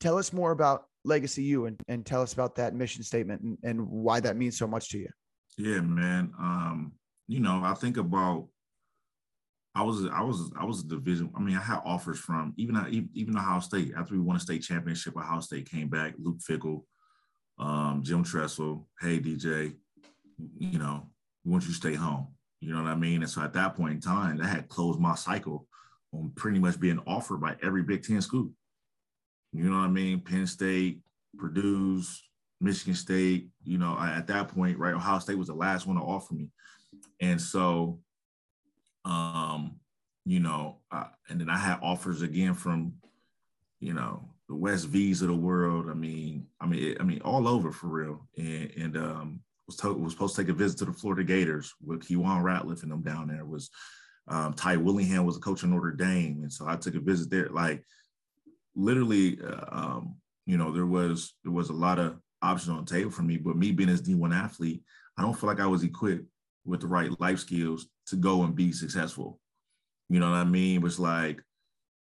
Tell 0.00 0.16
us 0.16 0.32
more 0.32 0.52
about 0.52 0.86
Legacy 1.04 1.42
U 1.42 1.66
and, 1.66 1.78
and 1.86 2.06
tell 2.06 2.22
us 2.22 2.32
about 2.32 2.54
that 2.54 2.74
mission 2.74 3.02
statement 3.02 3.42
and, 3.42 3.58
and 3.62 3.86
why 3.88 4.20
that 4.20 4.38
means 4.38 4.56
so 4.56 4.66
much 4.66 4.88
to 4.90 4.98
you. 4.98 5.10
Yeah, 5.58 5.80
man. 5.80 6.32
Um, 6.38 6.92
you 7.26 7.40
know, 7.40 7.60
I 7.62 7.74
think 7.74 7.98
about 7.98 8.48
I 9.78 9.82
was 9.82 10.04
I 10.06 10.22
was 10.22 10.50
I 10.58 10.64
was 10.64 10.80
a 10.80 10.88
division. 10.88 11.30
I 11.36 11.40
mean, 11.40 11.56
I 11.56 11.60
had 11.60 11.80
offers 11.84 12.18
from 12.18 12.52
even 12.56 13.08
even 13.14 13.38
Ohio 13.38 13.60
State 13.60 13.92
after 13.96 14.14
we 14.14 14.20
won 14.20 14.34
a 14.34 14.40
state 14.40 14.62
championship. 14.62 15.16
Ohio 15.16 15.38
State 15.38 15.70
came 15.70 15.86
back. 15.86 16.14
Luke 16.18 16.38
Fickell, 16.40 16.82
um, 17.60 18.02
Jim 18.02 18.24
Tressel. 18.24 18.88
Hey 19.00 19.20
DJ, 19.20 19.72
you 20.58 20.80
know, 20.80 21.08
we 21.44 21.52
want 21.52 21.62
you 21.62 21.70
to 21.70 21.76
stay 21.76 21.94
home. 21.94 22.26
You 22.60 22.74
know 22.74 22.82
what 22.82 22.90
I 22.90 22.96
mean? 22.96 23.22
And 23.22 23.30
so 23.30 23.40
at 23.40 23.52
that 23.52 23.76
point 23.76 23.94
in 23.94 24.00
time, 24.00 24.38
that 24.38 24.48
had 24.48 24.68
closed 24.68 24.98
my 24.98 25.14
cycle 25.14 25.68
on 26.12 26.32
pretty 26.34 26.58
much 26.58 26.80
being 26.80 27.00
offered 27.06 27.40
by 27.40 27.54
every 27.62 27.84
Big 27.84 28.02
Ten 28.02 28.20
school. 28.20 28.50
You 29.52 29.70
know 29.70 29.78
what 29.78 29.84
I 29.84 29.88
mean? 29.88 30.18
Penn 30.18 30.48
State, 30.48 31.02
Purdue's, 31.38 32.20
Michigan 32.60 32.96
State. 32.96 33.50
You 33.62 33.78
know, 33.78 33.96
at 33.96 34.26
that 34.26 34.48
point, 34.48 34.76
right? 34.76 34.94
Ohio 34.94 35.20
State 35.20 35.38
was 35.38 35.46
the 35.46 35.54
last 35.54 35.86
one 35.86 35.96
to 35.98 36.02
offer 36.02 36.34
me, 36.34 36.48
and 37.20 37.40
so 37.40 38.00
um, 39.08 39.80
you 40.24 40.40
know, 40.40 40.78
uh, 40.92 41.06
and 41.28 41.40
then 41.40 41.48
I 41.48 41.56
had 41.56 41.78
offers 41.82 42.22
again 42.22 42.54
from, 42.54 42.94
you 43.80 43.94
know, 43.94 44.28
the 44.48 44.54
West 44.54 44.86
V's 44.88 45.22
of 45.22 45.28
the 45.28 45.34
world. 45.34 45.88
I 45.90 45.94
mean, 45.94 46.46
I 46.60 46.66
mean, 46.66 46.96
I 47.00 47.02
mean, 47.02 47.22
all 47.22 47.48
over 47.48 47.72
for 47.72 47.86
real. 47.86 48.28
And, 48.36 48.70
and 48.76 48.96
um, 48.96 49.40
was 49.66 49.76
told 49.76 50.02
was 50.02 50.12
supposed 50.12 50.36
to 50.36 50.42
take 50.42 50.50
a 50.50 50.54
visit 50.54 50.78
to 50.78 50.84
the 50.84 50.92
Florida 50.92 51.24
Gators 51.24 51.74
with 51.84 52.06
Keiwan 52.06 52.42
Ratliff 52.42 52.82
and 52.82 52.92
them 52.92 53.02
down 53.02 53.28
there. 53.28 53.44
Was 53.44 53.70
um, 54.28 54.52
Ty 54.52 54.76
Willingham 54.76 55.24
was 55.24 55.36
a 55.36 55.40
coach 55.40 55.62
in 55.62 55.70
Notre 55.70 55.92
Dame, 55.92 56.40
and 56.42 56.52
so 56.52 56.66
I 56.68 56.76
took 56.76 56.94
a 56.94 57.00
visit 57.00 57.30
there. 57.30 57.48
Like 57.48 57.84
literally, 58.74 59.38
uh, 59.42 59.64
um, 59.70 60.16
you 60.46 60.58
know, 60.58 60.72
there 60.72 60.86
was 60.86 61.34
there 61.44 61.52
was 61.52 61.70
a 61.70 61.74
lot 61.74 61.98
of 61.98 62.18
options 62.42 62.70
on 62.70 62.84
the 62.84 62.90
table 62.90 63.10
for 63.10 63.22
me. 63.22 63.38
But 63.38 63.56
me 63.56 63.72
being 63.72 63.90
as 63.90 64.02
D1 64.02 64.34
athlete, 64.34 64.82
I 65.16 65.22
don't 65.22 65.34
feel 65.34 65.48
like 65.48 65.60
I 65.60 65.66
was 65.66 65.84
equipped 65.84 66.26
with 66.68 66.80
the 66.80 66.86
right 66.86 67.18
life 67.20 67.38
skills 67.38 67.86
to 68.06 68.16
go 68.16 68.42
and 68.42 68.54
be 68.54 68.72
successful. 68.72 69.40
You 70.08 70.20
know 70.20 70.30
what 70.30 70.36
I 70.36 70.44
mean? 70.44 70.76
It 70.76 70.82
was 70.82 70.98
like, 70.98 71.42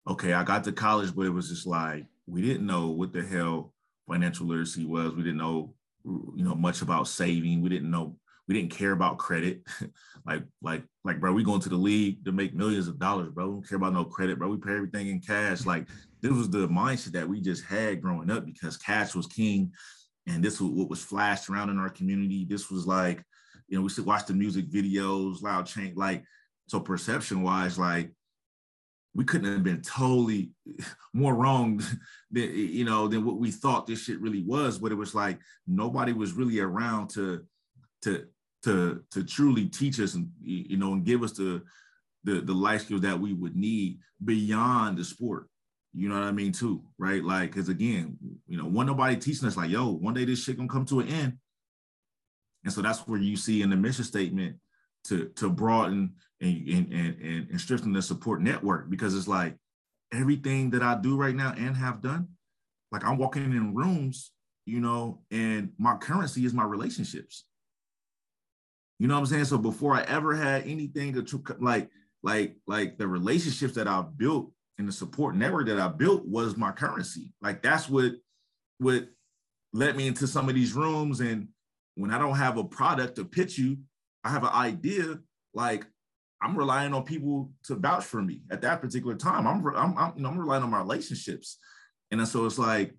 okay, 0.06 0.34
I 0.34 0.44
got 0.44 0.64
to 0.64 0.72
college, 0.72 1.14
but 1.14 1.26
it 1.26 1.30
was 1.30 1.48
just 1.48 1.66
like 1.66 2.06
we 2.26 2.42
didn't 2.42 2.66
know 2.66 2.88
what 2.88 3.12
the 3.12 3.22
hell 3.22 3.72
financial 4.08 4.46
literacy 4.46 4.84
was. 4.84 5.14
We 5.14 5.22
didn't 5.22 5.38
know, 5.38 5.74
you 6.04 6.44
know, 6.44 6.54
much 6.54 6.82
about 6.82 7.08
saving. 7.08 7.62
We 7.62 7.68
didn't 7.68 7.90
know. 7.90 8.16
We 8.46 8.54
didn't 8.54 8.72
care 8.72 8.92
about 8.92 9.18
credit. 9.18 9.62
like, 10.26 10.42
like, 10.60 10.82
like, 11.04 11.20
bro, 11.20 11.32
we 11.32 11.44
going 11.44 11.60
to 11.60 11.68
the 11.68 11.76
league 11.76 12.24
to 12.24 12.32
make 12.32 12.54
millions 12.54 12.88
of 12.88 12.98
dollars, 12.98 13.30
bro. 13.30 13.46
We 13.46 13.52
don't 13.54 13.68
care 13.68 13.76
about 13.76 13.92
no 13.92 14.04
credit, 14.04 14.38
bro. 14.38 14.48
We 14.48 14.56
pay 14.56 14.74
everything 14.74 15.08
in 15.08 15.20
cash. 15.20 15.64
Like, 15.64 15.86
this 16.20 16.32
was 16.32 16.50
the 16.50 16.68
mindset 16.68 17.12
that 17.12 17.28
we 17.28 17.40
just 17.40 17.64
had 17.64 18.02
growing 18.02 18.30
up 18.30 18.44
because 18.44 18.76
cash 18.76 19.14
was 19.14 19.26
king, 19.26 19.72
and 20.26 20.42
this 20.42 20.60
was 20.60 20.70
what 20.70 20.90
was 20.90 21.02
flashed 21.02 21.48
around 21.48 21.70
in 21.70 21.78
our 21.78 21.90
community. 21.90 22.44
This 22.44 22.70
was 22.70 22.86
like 22.86 23.24
you 23.70 23.78
know, 23.78 23.82
we 23.84 23.88
should 23.88 24.04
watch 24.04 24.26
the 24.26 24.34
music 24.34 24.68
videos, 24.68 25.42
loud 25.42 25.64
change, 25.64 25.96
like 25.96 26.24
so 26.66 26.80
perception 26.80 27.42
wise, 27.42 27.78
like 27.78 28.12
we 29.14 29.24
couldn't 29.24 29.52
have 29.52 29.64
been 29.64 29.80
totally 29.80 30.50
more 31.14 31.34
wrong 31.34 31.82
than 32.30 32.50
you 32.54 32.84
know 32.84 33.08
than 33.08 33.24
what 33.24 33.38
we 33.38 33.50
thought 33.50 33.86
this 33.86 34.02
shit 34.02 34.20
really 34.20 34.42
was. 34.42 34.78
But 34.78 34.92
it 34.92 34.96
was 34.96 35.14
like 35.14 35.38
nobody 35.66 36.12
was 36.12 36.32
really 36.32 36.58
around 36.58 37.08
to 37.10 37.46
to 38.02 38.26
to 38.64 39.02
to 39.12 39.24
truly 39.24 39.66
teach 39.66 40.00
us 40.00 40.14
and 40.14 40.28
you 40.42 40.76
know 40.76 40.92
and 40.92 41.04
give 41.04 41.22
us 41.22 41.32
the 41.32 41.62
the 42.24 42.40
the 42.40 42.52
life 42.52 42.82
skills 42.82 43.02
that 43.02 43.18
we 43.18 43.32
would 43.32 43.56
need 43.56 44.00
beyond 44.24 44.98
the 44.98 45.04
sport. 45.04 45.48
You 45.92 46.08
know 46.08 46.14
what 46.14 46.24
I 46.24 46.32
mean 46.32 46.52
too, 46.52 46.84
right? 46.98 47.22
Like, 47.22 47.52
because 47.52 47.68
again, 47.68 48.16
you 48.46 48.56
know, 48.56 48.64
one 48.64 48.86
nobody 48.86 49.16
teaching 49.16 49.48
us 49.48 49.56
like, 49.56 49.70
yo, 49.70 49.90
one 49.90 50.14
day 50.14 50.24
this 50.24 50.42
shit 50.42 50.56
gonna 50.56 50.68
come 50.68 50.84
to 50.86 51.00
an 51.00 51.08
end. 51.08 51.38
And 52.64 52.72
so 52.72 52.82
that's 52.82 53.00
where 53.00 53.18
you 53.18 53.36
see 53.36 53.62
in 53.62 53.70
the 53.70 53.76
mission 53.76 54.04
statement 54.04 54.56
to 55.04 55.28
to 55.36 55.48
broaden 55.48 56.14
and 56.40 56.68
and 56.68 56.92
and, 56.92 57.50
and 57.50 57.60
strengthen 57.60 57.92
the 57.92 58.02
support 58.02 58.42
network 58.42 58.90
because 58.90 59.16
it's 59.16 59.28
like 59.28 59.56
everything 60.12 60.70
that 60.70 60.82
I 60.82 60.96
do 60.96 61.16
right 61.16 61.34
now 61.34 61.54
and 61.56 61.76
have 61.76 62.00
done, 62.00 62.28
like 62.92 63.04
I'm 63.04 63.16
walking 63.16 63.44
in 63.44 63.74
rooms, 63.74 64.32
you 64.66 64.80
know, 64.80 65.20
and 65.30 65.72
my 65.78 65.96
currency 65.96 66.44
is 66.44 66.52
my 66.52 66.64
relationships. 66.64 67.44
You 68.98 69.08
know 69.08 69.14
what 69.14 69.20
I'm 69.20 69.26
saying? 69.26 69.44
So 69.46 69.58
before 69.58 69.94
I 69.94 70.02
ever 70.02 70.34
had 70.34 70.66
anything 70.66 71.14
to 71.14 71.44
like 71.60 71.88
like 72.22 72.56
like 72.66 72.98
the 72.98 73.06
relationships 73.06 73.74
that 73.74 73.88
I 73.88 74.04
built 74.16 74.52
and 74.78 74.86
the 74.86 74.92
support 74.92 75.36
network 75.36 75.66
that 75.68 75.80
I 75.80 75.88
built 75.88 76.26
was 76.26 76.56
my 76.56 76.72
currency. 76.72 77.32
Like 77.40 77.62
that's 77.62 77.88
what 77.88 78.12
what 78.78 79.08
led 79.72 79.96
me 79.96 80.06
into 80.06 80.26
some 80.26 80.48
of 80.48 80.54
these 80.54 80.74
rooms. 80.74 81.20
And 81.20 81.48
when 82.00 82.10
I 82.10 82.18
don't 82.18 82.36
have 82.36 82.56
a 82.56 82.64
product 82.64 83.16
to 83.16 83.24
pitch 83.24 83.58
you, 83.58 83.78
I 84.24 84.30
have 84.30 84.42
an 84.42 84.50
idea. 84.50 85.18
Like 85.54 85.86
I'm 86.40 86.56
relying 86.56 86.94
on 86.94 87.04
people 87.04 87.52
to 87.64 87.74
vouch 87.74 88.04
for 88.04 88.22
me 88.22 88.42
at 88.50 88.62
that 88.62 88.80
particular 88.80 89.14
time. 89.14 89.46
I'm 89.46 89.64
I'm, 89.76 89.98
I'm 89.98 90.12
you 90.16 90.22
know 90.22 90.30
I'm 90.30 90.38
relying 90.38 90.62
on 90.62 90.70
my 90.70 90.78
relationships, 90.78 91.58
and 92.10 92.26
so 92.26 92.46
it's 92.46 92.58
like 92.58 92.94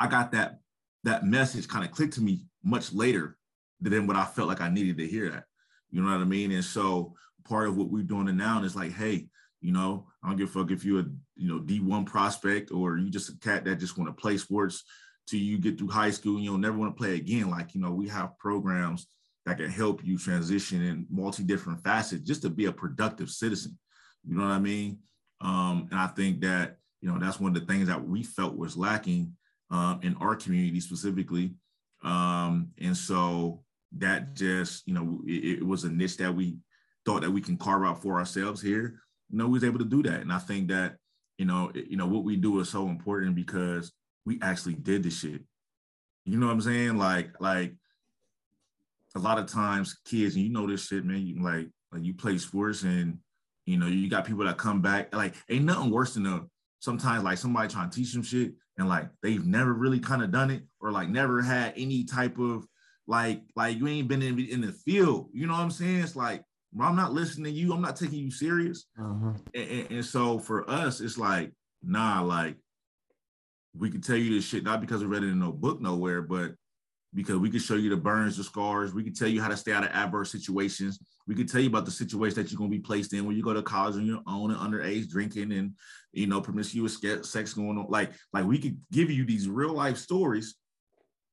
I 0.00 0.08
got 0.08 0.32
that 0.32 0.58
that 1.04 1.24
message 1.24 1.68
kind 1.68 1.84
of 1.84 1.92
clicked 1.92 2.14
to 2.14 2.20
me 2.20 2.46
much 2.64 2.92
later 2.92 3.36
than 3.80 4.06
what 4.06 4.16
I 4.16 4.24
felt 4.24 4.48
like 4.48 4.60
I 4.60 4.68
needed 4.68 4.98
to 4.98 5.06
hear 5.06 5.30
that. 5.30 5.44
You 5.90 6.02
know 6.02 6.10
what 6.10 6.20
I 6.20 6.24
mean? 6.24 6.50
And 6.50 6.64
so 6.64 7.14
part 7.44 7.68
of 7.68 7.76
what 7.76 7.90
we're 7.90 8.02
doing 8.02 8.34
now 8.36 8.62
is 8.64 8.74
like, 8.74 8.92
hey, 8.92 9.28
you 9.60 9.72
know, 9.72 10.08
I 10.22 10.28
don't 10.28 10.36
give 10.36 10.48
a 10.48 10.52
fuck 10.52 10.72
if 10.72 10.84
you're 10.84 11.00
a 11.00 11.06
you 11.36 11.48
know 11.48 11.60
D1 11.60 12.06
prospect 12.06 12.72
or 12.72 12.98
you 12.98 13.10
just 13.10 13.28
a 13.28 13.38
cat 13.38 13.64
that 13.64 13.76
just 13.76 13.96
want 13.96 14.08
to 14.08 14.20
play 14.20 14.36
sports 14.38 14.82
till 15.26 15.40
you 15.40 15.58
get 15.58 15.78
through 15.78 15.88
high 15.88 16.10
school 16.10 16.36
and 16.36 16.44
you'll 16.44 16.58
never 16.58 16.76
want 16.76 16.94
to 16.94 16.98
play 16.98 17.14
again. 17.14 17.50
Like, 17.50 17.74
you 17.74 17.80
know, 17.80 17.90
we 17.90 18.08
have 18.08 18.38
programs 18.38 19.06
that 19.44 19.58
can 19.58 19.70
help 19.70 20.04
you 20.04 20.18
transition 20.18 20.82
in 20.82 21.06
multi 21.10 21.42
different 21.42 21.82
facets 21.82 22.22
just 22.22 22.42
to 22.42 22.50
be 22.50 22.66
a 22.66 22.72
productive 22.72 23.30
citizen. 23.30 23.78
You 24.24 24.36
know 24.36 24.42
what 24.42 24.52
I 24.52 24.58
mean? 24.58 24.98
Um, 25.40 25.88
and 25.90 26.00
I 26.00 26.08
think 26.08 26.40
that, 26.40 26.78
you 27.00 27.08
know, 27.10 27.18
that's 27.18 27.38
one 27.38 27.54
of 27.54 27.60
the 27.60 27.72
things 27.72 27.88
that 27.88 28.02
we 28.02 28.22
felt 28.22 28.56
was 28.56 28.76
lacking 28.76 29.32
um, 29.70 30.00
in 30.02 30.16
our 30.16 30.34
community 30.34 30.80
specifically. 30.80 31.54
Um, 32.02 32.70
and 32.80 32.96
so 32.96 33.62
that 33.98 34.34
just, 34.34 34.86
you 34.86 34.94
know, 34.94 35.20
it, 35.26 35.58
it 35.58 35.66
was 35.66 35.84
a 35.84 35.90
niche 35.90 36.16
that 36.16 36.34
we 36.34 36.58
thought 37.04 37.22
that 37.22 37.30
we 37.30 37.40
can 37.40 37.56
carve 37.56 37.84
out 37.84 38.02
for 38.02 38.18
ourselves 38.18 38.60
here 38.60 39.00
you 39.30 39.38
know, 39.38 39.46
we 39.46 39.54
was 39.54 39.64
able 39.64 39.78
to 39.78 39.84
do 39.84 40.02
that. 40.04 40.20
And 40.20 40.32
I 40.32 40.38
think 40.38 40.68
that, 40.68 40.96
you 41.38 41.46
know, 41.46 41.70
you 41.74 41.96
know, 41.96 42.06
what 42.06 42.24
we 42.24 42.36
do 42.36 42.60
is 42.60 42.68
so 42.68 42.88
important 42.88 43.34
because 43.34 43.92
we 44.26 44.38
actually 44.42 44.74
did 44.74 45.04
the 45.04 45.10
shit. 45.10 45.40
You 46.24 46.38
know 46.38 46.46
what 46.46 46.52
I'm 46.52 46.60
saying? 46.60 46.98
Like, 46.98 47.40
like 47.40 47.74
a 49.14 49.18
lot 49.18 49.38
of 49.38 49.46
times 49.46 49.96
kids, 50.04 50.34
and 50.34 50.44
you 50.44 50.50
know 50.50 50.66
this 50.66 50.86
shit, 50.86 51.04
man, 51.04 51.24
you 51.24 51.42
like 51.42 51.68
like 51.92 52.04
you 52.04 52.12
play 52.12 52.36
sports 52.36 52.82
and 52.82 53.18
you 53.64 53.78
know, 53.78 53.86
you 53.86 54.10
got 54.10 54.26
people 54.26 54.44
that 54.44 54.58
come 54.58 54.82
back, 54.82 55.14
like 55.14 55.34
ain't 55.48 55.64
nothing 55.64 55.90
worse 55.90 56.14
than 56.14 56.26
a 56.26 56.42
sometimes 56.80 57.24
like 57.24 57.38
somebody 57.38 57.68
trying 57.68 57.88
to 57.88 57.96
teach 57.96 58.12
them 58.12 58.22
shit 58.22 58.52
and 58.78 58.88
like 58.88 59.08
they've 59.22 59.44
never 59.44 59.72
really 59.72 59.98
kind 59.98 60.22
of 60.22 60.30
done 60.30 60.50
it 60.50 60.62
or 60.80 60.92
like 60.92 61.08
never 61.08 61.40
had 61.40 61.72
any 61.76 62.04
type 62.04 62.38
of 62.38 62.66
like 63.06 63.42
like 63.56 63.78
you 63.78 63.88
ain't 63.88 64.08
been 64.08 64.22
in, 64.22 64.38
in 64.38 64.60
the 64.60 64.72
field. 64.72 65.28
You 65.32 65.46
know 65.46 65.54
what 65.54 65.60
I'm 65.60 65.70
saying? 65.70 66.00
It's 66.00 66.16
like 66.16 66.42
I'm 66.78 66.96
not 66.96 67.12
listening 67.12 67.52
to 67.52 67.58
you. 67.58 67.72
I'm 67.72 67.80
not 67.80 67.96
taking 67.96 68.18
you 68.18 68.30
serious. 68.30 68.86
Uh-huh. 68.98 69.32
And, 69.54 69.70
and, 69.70 69.90
and, 69.90 70.04
so 70.04 70.38
for 70.38 70.68
us, 70.68 71.00
it's 71.00 71.16
like, 71.16 71.52
nah, 71.82 72.20
like 72.20 72.56
we 73.78 73.90
can 73.90 74.00
tell 74.00 74.16
you 74.16 74.34
this 74.34 74.46
shit 74.46 74.64
not 74.64 74.80
because 74.80 75.00
we 75.02 75.06
read 75.06 75.22
it 75.22 75.28
in 75.28 75.38
no 75.38 75.52
book 75.52 75.80
nowhere, 75.80 76.22
but 76.22 76.52
because 77.14 77.36
we 77.36 77.50
can 77.50 77.60
show 77.60 77.76
you 77.76 77.88
the 77.88 77.96
burns, 77.96 78.36
the 78.36 78.44
scars. 78.44 78.92
We 78.92 79.02
can 79.02 79.14
tell 79.14 79.28
you 79.28 79.40
how 79.40 79.48
to 79.48 79.56
stay 79.56 79.72
out 79.72 79.84
of 79.84 79.90
adverse 79.90 80.30
situations. 80.30 80.98
We 81.26 81.34
can 81.34 81.46
tell 81.46 81.60
you 81.60 81.68
about 81.68 81.86
the 81.86 81.90
situation 81.90 82.36
that 82.36 82.50
you're 82.50 82.58
going 82.58 82.70
to 82.70 82.76
be 82.76 82.82
placed 82.82 83.12
in 83.12 83.24
when 83.24 83.36
you 83.36 83.42
go 83.42 83.54
to 83.54 83.62
college 83.62 83.96
on 83.96 84.06
your 84.06 84.20
own 84.26 84.50
and 84.50 84.60
underage 84.60 85.08
drinking 85.08 85.52
and 85.52 85.72
you 86.12 86.26
know 86.26 86.40
promiscuous 86.40 87.00
sex 87.22 87.54
going 87.54 87.78
on. 87.78 87.86
Like 87.88 88.12
like 88.32 88.44
we 88.44 88.58
could 88.58 88.78
give 88.92 89.10
you 89.10 89.24
these 89.24 89.48
real 89.48 89.72
life 89.72 89.96
stories 89.96 90.56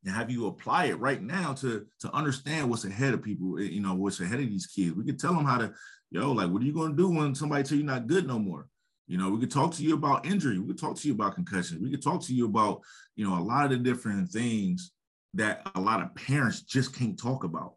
and 0.05 0.13
have 0.13 0.29
you 0.29 0.47
apply 0.47 0.85
it 0.85 0.99
right 0.99 1.21
now 1.21 1.53
to 1.53 1.85
to 1.99 2.13
understand 2.13 2.69
what's 2.69 2.85
ahead 2.85 3.13
of 3.13 3.21
people 3.21 3.59
you 3.59 3.81
know 3.81 3.93
what's 3.93 4.19
ahead 4.19 4.39
of 4.39 4.49
these 4.49 4.67
kids 4.67 4.95
we 4.95 5.03
could 5.03 5.19
tell 5.19 5.33
them 5.33 5.45
how 5.45 5.57
to 5.57 5.71
yo 6.11 6.31
like 6.31 6.49
what 6.49 6.61
are 6.61 6.65
you 6.65 6.73
going 6.73 6.91
to 6.91 6.97
do 6.97 7.09
when 7.09 7.33
somebody 7.33 7.63
tell 7.63 7.77
you 7.77 7.83
not 7.83 8.07
good 8.07 8.27
no 8.27 8.37
more 8.37 8.67
you 9.07 9.17
know 9.17 9.29
we 9.29 9.39
could 9.39 9.51
talk 9.51 9.73
to 9.73 9.83
you 9.83 9.93
about 9.93 10.25
injury. 10.25 10.59
We 10.59 10.67
could 10.67 10.79
talk 10.79 10.95
to 10.97 11.07
you 11.07 11.13
about 11.13 11.35
concussion. 11.35 11.81
We 11.81 11.91
could 11.91 12.03
talk 12.03 12.21
to 12.23 12.33
you 12.33 12.45
about 12.45 12.81
you 13.15 13.27
know 13.27 13.37
a 13.37 13.43
lot 13.43 13.65
of 13.65 13.71
the 13.71 13.77
different 13.77 14.29
things 14.29 14.91
that 15.33 15.67
a 15.75 15.81
lot 15.81 16.01
of 16.01 16.13
parents 16.15 16.61
just 16.61 16.95
can't 16.95 17.17
talk 17.17 17.43
about. 17.43 17.75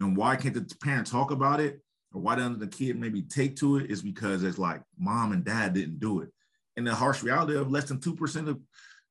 And 0.00 0.16
why 0.16 0.36
can't 0.36 0.54
the 0.54 0.74
parent 0.82 1.06
talk 1.06 1.30
about 1.30 1.60
it? 1.60 1.80
Or 2.12 2.20
why 2.20 2.36
doesn't 2.36 2.60
the 2.60 2.68
kid 2.68 2.98
maybe 2.98 3.22
take 3.22 3.56
to 3.56 3.78
it? 3.78 3.90
Is 3.90 4.02
because 4.02 4.42
it's 4.42 4.58
like 4.58 4.82
mom 4.98 5.32
and 5.32 5.44
dad 5.44 5.74
didn't 5.74 6.00
do 6.00 6.20
it. 6.20 6.30
And 6.76 6.86
the 6.86 6.94
harsh 6.94 7.22
reality 7.22 7.56
of 7.56 7.70
less 7.70 7.84
than 7.84 7.98
2% 7.98 8.48
of 8.48 8.60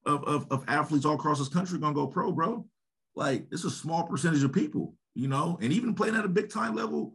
of, 0.06 0.24
of, 0.26 0.52
of 0.52 0.66
athletes 0.68 1.06
all 1.06 1.16
across 1.16 1.40
this 1.40 1.48
country 1.48 1.80
gonna 1.80 1.94
go 1.94 2.08
pro, 2.08 2.32
bro. 2.32 2.66
Like 3.16 3.46
it's 3.52 3.64
a 3.64 3.70
small 3.70 4.04
percentage 4.04 4.44
of 4.44 4.54
people, 4.54 4.96
you 5.16 5.28
know, 5.28 5.58
and 5.62 5.72
even 5.72 5.94
playing 5.94 6.16
at 6.16 6.26
a 6.26 6.30
big 6.30 6.50
time 6.50 6.76
level, 6.76 7.14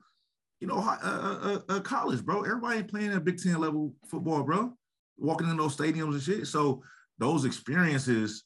you 0.60 0.66
know, 0.66 0.78
uh, 0.78 0.98
uh, 1.02 1.58
uh, 1.68 1.80
college, 1.80 2.24
bro. 2.24 2.42
Everybody 2.42 2.78
ain't 2.78 2.90
playing 2.90 3.12
at 3.12 3.24
Big 3.24 3.38
Ten 3.40 3.60
level 3.60 3.94
football, 4.08 4.42
bro. 4.42 4.72
Walking 5.16 5.48
in 5.48 5.56
those 5.56 5.76
stadiums 5.76 6.14
and 6.14 6.22
shit. 6.22 6.46
So 6.46 6.82
those 7.18 7.44
experiences 7.44 8.44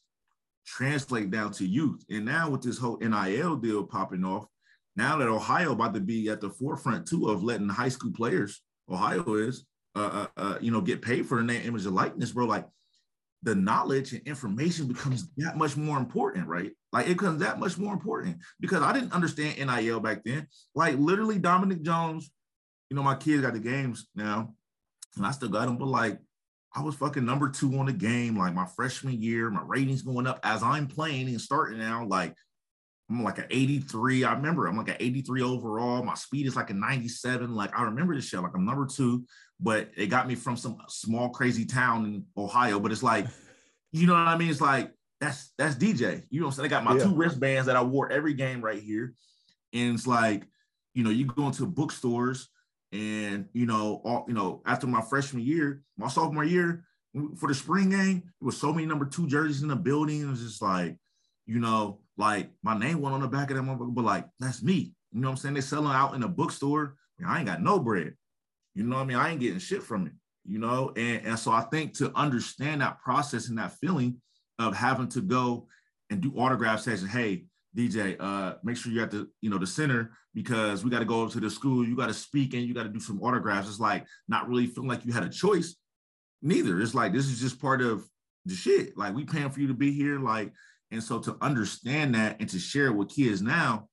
translate 0.65 1.31
down 1.31 1.51
to 1.53 1.65
youth. 1.65 2.03
And 2.09 2.25
now 2.25 2.49
with 2.49 2.61
this 2.61 2.77
whole 2.77 2.97
NIL 2.97 3.55
deal 3.57 3.83
popping 3.83 4.23
off, 4.23 4.45
now 4.95 5.17
that 5.17 5.27
Ohio 5.27 5.71
about 5.71 5.93
to 5.95 5.99
be 5.99 6.29
at 6.29 6.39
the 6.39 6.49
forefront 6.49 7.07
too 7.07 7.29
of 7.29 7.43
letting 7.43 7.69
high 7.69 7.89
school 7.89 8.11
players, 8.11 8.61
Ohio 8.89 9.33
is, 9.35 9.65
uh, 9.95 10.25
uh, 10.25 10.27
uh, 10.37 10.57
you 10.61 10.71
know, 10.71 10.81
get 10.81 11.01
paid 11.01 11.25
for 11.25 11.37
the 11.37 11.43
name, 11.43 11.61
image, 11.65 11.85
and 11.85 11.95
likeness, 11.95 12.31
bro. 12.31 12.45
Like 12.45 12.67
the 13.43 13.53
knowledge 13.53 14.13
and 14.13 14.25
information 14.25 14.87
becomes 14.87 15.29
that 15.37 15.57
much 15.57 15.77
more 15.77 15.97
important, 15.97 16.47
right? 16.47 16.71
Like 16.91 17.07
it 17.07 17.17
becomes 17.17 17.41
that 17.41 17.59
much 17.59 17.77
more 17.77 17.93
important 17.93 18.37
because 18.59 18.81
I 18.81 18.93
didn't 18.93 19.13
understand 19.13 19.57
NIL 19.57 19.99
back 19.99 20.23
then. 20.23 20.47
Like 20.73 20.97
literally 20.97 21.39
Dominic 21.39 21.81
Jones, 21.81 22.31
you 22.89 22.95
know, 22.95 23.03
my 23.03 23.15
kids 23.15 23.41
got 23.41 23.53
the 23.53 23.59
games 23.59 24.07
now, 24.15 24.53
and 25.17 25.25
I 25.25 25.31
still 25.31 25.49
got 25.49 25.65
them, 25.65 25.77
but 25.77 25.87
like 25.87 26.19
I 26.75 26.81
was 26.81 26.95
fucking 26.95 27.25
number 27.25 27.49
two 27.49 27.77
on 27.77 27.85
the 27.85 27.93
game, 27.93 28.37
like 28.37 28.53
my 28.53 28.65
freshman 28.65 29.21
year, 29.21 29.49
my 29.49 29.61
ratings 29.63 30.01
going 30.01 30.25
up 30.25 30.39
as 30.43 30.63
I'm 30.63 30.87
playing 30.87 31.27
and 31.27 31.41
starting 31.41 31.79
now. 31.79 32.05
Like 32.05 32.35
I'm 33.09 33.23
like 33.23 33.37
an 33.37 33.47
83. 33.49 34.23
I 34.23 34.33
remember 34.33 34.67
I'm 34.67 34.77
like 34.77 34.89
an 34.89 34.97
83 34.99 35.41
overall. 35.41 36.03
My 36.03 36.15
speed 36.15 36.47
is 36.47 36.55
like 36.55 36.69
a 36.69 36.73
97. 36.73 37.53
Like 37.53 37.77
I 37.77 37.83
remember 37.83 38.15
this 38.15 38.29
shit. 38.29 38.41
Like 38.41 38.53
I'm 38.55 38.65
number 38.65 38.87
two 38.87 39.25
but 39.63 39.89
it 39.95 40.07
got 40.07 40.27
me 40.27 40.35
from 40.35 40.57
some 40.57 40.77
small 40.89 41.29
crazy 41.29 41.65
town 41.65 42.05
in 42.05 42.25
Ohio. 42.37 42.79
But 42.79 42.91
it's 42.91 43.01
like, 43.01 43.25
you 43.91 44.05
know 44.05 44.13
what 44.13 44.27
I 44.27 44.37
mean? 44.37 44.49
It's 44.49 44.61
like 44.61 44.91
that's 45.21 45.53
that's 45.57 45.75
DJ. 45.75 46.23
You 46.29 46.41
know 46.41 46.47
what 46.47 46.53
I'm 46.53 46.55
saying? 46.57 46.65
I 46.65 46.69
got 46.69 46.83
my 46.83 46.97
yeah. 46.97 47.03
two 47.05 47.15
wristbands 47.15 47.67
that 47.67 47.77
I 47.77 47.81
wore 47.81 48.11
every 48.11 48.33
game 48.33 48.61
right 48.61 48.81
here. 48.81 49.13
And 49.71 49.95
it's 49.95 50.05
like, 50.05 50.43
you 50.93 51.03
know, 51.03 51.09
you 51.09 51.25
go 51.25 51.47
into 51.47 51.65
bookstores 51.65 52.49
and 52.91 53.47
you 53.53 53.65
know, 53.65 54.01
all 54.03 54.25
you 54.27 54.33
know, 54.33 54.61
after 54.65 54.85
my 54.85 55.01
freshman 55.01 55.43
year, 55.43 55.81
my 55.97 56.09
sophomore 56.09 56.43
year, 56.43 56.83
for 57.37 57.47
the 57.47 57.55
spring 57.55 57.91
game, 57.91 58.23
it 58.41 58.43
was 58.43 58.57
so 58.57 58.73
many 58.73 58.85
number 58.85 59.05
two 59.05 59.27
jerseys 59.27 59.61
in 59.61 59.69
the 59.69 59.75
building. 59.75 60.21
It 60.21 60.29
was 60.29 60.41
just 60.41 60.61
like, 60.61 60.97
you 61.45 61.59
know, 61.59 61.99
like 62.17 62.49
my 62.61 62.77
name 62.77 63.01
went 63.01 63.15
on 63.15 63.21
the 63.21 63.27
back 63.27 63.49
of 63.49 63.57
that 63.57 63.63
motherfucker, 63.63 63.93
but 63.93 64.05
like 64.05 64.25
that's 64.39 64.61
me. 64.61 64.93
You 65.11 65.21
know 65.21 65.27
what 65.27 65.33
I'm 65.33 65.37
saying? 65.37 65.55
They 65.55 65.61
selling 65.61 65.93
out 65.93 66.15
in 66.15 66.23
a 66.23 66.27
bookstore. 66.27 66.95
I 67.25 67.37
ain't 67.37 67.47
got 67.47 67.61
no 67.61 67.79
bread. 67.79 68.15
You 68.75 68.83
know 68.83 68.97
what 68.97 69.03
I 69.03 69.05
mean? 69.05 69.17
I 69.17 69.29
ain't 69.29 69.39
getting 69.39 69.59
shit 69.59 69.83
from 69.83 70.07
it, 70.07 70.13
you 70.45 70.59
know? 70.59 70.91
And, 70.95 71.25
and 71.25 71.39
so 71.39 71.51
I 71.51 71.61
think 71.61 71.93
to 71.97 72.11
understand 72.17 72.81
that 72.81 72.99
process 72.99 73.49
and 73.49 73.57
that 73.59 73.73
feeling 73.73 74.19
of 74.59 74.75
having 74.75 75.07
to 75.09 75.21
go 75.21 75.67
and 76.09 76.21
do 76.21 76.33
autograph 76.35 76.81
sessions, 76.81 77.11
hey, 77.11 77.45
DJ, 77.75 78.17
uh, 78.19 78.55
make 78.63 78.77
sure 78.77 78.91
you're 78.91 79.03
at 79.03 79.11
the, 79.11 79.27
you 79.41 79.49
know, 79.49 79.57
the 79.57 79.67
center 79.67 80.11
because 80.33 80.83
we 80.83 80.89
got 80.89 80.99
to 80.99 81.05
go 81.05 81.23
up 81.23 81.31
to 81.31 81.39
the 81.39 81.49
school, 81.49 81.85
you 81.87 81.95
got 81.95 82.07
to 82.07 82.13
speak 82.13 82.53
and 82.53 82.63
you 82.63 82.73
got 82.73 82.83
to 82.83 82.89
do 82.89 82.99
some 82.99 83.21
autographs. 83.21 83.69
It's 83.69 83.79
like 83.79 84.05
not 84.27 84.47
really 84.47 84.67
feeling 84.67 84.89
like 84.89 85.05
you 85.05 85.13
had 85.13 85.23
a 85.23 85.29
choice. 85.29 85.75
Neither. 86.41 86.81
It's 86.81 86.95
like 86.95 87.13
this 87.13 87.25
is 87.25 87.39
just 87.39 87.61
part 87.61 87.81
of 87.81 88.07
the 88.45 88.55
shit. 88.55 88.97
Like 88.97 89.15
we 89.15 89.23
paying 89.23 89.49
for 89.49 89.59
you 89.59 89.67
to 89.67 89.73
be 89.73 89.91
here. 89.93 90.19
Like, 90.19 90.51
and 90.93 91.03
so 91.03 91.19
to 91.19 91.37
understand 91.41 92.15
that 92.15 92.37
and 92.39 92.47
to 92.49 92.59
share 92.59 92.87
it 92.87 92.95
with 92.95 93.09
kids 93.09 93.41
now, 93.41 93.89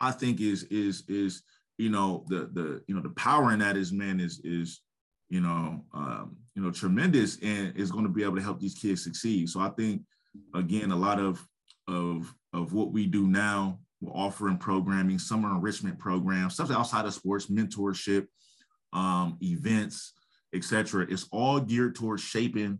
I 0.00 0.10
think 0.10 0.40
is 0.40 0.64
is 0.64 1.04
is 1.08 1.42
you 1.76 1.90
know 1.90 2.24
the 2.28 2.50
the 2.52 2.82
you 2.88 2.94
know 2.94 3.02
the 3.02 3.10
power 3.10 3.52
in 3.52 3.60
that 3.60 3.76
is 3.76 3.92
man 3.92 4.18
is 4.18 4.40
is 4.42 4.80
you 5.28 5.40
know, 5.40 5.84
um, 5.92 6.36
you 6.54 6.62
know, 6.62 6.70
tremendous 6.70 7.38
and 7.42 7.76
is 7.76 7.90
going 7.90 8.04
to 8.04 8.10
be 8.10 8.24
able 8.24 8.36
to 8.36 8.42
help 8.42 8.60
these 8.60 8.74
kids 8.74 9.04
succeed. 9.04 9.48
So 9.48 9.60
I 9.60 9.68
think, 9.70 10.02
again, 10.54 10.90
a 10.90 10.96
lot 10.96 11.20
of 11.20 11.46
of 11.86 12.32
of 12.52 12.72
what 12.72 12.92
we 12.92 13.06
do 13.06 13.26
now, 13.26 13.78
we're 14.00 14.12
offering 14.12 14.58
programming, 14.58 15.18
summer 15.18 15.50
enrichment 15.50 15.98
programs, 15.98 16.54
stuff 16.54 16.70
outside 16.70 17.04
of 17.04 17.14
sports, 17.14 17.46
mentorship, 17.46 18.26
um, 18.92 19.36
events, 19.42 20.14
etc. 20.54 21.06
It's 21.08 21.28
all 21.30 21.60
geared 21.60 21.94
towards 21.94 22.22
shaping, 22.22 22.78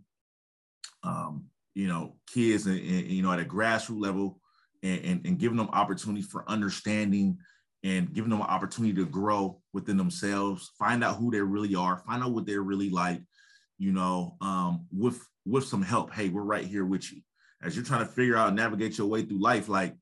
um, 1.02 1.44
you 1.78 1.86
know, 1.86 2.16
kids 2.26 2.66
and, 2.66 2.76
and, 2.76 3.06
you 3.06 3.22
know 3.22 3.30
at 3.30 3.38
a 3.38 3.44
grassroots 3.44 4.00
level 4.00 4.40
and, 4.82 5.00
and, 5.04 5.26
and 5.26 5.38
giving 5.38 5.56
them 5.56 5.68
opportunities 5.72 6.26
for 6.26 6.42
understanding 6.50 7.38
and 7.84 8.12
giving 8.12 8.30
them 8.30 8.40
an 8.40 8.48
opportunity 8.48 8.92
to 8.92 9.06
grow 9.06 9.60
within 9.72 9.96
themselves, 9.96 10.72
find 10.76 11.04
out 11.04 11.18
who 11.18 11.30
they 11.30 11.40
really 11.40 11.76
are, 11.76 11.98
find 11.98 12.24
out 12.24 12.32
what 12.32 12.46
they're 12.46 12.62
really 12.62 12.90
like, 12.90 13.22
you 13.78 13.92
know, 13.92 14.36
um, 14.40 14.86
with 14.90 15.24
with 15.46 15.66
some 15.66 15.80
help. 15.80 16.12
Hey, 16.12 16.30
we're 16.30 16.42
right 16.42 16.64
here 16.64 16.84
with 16.84 17.12
you. 17.12 17.20
As 17.62 17.76
you're 17.76 17.84
trying 17.84 18.04
to 18.04 18.12
figure 18.12 18.36
out 18.36 18.54
navigate 18.54 18.98
your 18.98 19.06
way 19.06 19.22
through 19.22 19.40
life, 19.40 19.68
like, 19.68 19.94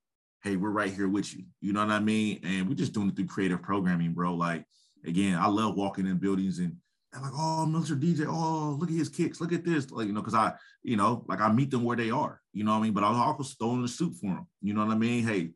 hey, 0.43 0.57
we're 0.57 0.71
right 0.71 0.91
here 0.91 1.09
with 1.09 1.35
you. 1.35 1.45
You 1.61 1.75
know 1.75 1.81
what 1.81 1.93
I 1.93 2.01
mean? 2.01 2.41
And 2.43 2.67
we're 2.67 2.75
just 2.75 2.95
doing 2.95 3.11
it 3.11 3.17
through 3.17 3.27
creative 3.27 3.61
programming, 3.61 4.15
bro. 4.15 4.35
Like, 4.35 4.65
again, 5.05 5.39
I 5.39 5.49
love 5.49 5.77
walking 5.77 6.07
in 6.07 6.17
buildings 6.17 6.59
and 6.59 6.79
I'm 7.17 7.23
like, 7.23 7.33
oh, 7.35 7.67
Mr. 7.69 7.99
DJ, 7.99 8.27
oh, 8.29 8.77
look 8.79 8.91
at 8.91 8.97
his 8.97 9.09
kicks, 9.09 9.41
look 9.41 9.53
at 9.53 9.65
this, 9.65 9.91
like 9.91 10.07
you 10.07 10.13
know, 10.13 10.21
because 10.21 10.35
I, 10.35 10.53
you 10.83 10.97
know, 10.97 11.25
like 11.29 11.41
I 11.41 11.51
meet 11.51 11.71
them 11.71 11.85
where 11.85 11.97
they 11.97 12.11
are, 12.11 12.41
you 12.53 12.65
know 12.65 12.73
what 12.73 12.79
I 12.79 12.83
mean. 12.83 12.93
But 12.93 13.05
I 13.05 13.11
was 13.11 13.19
also 13.19 13.55
throwing 13.59 13.83
the 13.83 13.89
suit 13.89 14.15
for 14.15 14.27
them, 14.27 14.47
you 14.63 14.75
know 14.75 14.85
what 14.85 14.95
I 14.95 14.99
mean. 14.99 15.25
Hey, 15.25 15.51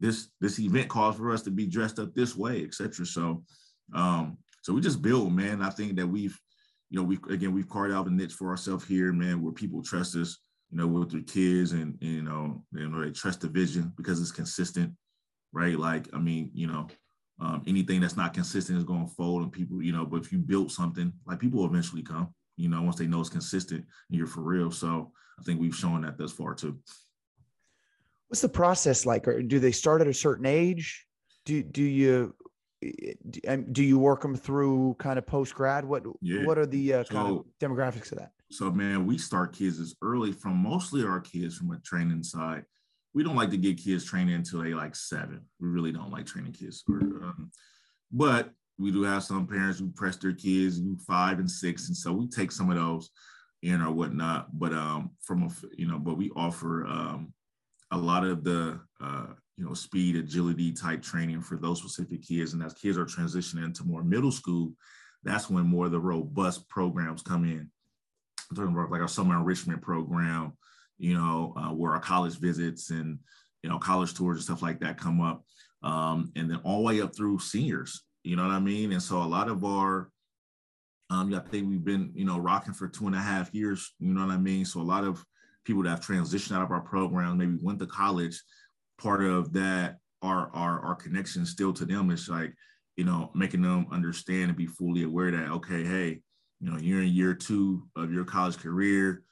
this 0.00 0.28
this 0.40 0.58
event 0.58 0.88
calls 0.88 1.16
for 1.16 1.32
us 1.32 1.42
to 1.42 1.50
be 1.50 1.66
dressed 1.66 1.98
up 1.98 2.14
this 2.14 2.36
way, 2.36 2.64
etc. 2.64 3.06
So, 3.06 3.44
um, 3.94 4.36
so 4.62 4.72
we 4.72 4.80
just 4.80 5.00
build, 5.00 5.32
man. 5.32 5.62
I 5.62 5.70
think 5.70 5.96
that 5.96 6.06
we've, 6.06 6.38
you 6.90 6.98
know, 6.98 7.04
we 7.04 7.18
again 7.30 7.54
we've 7.54 7.68
carved 7.68 7.94
out 7.94 8.06
a 8.06 8.10
niche 8.10 8.34
for 8.34 8.50
ourselves 8.50 8.84
here, 8.86 9.12
man, 9.12 9.42
where 9.42 9.52
people 9.52 9.82
trust 9.82 10.16
us, 10.16 10.38
you 10.70 10.78
know, 10.78 10.86
with 10.86 11.10
their 11.10 11.22
kids, 11.22 11.72
and, 11.72 11.96
and 12.02 12.10
you 12.10 12.22
know, 12.22 12.62
you 12.72 12.88
know, 12.88 13.04
they 13.04 13.12
trust 13.12 13.40
the 13.40 13.48
vision 13.48 13.92
because 13.96 14.20
it's 14.20 14.32
consistent, 14.32 14.92
right? 15.52 15.78
Like, 15.78 16.08
I 16.12 16.18
mean, 16.18 16.50
you 16.52 16.66
know, 16.66 16.88
um, 17.42 17.62
anything 17.66 18.00
that's 18.00 18.16
not 18.16 18.34
consistent 18.34 18.78
is 18.78 18.84
going 18.84 19.04
to 19.04 19.14
fold, 19.14 19.42
and 19.42 19.50
people, 19.50 19.82
you 19.82 19.92
know. 19.92 20.06
But 20.06 20.22
if 20.22 20.32
you 20.32 20.38
build 20.38 20.70
something, 20.70 21.12
like 21.26 21.40
people 21.40 21.60
will 21.60 21.66
eventually 21.66 22.02
come, 22.02 22.32
you 22.56 22.68
know, 22.68 22.80
once 22.82 22.96
they 22.96 23.06
know 23.08 23.20
it's 23.20 23.28
consistent 23.28 23.84
and 24.08 24.16
you're 24.16 24.28
for 24.28 24.42
real. 24.42 24.70
So 24.70 25.10
I 25.38 25.42
think 25.42 25.60
we've 25.60 25.74
shown 25.74 26.02
that 26.02 26.18
thus 26.18 26.32
far 26.32 26.54
too. 26.54 26.78
What's 28.28 28.42
the 28.42 28.48
process 28.48 29.04
like? 29.04 29.26
Or 29.26 29.42
do 29.42 29.58
they 29.58 29.72
start 29.72 30.00
at 30.00 30.06
a 30.06 30.14
certain 30.14 30.46
age? 30.46 31.04
Do 31.44 31.64
do 31.64 31.82
you 31.82 32.32
do 32.80 33.82
you 33.82 33.98
work 33.98 34.22
them 34.22 34.36
through 34.36 34.94
kind 35.00 35.18
of 35.18 35.26
post 35.26 35.54
grad? 35.54 35.84
What 35.84 36.04
yeah. 36.20 36.46
what 36.46 36.58
are 36.58 36.66
the 36.66 36.94
uh, 36.94 37.04
kind 37.04 37.38
of 37.38 37.44
demographics 37.60 38.12
of 38.12 38.18
that? 38.18 38.30
So 38.52 38.70
man, 38.70 39.04
we 39.04 39.18
start 39.18 39.52
kids 39.52 39.80
as 39.80 39.96
early 40.00 40.30
from 40.30 40.56
mostly 40.58 41.04
our 41.04 41.20
kids 41.20 41.56
from 41.56 41.72
a 41.72 41.78
training 41.80 42.22
side. 42.22 42.64
We 43.14 43.22
don't 43.22 43.36
like 43.36 43.50
to 43.50 43.56
get 43.56 43.78
kids 43.82 44.04
training 44.04 44.34
until 44.34 44.62
they 44.62 44.74
like 44.74 44.96
seven. 44.96 45.42
We 45.60 45.68
really 45.68 45.92
don't 45.92 46.10
like 46.10 46.26
training 46.26 46.52
kids. 46.52 46.82
Um, 46.88 47.50
but 48.10 48.50
we 48.78 48.90
do 48.90 49.02
have 49.02 49.22
some 49.22 49.46
parents 49.46 49.78
who 49.78 49.90
press 49.90 50.16
their 50.16 50.32
kids 50.32 50.80
five 51.06 51.38
and 51.38 51.50
six, 51.50 51.88
and 51.88 51.96
so 51.96 52.12
we 52.12 52.28
take 52.28 52.50
some 52.50 52.70
of 52.70 52.76
those 52.76 53.10
in 53.62 53.82
or 53.82 53.92
whatnot. 53.92 54.58
But 54.58 54.72
um, 54.72 55.10
from 55.22 55.42
a 55.42 55.50
you 55.76 55.86
know, 55.86 55.98
but 55.98 56.16
we 56.16 56.30
offer 56.34 56.86
um, 56.86 57.34
a 57.90 57.96
lot 57.96 58.24
of 58.24 58.42
the 58.42 58.80
uh, 59.00 59.26
you 59.56 59.64
know 59.64 59.74
speed 59.74 60.16
agility 60.16 60.72
type 60.72 61.02
training 61.02 61.40
for 61.42 61.56
those 61.56 61.78
specific 61.78 62.22
kids 62.26 62.52
and 62.52 62.62
as 62.62 62.74
kids 62.74 62.98
are 62.98 63.04
transitioning 63.04 63.64
into 63.64 63.84
more 63.84 64.02
middle 64.02 64.32
school 64.32 64.72
that's 65.22 65.48
when 65.48 65.64
more 65.64 65.86
of 65.86 65.92
the 65.92 66.00
robust 66.00 66.68
programs 66.68 67.22
come 67.22 67.44
in 67.44 67.70
I'm 68.50 68.56
talking 68.56 68.72
about 68.72 68.90
like 68.90 69.02
our 69.02 69.08
summer 69.08 69.36
enrichment 69.36 69.82
program 69.82 70.54
you 71.02 71.14
know 71.14 71.52
uh, 71.56 71.72
where 71.72 71.92
our 71.92 72.00
college 72.00 72.38
visits 72.38 72.90
and 72.90 73.18
you 73.62 73.68
know 73.68 73.78
college 73.78 74.14
tours 74.14 74.36
and 74.36 74.44
stuff 74.44 74.62
like 74.62 74.80
that 74.80 74.98
come 74.98 75.20
up 75.20 75.44
um, 75.82 76.32
and 76.36 76.50
then 76.50 76.60
all 76.64 76.78
the 76.78 76.84
way 76.84 77.00
up 77.00 77.14
through 77.14 77.38
seniors 77.38 78.04
you 78.24 78.36
know 78.36 78.42
what 78.42 78.52
i 78.52 78.60
mean 78.60 78.92
and 78.92 79.02
so 79.02 79.18
a 79.18 79.24
lot 79.24 79.48
of 79.48 79.64
our 79.64 80.08
um, 81.12 81.34
I 81.34 81.40
think 81.40 81.68
we've 81.68 81.84
been, 81.84 82.10
you 82.14 82.24
know, 82.24 82.38
rocking 82.38 82.72
for 82.72 82.88
two 82.88 83.06
and 83.06 83.14
a 83.14 83.18
half 83.18 83.52
years. 83.54 83.92
You 83.98 84.14
know 84.14 84.24
what 84.24 84.32
I 84.32 84.38
mean? 84.38 84.64
So 84.64 84.80
a 84.80 84.82
lot 84.82 85.04
of 85.04 85.22
people 85.64 85.82
that 85.82 85.90
have 85.90 86.00
transitioned 86.00 86.56
out 86.56 86.62
of 86.62 86.70
our 86.70 86.80
program, 86.80 87.36
maybe 87.36 87.58
went 87.60 87.78
to 87.80 87.86
college, 87.86 88.40
part 88.98 89.22
of 89.22 89.52
that 89.52 89.98
our 90.22 90.50
our 90.54 90.80
our 90.80 90.94
connection 90.94 91.44
still 91.44 91.72
to 91.74 91.84
them 91.84 92.10
is 92.10 92.30
like, 92.30 92.54
you 92.96 93.04
know, 93.04 93.30
making 93.34 93.60
them 93.60 93.86
understand 93.92 94.44
and 94.44 94.56
be 94.56 94.66
fully 94.66 95.02
aware 95.02 95.30
that 95.30 95.50
okay, 95.50 95.84
hey, 95.84 96.22
you 96.60 96.70
know, 96.70 96.78
you're 96.78 97.02
in 97.02 97.08
year 97.08 97.34
two 97.34 97.82
of 97.94 98.10
your 98.10 98.24
college 98.24 98.56
career, 98.56 99.22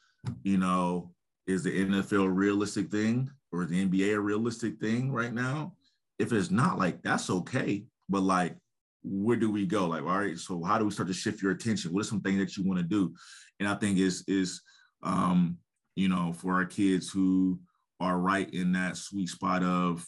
you 0.42 0.58
know, 0.58 1.12
is 1.51 1.62
the 1.62 1.84
NFL 1.84 2.26
a 2.26 2.30
realistic 2.30 2.90
thing 2.90 3.30
or 3.53 3.64
is 3.64 3.70
the 3.70 3.86
NBA 3.86 4.14
a 4.14 4.20
realistic 4.20 4.78
thing 4.78 5.12
right 5.12 5.32
now? 5.32 5.74
If 6.18 6.32
it's 6.32 6.51
not 6.51 6.78
like 6.78 7.03
that's 7.03 7.30
okay, 7.30 7.84
but 8.09 8.22
like 8.22 8.57
where 9.03 9.36
do 9.36 9.51
we 9.51 9.66
go? 9.66 9.86
Like, 9.86 10.03
all 10.03 10.18
right, 10.18 10.38
so 10.38 10.62
how 10.62 10.78
do 10.78 10.84
we 10.84 10.90
start 10.90 11.09
to 11.09 11.14
shift 11.14 11.42
your 11.42 11.53
attention? 11.53 11.92
What 11.92 12.03
are 12.03 12.09
some 12.09 12.20
things 12.20 12.38
that 12.38 12.57
you 12.57 12.68
want 12.68 12.78
to 12.78 12.86
do? 12.86 13.14
And 13.59 13.68
I 13.68 13.74
think 13.74 13.98
is 13.98 14.24
is 14.26 14.61
um 15.03 15.59
you 15.96 16.09
know, 16.09 16.32
for 16.32 16.55
our 16.55 16.64
kids 16.64 17.11
who 17.11 17.59
are 18.01 18.18
right 18.18 18.48
in 18.55 18.72
that 18.72 18.96
sweet 18.96 19.28
spot 19.28 19.62
of 19.62 20.07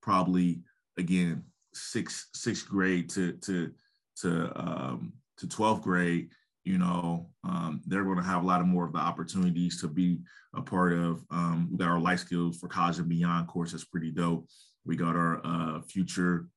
probably 0.00 0.62
again 0.96 1.42
sixth 1.74 2.28
sixth 2.34 2.68
grade 2.68 3.10
to 3.10 3.32
to 3.32 3.70
to 4.20 4.52
um, 4.56 5.12
to 5.38 5.46
12th 5.46 5.82
grade 5.82 6.30
you 6.64 6.78
know 6.78 7.28
um, 7.44 7.82
they're 7.86 8.04
going 8.04 8.16
to 8.16 8.22
have 8.22 8.42
a 8.42 8.46
lot 8.46 8.60
of 8.60 8.66
more 8.66 8.86
of 8.86 8.92
the 8.92 8.98
opportunities 8.98 9.80
to 9.80 9.88
be 9.88 10.20
a 10.54 10.62
part 10.62 10.92
of 10.92 11.24
um, 11.30 11.68
we 11.70 11.78
got 11.78 11.88
our 11.88 12.00
life 12.00 12.20
skills 12.20 12.58
for 12.58 12.68
college 12.68 12.98
and 12.98 13.08
beyond. 13.08 13.46
Course 13.48 13.72
that's 13.72 13.84
pretty 13.84 14.10
dope. 14.10 14.48
We 14.84 14.96
got 14.96 15.16
our 15.16 15.40
uh, 15.44 15.80
future 15.82 16.48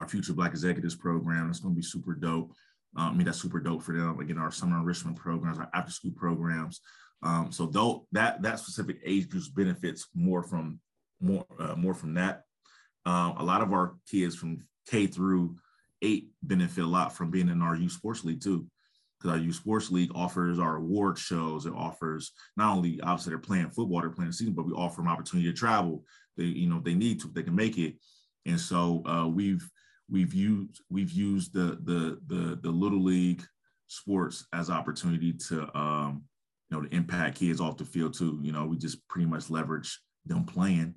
our 0.00 0.08
future 0.08 0.32
black 0.32 0.50
executives 0.50 0.96
program. 0.96 1.46
That's 1.46 1.60
going 1.60 1.74
to 1.74 1.78
be 1.78 1.82
super 1.82 2.14
dope. 2.14 2.52
Um, 2.96 3.08
i 3.08 3.12
mean 3.12 3.24
that's 3.24 3.40
super 3.40 3.60
dope 3.60 3.82
for 3.82 3.96
them. 3.96 4.20
Again 4.20 4.38
our 4.38 4.52
summer 4.52 4.78
enrichment 4.78 5.16
programs 5.16 5.58
our 5.58 5.70
after 5.74 5.92
school 5.92 6.12
programs. 6.14 6.80
Um, 7.22 7.50
so 7.50 7.66
though 7.66 8.06
that 8.12 8.42
that 8.42 8.58
specific 8.58 8.98
age 9.04 9.28
group 9.28 9.44
benefits 9.54 10.08
more 10.14 10.42
from 10.42 10.80
more 11.20 11.46
uh, 11.58 11.74
more 11.74 11.94
from 11.94 12.14
that. 12.14 12.42
Um, 13.06 13.36
a 13.38 13.44
lot 13.44 13.62
of 13.62 13.72
our 13.72 13.94
kids 14.10 14.36
from 14.36 14.64
K 14.86 15.06
through 15.06 15.56
eight 16.02 16.30
benefit 16.42 16.84
a 16.84 16.86
lot 16.86 17.14
from 17.14 17.30
being 17.30 17.48
in 17.48 17.62
our 17.62 17.74
youth 17.74 17.92
sports 17.92 18.24
league 18.24 18.42
too, 18.42 18.66
because 19.24 19.38
our 19.38 19.44
youth 19.44 19.56
sports 19.56 19.90
league 19.90 20.10
offers 20.14 20.58
our 20.58 20.76
award 20.76 21.18
shows. 21.18 21.64
It 21.66 21.72
offers 21.74 22.32
not 22.56 22.76
only 22.76 23.00
obviously 23.00 23.30
they're 23.30 23.38
playing 23.38 23.70
football, 23.70 24.00
they're 24.00 24.10
playing 24.10 24.30
the 24.30 24.36
season, 24.36 24.54
but 24.54 24.66
we 24.66 24.72
offer 24.72 25.00
them 25.00 25.08
opportunity 25.08 25.50
to 25.50 25.56
travel. 25.56 26.04
They 26.36 26.44
you 26.44 26.68
know 26.68 26.80
they 26.80 26.94
need 26.94 27.20
to, 27.20 27.28
they 27.28 27.42
can 27.42 27.54
make 27.54 27.78
it. 27.78 27.96
And 28.46 28.60
so 28.60 29.02
uh, 29.06 29.26
we've 29.26 29.68
we've 30.10 30.34
used 30.34 30.82
we've 30.90 31.12
used 31.12 31.54
the 31.54 31.78
the 31.84 32.18
the 32.26 32.58
the 32.62 32.70
little 32.70 33.02
league 33.02 33.42
sports 33.86 34.46
as 34.52 34.68
opportunity 34.68 35.32
to 35.48 35.78
um, 35.78 36.24
you 36.70 36.76
know, 36.76 36.86
to 36.86 36.94
impact 36.94 37.38
kids 37.38 37.60
off 37.60 37.76
the 37.76 37.84
field 37.84 38.14
too. 38.14 38.38
You 38.42 38.52
know, 38.52 38.66
we 38.66 38.76
just 38.76 39.06
pretty 39.08 39.26
much 39.26 39.50
leverage 39.50 40.00
them 40.26 40.44
playing 40.44 40.94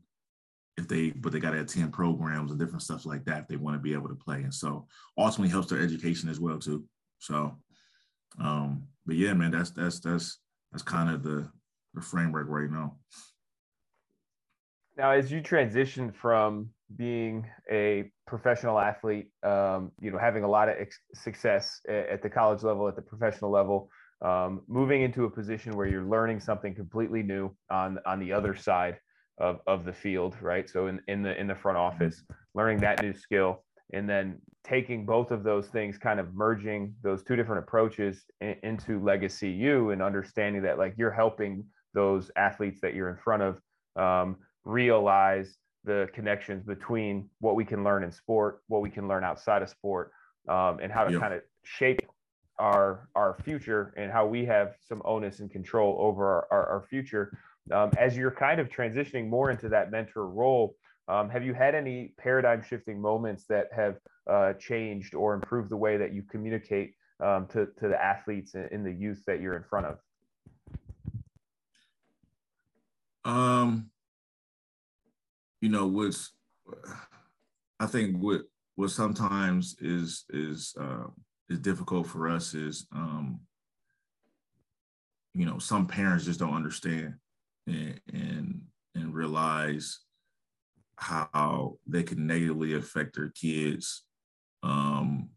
if 0.77 0.87
they, 0.87 1.09
but 1.09 1.31
they 1.31 1.39
got 1.39 1.51
to 1.51 1.61
attend 1.61 1.91
programs 1.91 2.51
and 2.51 2.59
different 2.59 2.83
stuff 2.83 3.05
like 3.05 3.25
that 3.25 3.41
if 3.41 3.47
they 3.47 3.55
want 3.55 3.75
to 3.75 3.81
be 3.81 3.93
able 3.93 4.09
to 4.09 4.15
play. 4.15 4.43
And 4.43 4.53
so 4.53 4.87
ultimately 5.17 5.49
helps 5.49 5.69
their 5.69 5.81
education 5.81 6.29
as 6.29 6.39
well 6.39 6.59
too. 6.59 6.85
So, 7.19 7.57
um, 8.41 8.83
but 9.05 9.15
yeah, 9.15 9.33
man, 9.33 9.51
that's 9.51 9.71
that's 9.71 9.99
that's 9.99 10.39
that's 10.71 10.83
kind 10.83 11.09
of 11.09 11.23
the 11.23 11.49
the 11.93 12.01
framework 12.01 12.47
right 12.49 12.69
now. 12.69 12.97
Now, 14.97 15.11
as 15.11 15.31
you 15.31 15.41
transition 15.41 16.11
from 16.11 16.69
being 16.95 17.45
a 17.71 18.11
professional 18.25 18.79
athlete, 18.79 19.29
um, 19.43 19.91
you 20.01 20.11
know, 20.11 20.17
having 20.17 20.43
a 20.43 20.47
lot 20.47 20.69
of 20.69 20.75
ex- 20.79 20.99
success 21.13 21.81
at 21.87 22.23
the 22.23 22.29
college 22.29 22.63
level, 22.63 22.87
at 22.87 22.95
the 22.95 23.01
professional 23.01 23.51
level, 23.51 23.89
um, 24.21 24.61
moving 24.67 25.03
into 25.03 25.25
a 25.25 25.29
position 25.29 25.75
where 25.75 25.87
you're 25.87 26.03
learning 26.03 26.39
something 26.39 26.73
completely 26.73 27.21
new 27.21 27.51
on 27.69 27.99
on 28.05 28.19
the 28.19 28.31
other 28.31 28.55
side 28.55 28.97
of, 29.37 29.59
of 29.67 29.85
the 29.85 29.93
field 29.93 30.35
right 30.41 30.67
so 30.67 30.87
in, 30.87 30.99
in 31.07 31.21
the 31.21 31.39
in 31.39 31.47
the 31.47 31.55
front 31.55 31.77
office 31.77 32.23
learning 32.55 32.79
that 32.79 33.01
new 33.01 33.13
skill 33.13 33.63
and 33.93 34.09
then 34.09 34.39
taking 34.63 35.05
both 35.05 35.31
of 35.31 35.43
those 35.43 35.67
things 35.67 35.97
kind 35.97 36.19
of 36.19 36.33
merging 36.33 36.93
those 37.01 37.23
two 37.23 37.35
different 37.35 37.63
approaches 37.63 38.25
in, 38.41 38.55
into 38.63 39.01
Legacy 39.03 39.49
U 39.49 39.91
and 39.91 40.01
understanding 40.01 40.61
that 40.61 40.77
like 40.77 40.93
you're 40.97 41.11
helping 41.11 41.63
those 41.93 42.29
athletes 42.35 42.81
that 42.81 42.93
you're 42.93 43.09
in 43.09 43.17
front 43.17 43.43
of 43.43 43.61
um, 43.95 44.35
realize 44.65 45.57
the 45.85 46.09
connections 46.13 46.63
between 46.63 47.29
what 47.39 47.55
we 47.55 47.63
can 47.63 47.83
learn 47.83 48.03
in 48.03 48.11
sport 48.11 48.61
what 48.67 48.81
we 48.81 48.89
can 48.89 49.07
learn 49.07 49.23
outside 49.23 49.61
of 49.61 49.69
sport 49.69 50.11
um, 50.49 50.79
and 50.81 50.91
how 50.91 51.03
to 51.05 51.11
yep. 51.11 51.21
kind 51.21 51.33
of 51.33 51.41
shape 51.63 52.01
our 52.59 53.07
our 53.15 53.37
future 53.43 53.93
and 53.97 54.11
how 54.11 54.25
we 54.25 54.45
have 54.45 54.75
some 54.81 55.01
onus 55.05 55.39
and 55.39 55.51
control 55.51 55.95
over 55.99 56.25
our, 56.25 56.47
our, 56.51 56.65
our 56.67 56.87
future. 56.89 57.37
Um, 57.71 57.91
as 57.97 58.15
you're 58.15 58.31
kind 58.31 58.59
of 58.59 58.69
transitioning 58.69 59.27
more 59.27 59.51
into 59.51 59.69
that 59.69 59.91
mentor 59.91 60.27
role, 60.27 60.75
um, 61.07 61.29
have 61.29 61.43
you 61.43 61.53
had 61.53 61.75
any 61.75 62.13
paradigm 62.17 62.61
shifting 62.61 63.01
moments 63.01 63.45
that 63.47 63.67
have 63.75 63.97
uh, 64.29 64.53
changed 64.53 65.15
or 65.15 65.33
improved 65.33 65.69
the 65.69 65.77
way 65.77 65.97
that 65.97 66.13
you 66.13 66.23
communicate 66.23 66.93
um, 67.23 67.47
to 67.47 67.67
to 67.79 67.87
the 67.87 68.01
athletes 68.01 68.55
in 68.55 68.83
the 68.83 68.91
youth 68.91 69.23
that 69.25 69.39
you're 69.39 69.55
in 69.55 69.63
front 69.63 69.87
of? 69.87 69.97
Um, 73.23 73.89
you 75.61 75.69
know, 75.69 75.87
what's 75.87 76.33
I 77.79 77.85
think 77.85 78.17
what 78.17 78.41
what 78.75 78.91
sometimes 78.91 79.75
is 79.79 80.25
is 80.29 80.75
uh, 80.79 81.07
is 81.49 81.59
difficult 81.59 82.07
for 82.07 82.27
us 82.27 82.53
is 82.53 82.87
um, 82.91 83.39
you 85.33 85.45
know 85.45 85.57
some 85.59 85.87
parents 85.87 86.25
just 86.25 86.39
don't 86.39 86.55
understand 86.55 87.15
and 87.65 87.99
and, 88.13 88.61
and 88.95 89.13
realize 89.13 89.99
how 90.97 91.77
they 91.85 92.03
can 92.03 92.27
negatively 92.27 92.73
affect 92.73 93.15
their 93.15 93.29
kids 93.29 94.03
um, 94.63 95.29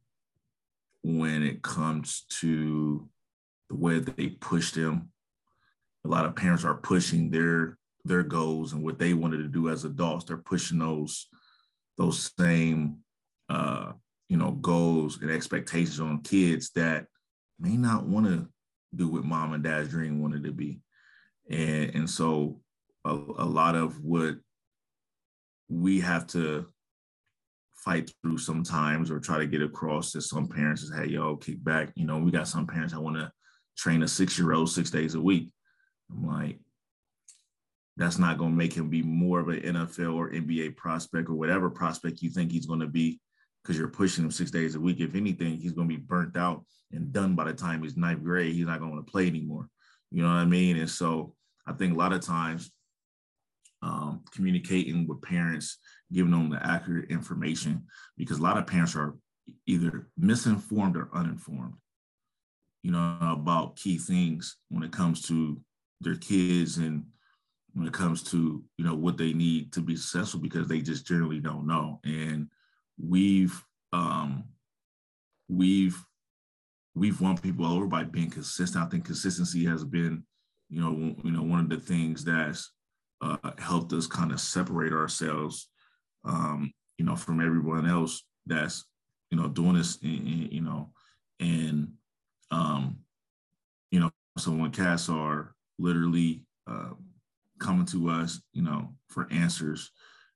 when 1.03 1.43
it 1.43 1.63
comes 1.63 2.25
to 2.41 3.09
the 3.69 3.77
way 3.77 3.99
they 3.99 4.29
push 4.29 4.73
them. 4.73 5.11
A 6.05 6.09
lot 6.09 6.25
of 6.25 6.35
parents 6.35 6.65
are 6.65 6.75
pushing 6.75 7.31
their 7.31 7.79
their 8.05 8.23
goals 8.23 8.73
and 8.73 8.83
what 8.83 8.99
they 8.99 9.13
wanted 9.13 9.39
to 9.39 9.49
do 9.49 9.69
as 9.69 9.85
adults. 9.85 10.25
They're 10.25 10.39
pushing 10.39 10.79
those 10.79 11.27
those 11.99 12.33
same 12.39 12.99
uh, 13.51 13.93
you 14.29 14.39
know 14.39 14.53
goals 14.53 15.21
and 15.21 15.31
expectations 15.31 16.01
on 16.01 16.23
kids 16.23 16.71
that 16.75 17.07
may 17.59 17.77
not 17.77 18.07
want 18.07 18.27
to 18.27 18.49
do 18.95 19.09
what 19.09 19.25
mom 19.25 19.53
and 19.53 19.63
dad's 19.63 19.91
dream 19.91 20.21
wanted 20.23 20.45
to 20.45 20.53
be. 20.53 20.81
And, 21.51 21.95
and 21.95 22.11
so 22.11 22.61
a, 23.05 23.11
a 23.11 23.45
lot 23.45 23.75
of 23.75 24.03
what 24.03 24.37
we 25.71 26.01
have 26.01 26.27
to 26.27 26.67
fight 27.85 28.11
through 28.21 28.39
sometimes 28.39 29.11
or 29.11 29.19
try 29.21 29.39
to 29.39 29.47
get 29.47 29.63
across 29.63 30.13
to 30.13 30.21
some 30.21 30.49
parents 30.49 30.83
is, 30.83 30.93
hey, 30.95 31.07
yo, 31.07 31.37
kick 31.37 31.63
back. 31.65 31.93
You 31.95 32.07
know, 32.07 32.19
we 32.19 32.31
got 32.31 32.49
some 32.49 32.67
parents 32.67 32.93
that 32.93 33.01
want 33.01 33.17
to 33.17 33.31
train 33.79 34.03
a 34.03 34.09
six 34.09 34.39
year 34.39 34.53
old 34.53 34.71
six 34.71 34.91
days 34.91 35.15
a 35.15 35.21
week. 35.21 35.51
I'm 36.11 36.27
like, 36.27 36.59
that's 37.97 38.19
not 38.19 38.39
going 38.39 38.51
to 38.51 38.57
make 38.57 38.73
him 38.73 38.91
be 38.91 39.03
more 39.03 39.41
of 39.41 39.49
an 39.49 39.61
NFL 39.61 40.15
or 40.15 40.31
NBA 40.31 40.77
prospect 40.77 41.29
or 41.29 41.35
whatever 41.35 41.71
prospect 41.71 42.23
you 42.23 42.31
think 42.31 42.51
he's 42.51 42.67
going 42.67 42.81
to 42.81 42.87
be 42.87 43.21
because 43.63 43.79
you're 43.79 43.89
pushing 43.89 44.25
him 44.25 44.31
six 44.31 44.51
days 44.51 44.75
a 44.75 44.81
week. 44.81 45.01
If 45.01 45.15
anything, 45.15 45.57
he's 45.57 45.73
going 45.73 45.89
to 45.89 45.97
be 45.97 46.03
burnt 46.03 46.37
out 46.37 46.65
and 46.93 47.13
done 47.13 47.35
by 47.35 47.45
the 47.45 47.53
time 47.53 47.83
he's 47.83 47.97
ninth 47.97 48.23
grade. 48.23 48.55
He's 48.55 48.67
not 48.67 48.81
going 48.81 48.97
to 48.97 49.11
play 49.11 49.27
anymore. 49.27 49.69
You 50.11 50.23
know 50.23 50.29
what 50.29 50.37
I 50.37 50.45
mean? 50.45 50.79
And 50.79 50.91
so 50.91 51.35
I 51.67 51.73
think 51.73 51.95
a 51.95 51.99
lot 51.99 52.13
of 52.13 52.21
times 52.21 52.73
um, 53.83 54.23
communicating 54.33 55.07
with 55.07 55.23
parents, 55.23 55.79
giving 56.13 56.33
them 56.33 56.51
the 56.51 56.65
accurate 56.65 57.11
information, 57.11 57.85
because 58.17 58.39
a 58.39 58.43
lot 58.43 58.59
of 58.59 58.67
parents 58.67 58.95
are 58.95 59.17
either 59.67 60.09
misinformed 60.17 60.97
or 60.97 61.09
uninformed, 61.15 61.75
you 62.83 62.91
know, 62.91 63.19
about 63.21 63.77
key 63.77 63.99
things 63.99 64.57
when 64.69 64.83
it 64.83 64.93
comes 64.93 65.23
to 65.23 65.61
their 66.01 66.17
kids 66.17 66.79
and 66.79 67.05
when 67.75 67.87
it 67.87 67.93
comes 67.93 68.23
to, 68.23 68.63
you 68.77 68.85
know, 68.85 68.95
what 68.95 69.17
they 69.17 69.33
need 69.33 69.73
to 69.73 69.81
be 69.81 69.97
successful 69.97 70.41
because 70.41 70.69
they 70.69 70.81
just 70.81 71.07
generally 71.07 71.39
don't 71.39 71.67
know. 71.67 72.01
And 72.05 72.49
we've 72.99 73.65
um 73.93 74.45
we've 75.49 76.03
we've 76.95 77.21
won 77.21 77.39
people 77.39 77.67
over 77.67 77.87
by 77.87 78.05
being 78.05 78.31
consistent. 78.31 78.85
I 78.85 78.89
think 78.89 79.05
consistency 79.05 79.65
has 79.67 79.85
been, 79.85 80.25
you 80.69 80.81
know, 80.81 81.15
you 81.25 81.31
know, 81.31 81.43
one 81.43 81.61
of 81.61 81.69
the 81.69 81.79
things 81.79 82.25
that's 82.25 82.71
uh, 83.21 83.51
helped 83.59 83.93
us 83.93 84.07
kind 84.07 84.33
of 84.33 84.41
separate 84.41 84.93
ourselves, 84.93 85.69
um, 86.25 86.73
you 86.99 87.05
know, 87.05 87.17
from 87.17 87.41
everyone 87.41 87.89
else 87.89 88.23
that's, 88.47 88.85
you 89.31 89.39
know, 89.39 89.49
doing 89.49 89.75
this, 89.75 89.99
you 90.03 90.61
know, 90.61 90.91
and, 91.39 91.93
um, 92.51 92.99
you 93.91 94.01
know, 94.01 94.11
so 94.39 94.53
when 94.53 94.71
cats 94.71 95.09
are 95.09 95.55
literally 95.79 96.43
uh, 96.67 96.91
coming 97.59 97.87
to 97.87 98.09
us, 98.11 98.41
you 98.53 98.63
know, 98.63 98.95
for 99.09 99.29
answers 99.31 99.91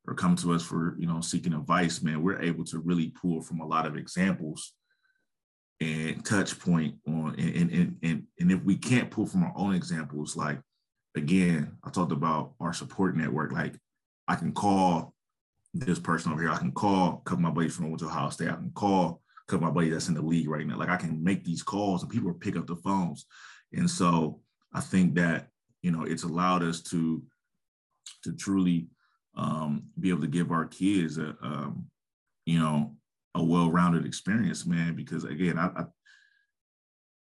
or 0.07 0.15
coming 0.15 0.37
to 0.37 0.53
us 0.53 0.63
for, 0.63 0.97
you 0.99 1.07
know, 1.07 1.21
seeking 1.21 1.55
advice, 1.55 2.03
man, 2.03 2.23
we're 2.23 2.41
able 2.41 2.65
to 2.65 2.79
really 2.79 3.09
pull 3.09 3.41
from 3.41 3.61
a 3.61 3.67
lot 3.67 3.87
of 3.87 3.97
examples 3.97 4.75
and 5.81 6.25
touch 6.25 6.59
point 6.59 6.95
on 7.09 7.35
and 7.37 7.71
and 7.71 7.97
and, 8.03 8.23
and 8.39 8.53
if 8.53 8.63
we 8.63 8.77
can't 8.77 9.11
pull 9.11 9.27
from 9.27 9.43
our 9.43 9.53
own 9.57 9.75
examples 9.75 10.37
like 10.37 10.61
again 11.15 11.77
i 11.85 11.91
talked 11.91 12.13
about 12.13 12.55
our 12.61 12.73
support 12.73 13.17
network. 13.17 13.53
Like 13.53 13.75
i 14.29 14.35
can 14.35 14.53
call 14.53 15.15
this 15.77 15.99
person 15.99 16.33
over 16.33 16.41
here. 16.41 16.53
I 16.53 16.59
can 16.59 16.71
call 16.71 17.23
a 17.27 17.29
couple 17.29 17.35
of 17.35 17.41
my 17.41 17.51
buddies 17.51 17.75
from 17.75 17.87
Owens 17.87 18.03
Ohio 18.03 18.31
State. 18.31 18.49
I 18.49 18.55
can 18.55 18.71
call 18.75 19.21
a 19.47 19.51
couple 19.51 19.67
of 19.67 19.75
my 19.75 19.81
buddies 19.81 19.93
that's 19.93 20.09
in 20.09 20.15
the 20.15 20.23
league 20.23 20.49
right 20.49 20.67
now. 20.67 20.77
Like 20.77 20.89
i 20.89 20.97
can 20.97 21.23
make 21.23 21.45
these 21.45 21.63
calls 21.63 22.03
and 22.03 22.13
people 22.13 22.33
pick 22.33 22.57
up 22.57 22.67
the 22.67 22.77
phones. 22.77 23.27
And 23.73 23.91
so 23.91 24.41
i 24.73 24.81
think 24.81 25.15
that 25.15 25.49
you 25.83 25.91
know 25.91 26.03
it's 26.05 26.25
allowed 26.25 26.63
us 26.63 26.81
to 26.83 27.23
to 28.23 28.33
truly 28.33 28.89
um, 29.37 29.85
be 29.99 30.11
able 30.11 30.21
to 30.23 30.27
give 30.27 30.51
our 30.51 30.65
kids 30.65 31.19
a 31.19 31.37
um, 31.43 31.87
you 32.47 32.59
know 32.59 32.95
a 33.35 33.43
well-rounded 33.43 34.07
experience, 34.07 34.65
man. 34.65 34.95
Because 34.95 35.25
again, 35.25 35.59
I, 35.59 35.67
I 35.67 35.85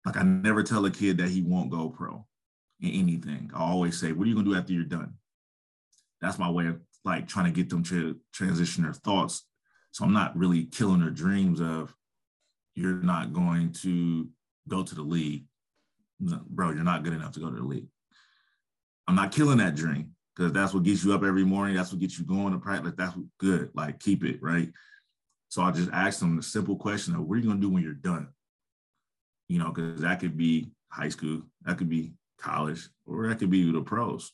like 0.04 0.16
I 0.16 0.22
never 0.22 0.62
tell 0.62 0.84
a 0.84 0.90
kid 0.90 1.18
that 1.18 1.30
he 1.30 1.42
won't 1.42 1.70
go 1.70 1.88
pro 1.88 2.26
in 2.80 2.90
anything. 2.90 3.50
I 3.54 3.60
always 3.60 3.98
say, 3.98 4.12
"What 4.12 4.24
are 4.24 4.28
you 4.28 4.34
gonna 4.34 4.48
do 4.48 4.56
after 4.56 4.72
you're 4.72 4.84
done?" 4.84 5.14
That's 6.20 6.38
my 6.38 6.50
way 6.50 6.66
of 6.66 6.80
like 7.04 7.28
trying 7.28 7.46
to 7.46 7.52
get 7.52 7.68
them 7.68 7.82
to 7.84 8.18
transition 8.32 8.84
their 8.84 8.92
thoughts. 8.92 9.46
So 9.92 10.04
I'm 10.04 10.12
not 10.12 10.36
really 10.36 10.64
killing 10.64 11.00
their 11.00 11.10
dreams 11.10 11.60
of 11.60 11.94
you're 12.74 12.94
not 12.94 13.32
going 13.32 13.72
to 13.82 14.28
go 14.66 14.82
to 14.82 14.94
the 14.94 15.02
league, 15.02 15.44
no, 16.18 16.40
bro. 16.48 16.70
You're 16.70 16.82
not 16.82 17.04
good 17.04 17.12
enough 17.12 17.32
to 17.32 17.40
go 17.40 17.50
to 17.50 17.56
the 17.56 17.62
league. 17.62 17.88
I'm 19.06 19.14
not 19.14 19.32
killing 19.32 19.58
that 19.58 19.76
dream 19.76 20.14
because 20.34 20.52
that's 20.52 20.74
what 20.74 20.82
gets 20.82 21.04
you 21.04 21.14
up 21.14 21.22
every 21.22 21.44
morning. 21.44 21.76
That's 21.76 21.92
what 21.92 22.00
gets 22.00 22.18
you 22.18 22.24
going 22.24 22.52
to 22.52 22.58
practice. 22.58 22.94
That's 22.96 23.14
what, 23.14 23.26
good. 23.38 23.70
Like 23.74 24.00
keep 24.00 24.24
it 24.24 24.42
right. 24.42 24.70
So 25.48 25.62
I 25.62 25.70
just 25.70 25.90
asked 25.92 26.20
them 26.20 26.36
the 26.36 26.42
simple 26.42 26.76
question 26.76 27.14
of 27.14 27.22
what 27.22 27.34
are 27.34 27.40
you 27.40 27.52
to 27.52 27.60
do 27.60 27.68
when 27.68 27.82
you're 27.82 27.92
done? 27.92 28.28
You 29.48 29.58
know, 29.58 29.70
because 29.70 30.00
that 30.00 30.20
could 30.20 30.36
be 30.36 30.70
high 30.88 31.10
school, 31.10 31.42
that 31.62 31.78
could 31.78 31.88
be 31.88 32.14
college, 32.38 32.88
or 33.06 33.28
that 33.28 33.38
could 33.38 33.50
be 33.50 33.70
the 33.70 33.80
pros, 33.80 34.32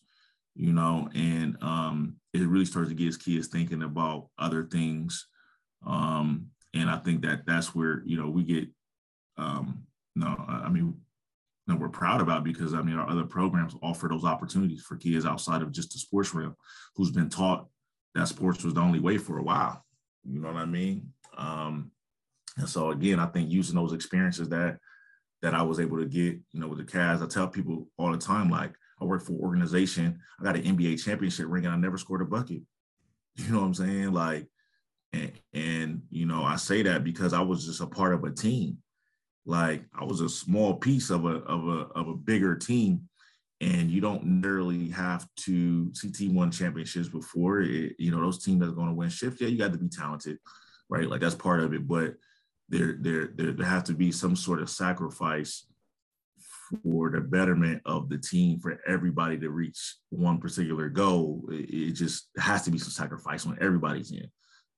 you 0.55 0.73
know, 0.73 1.09
and 1.15 1.57
um, 1.63 2.17
it 2.33 2.47
really 2.47 2.65
starts 2.65 2.89
to 2.89 2.95
get 2.95 3.07
his 3.07 3.17
kids 3.17 3.49
thinking 3.49 3.83
about 3.83 4.29
other 4.39 4.65
things. 4.65 5.27
Um, 5.87 6.47
and 6.75 6.89
I 6.91 6.99
think 6.99 7.23
that 7.23 7.47
that's 7.47 7.75
where, 7.75 8.03
you 8.05 8.17
know, 8.17 8.29
we 8.29 8.45
get, 8.45 8.69
um, 9.37 9.85
no, 10.15 10.27
I 10.49 10.69
mean, 10.69 10.95
that 11.71 11.79
we're 11.79 11.89
proud 11.89 12.21
about 12.21 12.45
because 12.45 12.75
I 12.75 12.83
mean 12.83 12.97
our 12.97 13.09
other 13.09 13.25
programs 13.25 13.75
offer 13.83 14.09
those 14.09 14.25
opportunities 14.25 14.83
for 14.83 14.97
kids 14.97 15.25
outside 15.25 15.63
of 15.63 15.73
just 15.73 15.93
the 15.93 15.99
sports 15.99 16.35
realm 16.35 16.57
who's 16.97 17.11
been 17.11 17.29
taught 17.29 17.69
that 18.15 18.29
sports 18.29 18.65
was 18.65 18.75
the 18.75 18.81
only 18.81 18.99
way 18.99 19.19
for 19.19 19.39
a 19.39 19.43
while. 19.43 19.85
You 20.25 20.41
know 20.41 20.49
what 20.49 20.57
I 20.57 20.65
mean? 20.65 21.13
Um, 21.37 21.93
and 22.57 22.69
so 22.69 22.91
again, 22.91 23.21
I 23.21 23.27
think 23.27 23.51
using 23.51 23.77
those 23.77 23.93
experiences 23.93 24.49
that 24.49 24.79
that 25.43 25.55
I 25.55 25.62
was 25.62 25.80
able 25.80 25.99
to 25.99 26.07
get, 26.07 26.38
you 26.53 26.61
know, 26.61 26.68
with 26.68 26.78
the 26.78 26.84
Cavs, 26.84 27.22
I 27.22 27.26
tell 27.26 27.49
people 27.49 27.88
all 27.99 28.12
the 28.12 28.18
time, 28.18 28.51
like 28.51 28.74
I 29.01 29.05
work 29.05 29.22
for 29.22 29.32
an 29.32 29.41
organization, 29.41 30.20
I 30.38 30.45
got 30.45 30.57
an 30.57 30.62
NBA 30.62 31.03
championship 31.03 31.47
ring, 31.49 31.64
and 31.64 31.74
I 31.74 31.76
never 31.76 31.99
scored 31.99 32.22
a 32.22 32.26
bucket. 32.26 32.62
You 33.36 33.53
know 33.53 33.61
what 33.61 33.66
I'm 33.66 33.74
saying? 33.74 34.12
Like, 34.12 34.49
and, 35.12 35.32
and 35.55 36.03
you 36.11 36.26
know, 36.26 36.43
I 36.43 36.57
say 36.57 36.82
that 36.82 37.05
because 37.05 37.32
I 37.32 37.41
was 37.41 37.64
just 37.64 37.80
a 37.80 37.86
part 37.86 38.12
of 38.12 38.24
a 38.24 38.30
team. 38.30 38.78
Like 39.47 39.84
I 39.99 40.05
was 40.05 40.20
a 40.20 40.28
small 40.28 40.74
piece 40.74 41.11
of 41.11 41.24
a 41.24 41.36
of 41.45 41.66
a 41.66 41.86
of 41.99 42.09
a 42.09 42.14
bigger 42.14 42.57
team 42.57 43.09
and 43.61 43.91
you 43.91 44.01
don't 44.01 44.24
necessarily 44.24 44.88
have 44.88 45.26
to 45.36 45.95
see 45.95 46.11
team 46.11 46.34
won 46.34 46.51
championships 46.51 47.09
before 47.09 47.61
it, 47.61 47.95
you 47.99 48.11
know 48.11 48.20
those 48.20 48.43
teams 48.43 48.61
that's 48.61 48.72
going 48.72 48.88
to 48.88 48.95
win 48.95 49.09
shift 49.09 49.41
yeah 49.41 49.49
you 49.49 49.59
got 49.59 49.72
to 49.72 49.78
be 49.78 49.88
talented 49.88 50.38
right 50.88 51.09
like 51.09 51.20
that's 51.20 51.34
part 51.34 51.61
of 51.61 51.74
it 51.74 51.86
but 51.86 52.14
there 52.71 52.97
there 52.99 53.31
there, 53.35 53.53
there 53.53 53.66
has 53.66 53.83
to 53.85 53.95
be 53.95 54.11
some 54.11 54.35
sort 54.35 54.62
of 54.62 54.71
sacrifice 54.71 55.66
for 56.83 57.11
the 57.11 57.21
betterment 57.21 57.83
of 57.85 58.09
the 58.09 58.18
team 58.18 58.61
for 58.61 58.81
everybody 58.87 59.37
to 59.37 59.51
reach 59.51 59.97
one 60.11 60.39
particular 60.39 60.89
goal 60.89 61.43
it, 61.51 61.68
it 61.68 61.93
just 61.93 62.29
has 62.39 62.62
to 62.62 62.71
be 62.71 62.79
some 62.79 62.91
sacrifice 62.91 63.45
on 63.45 63.59
everybody's 63.61 64.12
end 64.12 64.29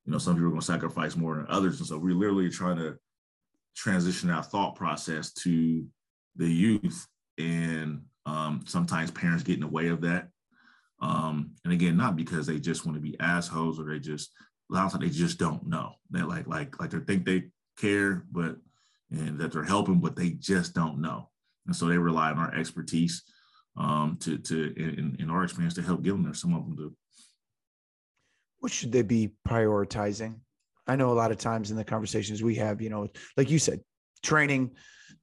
you 0.05 0.13
know 0.13 0.19
some 0.19 0.35
people 0.35 0.47
are 0.47 0.51
going 0.51 0.61
to 0.61 0.67
sacrifice 0.67 1.17
more 1.17 1.37
than 1.37 1.47
others 1.49 1.79
and 1.79 1.87
so 1.87 1.99
we're 1.99 2.15
literally 2.15 2.49
trying 2.49 2.77
to 2.77 2.97
transition 3.77 4.31
our 4.31 4.43
thought 4.43 4.75
process 4.75 5.33
to 5.33 5.87
the 6.37 6.51
youth 6.51 7.07
and 7.39 8.03
um, 8.27 8.63
sometimes 8.67 9.11
parents 9.11 9.43
get 9.43 9.55
in 9.55 9.61
the 9.61 9.67
way 9.67 9.89
of 9.89 10.01
that. 10.03 10.29
Um, 11.01 11.53
and 11.65 11.73
again, 11.73 11.97
not 11.97 12.17
because 12.17 12.47
they 12.47 12.61
just 12.61 12.87
want 12.87 12.97
to 12.97 13.03
be 13.03 13.19
assholes 13.19 13.81
or 13.81 13.85
they 13.85 13.99
just 13.99 14.31
they 14.99 15.09
just 15.11 15.39
don't 15.39 15.67
know. 15.67 15.95
They 16.11 16.23
like 16.23 16.47
like 16.47 16.81
like 16.81 16.91
they 16.91 17.01
think 17.01 17.27
they 17.27 17.45
care, 17.79 18.25
but 18.31 18.57
and 19.11 19.39
that 19.39 19.53
they're 19.53 19.65
helping, 19.65 20.01
but 20.01 20.17
they 20.17 20.31
just 20.31 20.75
don't 20.75 21.01
know. 21.01 21.29
And 21.67 21.77
so 21.77 21.87
they 21.87 21.99
rely 21.99 22.31
on 22.31 22.39
our 22.39 22.55
expertise 22.55 23.23
um, 23.77 24.17
to 24.21 24.39
to 24.39 24.75
in, 24.77 25.17
in 25.19 25.31
our 25.31 25.45
experience 25.45 25.75
to 25.75 25.83
help 25.83 26.03
give 26.03 26.15
them 26.15 26.25
there. 26.25 26.35
Some 26.35 26.55
of 26.55 26.65
them 26.65 26.77
do. 26.77 26.97
What 28.61 28.73
should 28.73 28.93
they 28.93 29.03
be 29.03 29.33
prioritizing? 29.47 30.37
I 30.87 30.97
know 30.97 31.13
a 31.13 31.15
lot 31.15 31.31
of 31.31 31.39
times 31.39 31.71
in 31.71 31.77
the 31.77 31.85
conversations 31.85 32.43
we 32.43 32.57
have, 32.57 32.81
you 32.81 32.91
know, 32.91 33.09
like 33.37 33.51
you 33.51 33.59
said, 33.59 33.81
training 34.23 34.73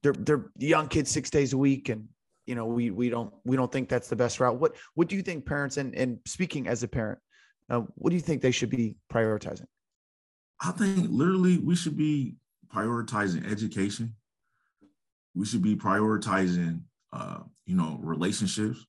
they're 0.02 0.14
they're 0.18 0.50
young 0.58 0.88
kids 0.88 1.10
six 1.10 1.30
days 1.30 1.52
a 1.52 1.58
week 1.58 1.88
and 1.88 2.06
you 2.46 2.54
know 2.54 2.66
we 2.66 2.90
we 2.90 3.08
don't 3.08 3.32
we 3.44 3.56
don't 3.56 3.70
think 3.70 3.88
that's 3.88 4.08
the 4.08 4.16
best 4.16 4.40
route 4.40 4.58
what 4.58 4.74
what 4.94 5.08
do 5.08 5.16
you 5.16 5.22
think 5.22 5.46
parents 5.46 5.76
and 5.76 5.94
and 5.94 6.18
speaking 6.26 6.66
as 6.66 6.82
a 6.82 6.88
parent 6.88 7.18
uh, 7.70 7.80
what 7.96 8.10
do 8.10 8.16
you 8.16 8.22
think 8.22 8.42
they 8.42 8.50
should 8.50 8.70
be 8.70 8.96
prioritizing 9.12 9.66
i 10.62 10.70
think 10.72 11.06
literally 11.10 11.58
we 11.58 11.74
should 11.74 11.96
be 11.96 12.34
prioritizing 12.74 13.50
education. 13.50 14.14
We 15.34 15.46
should 15.46 15.62
be 15.62 15.76
prioritizing 15.76 16.82
uh 17.12 17.40
you 17.66 17.76
know 17.76 17.98
relationships. 18.02 18.84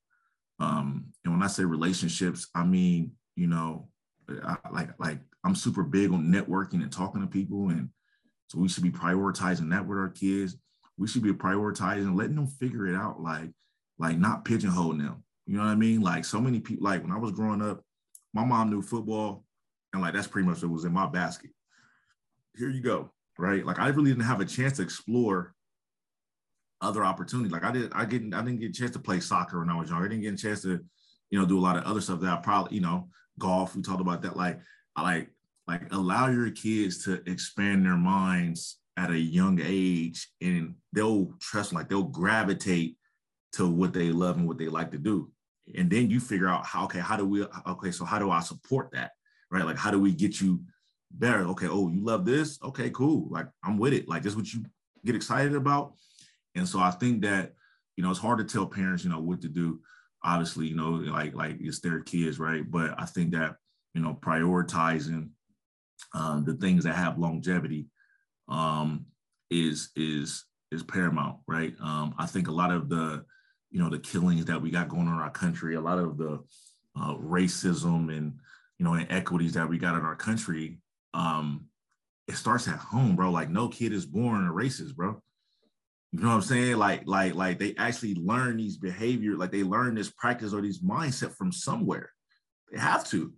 Um 0.60 1.06
and 1.24 1.34
when 1.34 1.44
i 1.44 1.48
say 1.48 1.64
relationships 1.64 2.48
i 2.56 2.64
mean 2.64 3.14
you 3.36 3.48
know 3.48 3.88
I, 4.44 4.58
like 4.72 4.90
like 5.00 5.20
i'm 5.44 5.56
super 5.56 5.84
big 5.84 6.12
on 6.12 6.28
networking 6.28 6.82
and 6.82 6.92
talking 6.92 7.22
to 7.22 7.28
people. 7.28 7.70
And 7.70 7.90
so 8.48 8.60
we 8.60 8.70
should 8.70 8.84
be 8.84 8.92
prioritizing 8.92 9.70
that 9.72 9.86
with 9.86 9.98
our 9.98 10.10
kids. 10.10 10.58
We 10.98 11.08
should 11.08 11.24
be 11.24 11.34
prioritizing 11.34 12.16
letting 12.16 12.36
them 12.36 12.48
figure 12.48 12.88
it 12.88 12.96
out 12.96 13.22
like 13.22 13.50
like 13.98 14.18
not 14.18 14.46
pigeonholing 14.46 15.00
them. 15.00 15.24
You 15.48 15.58
know 15.58 15.64
what 15.64 15.72
i 15.72 15.76
mean? 15.76 16.02
Like 16.02 16.26
so 16.26 16.40
many 16.40 16.60
people 16.60 16.84
like 16.84 17.02
when 17.02 17.12
i 17.12 17.18
was 17.18 17.32
growing 17.32 17.62
up 17.62 17.84
my 18.34 18.46
mom 18.46 18.70
knew 18.70 18.82
football 18.82 19.44
and 19.94 20.02
like 20.02 20.14
that's 20.14 20.28
pretty 20.28 20.48
much 20.48 20.62
what 20.62 20.72
was 20.72 20.86
in 20.86 20.94
my 20.94 21.08
basket. 21.08 21.50
Here 22.56 22.70
you 22.70 22.82
go 22.82 23.12
right? 23.42 23.66
Like 23.66 23.80
i 23.80 23.88
really 23.88 24.12
didn't 24.12 24.26
have 24.26 24.40
a 24.40 24.46
chance 24.46 24.78
to 24.78 24.84
explore 24.84 25.54
other 26.80 27.04
opportunities. 27.04 27.52
Like 27.52 27.64
i 27.64 27.72
did 27.72 27.92
i 27.94 28.06
didn't 28.06 28.34
i 28.34 28.42
didn't 28.42 28.60
get 28.60 28.70
a 28.70 28.74
chance 28.74 28.92
to 28.92 29.00
play 29.00 29.20
soccer 29.20 29.60
when 29.60 29.70
i 29.70 29.78
was 29.78 29.90
young 29.90 30.00
i 30.00 30.08
didn't 30.08 30.22
get 30.22 30.34
a 30.34 30.38
chance 30.38 30.62
to 30.62 30.80
you 31.30 31.40
know 31.40 31.46
do 31.46 31.60
a 31.60 31.62
lot 31.62 31.78
of 31.78 31.84
other 31.84 32.02
stuff 32.02 32.20
that 32.22 32.32
i 32.32 32.42
probably 32.42 32.76
you 32.76 32.82
know 32.82 33.10
golf 33.40 33.76
we 33.76 33.82
talked 33.82 34.02
about 34.02 34.22
that. 34.22 34.38
Like 34.38 34.60
i 34.96 35.02
like 35.02 35.30
like 35.68 35.92
allow 35.94 36.30
your 36.30 36.52
kids 36.52 37.04
to 37.06 37.22
expand 37.30 37.86
their 37.86 37.98
minds 37.98 38.78
at 38.98 39.10
a 39.10 39.18
young 39.18 39.60
age 39.64 40.28
and 40.42 40.76
they'll 40.94 41.34
trust 41.40 41.74
like 41.74 41.90
they'll 41.90 42.04
gravitate 42.04 42.98
to 43.54 43.70
what 43.70 43.94
they 43.94 44.12
love 44.12 44.38
and 44.38 44.48
what 44.48 44.58
they 44.58 44.68
like 44.68 44.92
to 44.92 44.98
do. 44.98 45.32
And 45.76 45.90
then 45.90 46.10
you 46.10 46.20
figure 46.20 46.48
out 46.48 46.66
how 46.66 46.86
okay 46.86 47.00
how 47.00 47.16
do 47.16 47.26
we 47.26 47.46
okay 47.68 47.92
so 47.92 48.06
how 48.06 48.20
do 48.20 48.30
i 48.30 48.40
support 48.42 48.92
that 48.92 49.12
right? 49.52 49.66
Like 49.66 49.78
how 49.78 49.92
do 49.92 50.00
we 50.00 50.14
get 50.14 50.40
you 50.42 50.62
better. 51.14 51.46
Okay 51.48 51.68
oh 51.68 51.90
you 51.90 52.04
love 52.04 52.26
this? 52.26 52.60
Okay 52.64 52.90
cool. 52.92 53.28
Like 53.30 53.48
i'm 53.64 53.78
with 53.78 53.94
it. 53.94 54.08
Like 54.08 54.24
this 54.24 54.36
what 54.36 54.52
you 54.54 54.64
get 55.06 55.16
excited 55.16 55.56
about. 55.56 55.94
And 56.56 56.68
so 56.68 56.80
i 56.80 56.92
think 56.92 57.22
that 57.24 57.54
you 57.96 58.04
know 58.04 58.12
it's 58.12 58.20
hard 58.20 58.40
to 58.40 58.44
tell 58.44 58.66
parents 58.66 59.04
you 59.04 59.10
know 59.10 59.20
what 59.20 59.42
to 59.42 59.50
do 59.50 59.82
obviously 60.24 60.68
you 60.68 60.76
know 60.76 60.92
like 60.92 61.34
like 61.34 61.58
it's 61.60 61.80
their 61.80 62.02
kids 62.02 62.40
right? 62.40 62.70
But 62.70 62.96
i 62.98 63.06
think 63.06 63.32
that 63.32 63.56
you 63.94 64.02
know 64.02 64.18
prioritizing 64.22 65.30
um, 66.14 66.44
the 66.44 66.54
things 66.54 66.84
that 66.84 66.96
have 66.96 67.18
longevity 67.18 67.88
um, 68.48 69.06
is 69.50 69.90
is 69.96 70.46
is 70.72 70.84
paramount, 70.84 71.38
right? 71.48 71.74
Um, 71.82 72.16
I 72.18 72.26
think 72.26 72.48
a 72.48 72.54
lot 72.54 72.72
of 72.72 72.90
the 72.90 73.24
you 73.70 73.82
know 73.82 73.90
the 73.90 74.00
killings 74.00 74.46
that 74.46 74.62
we 74.62 74.72
got 74.72 74.90
going 74.90 75.08
on 75.08 75.14
in 75.14 75.20
our 75.20 75.30
country, 75.30 75.76
a 75.76 75.82
lot 75.82 76.00
of 76.00 76.18
the 76.18 76.40
uh, 77.00 77.16
racism 77.16 78.16
and 78.16 78.40
you 78.78 78.86
know 78.86 78.94
inequities 78.94 79.54
that 79.54 79.70
we 79.70 79.78
got 79.78 79.96
in 79.96 80.02
our 80.02 80.16
country, 80.16 80.80
um, 81.14 81.68
it 82.28 82.36
starts 82.36 82.68
at 82.68 82.78
home, 82.78 83.16
bro. 83.16 83.32
Like 83.32 83.50
no 83.50 83.68
kid 83.68 83.94
is 83.94 84.06
born 84.06 84.48
a 84.48 84.52
racist, 84.52 84.96
bro. 84.96 85.22
You 86.12 86.20
know 86.20 86.28
what 86.28 86.36
I'm 86.36 86.42
saying? 86.42 86.78
Like, 86.78 87.04
like, 87.06 87.36
like 87.36 87.58
they 87.58 87.74
actually 87.78 88.16
learn 88.16 88.58
these 88.58 88.78
behavior, 88.78 89.38
like 89.38 89.52
they 89.52 89.64
learn 89.64 89.96
this 89.96 90.10
practice 90.10 90.54
or 90.54 90.62
these 90.62 90.82
mindset 90.82 91.36
from 91.36 91.52
somewhere. 91.54 92.12
They 92.72 92.80
have 92.80 93.08
to, 93.10 93.34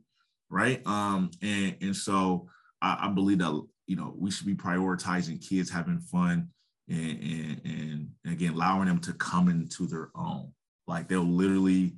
right? 0.49 0.85
Um, 0.85 1.29
and 1.41 1.75
and 1.81 1.95
so 1.95 2.49
I, 2.81 3.07
I 3.07 3.07
believe 3.09 3.39
that 3.39 3.61
you 3.85 3.95
know 3.95 4.13
we 4.17 4.31
should 4.31 4.47
be 4.47 4.55
prioritizing 4.55 5.47
kids 5.47 5.69
having 5.69 5.99
fun 5.99 6.49
and, 6.89 7.23
and, 7.23 7.61
and 7.65 8.09
again 8.33 8.53
allowing 8.53 8.87
them 8.87 8.99
to 9.01 9.13
come 9.13 9.49
into 9.49 9.85
their 9.85 10.09
own. 10.15 10.51
Like 10.87 11.07
they'll 11.07 11.21
literally 11.21 11.95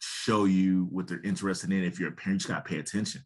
show 0.00 0.46
you 0.46 0.88
what 0.90 1.08
they're 1.08 1.20
interested 1.22 1.72
in. 1.72 1.84
If 1.84 2.00
you're 2.00 2.08
a 2.08 2.12
parent, 2.12 2.42
you 2.42 2.48
got 2.48 2.64
to 2.64 2.68
pay 2.68 2.78
attention. 2.78 3.22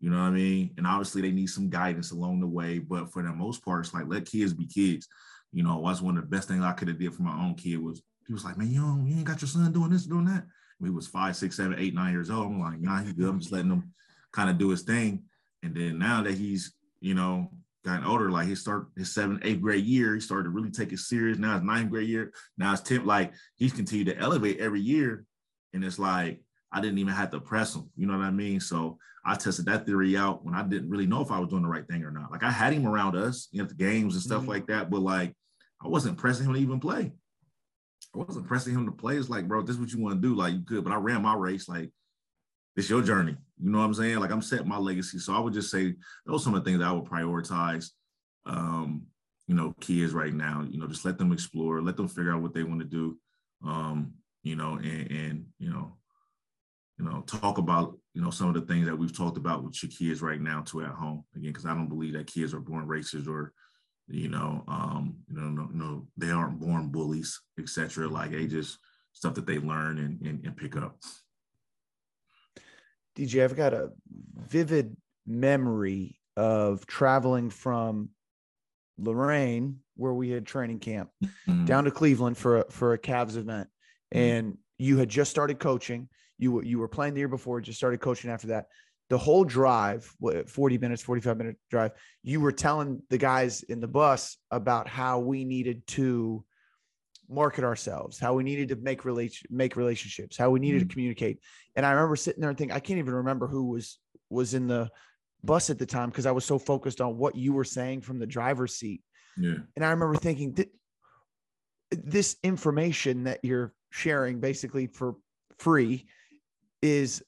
You 0.00 0.10
know 0.10 0.18
what 0.18 0.24
I 0.24 0.30
mean? 0.30 0.74
And 0.76 0.86
obviously 0.86 1.22
they 1.22 1.32
need 1.32 1.48
some 1.48 1.68
guidance 1.68 2.12
along 2.12 2.40
the 2.40 2.46
way, 2.46 2.78
but 2.78 3.12
for 3.12 3.22
the 3.22 3.32
most 3.32 3.64
part, 3.64 3.84
it's 3.84 3.94
like 3.94 4.04
let 4.06 4.26
kids 4.26 4.54
be 4.54 4.66
kids. 4.66 5.08
You 5.52 5.64
know, 5.64 5.82
that's 5.86 6.00
one 6.00 6.16
of 6.16 6.22
the 6.22 6.28
best 6.28 6.48
things 6.48 6.62
I 6.62 6.72
could 6.72 6.88
have 6.88 6.98
did 6.98 7.14
for 7.14 7.22
my 7.22 7.36
own 7.36 7.54
kid 7.54 7.78
was 7.78 8.02
he 8.26 8.32
was 8.32 8.44
like, 8.44 8.58
man, 8.58 8.70
you, 8.70 8.80
don't, 8.80 9.06
you 9.06 9.16
ain't 9.16 9.24
got 9.24 9.40
your 9.40 9.48
son 9.48 9.72
doing 9.72 9.90
this, 9.90 10.04
doing 10.04 10.26
that. 10.26 10.44
He 10.82 10.90
was 10.90 11.08
five, 11.08 11.34
six, 11.34 11.56
seven, 11.56 11.76
eight, 11.78 11.94
nine 11.94 12.12
years 12.12 12.30
old. 12.30 12.46
I'm 12.46 12.60
like, 12.60 12.80
nah, 12.80 13.02
he 13.02 13.12
good. 13.12 13.28
I'm 13.28 13.40
just 13.40 13.50
letting 13.50 13.70
him 13.70 13.92
kind 14.32 14.50
of 14.50 14.58
do 14.58 14.68
his 14.68 14.82
thing. 14.82 15.24
And 15.62 15.74
then 15.74 15.98
now 15.98 16.22
that 16.22 16.34
he's, 16.34 16.74
you 17.00 17.14
know, 17.14 17.50
gotten 17.84 18.04
older, 18.04 18.30
like 18.30 18.46
he 18.46 18.54
start 18.54 18.88
his 18.96 19.12
seventh, 19.12 19.40
eighth 19.42 19.60
grade 19.60 19.84
year, 19.84 20.14
he 20.14 20.20
started 20.20 20.44
to 20.44 20.50
really 20.50 20.70
take 20.70 20.92
it 20.92 20.98
serious. 20.98 21.38
Now 21.38 21.54
his 21.54 21.64
ninth 21.64 21.90
grade 21.90 22.08
year, 22.08 22.32
now 22.56 22.72
it's 22.72 22.82
10th, 22.82 23.06
like 23.06 23.32
he's 23.56 23.72
continued 23.72 24.14
to 24.14 24.18
elevate 24.18 24.60
every 24.60 24.80
year. 24.80 25.24
And 25.72 25.84
it's 25.84 25.98
like, 25.98 26.40
I 26.72 26.80
didn't 26.80 26.98
even 26.98 27.14
have 27.14 27.30
to 27.30 27.40
press 27.40 27.74
him. 27.74 27.90
You 27.96 28.06
know 28.06 28.16
what 28.16 28.26
I 28.26 28.30
mean? 28.30 28.60
So 28.60 28.98
I 29.24 29.34
tested 29.34 29.66
that 29.66 29.86
theory 29.86 30.16
out 30.16 30.44
when 30.44 30.54
I 30.54 30.62
didn't 30.62 30.90
really 30.90 31.06
know 31.06 31.20
if 31.20 31.30
I 31.30 31.38
was 31.38 31.48
doing 31.48 31.62
the 31.62 31.68
right 31.68 31.86
thing 31.86 32.04
or 32.04 32.10
not. 32.10 32.30
Like 32.30 32.42
I 32.42 32.50
had 32.50 32.72
him 32.72 32.86
around 32.86 33.16
us, 33.16 33.48
you 33.52 33.62
know, 33.62 33.68
the 33.68 33.74
games 33.74 34.14
and 34.14 34.22
stuff 34.22 34.42
mm-hmm. 34.42 34.50
like 34.50 34.66
that, 34.66 34.90
but 34.90 35.00
like 35.00 35.34
I 35.82 35.88
wasn't 35.88 36.18
pressing 36.18 36.46
him 36.46 36.54
to 36.54 36.60
even 36.60 36.80
play. 36.80 37.12
I 38.14 38.18
wasn't 38.18 38.46
pressing 38.46 38.74
him 38.74 38.86
to 38.86 38.92
play. 38.92 39.16
It's 39.16 39.28
like, 39.28 39.46
bro, 39.46 39.62
this 39.62 39.76
is 39.76 39.80
what 39.80 39.92
you 39.92 40.00
want 40.00 40.20
to 40.20 40.28
do. 40.28 40.34
Like 40.34 40.54
you 40.54 40.62
could, 40.66 40.84
but 40.84 40.92
I 40.92 40.96
ran 40.96 41.22
my 41.22 41.34
race. 41.34 41.68
Like 41.68 41.90
it's 42.76 42.88
your 42.88 43.02
journey. 43.02 43.36
You 43.60 43.70
know 43.70 43.78
what 43.78 43.84
I'm 43.84 43.94
saying? 43.94 44.18
Like 44.18 44.30
I'm 44.30 44.42
setting 44.42 44.68
my 44.68 44.78
legacy. 44.78 45.18
So 45.18 45.34
I 45.34 45.40
would 45.40 45.52
just 45.52 45.70
say 45.70 45.94
those 46.26 46.40
are 46.40 46.44
some 46.44 46.54
of 46.54 46.64
the 46.64 46.70
things 46.70 46.82
I 46.82 46.92
would 46.92 47.04
prioritize. 47.04 47.90
Um, 48.46 49.02
you 49.46 49.54
know, 49.54 49.74
kids 49.80 50.12
right 50.12 50.32
now, 50.32 50.64
you 50.68 50.78
know, 50.78 50.86
just 50.86 51.04
let 51.04 51.18
them 51.18 51.32
explore, 51.32 51.82
let 51.82 51.96
them 51.96 52.08
figure 52.08 52.32
out 52.32 52.42
what 52.42 52.54
they 52.54 52.62
want 52.62 52.80
to 52.80 52.86
do. 52.86 53.18
Um, 53.66 54.12
you 54.42 54.56
know, 54.56 54.74
and, 54.74 55.10
and 55.10 55.46
you 55.58 55.70
know, 55.70 55.97
you 56.98 57.04
know, 57.04 57.22
talk 57.26 57.58
about, 57.58 57.96
you 58.14 58.20
know, 58.20 58.30
some 58.30 58.48
of 58.48 58.54
the 58.54 58.62
things 58.62 58.86
that 58.86 58.98
we've 58.98 59.16
talked 59.16 59.36
about 59.36 59.62
with 59.62 59.80
your 59.82 59.90
kids 59.90 60.20
right 60.20 60.40
now 60.40 60.62
too 60.62 60.82
at 60.82 60.90
home. 60.90 61.24
Again, 61.36 61.50
because 61.50 61.66
I 61.66 61.74
don't 61.74 61.88
believe 61.88 62.14
that 62.14 62.26
kids 62.26 62.52
are 62.52 62.60
born 62.60 62.88
racist 62.88 63.28
or, 63.28 63.52
you 64.08 64.28
know, 64.28 64.64
um, 64.66 65.16
you 65.28 65.40
know, 65.40 65.48
no, 65.48 65.68
no, 65.72 66.06
they 66.16 66.30
aren't 66.30 66.58
born 66.58 66.88
bullies, 66.88 67.40
etc. 67.58 68.08
Like 68.08 68.32
they 68.32 68.46
just 68.46 68.78
stuff 69.12 69.34
that 69.34 69.46
they 69.46 69.58
learn 69.58 69.98
and, 69.98 70.20
and, 70.26 70.44
and 70.44 70.56
pick 70.56 70.76
up. 70.76 70.98
DJ, 73.16 73.44
I've 73.44 73.56
got 73.56 73.74
a 73.74 73.90
vivid 74.36 74.96
memory 75.26 76.18
of 76.36 76.86
traveling 76.86 77.50
from 77.50 78.10
Lorain, 78.96 79.80
where 79.96 80.14
we 80.14 80.30
had 80.30 80.46
training 80.46 80.78
camp, 80.78 81.10
mm-hmm. 81.22 81.64
down 81.64 81.84
to 81.84 81.90
Cleveland 81.90 82.36
for 82.36 82.58
a, 82.58 82.70
for 82.70 82.92
a 82.92 82.98
Cavs 82.98 83.36
event, 83.36 83.68
mm-hmm. 84.14 84.18
and 84.18 84.58
you 84.78 84.98
had 84.98 85.08
just 85.08 85.30
started 85.30 85.58
coaching. 85.58 86.08
You 86.38 86.62
you 86.62 86.78
were 86.78 86.88
playing 86.88 87.14
the 87.14 87.20
year 87.20 87.28
before, 87.28 87.60
just 87.60 87.78
started 87.78 88.00
coaching 88.00 88.30
after 88.30 88.48
that. 88.48 88.66
The 89.10 89.18
whole 89.18 89.44
drive, 89.44 90.04
40 90.46 90.78
minutes, 90.78 91.02
45 91.02 91.38
minute 91.38 91.56
drive, 91.70 91.92
you 92.22 92.40
were 92.40 92.52
telling 92.52 93.02
the 93.08 93.16
guys 93.16 93.62
in 93.62 93.80
the 93.80 93.88
bus 93.88 94.36
about 94.50 94.86
how 94.86 95.18
we 95.20 95.44
needed 95.44 95.86
to 95.88 96.44
market 97.28 97.64
ourselves, 97.64 98.18
how 98.18 98.34
we 98.34 98.42
needed 98.42 98.68
to 98.68 98.76
make 98.76 99.04
relation 99.04 99.46
make 99.50 99.76
relationships, 99.76 100.36
how 100.36 100.50
we 100.50 100.60
needed 100.60 100.80
mm-hmm. 100.80 100.88
to 100.88 100.92
communicate. 100.92 101.40
And 101.74 101.86
I 101.86 101.92
remember 101.92 102.16
sitting 102.16 102.40
there 102.40 102.50
and 102.50 102.58
thinking, 102.58 102.76
I 102.76 102.80
can't 102.80 102.98
even 102.98 103.14
remember 103.14 103.46
who 103.46 103.68
was 103.68 103.98
was 104.30 104.54
in 104.54 104.66
the 104.66 104.90
bus 105.42 105.70
at 105.70 105.78
the 105.78 105.86
time 105.86 106.10
because 106.10 106.26
I 106.26 106.32
was 106.32 106.44
so 106.44 106.58
focused 106.58 107.00
on 107.00 107.16
what 107.16 107.36
you 107.36 107.52
were 107.52 107.64
saying 107.64 108.02
from 108.02 108.18
the 108.18 108.26
driver's 108.26 108.74
seat. 108.74 109.02
Yeah. 109.36 109.56
And 109.76 109.84
I 109.84 109.90
remember 109.90 110.16
thinking 110.16 110.52
that 110.54 110.68
this 111.90 112.36
information 112.42 113.24
that 113.24 113.40
you're 113.42 113.72
sharing 113.90 114.40
basically 114.40 114.88
for 114.88 115.16
free 115.58 116.06
is 116.82 117.22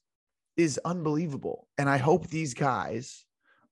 is 0.57 0.79
unbelievable. 0.85 1.69
And 1.79 1.89
I 1.89 1.97
hope 1.97 2.27
these 2.27 2.55
guys 2.55 3.25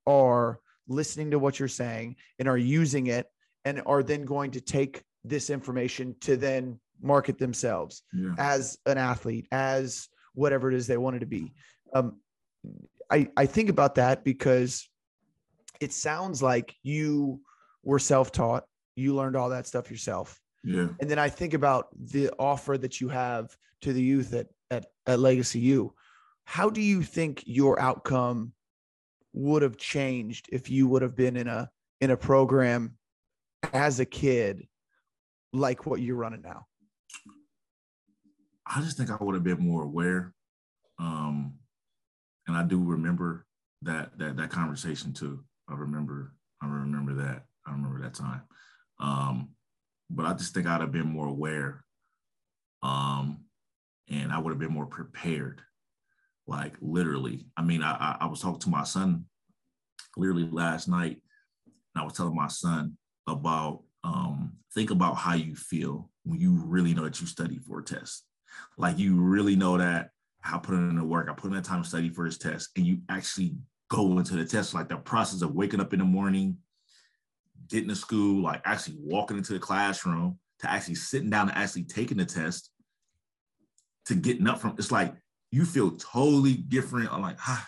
are 0.07 0.61
listening 0.87 1.33
to 1.33 1.39
what 1.39 1.59
you're 1.59 1.69
saying 1.69 2.17
and 2.39 2.49
are 2.49 2.57
using 2.57 3.09
it 3.09 3.27
and 3.65 3.83
are 3.85 4.03
then 4.03 4.25
going 4.25 4.53
to 4.53 4.61
take 4.61 5.03
this 5.25 5.51
information 5.51 6.15
to 6.23 6.37
then 6.37 6.81
market 7.03 7.39
themselves 7.39 8.03
yeah. 8.13 8.33
as 8.39 8.79
an 8.87 8.97
athlete, 8.97 9.47
as 9.53 10.09
whatever 10.35 10.71
it 10.71 10.75
is 10.75 10.87
they 10.87 10.97
wanted 10.97 11.21
to 11.21 11.27
be. 11.27 11.53
Um, 11.93 12.21
I, 13.11 13.29
I 13.37 13.47
think 13.47 13.69
about 13.69 13.97
that 13.97 14.25
because 14.25 14.89
it 15.81 15.93
sounds 15.93 16.43
like 16.43 16.75
you 16.83 17.41
were 17.83 17.99
self-taught. 17.99 18.65
You 18.97 19.15
learned 19.15 19.37
all 19.37 19.51
that 19.51 19.67
stuff 19.67 19.91
yourself. 19.91 20.41
Yeah. 20.65 20.89
And 21.01 21.11
then 21.11 21.19
I 21.19 21.29
think 21.29 21.55
about 21.55 21.89
the 21.97 22.31
offer 22.39 22.79
that 22.79 23.01
you 23.01 23.09
have 23.09 23.55
to 23.83 23.93
the 23.93 24.03
youth 24.03 24.33
at, 24.33 24.47
at, 24.71 24.87
at 25.07 25.19
Legacy 25.19 25.61
U. 25.61 25.95
How 26.45 26.71
do 26.71 26.81
you 26.81 27.03
think 27.03 27.43
your 27.47 27.79
outcome 27.81 28.53
would 29.33 29.63
have 29.63 29.77
changed 29.77 30.49
if 30.51 30.71
you 30.71 30.89
would 30.89 31.03
have 31.03 31.15
been 31.15 31.37
in 31.37 31.47
a 31.47 31.71
in 32.01 32.11
a 32.11 32.17
program 32.17 32.97
as 33.73 34.01
a 34.01 34.05
kid 34.05 34.67
like 35.53 35.87
what 35.87 36.01
you're 36.01 36.17
running 36.17 36.43
now? 36.43 36.67
I 38.67 38.81
just 38.81 38.97
think 38.97 39.11
I 39.11 39.17
would 39.21 39.35
have 39.35 39.45
been 39.45 39.61
more 39.61 39.83
aware. 39.83 40.35
Um, 40.99 41.55
and 42.47 42.57
I 42.57 42.63
do 42.63 42.83
remember 42.83 43.47
that 43.83 44.19
that 44.19 44.37
that 44.37 44.51
conversation 44.51 45.13
too. 45.13 45.45
I 45.69 45.75
remember 45.75 46.35
I 46.63 46.67
remember 46.67 47.15
that. 47.15 47.45
I 47.67 47.73
remember 47.73 48.01
that 48.03 48.15
time. 48.15 48.43
Um, 49.01 49.51
but 50.11 50.25
I 50.27 50.33
just 50.33 50.55
think 50.55 50.67
I'd 50.67 50.81
have 50.81 50.93
been 50.93 51.13
more 51.13 51.27
aware. 51.27 51.85
Um, 52.83 53.45
and 54.11 54.33
I 54.33 54.39
would 54.39 54.51
have 54.51 54.59
been 54.59 54.73
more 54.73 54.87
prepared. 54.87 55.63
Like 56.47 56.75
literally. 56.81 57.47
I 57.57 57.63
mean, 57.63 57.83
I, 57.83 58.17
I, 58.21 58.27
was 58.27 58.41
talking 58.41 58.61
to 58.61 58.71
my 58.71 58.85
son 58.85 59.27
literally 60.17 60.49
last 60.51 60.89
night, 60.89 61.21
and 61.67 62.03
I 62.03 62.05
was 62.05 62.15
telling 62.15 62.35
my 62.35 62.49
son 62.49 62.97
about 63.27 63.83
um, 64.03 64.53
think 64.75 64.91
about 64.91 65.17
how 65.17 65.35
you 65.35 65.55
feel 65.55 66.11
when 66.25 66.41
you 66.41 66.59
really 66.65 66.95
know 66.95 67.05
that 67.05 67.21
you 67.21 67.27
studied 67.27 67.65
for 67.65 67.81
a 67.81 67.85
test. 67.85 68.25
Like 68.79 68.99
you 68.99 69.21
really 69.21 69.57
know 69.57 69.77
that 69.77 70.11
I 70.43 70.57
put 70.57 70.75
in 70.75 70.97
the 70.97 71.05
work, 71.05 71.29
I 71.29 71.35
put 71.35 71.51
in 71.51 71.57
the 71.57 71.63
time 71.63 71.83
to 71.83 71.89
study 71.89 72.09
for 72.09 72.25
his 72.25 72.39
test, 72.39 72.71
and 72.77 72.87
you 72.87 73.01
actually 73.11 73.57
go 73.91 74.19
into 74.19 74.37
the 74.37 74.45
test, 74.45 74.73
like 74.73 74.89
the 74.89 74.97
process 74.97 75.43
of 75.43 75.55
waking 75.55 75.81
up 75.81 75.93
in 75.93 75.99
the 75.99 76.05
morning, 76.05 76.57
getting 77.69 77.89
to 77.89 77.97
school, 77.97 78.43
like 78.43 78.63
actually 78.65 78.97
walking 79.01 79.37
into 79.37 79.53
the 79.53 79.59
classroom, 79.59 80.39
to 80.61 80.71
actually 80.71 80.95
sitting 80.95 81.31
down 81.31 81.49
and 81.49 81.59
actually 81.59 81.85
taking 81.85 82.17
the 82.17 82.25
test, 82.25 82.71
to 84.09 84.15
getting 84.15 84.47
up 84.47 84.59
from 84.59 84.75
it's 84.79 84.91
like 84.91 85.15
you 85.51 85.65
feel 85.65 85.93
totally 85.93 86.55
different. 86.55 87.13
I'm 87.13 87.23
like, 87.23 87.39
ah, 87.47 87.67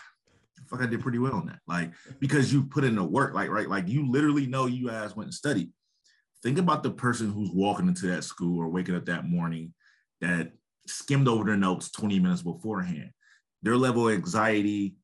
fuck, 0.67 0.81
I 0.81 0.85
did 0.85 1.01
pretty 1.01 1.19
well 1.19 1.35
on 1.35 1.47
that. 1.47 1.59
Like, 1.67 1.91
because 2.19 2.53
you 2.53 2.63
put 2.63 2.83
in 2.83 2.95
the 2.95 3.03
work, 3.03 3.33
like, 3.33 3.49
right, 3.49 3.67
like 3.67 3.87
you 3.87 4.09
literally 4.09 4.45
know 4.45 4.67
you 4.67 4.87
guys 4.87 5.15
went 5.15 5.27
and 5.27 5.33
studied. 5.33 5.71
Think 6.43 6.57
about 6.57 6.83
the 6.83 6.91
person 6.91 7.31
who's 7.31 7.51
walking 7.51 7.87
into 7.87 8.07
that 8.07 8.23
school 8.23 8.59
or 8.59 8.67
waking 8.67 8.95
up 8.95 9.05
that 9.05 9.25
morning 9.25 9.73
that 10.21 10.51
skimmed 10.87 11.27
over 11.27 11.43
their 11.43 11.57
notes 11.57 11.91
20 11.91 12.19
minutes 12.19 12.41
beforehand. 12.41 13.11
Their 13.61 13.77
level 13.77 14.07
of 14.07 14.15
anxiety 14.15 14.95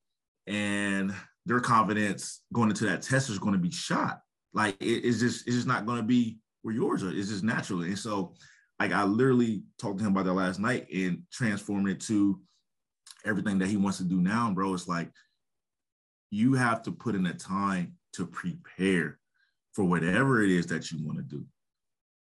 and 0.48 1.14
their 1.46 1.60
confidence 1.60 2.42
going 2.54 2.70
into 2.70 2.86
that 2.86 3.04
test 3.04 3.30
is 3.30 3.40
going 3.40 3.54
to 3.54 3.60
be 3.60 3.72
shot. 3.72 4.22
Like 4.54 4.76
it, 4.82 5.06
it's 5.06 5.20
just 5.20 5.48
it's 5.48 5.56
just 5.56 5.68
not 5.68 5.86
going 5.86 6.00
to 6.00 6.04
be 6.04 6.40
where 6.64 6.74
yours 6.74 7.04
are. 7.04 7.12
It's 7.12 7.30
just 7.30 7.44
natural. 7.44 7.84
And 7.84 7.98
so 7.98 8.34
like 8.80 8.92
I 8.92 9.04
literally 9.04 9.64
talked 9.80 10.00
to 10.00 10.06
him 10.06 10.12
about 10.12 10.26
that 10.26 10.34
last 10.34 10.60
night 10.60 10.88
and 10.94 11.24
transformed 11.32 11.90
it 11.90 12.00
to 12.02 12.40
everything 13.26 13.58
that 13.60 13.68
he 13.68 13.78
wants 13.78 13.98
to 13.98 14.04
do 14.04 14.22
now, 14.22 14.52
bro. 14.52 14.74
It's 14.74 14.88
like 14.88 15.10
you 16.30 16.54
have 16.54 16.84
to 16.84 16.92
put 16.92 17.16
in 17.16 17.24
the 17.24 17.34
time 17.34 17.94
to 18.14 18.26
prepare 18.26 19.20
for 19.74 19.84
whatever 19.84 20.44
it 20.44 20.52
is 20.52 20.68
that 20.68 20.92
you 20.92 21.06
want 21.06 21.18
to 21.18 21.24
do. 21.24 21.46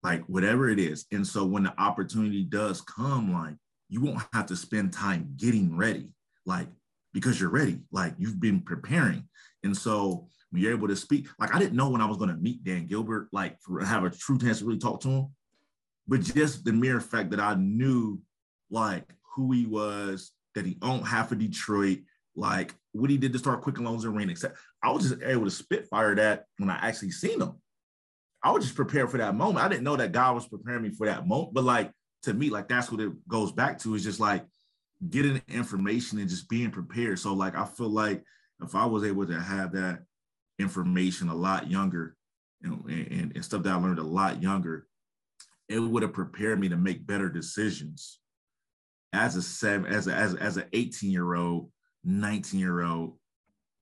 Like 0.04 0.24
whatever 0.26 0.70
it 0.70 0.80
is. 0.80 1.06
And 1.12 1.26
so 1.26 1.46
when 1.46 1.64
the 1.64 1.80
opportunity 1.80 2.44
does 2.44 2.82
come, 2.82 3.34
like 3.34 3.56
you 3.88 4.02
won't 4.02 4.24
have 4.34 4.48
to 4.48 4.56
spend 4.56 4.94
time 4.94 5.34
getting 5.38 5.78
ready, 5.78 6.12
like 6.46 6.68
because 7.14 7.40
you're 7.40 7.52
ready, 7.52 7.80
like 7.92 8.16
you've 8.18 8.40
been 8.40 8.62
preparing. 8.62 9.28
And 9.64 9.78
so 9.78 10.28
when 10.50 10.64
you're 10.64 10.72
able 10.72 10.88
to 10.88 10.96
speak, 10.96 11.28
like 11.40 11.54
I 11.54 11.60
didn't 11.60 11.76
know 11.76 11.90
when 11.90 12.02
I 12.02 12.06
was 12.06 12.18
going 12.18 12.32
to 12.32 12.36
meet 12.36 12.64
Dan 12.64 12.88
Gilbert, 12.88 13.28
like 13.32 13.62
for 13.62 13.84
have 13.86 14.04
a 14.04 14.10
true 14.10 14.40
chance 14.40 14.60
to 14.60 14.66
really 14.66 14.80
talk 14.80 15.02
to 15.02 15.10
him 15.10 15.28
but 16.12 16.20
just 16.20 16.66
the 16.66 16.74
mere 16.74 17.00
fact 17.00 17.30
that 17.30 17.40
I 17.40 17.56
knew 17.56 18.20
like 18.70 19.06
who 19.34 19.54
he 19.54 19.66
was, 19.66 20.32
that 20.56 20.66
he 20.66 20.78
owned 20.82 21.08
half 21.08 21.32
of 21.32 21.40
Detroit, 21.40 22.00
like 22.36 22.76
what 22.92 23.10
he 23.10 23.16
did 23.16 23.32
to 23.32 23.40
start 23.40 23.62
Quicken 23.62 23.86
Loans 23.86 24.04
and 24.04 24.14
Arena, 24.14 24.34
except 24.34 24.58
I 24.84 24.92
was 24.92 25.10
just 25.10 25.24
able 25.24 25.46
to 25.46 25.50
spitfire 25.50 26.14
that 26.16 26.48
when 26.58 26.70
I 26.70 26.86
actually 26.86 27.12
seen 27.12 27.42
him. 27.42 27.54
I 28.44 28.52
was 28.52 28.66
just 28.66 28.76
prepared 28.76 29.10
for 29.10 29.20
that 29.20 29.36
moment. 29.36 29.64
I 29.64 29.70
didn't 29.70 29.86
know 29.86 29.96
that 29.96 30.12
God 30.12 30.36
was 30.36 30.50
preparing 30.50 30.84
me 30.84 30.90
for 30.90 31.08
that 31.08 31.26
moment, 31.26 31.54
but 31.54 31.64
like 31.64 31.92
to 32.24 32.34
me, 32.34 32.50
like 32.50 32.68
that's 32.68 32.92
what 32.92 33.00
it 33.00 33.14
goes 33.30 33.54
back 33.54 33.80
to 33.80 33.96
is 33.96 34.04
just 34.04 34.20
like 34.20 34.46
getting 35.10 35.42
information 35.48 36.20
and 36.20 36.30
just 36.30 36.50
being 36.50 36.72
prepared. 36.72 37.20
So 37.20 37.34
like 37.34 37.56
I 37.56 37.64
feel 37.64 37.90
like 37.90 38.22
if 38.62 38.76
I 38.76 38.86
was 38.86 39.06
able 39.06 39.28
to 39.28 39.40
have 39.40 39.72
that 39.74 40.00
information 40.60 41.30
a 41.30 41.36
lot 41.36 41.72
younger 41.72 42.18
and, 42.64 42.84
and, 42.90 43.32
and 43.34 43.46
stuff 43.46 43.64
that 43.64 43.72
I 43.72 43.78
learned 43.78 44.00
a 44.00 44.04
lot 44.04 44.44
younger, 44.44 44.88
it 45.72 45.80
would 45.80 46.04
have 46.04 46.14
prepared 46.14 46.60
me 46.60 46.70
to 46.70 46.78
make 46.78 47.06
better 47.06 47.30
decisions 47.30 48.20
as 49.14 49.36
a 49.36 49.42
seven, 49.42 49.92
as 49.92 50.08
a, 50.08 50.14
as, 50.14 50.36
as 50.36 50.58
an 50.58 50.66
18 50.74 51.12
year 51.12 51.36
old, 51.36 51.70
19 52.04 52.60
year 52.60 52.82
old, 52.84 53.18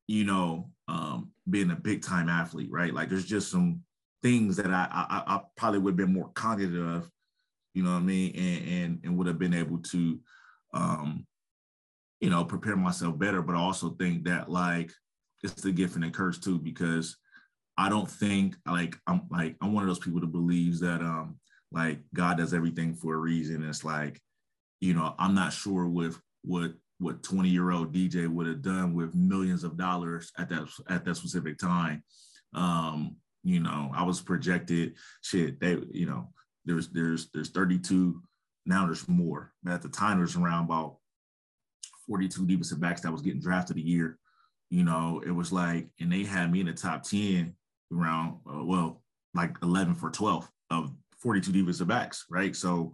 you 0.07 0.23
know, 0.25 0.69
um, 0.87 1.31
being 1.49 1.71
a 1.71 1.75
big 1.75 2.01
time 2.01 2.29
athlete, 2.29 2.69
right? 2.71 2.93
Like 2.93 3.09
there's 3.09 3.25
just 3.25 3.51
some 3.51 3.81
things 4.23 4.57
that 4.57 4.71
I, 4.71 4.87
I, 4.91 5.35
I 5.35 5.41
probably 5.55 5.79
would 5.79 5.91
have 5.91 5.97
been 5.97 6.13
more 6.13 6.31
cognitive 6.33 6.87
of, 6.87 7.09
you 7.73 7.83
know 7.83 7.91
what 7.91 7.99
I 7.99 8.01
mean? 8.01 8.35
And, 8.35 8.67
and, 8.67 8.99
and 9.03 9.17
would 9.17 9.27
have 9.27 9.39
been 9.39 9.53
able 9.53 9.77
to, 9.77 10.19
um, 10.73 11.25
you 12.19 12.29
know, 12.29 12.43
prepare 12.43 12.75
myself 12.75 13.17
better, 13.17 13.41
but 13.41 13.55
I 13.55 13.59
also 13.59 13.91
think 13.91 14.25
that 14.25 14.49
like 14.49 14.91
it's 15.43 15.61
the 15.61 15.71
gift 15.71 15.95
and 15.95 16.03
the 16.03 16.09
curse 16.09 16.37
too, 16.37 16.59
because 16.59 17.15
I 17.77 17.87
don't 17.87 18.09
think 18.09 18.57
like 18.67 18.97
I'm 19.07 19.21
like 19.31 19.55
I'm 19.61 19.73
one 19.73 19.83
of 19.83 19.87
those 19.87 19.99
people 19.99 20.19
that 20.19 20.33
believes 20.33 20.81
that 20.81 20.99
um 20.99 21.39
like 21.71 21.99
God 22.13 22.37
does 22.37 22.53
everything 22.53 22.95
for 22.95 23.13
a 23.13 23.17
reason. 23.17 23.67
It's 23.67 23.83
like, 23.83 24.19
you 24.79 24.93
know, 24.93 25.13
I'm 25.19 25.35
not 25.35 25.53
sure 25.53 25.87
with 25.87 26.19
what 26.43 26.73
what 26.99 27.23
20 27.23 27.47
year 27.49 27.71
old 27.71 27.93
DJ 27.93 28.27
would 28.27 28.47
have 28.47 28.61
done 28.61 28.93
with 28.93 29.15
millions 29.15 29.63
of 29.63 29.77
dollars 29.77 30.31
at 30.37 30.49
that 30.49 30.67
at 30.89 31.05
that 31.05 31.15
specific 31.15 31.57
time. 31.57 32.03
Um, 32.53 33.15
you 33.43 33.59
know, 33.59 33.91
I 33.93 34.03
was 34.03 34.21
projected 34.21 34.95
shit. 35.21 35.59
They, 35.59 35.77
you 35.91 36.05
know, 36.05 36.29
there's 36.65 36.89
there's 36.89 37.29
there's 37.33 37.49
32 37.49 38.21
now. 38.65 38.85
There's 38.85 39.07
more, 39.07 39.53
but 39.63 39.73
at 39.73 39.81
the 39.81 39.89
time 39.89 40.17
there's 40.17 40.35
around 40.35 40.65
about 40.65 40.97
42 42.07 42.45
defensive 42.47 42.81
backs 42.81 43.01
that 43.01 43.11
was 43.11 43.21
getting 43.21 43.39
drafted 43.39 43.77
a 43.77 43.81
year. 43.81 44.17
You 44.69 44.83
know, 44.83 45.21
it 45.25 45.31
was 45.31 45.51
like, 45.51 45.87
and 45.99 46.11
they 46.11 46.23
had 46.23 46.51
me 46.51 46.59
in 46.59 46.65
the 46.65 46.73
top 46.73 47.03
10 47.03 47.55
around, 47.91 48.39
uh, 48.47 48.63
well, 48.63 49.01
like 49.33 49.55
11 49.63 49.95
for 49.95 50.09
12 50.11 50.49
of 50.69 50.93
42 51.21 51.51
defensive 51.51 51.87
backs, 51.87 52.25
right? 52.29 52.55
So 52.55 52.93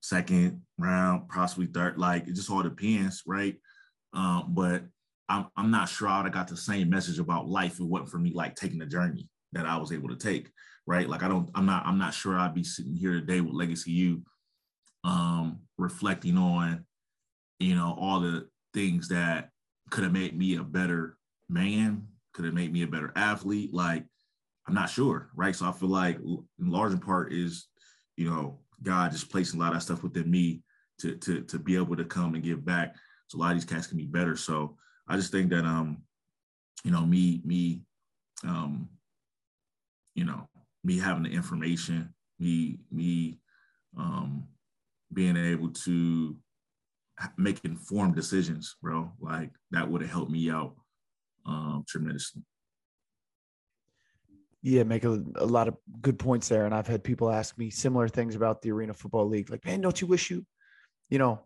second 0.00 0.62
round, 0.78 1.28
possibly 1.28 1.66
third, 1.66 1.98
like 1.98 2.26
it 2.26 2.34
just 2.34 2.50
all 2.50 2.62
depends, 2.62 3.22
right? 3.26 3.56
Um, 4.12 4.46
but 4.48 4.84
I'm, 5.28 5.46
I'm 5.56 5.70
not 5.70 5.88
sure 5.88 6.08
I 6.08 6.28
got 6.28 6.48
the 6.48 6.56
same 6.56 6.90
message 6.90 7.18
about 7.18 7.48
life 7.48 7.80
it 7.80 7.84
wasn't 7.84 8.10
for 8.10 8.18
me 8.18 8.32
like 8.34 8.54
taking 8.54 8.78
the 8.78 8.86
journey 8.86 9.28
that 9.52 9.66
I 9.66 9.76
was 9.76 9.92
able 9.92 10.08
to 10.08 10.16
take, 10.16 10.50
right? 10.86 11.08
Like 11.08 11.22
I 11.22 11.28
don't, 11.28 11.50
I'm 11.54 11.66
not, 11.66 11.86
I'm 11.86 11.98
not 11.98 12.14
sure 12.14 12.38
I'd 12.38 12.54
be 12.54 12.64
sitting 12.64 12.94
here 12.94 13.12
today 13.12 13.40
with 13.40 13.54
Legacy 13.54 13.92
U, 13.92 14.22
um, 15.04 15.60
reflecting 15.78 16.36
on, 16.36 16.84
you 17.58 17.74
know, 17.74 17.96
all 17.98 18.20
the 18.20 18.48
things 18.72 19.08
that 19.08 19.50
could 19.90 20.04
have 20.04 20.12
made 20.12 20.36
me 20.36 20.56
a 20.56 20.62
better 20.62 21.16
man, 21.48 22.08
could 22.32 22.44
have 22.44 22.54
made 22.54 22.72
me 22.72 22.82
a 22.82 22.86
better 22.86 23.12
athlete. 23.16 23.72
Like 23.72 24.04
I'm 24.66 24.74
not 24.74 24.90
sure, 24.90 25.30
right? 25.34 25.54
So 25.54 25.66
I 25.66 25.72
feel 25.72 25.88
like 25.88 26.18
in 26.18 26.70
large 26.70 26.98
part 27.00 27.32
is, 27.32 27.68
you 28.16 28.30
know, 28.30 28.58
God 28.82 29.12
just 29.12 29.30
placing 29.30 29.60
a 29.60 29.62
lot 29.62 29.74
of 29.74 29.82
stuff 29.82 30.02
within 30.02 30.30
me 30.30 30.62
to 31.00 31.16
to 31.16 31.42
to 31.42 31.58
be 31.58 31.76
able 31.76 31.96
to 31.96 32.04
come 32.04 32.34
and 32.34 32.42
give 32.42 32.64
back. 32.64 32.94
So 33.28 33.38
a 33.38 33.40
lot 33.40 33.50
of 33.52 33.56
these 33.56 33.64
cats 33.64 33.86
can 33.86 33.96
be 33.96 34.06
better. 34.06 34.36
So 34.36 34.76
I 35.08 35.16
just 35.16 35.32
think 35.32 35.50
that 35.50 35.64
um, 35.64 36.02
you 36.84 36.90
know, 36.90 37.04
me 37.04 37.42
me 37.44 37.82
um, 38.44 38.88
you 40.14 40.24
know, 40.24 40.48
me 40.82 40.98
having 40.98 41.24
the 41.24 41.30
information, 41.30 42.14
me 42.38 42.78
me 42.90 43.38
um 43.98 44.44
being 45.12 45.36
able 45.36 45.70
to 45.70 46.36
make 47.36 47.64
informed 47.64 48.16
decisions, 48.16 48.76
bro, 48.82 49.12
like 49.20 49.50
that 49.70 49.88
would 49.88 50.02
have 50.02 50.10
helped 50.10 50.30
me 50.30 50.50
out 50.50 50.74
um 51.46 51.84
tremendously. 51.86 52.42
Yeah, 54.64 54.82
make 54.82 55.04
a, 55.04 55.22
a 55.36 55.44
lot 55.44 55.68
of 55.68 55.76
good 56.00 56.18
points 56.18 56.48
there. 56.48 56.64
And 56.64 56.74
I've 56.74 56.86
had 56.86 57.04
people 57.04 57.30
ask 57.30 57.56
me 57.58 57.68
similar 57.68 58.08
things 58.08 58.34
about 58.34 58.62
the 58.62 58.72
Arena 58.72 58.94
Football 58.94 59.28
League. 59.28 59.50
Like, 59.50 59.62
man, 59.66 59.82
don't 59.82 60.00
you 60.00 60.06
wish 60.06 60.30
you, 60.30 60.46
you 61.10 61.18
know, 61.18 61.44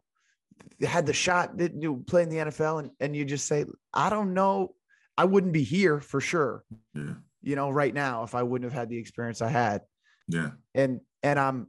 had 0.87 1.05
the 1.05 1.13
shot 1.13 1.59
that 1.59 1.75
you 1.75 2.05
play 2.07 2.23
in 2.23 2.29
the 2.29 2.37
NFL 2.37 2.79
and, 2.79 2.91
and 3.01 3.17
you 3.17 3.25
just 3.25 3.47
say, 3.47 3.65
I 3.93 4.09
don't 4.09 4.35
know. 4.35 4.75
I 5.17 5.25
wouldn't 5.25 5.53
be 5.53 5.65
here 5.65 6.01
for 6.01 6.21
sure. 6.21 6.63
Yeah. 6.95 7.15
You 7.43 7.57
know, 7.57 7.71
right 7.71 7.93
now, 7.93 8.23
if 8.23 8.37
I 8.37 8.45
wouldn't 8.45 8.71
have 8.71 8.79
had 8.79 8.89
the 8.89 8.99
experience 8.99 9.43
I 9.43 9.49
had. 9.49 9.83
Yeah. 10.29 10.51
And 10.77 11.01
and 11.25 11.41
I'm 11.41 11.67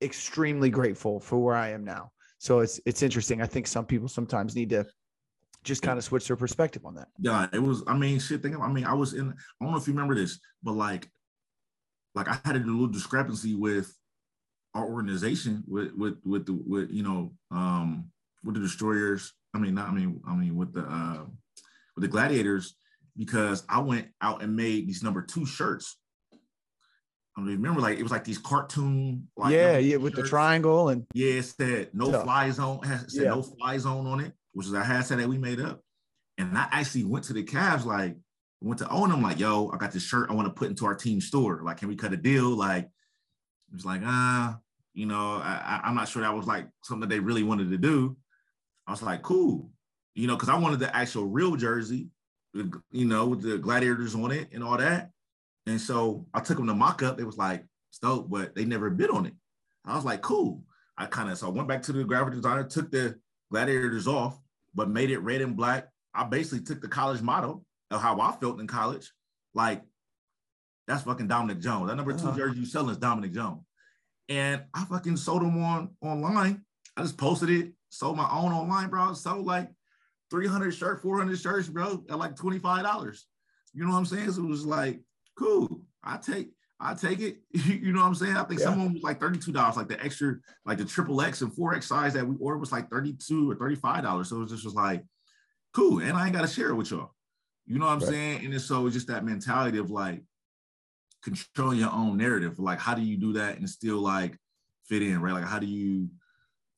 extremely 0.00 0.70
grateful 0.70 1.20
for 1.20 1.38
where 1.38 1.56
I 1.56 1.70
am 1.70 1.84
now. 1.84 2.10
So 2.38 2.60
it's 2.60 2.80
it's 2.86 3.02
interesting. 3.02 3.42
I 3.42 3.46
think 3.46 3.66
some 3.66 3.84
people 3.84 4.08
sometimes 4.08 4.54
need 4.54 4.70
to 4.70 4.86
just 5.64 5.82
kind 5.82 5.98
of 5.98 6.04
switch 6.04 6.28
their 6.28 6.36
perspective 6.36 6.84
on 6.84 6.94
that. 6.94 7.08
Yeah, 7.18 7.48
it 7.52 7.58
was. 7.58 7.82
I 7.86 7.96
mean, 7.96 8.20
shit. 8.20 8.42
Think. 8.42 8.56
I 8.60 8.68
mean, 8.68 8.84
I 8.84 8.92
was 8.92 9.14
in. 9.14 9.30
I 9.30 9.64
don't 9.64 9.72
know 9.72 9.78
if 9.78 9.88
you 9.88 9.94
remember 9.94 10.14
this, 10.14 10.38
but 10.62 10.72
like, 10.72 11.08
like 12.14 12.28
I 12.28 12.38
had 12.44 12.56
a 12.56 12.60
little 12.60 12.86
discrepancy 12.86 13.54
with 13.54 13.92
our 14.74 14.84
organization 14.84 15.64
with 15.66 15.92
with 15.96 16.18
with 16.24 16.46
the 16.46 16.52
with 16.52 16.90
you 16.90 17.02
know 17.02 17.32
um 17.50 18.10
with 18.44 18.54
the 18.54 18.60
destroyers. 18.60 19.32
I 19.54 19.58
mean, 19.58 19.74
not. 19.74 19.88
I 19.88 19.92
mean, 19.92 20.20
I 20.28 20.36
mean 20.36 20.54
with 20.54 20.74
the 20.74 20.82
uh 20.82 21.24
with 21.96 22.02
the 22.02 22.08
gladiators 22.08 22.76
because 23.16 23.64
I 23.68 23.80
went 23.80 24.08
out 24.20 24.42
and 24.42 24.54
made 24.54 24.86
these 24.86 25.02
number 25.02 25.22
two 25.22 25.46
shirts. 25.46 25.96
I 27.36 27.40
mean, 27.40 27.56
remember, 27.56 27.80
like 27.80 27.98
it 27.98 28.02
was 28.02 28.12
like 28.12 28.24
these 28.24 28.38
cartoon, 28.38 29.28
like 29.36 29.52
yeah, 29.52 29.78
yeah, 29.78 29.96
with 29.96 30.14
shirts. 30.14 30.24
the 30.24 30.28
triangle 30.28 30.90
and 30.90 31.06
yeah, 31.14 31.38
it 31.38 31.44
said 31.44 31.88
no 31.94 32.12
so, 32.12 32.22
fly 32.22 32.50
zone, 32.50 32.80
it 32.84 33.10
said 33.10 33.24
yeah. 33.24 33.30
no 33.30 33.42
fly 33.42 33.78
zone 33.78 34.06
on 34.06 34.20
it 34.20 34.34
which 34.54 34.66
is 34.66 34.72
a 34.72 34.82
hashtag 34.82 35.18
that 35.18 35.28
we 35.28 35.38
made 35.38 35.60
up. 35.60 35.82
And 36.38 36.56
I 36.56 36.66
actually 36.72 37.04
went 37.04 37.26
to 37.26 37.32
the 37.32 37.44
Cavs 37.44 37.84
like, 37.84 38.16
went 38.60 38.78
to 38.78 38.88
own 38.88 39.12
I'm 39.12 39.22
like, 39.22 39.38
yo, 39.38 39.70
I 39.72 39.76
got 39.76 39.92
this 39.92 40.02
shirt 40.02 40.30
I 40.30 40.34
want 40.34 40.48
to 40.48 40.54
put 40.54 40.70
into 40.70 40.86
our 40.86 40.94
team 40.94 41.20
store. 41.20 41.60
Like, 41.62 41.76
can 41.76 41.88
we 41.88 41.96
cut 41.96 42.14
a 42.14 42.16
deal? 42.16 42.48
Like, 42.48 42.84
it 42.84 43.74
was 43.74 43.84
like, 43.84 44.00
ah, 44.04 44.58
you 44.94 45.06
know, 45.06 45.40
I, 45.42 45.80
I'm 45.84 45.94
not 45.94 46.08
sure 46.08 46.22
that 46.22 46.34
was 46.34 46.46
like 46.46 46.66
something 46.82 47.08
that 47.08 47.14
they 47.14 47.20
really 47.20 47.42
wanted 47.42 47.70
to 47.70 47.78
do. 47.78 48.16
I 48.86 48.92
was 48.92 49.02
like, 49.02 49.22
cool, 49.22 49.70
you 50.14 50.26
know, 50.26 50.34
because 50.34 50.48
I 50.48 50.58
wanted 50.58 50.78
the 50.78 50.94
actual 50.94 51.26
real 51.26 51.56
jersey, 51.56 52.08
you 52.52 53.04
know, 53.04 53.26
with 53.26 53.42
the 53.42 53.58
gladiators 53.58 54.14
on 54.14 54.30
it 54.30 54.48
and 54.52 54.64
all 54.64 54.78
that. 54.78 55.10
And 55.66 55.80
so 55.80 56.26
I 56.32 56.40
took 56.40 56.56
them 56.56 56.66
to 56.66 56.74
mock 56.74 57.02
up. 57.02 57.20
It 57.20 57.24
was 57.24 57.36
like, 57.36 57.64
stoked, 57.90 58.30
but 58.30 58.54
they 58.54 58.64
never 58.64 58.90
bid 58.90 59.10
on 59.10 59.26
it. 59.26 59.34
I 59.84 59.94
was 59.94 60.04
like, 60.04 60.20
cool. 60.20 60.62
I 60.96 61.06
kind 61.06 61.30
of 61.30 61.38
so 61.38 61.46
I 61.46 61.50
went 61.50 61.68
back 61.68 61.82
to 61.84 61.92
the 61.92 62.04
graphic 62.04 62.34
designer, 62.34 62.64
took 62.64 62.90
the 62.90 63.18
gladiators 63.50 64.06
off, 64.06 64.38
but 64.74 64.88
made 64.88 65.10
it 65.10 65.18
red 65.18 65.40
and 65.40 65.56
black. 65.56 65.88
I 66.14 66.24
basically 66.24 66.64
took 66.64 66.80
the 66.80 66.88
college 66.88 67.22
motto 67.22 67.64
of 67.90 68.00
how 68.00 68.20
I 68.20 68.32
felt 68.32 68.60
in 68.60 68.66
college. 68.66 69.12
Like, 69.54 69.82
that's 70.86 71.02
fucking 71.02 71.28
Dominic 71.28 71.60
Jones. 71.60 71.88
That 71.88 71.96
number 71.96 72.12
2 72.12 72.18
uh-huh. 72.18 72.36
jersey 72.36 72.60
you 72.60 72.66
selling 72.66 72.90
is 72.90 72.98
Dominic 72.98 73.32
Jones. 73.32 73.62
And 74.28 74.62
I 74.72 74.84
fucking 74.84 75.16
sold 75.16 75.42
them 75.42 75.62
on 75.62 75.90
online. 76.00 76.64
I 76.96 77.02
just 77.02 77.18
posted 77.18 77.50
it, 77.50 77.72
sold 77.90 78.16
my 78.16 78.28
own 78.30 78.52
online, 78.52 78.88
bro. 78.88 79.12
Sold 79.14 79.46
like 79.46 79.70
300 80.30 80.72
shirts, 80.72 81.02
400 81.02 81.38
shirts, 81.38 81.68
bro, 81.68 82.04
at 82.08 82.18
like 82.18 82.36
$25. 82.36 83.20
You 83.72 83.84
know 83.84 83.92
what 83.92 83.98
I'm 83.98 84.06
saying? 84.06 84.32
So 84.32 84.42
it 84.44 84.48
was 84.48 84.64
like, 84.64 85.00
cool. 85.38 85.82
I 86.02 86.16
take 86.16 86.50
I 86.80 86.94
take 86.94 87.20
it. 87.20 87.38
you 87.52 87.92
know 87.92 88.00
what 88.00 88.08
I'm 88.08 88.14
saying? 88.14 88.36
I 88.36 88.44
think 88.44 88.60
yeah. 88.60 88.66
someone 88.66 88.94
was 88.94 89.02
like 89.02 89.20
$32, 89.20 89.76
like 89.76 89.88
the 89.88 90.02
extra, 90.02 90.36
like 90.66 90.78
the 90.78 90.84
triple 90.84 91.20
X 91.20 91.40
and 91.40 91.52
4X 91.52 91.84
size 91.84 92.14
that 92.14 92.26
we 92.26 92.36
ordered 92.40 92.58
was 92.58 92.72
like 92.72 92.90
32 92.90 93.50
or 93.50 93.56
$35. 93.56 94.26
So 94.26 94.42
it 94.42 94.48
just 94.48 94.64
was 94.64 94.74
like, 94.74 95.04
cool. 95.72 96.00
And 96.00 96.16
I 96.16 96.26
ain't 96.26 96.34
got 96.34 96.42
to 96.42 96.48
share 96.48 96.70
it 96.70 96.74
with 96.74 96.90
y'all. 96.90 97.14
You 97.66 97.78
know 97.78 97.86
what 97.86 97.92
I'm 97.92 97.98
right. 98.00 98.08
saying? 98.08 98.44
And 98.44 98.54
it's 98.54 98.64
so 98.64 98.86
it's 98.86 98.94
just 98.94 99.08
that 99.08 99.24
mentality 99.24 99.78
of 99.78 99.90
like 99.90 100.22
controlling 101.22 101.78
your 101.78 101.92
own 101.92 102.16
narrative. 102.16 102.58
Like, 102.58 102.78
how 102.78 102.94
do 102.94 103.02
you 103.02 103.16
do 103.16 103.32
that 103.34 103.58
and 103.58 103.68
still 103.68 103.98
like 103.98 104.36
fit 104.88 105.02
in, 105.02 105.20
right? 105.20 105.32
Like, 105.32 105.44
how 105.44 105.58
do 105.58 105.66
you 105.66 106.08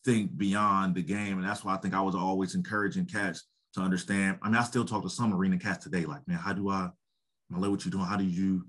think 0.05 0.37
beyond 0.37 0.95
the 0.95 1.03
game? 1.03 1.39
And 1.39 1.47
that's 1.47 1.65
why 1.65 1.75
I 1.75 1.79
think 1.79 1.95
I 1.95 2.01
was 2.01 2.15
always 2.15 2.55
encouraging 2.55 3.07
cats 3.07 3.45
to 3.75 3.81
understand. 3.81 4.39
I 4.43 4.49
mean, 4.49 4.57
I 4.57 4.63
still 4.63 4.85
talk 4.85 5.03
to 5.03 5.11
some 5.11 5.35
arena 5.35 5.59
cats 5.59 5.85
today, 5.85 6.05
like, 6.05 6.27
man, 6.29 6.39
how 6.39 6.53
do 6.53 6.69
I, 6.71 6.89
I 7.55 7.59
love 7.59 7.71
what 7.71 7.85
you're 7.85 7.91
doing. 7.91 8.07
How 8.07 8.17
do 8.17 8.25
you, 8.25 8.67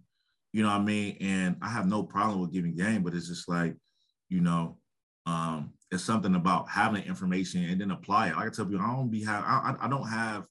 you 0.58 0.64
know 0.64 0.70
what 0.70 0.82
I 0.82 0.86
mean? 0.86 1.18
And 1.22 1.56
I 1.62 1.70
have 1.70 1.86
no 1.86 2.02
problem 2.02 2.42
with 2.42 2.52
giving 2.52 2.76
game, 2.76 3.04
but 3.04 3.14
it's 3.14 3.28
just 3.28 3.48
like, 3.48 3.76
you 4.28 4.42
know, 4.42 4.80
um, 5.28 5.72
it's 5.92 6.04
something 6.04 6.34
about 6.34 6.68
having 6.68 7.00
the 7.00 7.08
information 7.08 7.64
and 7.64 7.80
then 7.80 7.92
apply 7.92 8.30
it. 8.30 8.36
Like 8.36 8.48
I 8.48 8.50
tell 8.50 8.66
people, 8.66 8.82
I 8.82 8.96
don't 8.96 9.12
be 9.12 9.24
have, 9.24 9.44
I, 9.44 9.76
I 9.80 9.88
don't 9.88 10.10
have, 10.10 10.48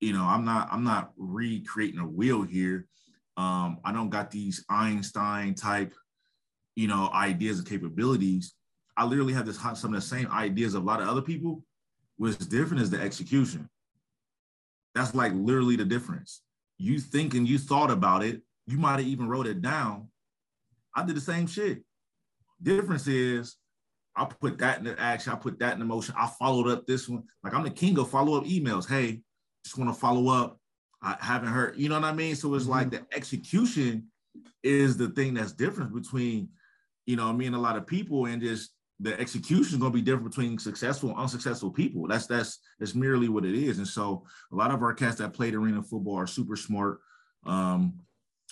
you 0.00 0.12
know, 0.12 0.22
I'm 0.22 0.44
not, 0.44 0.68
I'm 0.70 0.84
not 0.84 1.12
recreating 1.16 1.98
a 1.98 2.06
wheel 2.06 2.42
here. 2.42 2.88
Um, 3.38 3.78
I 3.86 3.92
don't 3.94 4.10
got 4.10 4.30
these 4.30 4.62
Einstein 4.68 5.54
type, 5.54 5.94
you 6.74 6.86
know, 6.86 7.08
ideas 7.14 7.58
and 7.58 7.66
capabilities. 7.66 8.52
I 8.98 9.06
literally 9.06 9.32
have 9.32 9.46
this 9.46 9.56
some 9.56 9.94
of 9.94 9.98
the 9.98 10.06
same 10.06 10.30
ideas 10.30 10.74
of 10.74 10.82
a 10.82 10.86
lot 10.86 11.00
of 11.00 11.08
other 11.08 11.22
people. 11.22 11.62
What's 12.18 12.36
different 12.36 12.82
is 12.82 12.90
the 12.90 13.00
execution. 13.00 13.70
That's 14.94 15.14
like 15.14 15.32
literally 15.32 15.76
the 15.76 15.86
difference. 15.86 16.42
You 16.76 16.98
think 16.98 17.32
and 17.32 17.48
you 17.48 17.56
thought 17.56 17.90
about 17.90 18.22
it. 18.22 18.42
You 18.66 18.78
might 18.78 18.98
have 18.98 19.06
even 19.06 19.28
wrote 19.28 19.46
it 19.46 19.62
down. 19.62 20.08
I 20.94 21.04
did 21.04 21.16
the 21.16 21.20
same 21.20 21.46
shit. 21.46 21.82
Difference 22.62 23.06
is 23.06 23.56
I 24.16 24.24
put 24.24 24.58
that 24.58 24.78
into 24.78 24.98
action. 24.98 25.32
I 25.32 25.36
put 25.36 25.58
that 25.58 25.74
in 25.74 25.78
the 25.78 25.84
motion. 25.84 26.14
I 26.16 26.26
followed 26.26 26.68
up 26.68 26.86
this 26.86 27.08
one. 27.08 27.24
Like 27.44 27.54
I'm 27.54 27.64
the 27.64 27.70
king 27.70 27.98
of 27.98 28.10
follow 28.10 28.38
up 28.38 28.44
emails. 28.44 28.88
Hey, 28.88 29.20
just 29.64 29.76
want 29.76 29.92
to 29.92 30.00
follow 30.00 30.28
up. 30.28 30.58
I 31.02 31.16
haven't 31.20 31.50
heard, 31.50 31.76
you 31.76 31.88
know 31.88 31.96
what 31.96 32.04
I 32.04 32.12
mean? 32.12 32.34
So 32.34 32.54
it's 32.54 32.64
mm-hmm. 32.64 32.72
like 32.72 32.90
the 32.90 33.06
execution 33.14 34.06
is 34.62 34.96
the 34.96 35.08
thing 35.10 35.34
that's 35.34 35.52
different 35.52 35.94
between, 35.94 36.48
you 37.04 37.16
know, 37.16 37.32
me 37.32 37.46
and 37.46 37.54
a 37.54 37.60
lot 37.60 37.76
of 37.76 37.86
people, 37.86 38.26
and 38.26 38.40
just 38.40 38.70
the 38.98 39.18
execution 39.20 39.74
is 39.74 39.80
going 39.80 39.92
to 39.92 39.96
be 39.96 40.02
different 40.02 40.30
between 40.30 40.58
successful 40.58 41.10
and 41.10 41.18
unsuccessful 41.18 41.70
people. 41.70 42.06
That's 42.08 42.26
that's 42.26 42.58
that's 42.78 42.94
merely 42.94 43.28
what 43.28 43.44
it 43.44 43.54
is. 43.54 43.78
And 43.78 43.86
so 43.86 44.24
a 44.50 44.56
lot 44.56 44.70
of 44.70 44.82
our 44.82 44.94
cats 44.94 45.16
that 45.16 45.34
played 45.34 45.54
arena 45.54 45.82
football 45.82 46.16
are 46.16 46.26
super 46.26 46.56
smart. 46.56 47.00
Um, 47.44 48.00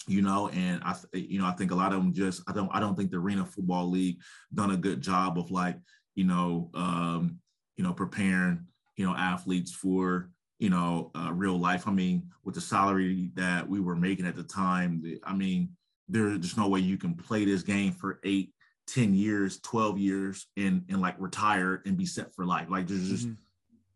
you 0.06 0.22
know, 0.22 0.48
and 0.48 0.82
I, 0.84 0.94
you 1.12 1.38
know, 1.38 1.46
I 1.46 1.52
think 1.52 1.70
a 1.70 1.74
lot 1.74 1.92
of 1.92 1.98
them 1.98 2.12
just, 2.12 2.42
I 2.46 2.52
don't, 2.52 2.70
I 2.72 2.80
don't 2.80 2.94
think 2.94 3.10
the 3.10 3.18
Arena 3.18 3.44
Football 3.44 3.90
League 3.90 4.18
done 4.52 4.70
a 4.70 4.76
good 4.76 5.00
job 5.00 5.38
of 5.38 5.50
like, 5.50 5.76
you 6.14 6.24
know, 6.24 6.70
um, 6.74 7.38
you 7.76 7.84
know, 7.84 7.92
preparing, 7.92 8.66
you 8.96 9.06
know, 9.06 9.14
athletes 9.14 9.72
for, 9.72 10.30
you 10.58 10.70
know, 10.70 11.10
uh, 11.14 11.32
real 11.32 11.58
life. 11.58 11.88
I 11.88 11.92
mean, 11.92 12.30
with 12.44 12.54
the 12.54 12.60
salary 12.60 13.30
that 13.34 13.68
we 13.68 13.80
were 13.80 13.96
making 13.96 14.26
at 14.26 14.36
the 14.36 14.42
time, 14.42 15.02
I 15.24 15.34
mean, 15.34 15.70
there's 16.08 16.38
just 16.38 16.58
no 16.58 16.68
way 16.68 16.80
you 16.80 16.98
can 16.98 17.14
play 17.14 17.44
this 17.44 17.62
game 17.62 17.92
for 17.92 18.20
eight, 18.24 18.52
10 18.88 19.14
years, 19.14 19.58
12 19.60 19.98
years 19.98 20.46
and, 20.56 20.84
and 20.90 21.00
like 21.00 21.14
retire 21.18 21.82
and 21.86 21.96
be 21.96 22.06
set 22.06 22.34
for 22.34 22.44
life. 22.44 22.68
Like 22.68 22.86
there's 22.86 23.08
just, 23.08 23.26
mm-hmm. 23.26 23.34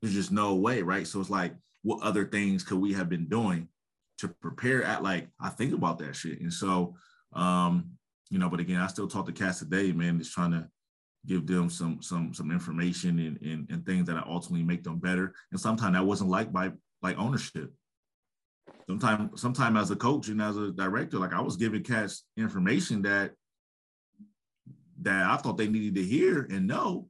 there's 0.01 0.15
just 0.15 0.33
no 0.33 0.55
way. 0.55 0.83
Right. 0.83 1.07
So 1.07 1.21
it's 1.21 1.31
like, 1.31 1.55
what 1.83 2.03
other 2.03 2.25
things 2.25 2.65
could 2.65 2.79
we 2.79 2.93
have 2.95 3.09
been 3.09 3.29
doing 3.29 3.69
to 4.19 4.29
prepare 4.29 4.83
at 4.83 5.03
like, 5.03 5.29
I 5.41 5.49
think 5.49 5.73
about 5.73 5.99
that 5.99 6.17
shit. 6.17 6.41
And 6.41 6.53
so, 6.53 6.95
um, 7.33 7.93
you 8.31 8.39
know, 8.39 8.49
but 8.49 8.61
again, 8.61 8.81
I 8.81 8.87
still 8.89 9.09
talk 9.09 9.27
to 9.27 9.33
cats 9.33 9.61
today, 9.61 9.93
man, 9.93 10.19
just 10.19 10.33
trying 10.33 10.53
to 10.53 10.69
give 11.27 11.47
them 11.47 11.69
some 11.69 12.01
some 12.01 12.33
some 12.33 12.51
information 12.51 13.19
and, 13.19 13.41
and, 13.43 13.67
and 13.71 13.85
things 13.85 14.07
that 14.07 14.17
I 14.17 14.23
ultimately 14.27 14.65
make 14.65 14.83
them 14.83 14.99
better. 14.99 15.35
And 15.51 15.61
sometimes 15.61 15.95
that 15.95 16.07
wasn't 16.07 16.31
liked 16.31 16.53
by 16.53 16.73
like 17.03 17.19
ownership. 17.19 17.73
Sometimes, 18.89 19.41
sometimes 19.41 19.79
as 19.79 19.91
a 19.91 19.97
coach 19.97 20.29
and 20.29 20.41
as 20.41 20.57
a 20.57 20.73
director, 20.73 21.19
like 21.19 21.33
I 21.33 21.41
was 21.41 21.57
giving 21.57 21.83
cats 21.83 22.25
information 22.37 23.03
that 23.03 23.33
that 25.03 25.31
I 25.31 25.37
thought 25.37 25.59
they 25.59 25.69
needed 25.69 25.95
to 25.95 26.03
hear 26.03 26.47
and 26.51 26.67
know, 26.67 27.09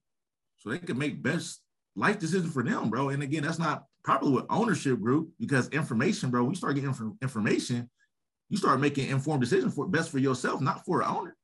so 0.58 0.70
they 0.70 0.78
could 0.78 0.98
make 0.98 1.22
best 1.22 1.60
life 1.96 2.18
decisions 2.18 2.52
for 2.52 2.62
them, 2.62 2.90
bro. 2.90 3.08
And 3.10 3.22
again, 3.22 3.42
that's 3.42 3.58
not 3.58 3.84
probably 4.08 4.30
with 4.30 4.46
ownership 4.48 4.98
group 5.02 5.28
because 5.38 5.68
information, 5.68 6.30
bro. 6.30 6.42
When 6.42 6.52
you 6.52 6.56
start 6.56 6.74
getting 6.74 6.88
inf- 6.88 7.12
information, 7.20 7.90
you 8.48 8.56
start 8.56 8.80
making 8.80 9.10
informed 9.10 9.42
decisions 9.42 9.74
for 9.74 9.86
best 9.86 10.10
for 10.10 10.16
yourself, 10.16 10.62
not 10.62 10.82
for 10.86 11.02
an 11.02 11.08
owner. 11.14 11.36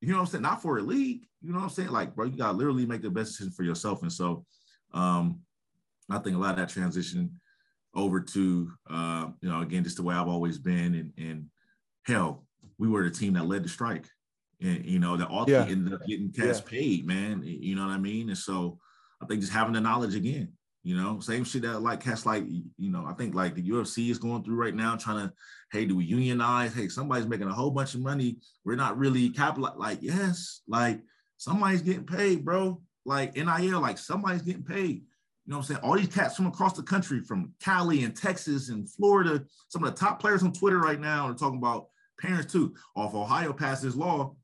You 0.00 0.08
know 0.08 0.14
what 0.14 0.22
I'm 0.22 0.26
saying? 0.26 0.42
Not 0.42 0.60
for 0.60 0.78
a 0.78 0.82
league. 0.82 1.22
You 1.40 1.52
know 1.52 1.58
what 1.58 1.66
I'm 1.66 1.70
saying? 1.70 1.90
Like, 1.90 2.16
bro, 2.16 2.26
you 2.26 2.36
gotta 2.36 2.58
literally 2.58 2.84
make 2.84 3.02
the 3.02 3.10
best 3.10 3.30
decision 3.30 3.52
for 3.52 3.62
yourself. 3.62 4.02
And 4.02 4.12
so, 4.12 4.44
um, 4.92 5.38
I 6.10 6.18
think 6.18 6.34
a 6.34 6.40
lot 6.40 6.50
of 6.50 6.56
that 6.56 6.68
transition 6.68 7.38
over 7.94 8.22
to, 8.22 8.72
uh, 8.90 9.28
you 9.40 9.48
know, 9.48 9.60
again, 9.60 9.84
just 9.84 9.98
the 9.98 10.02
way 10.02 10.16
I've 10.16 10.26
always 10.26 10.58
been. 10.58 10.96
And, 10.96 11.12
and 11.16 11.46
hell, 12.06 12.44
we 12.78 12.88
were 12.88 13.04
the 13.04 13.10
team 13.10 13.34
that 13.34 13.46
led 13.46 13.62
the 13.62 13.68
strike, 13.68 14.06
and 14.60 14.84
you 14.84 14.98
know, 14.98 15.16
that 15.16 15.30
ultimately 15.30 15.74
yeah. 15.74 15.78
ended 15.78 15.94
up 15.94 16.04
getting 16.08 16.32
cash 16.32 16.56
yeah. 16.56 16.60
paid, 16.68 17.06
man. 17.06 17.42
You 17.44 17.76
know 17.76 17.86
what 17.86 17.92
I 17.92 17.98
mean? 17.98 18.30
And 18.30 18.38
so, 18.38 18.80
I 19.22 19.26
think 19.26 19.42
just 19.42 19.52
having 19.52 19.74
the 19.74 19.80
knowledge 19.80 20.16
again, 20.16 20.54
you 20.82 20.96
know, 20.96 21.20
same 21.20 21.44
shit 21.44 21.62
that 21.62 21.80
like 21.80 22.00
cats 22.00 22.24
like, 22.24 22.44
you 22.48 22.90
know, 22.90 23.04
I 23.06 23.12
think 23.12 23.34
like 23.34 23.54
the 23.54 23.68
UFC 23.68 24.10
is 24.10 24.18
going 24.18 24.44
through 24.44 24.56
right 24.56 24.74
now, 24.74 24.96
trying 24.96 25.28
to, 25.28 25.34
hey, 25.72 25.84
do 25.84 25.96
we 25.96 26.04
unionize? 26.04 26.74
Hey, 26.74 26.88
somebody's 26.88 27.26
making 27.26 27.48
a 27.48 27.52
whole 27.52 27.70
bunch 27.70 27.94
of 27.94 28.00
money. 28.00 28.38
We're 28.64 28.76
not 28.76 28.98
really 28.98 29.28
capital. 29.30 29.72
Like, 29.76 29.98
yes, 30.00 30.62
like 30.68 31.00
somebody's 31.36 31.82
getting 31.82 32.06
paid, 32.06 32.44
bro. 32.44 32.80
Like 33.04 33.36
NIL, 33.36 33.80
like 33.80 33.98
somebody's 33.98 34.42
getting 34.42 34.64
paid. 34.64 35.02
You 35.48 35.52
know 35.52 35.58
what 35.58 35.70
I'm 35.70 35.76
saying? 35.76 35.80
All 35.82 35.96
these 35.96 36.14
cats 36.14 36.36
from 36.36 36.46
across 36.46 36.74
the 36.74 36.82
country, 36.82 37.22
from 37.22 37.52
Cali 37.60 38.04
and 38.04 38.14
Texas 38.14 38.68
and 38.68 38.88
Florida, 38.88 39.42
some 39.68 39.82
of 39.82 39.90
the 39.90 39.98
top 39.98 40.20
players 40.20 40.42
on 40.42 40.52
Twitter 40.52 40.78
right 40.78 41.00
now 41.00 41.28
are 41.28 41.34
talking 41.34 41.58
about 41.58 41.88
parents 42.20 42.52
too. 42.52 42.74
Off 42.94 43.14
Ohio 43.14 43.52
passed 43.52 43.82
this 43.82 43.96
law 43.96 44.36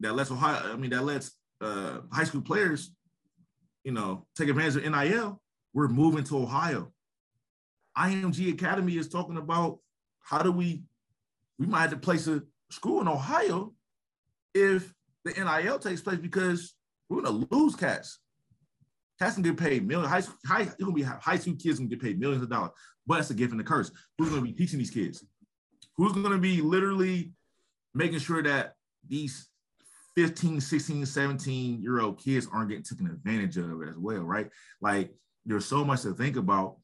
that 0.00 0.14
lets 0.14 0.30
Ohio, 0.30 0.72
I 0.72 0.76
mean, 0.76 0.90
that 0.90 1.04
lets 1.04 1.32
uh, 1.60 2.00
high 2.12 2.24
school 2.24 2.42
players 2.42 2.92
you 3.84 3.92
know, 3.92 4.26
take 4.36 4.48
advantage 4.48 4.76
of 4.76 4.90
NIL, 4.90 5.40
we're 5.74 5.88
moving 5.88 6.24
to 6.24 6.38
Ohio. 6.38 6.92
IMG 7.96 8.52
Academy 8.52 8.96
is 8.96 9.08
talking 9.08 9.36
about 9.36 9.78
how 10.20 10.42
do 10.42 10.52
we, 10.52 10.84
we 11.58 11.66
might 11.66 11.82
have 11.82 11.90
to 11.90 11.96
place 11.96 12.26
a 12.26 12.42
school 12.70 13.00
in 13.00 13.08
Ohio 13.08 13.74
if 14.54 14.92
the 15.24 15.32
NIL 15.32 15.78
takes 15.78 16.00
place 16.00 16.18
because 16.18 16.74
we're 17.08 17.22
gonna 17.22 17.46
lose 17.50 17.76
cats. 17.76 18.18
Cats 19.18 19.34
can 19.34 19.42
get 19.42 19.56
paid 19.56 19.86
millions. 19.86 20.10
High, 20.10 20.32
high, 20.46 20.62
you're 20.78 20.88
gonna 20.88 20.92
be 20.92 21.02
high 21.02 21.36
school 21.36 21.54
kids 21.56 21.78
gonna 21.78 21.88
get 21.88 22.00
paid 22.00 22.18
millions 22.18 22.42
of 22.42 22.50
dollars, 22.50 22.70
but 23.06 23.20
it's 23.20 23.30
a 23.30 23.34
gift 23.34 23.52
and 23.52 23.60
a 23.60 23.64
curse. 23.64 23.90
Who's 24.18 24.30
gonna 24.30 24.42
be 24.42 24.52
teaching 24.52 24.78
these 24.78 24.90
kids? 24.90 25.24
Who's 25.96 26.12
gonna 26.12 26.38
be 26.38 26.60
literally 26.60 27.32
making 27.94 28.20
sure 28.20 28.42
that 28.42 28.74
these 29.06 29.48
15, 30.16 30.60
16, 30.60 31.06
17 31.06 31.82
year 31.82 32.00
old 32.00 32.22
kids 32.22 32.48
aren't 32.52 32.68
getting 32.68 32.84
taken 32.84 33.06
advantage 33.06 33.56
of 33.56 33.82
as 33.88 33.96
well, 33.96 34.22
right? 34.22 34.48
Like 34.80 35.10
there's 35.44 35.64
so 35.64 35.84
much 35.84 36.02
to 36.02 36.14
think 36.14 36.36
about. 36.36 36.76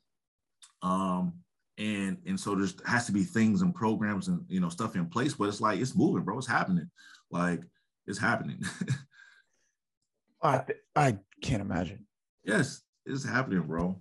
Um, 0.83 1.35
and 1.79 2.19
and 2.27 2.39
so 2.39 2.55
there's 2.55 2.75
has 2.87 3.07
to 3.07 3.13
be 3.13 3.23
things 3.23 3.63
and 3.63 3.75
programs 3.75 4.29
and 4.29 4.45
you 4.49 4.61
know 4.61 4.69
stuff 4.69 4.97
in 4.97 5.07
place, 5.07 5.35
but 5.35 5.49
it's 5.49 5.61
like 5.61 5.79
it's 5.79 5.97
moving, 5.97 6.25
bro. 6.25 6.39
It's 6.39 6.47
happening. 6.47 6.91
Like 7.31 7.61
it's 8.07 8.19
happening. 8.19 8.61
I 10.43 10.63
I 10.97 11.19
can't 11.41 11.63
imagine. 11.63 12.07
Yes, 12.45 12.83
it's 13.07 13.25
happening, 13.25 13.63
bro. 13.63 14.01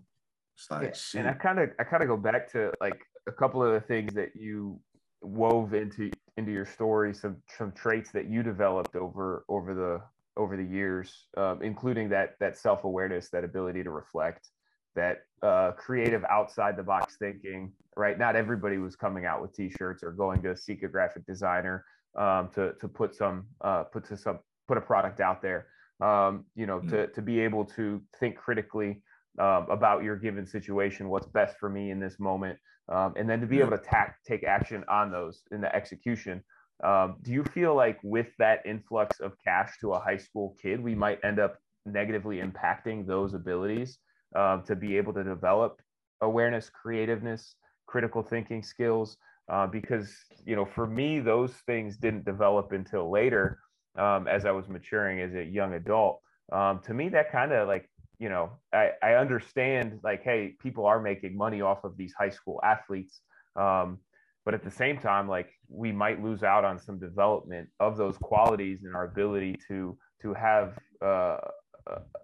It's 0.55 0.71
like 0.71 0.95
yeah, 1.13 1.19
And 1.19 1.29
I 1.29 1.33
kind 1.33 1.59
of 1.59 1.69
I 1.79 1.83
kind 1.83 2.01
of 2.01 2.09
go 2.09 2.17
back 2.17 2.51
to 2.53 2.71
like 2.81 2.99
a 3.27 3.31
couple 3.31 3.63
of 3.63 3.73
the 3.73 3.81
things 3.81 4.13
that 4.15 4.35
you 4.35 4.79
wove 5.21 5.73
into 5.73 6.11
into 6.37 6.51
your 6.51 6.65
story, 6.65 7.13
some 7.13 7.37
some 7.57 7.71
traits 7.71 8.11
that 8.11 8.29
you 8.29 8.43
developed 8.43 8.95
over 8.95 9.43
over 9.49 9.73
the 9.73 10.01
over 10.39 10.55
the 10.55 10.63
years, 10.63 11.25
um, 11.35 11.61
including 11.61 12.09
that 12.09 12.35
that 12.39 12.57
self 12.57 12.83
awareness, 12.83 13.29
that 13.29 13.43
ability 13.43 13.83
to 13.83 13.89
reflect, 13.89 14.49
that 14.95 15.23
uh, 15.41 15.71
creative 15.71 16.23
outside 16.29 16.77
the 16.77 16.83
box 16.83 17.17
thinking. 17.17 17.71
Right, 17.95 18.17
not 18.17 18.35
everybody 18.35 18.77
was 18.77 18.95
coming 18.95 19.25
out 19.25 19.41
with 19.41 19.53
T-shirts 19.53 20.03
or 20.03 20.11
going 20.11 20.43
to 20.43 20.55
seek 20.55 20.83
a 20.83 20.87
graphic 20.87 21.25
designer 21.25 21.83
um, 22.15 22.49
to 22.53 22.73
to 22.79 22.87
put 22.87 23.15
some 23.15 23.47
uh, 23.61 23.83
put 23.83 24.05
to 24.05 24.17
some 24.17 24.39
put 24.67 24.77
a 24.77 24.81
product 24.81 25.19
out 25.19 25.41
there. 25.41 25.67
Um, 25.99 26.45
you 26.55 26.67
know, 26.67 26.77
mm-hmm. 26.77 26.89
to 26.89 27.07
to 27.07 27.21
be 27.23 27.39
able 27.39 27.65
to 27.65 28.01
think 28.19 28.37
critically 28.37 29.01
um, 29.39 29.67
about 29.69 30.03
your 30.03 30.15
given 30.15 30.45
situation, 30.45 31.09
what's 31.09 31.27
best 31.27 31.57
for 31.57 31.69
me 31.69 31.91
in 31.91 31.99
this 31.99 32.19
moment, 32.19 32.59
um, 32.89 33.13
and 33.17 33.29
then 33.29 33.41
to 33.41 33.47
be 33.47 33.59
able 33.59 33.71
to 33.71 33.83
ta- 33.83 34.13
take 34.25 34.43
action 34.43 34.83
on 34.89 35.11
those 35.11 35.43
in 35.51 35.61
the 35.61 35.73
execution. 35.75 36.43
Um, 36.83 37.17
do 37.23 37.31
you 37.31 37.43
feel 37.43 37.75
like 37.75 37.99
with 38.03 38.27
that 38.37 38.65
influx 38.65 39.19
of 39.19 39.33
cash 39.43 39.73
to 39.81 39.93
a 39.93 39.99
high 39.99 40.17
school 40.17 40.55
kid, 40.61 40.81
we 40.81 40.95
might 40.95 41.19
end 41.23 41.39
up 41.39 41.57
negatively 41.85 42.37
impacting 42.37 43.05
those 43.05 43.33
abilities 43.33 43.99
uh, 44.35 44.61
to 44.61 44.75
be 44.75 44.97
able 44.97 45.13
to 45.13 45.23
develop 45.23 45.81
awareness, 46.21 46.69
creativeness, 46.69 47.55
critical 47.87 48.21
thinking 48.21 48.61
skills? 48.61 49.17
Uh, 49.49 49.65
because 49.65 50.13
you 50.45 50.55
know, 50.55 50.65
for 50.65 50.85
me, 50.85 51.19
those 51.19 51.53
things 51.65 51.97
didn't 51.97 52.25
develop 52.25 52.73
until 52.73 53.09
later 53.09 53.59
um, 53.97 54.27
as 54.27 54.45
I 54.45 54.51
was 54.51 54.67
maturing 54.67 55.21
as 55.21 55.33
a 55.33 55.43
young 55.43 55.73
adult. 55.73 56.21
Um, 56.51 56.79
to 56.85 56.93
me, 56.93 57.09
that 57.09 57.31
kind 57.31 57.51
of 57.51 57.67
like 57.67 57.89
you 58.19 58.29
know, 58.29 58.51
I, 58.73 58.91
I 59.01 59.13
understand 59.15 59.99
like, 60.03 60.23
hey, 60.23 60.55
people 60.59 60.85
are 60.85 60.99
making 60.99 61.37
money 61.37 61.61
off 61.61 61.83
of 61.83 61.97
these 61.97 62.13
high 62.17 62.29
school 62.31 62.59
athletes. 62.63 63.21
Um, 63.55 63.99
but 64.47 64.53
at 64.53 64.63
the 64.63 64.71
same 64.71 64.97
time 64.97 65.27
like 65.27 65.49
we 65.67 65.91
might 65.91 66.23
lose 66.23 66.41
out 66.41 66.63
on 66.63 66.79
some 66.79 66.97
development 66.97 67.67
of 67.81 67.97
those 67.97 68.17
qualities 68.17 68.85
and 68.85 68.95
our 68.95 69.03
ability 69.03 69.59
to 69.67 69.97
to 70.21 70.33
have 70.33 70.79
uh, 71.01 71.35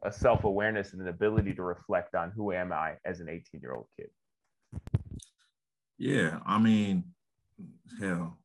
a 0.03 0.11
self-awareness 0.11 0.93
and 0.93 1.01
an 1.01 1.09
ability 1.09 1.53
to 1.53 1.63
reflect 1.63 2.15
on 2.15 2.31
who 2.33 2.53
am 2.53 2.71
i 2.71 2.93
as 3.03 3.19
an 3.19 3.27
18 3.27 3.59
year 3.59 3.73
old 3.73 3.87
kid 3.99 4.07
yeah 5.97 6.39
i 6.45 6.57
mean 6.57 7.03
hell 7.99 8.37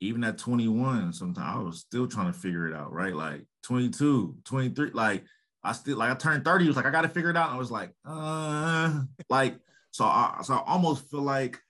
even 0.00 0.22
at 0.22 0.36
21 0.36 1.14
sometimes 1.14 1.56
i 1.56 1.58
was 1.58 1.78
still 1.78 2.06
trying 2.06 2.30
to 2.30 2.38
figure 2.38 2.68
it 2.68 2.76
out 2.76 2.92
right 2.92 3.14
like 3.14 3.46
22 3.62 4.36
23 4.44 4.90
like 4.92 5.24
i 5.62 5.72
still 5.72 5.98
like 5.98 6.10
i 6.10 6.14
turned 6.14 6.44
30 6.44 6.64
it 6.64 6.68
was 6.68 6.76
like 6.76 6.86
i 6.86 6.90
gotta 6.90 7.08
figure 7.08 7.30
it 7.30 7.36
out 7.36 7.50
i 7.50 7.56
was 7.56 7.70
like 7.70 7.92
uh 8.04 9.00
like 9.28 9.56
so 9.90 10.04
i 10.04 10.40
so 10.42 10.54
i 10.54 10.62
almost 10.66 11.10
feel 11.10 11.22
like 11.22 11.60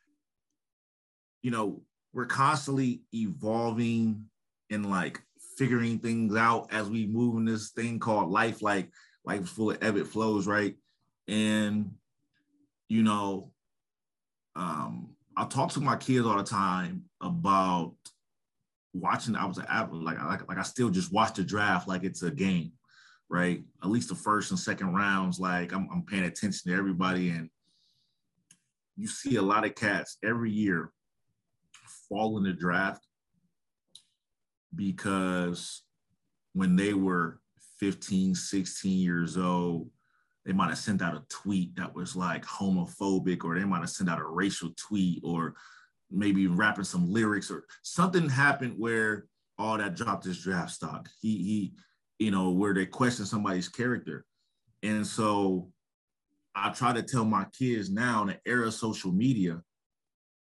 you 1.43 1.51
know, 1.51 1.83
we're 2.13 2.27
constantly 2.27 3.03
evolving 3.15 4.27
and 4.71 4.91
like 4.91 5.21
figuring 5.57 5.99
things 5.99 6.37
out 6.37 6.73
as 6.73 6.89
we 6.89 7.07
move 7.07 7.37
in 7.37 7.45
this 7.45 7.71
thing 7.71 7.99
called 7.99 8.31
life. 8.31 8.63
Like 8.63 8.91
life 9.25 9.43
is 9.43 9.49
full 9.49 9.71
of 9.71 9.79
ebb 9.83 9.97
and 9.97 10.09
flows, 10.09 10.47
right? 10.47 10.75
And 11.29 11.93
you 12.89 13.03
know, 13.03 13.53
um, 14.57 15.11
I 15.37 15.45
talk 15.45 15.73
to 15.73 15.81
my 15.81 15.97
kids 15.97 16.27
all 16.27 16.37
the 16.37 16.45
time 16.45 17.05
about 17.21 17.95
watching. 18.93 19.37
I 19.37 19.47
was 19.47 19.59
like 19.59 19.69
like 19.93 20.49
like 20.49 20.59
I 20.59 20.63
still 20.63 20.91
just 20.91 21.13
watch 21.13 21.35
the 21.35 21.45
draft 21.45 21.89
like 21.89 22.05
it's 22.05 22.23
a 22.23 22.31
game, 22.31 22.73
right? 23.31 23.63
At 23.83 23.91
least 23.91 24.09
the 24.09 24.15
first 24.15 24.51
and 24.51 24.59
second 24.59 24.95
rounds, 24.95 25.39
like 25.39 25.73
I'm, 25.73 25.89
I'm 25.93 26.03
paying 26.03 26.25
attention 26.25 26.71
to 26.71 26.77
everybody, 26.77 27.31
and 27.31 27.49
you 28.97 29.07
see 29.07 29.37
a 29.37 29.43
lot 29.43 29.65
of 29.65 29.75
cats 29.75 30.19
every 30.23 30.51
year 30.51 30.93
fall 32.09 32.37
in 32.37 32.43
the 32.43 32.53
draft 32.53 33.07
because 34.75 35.83
when 36.53 36.77
they 36.77 36.93
were 36.93 37.41
15, 37.79 38.35
16 38.35 38.99
years 38.99 39.39
old, 39.39 39.89
they 40.45 40.53
might 40.53 40.69
have 40.69 40.79
sent 40.79 41.03
out 41.03 41.15
a 41.15 41.23
tweet 41.29 41.77
that 41.77 41.95
was 41.95 42.17
like 42.17 42.45
homophobic, 42.45 43.45
or 43.45 43.59
they 43.59 43.65
might 43.65 43.81
have 43.81 43.91
sent 43.91 44.11
out 44.11 44.19
a 44.19 44.25
racial 44.25 44.71
tweet, 44.77 45.21
or 45.23 45.55
maybe 46.11 46.47
rapping 46.47 46.85
some 46.85 47.11
lyrics, 47.11 47.51
or 47.51 47.65
something 47.83 48.29
happened 48.29 48.75
where 48.77 49.27
all 49.59 49.79
that 49.79 49.95
dropped 49.95 50.25
his 50.25 50.43
draft 50.43 50.73
stock. 50.73 51.09
He 51.21 51.37
he, 51.37 51.73
you 52.21 52.31
know, 52.31 52.51
where 52.51 52.75
they 52.75 52.87
question 52.87 53.27
somebody's 53.27 53.69
character. 53.69 54.25
And 54.83 55.05
so 55.07 55.73
I 56.55 56.71
try 56.71 56.93
to 56.93 57.03
tell 57.03 57.25
my 57.25 57.47
kids 57.59 57.91
now 57.91 58.23
in 58.23 58.29
the 58.29 58.39
era 58.47 58.67
of 58.67 58.75
social 58.75 59.11
media, 59.11 59.63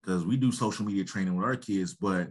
because 0.02 0.24
we 0.24 0.36
do 0.36 0.52
social 0.52 0.84
media 0.84 1.04
training 1.04 1.34
with 1.34 1.44
our 1.44 1.56
kids, 1.56 1.94
but 1.94 2.28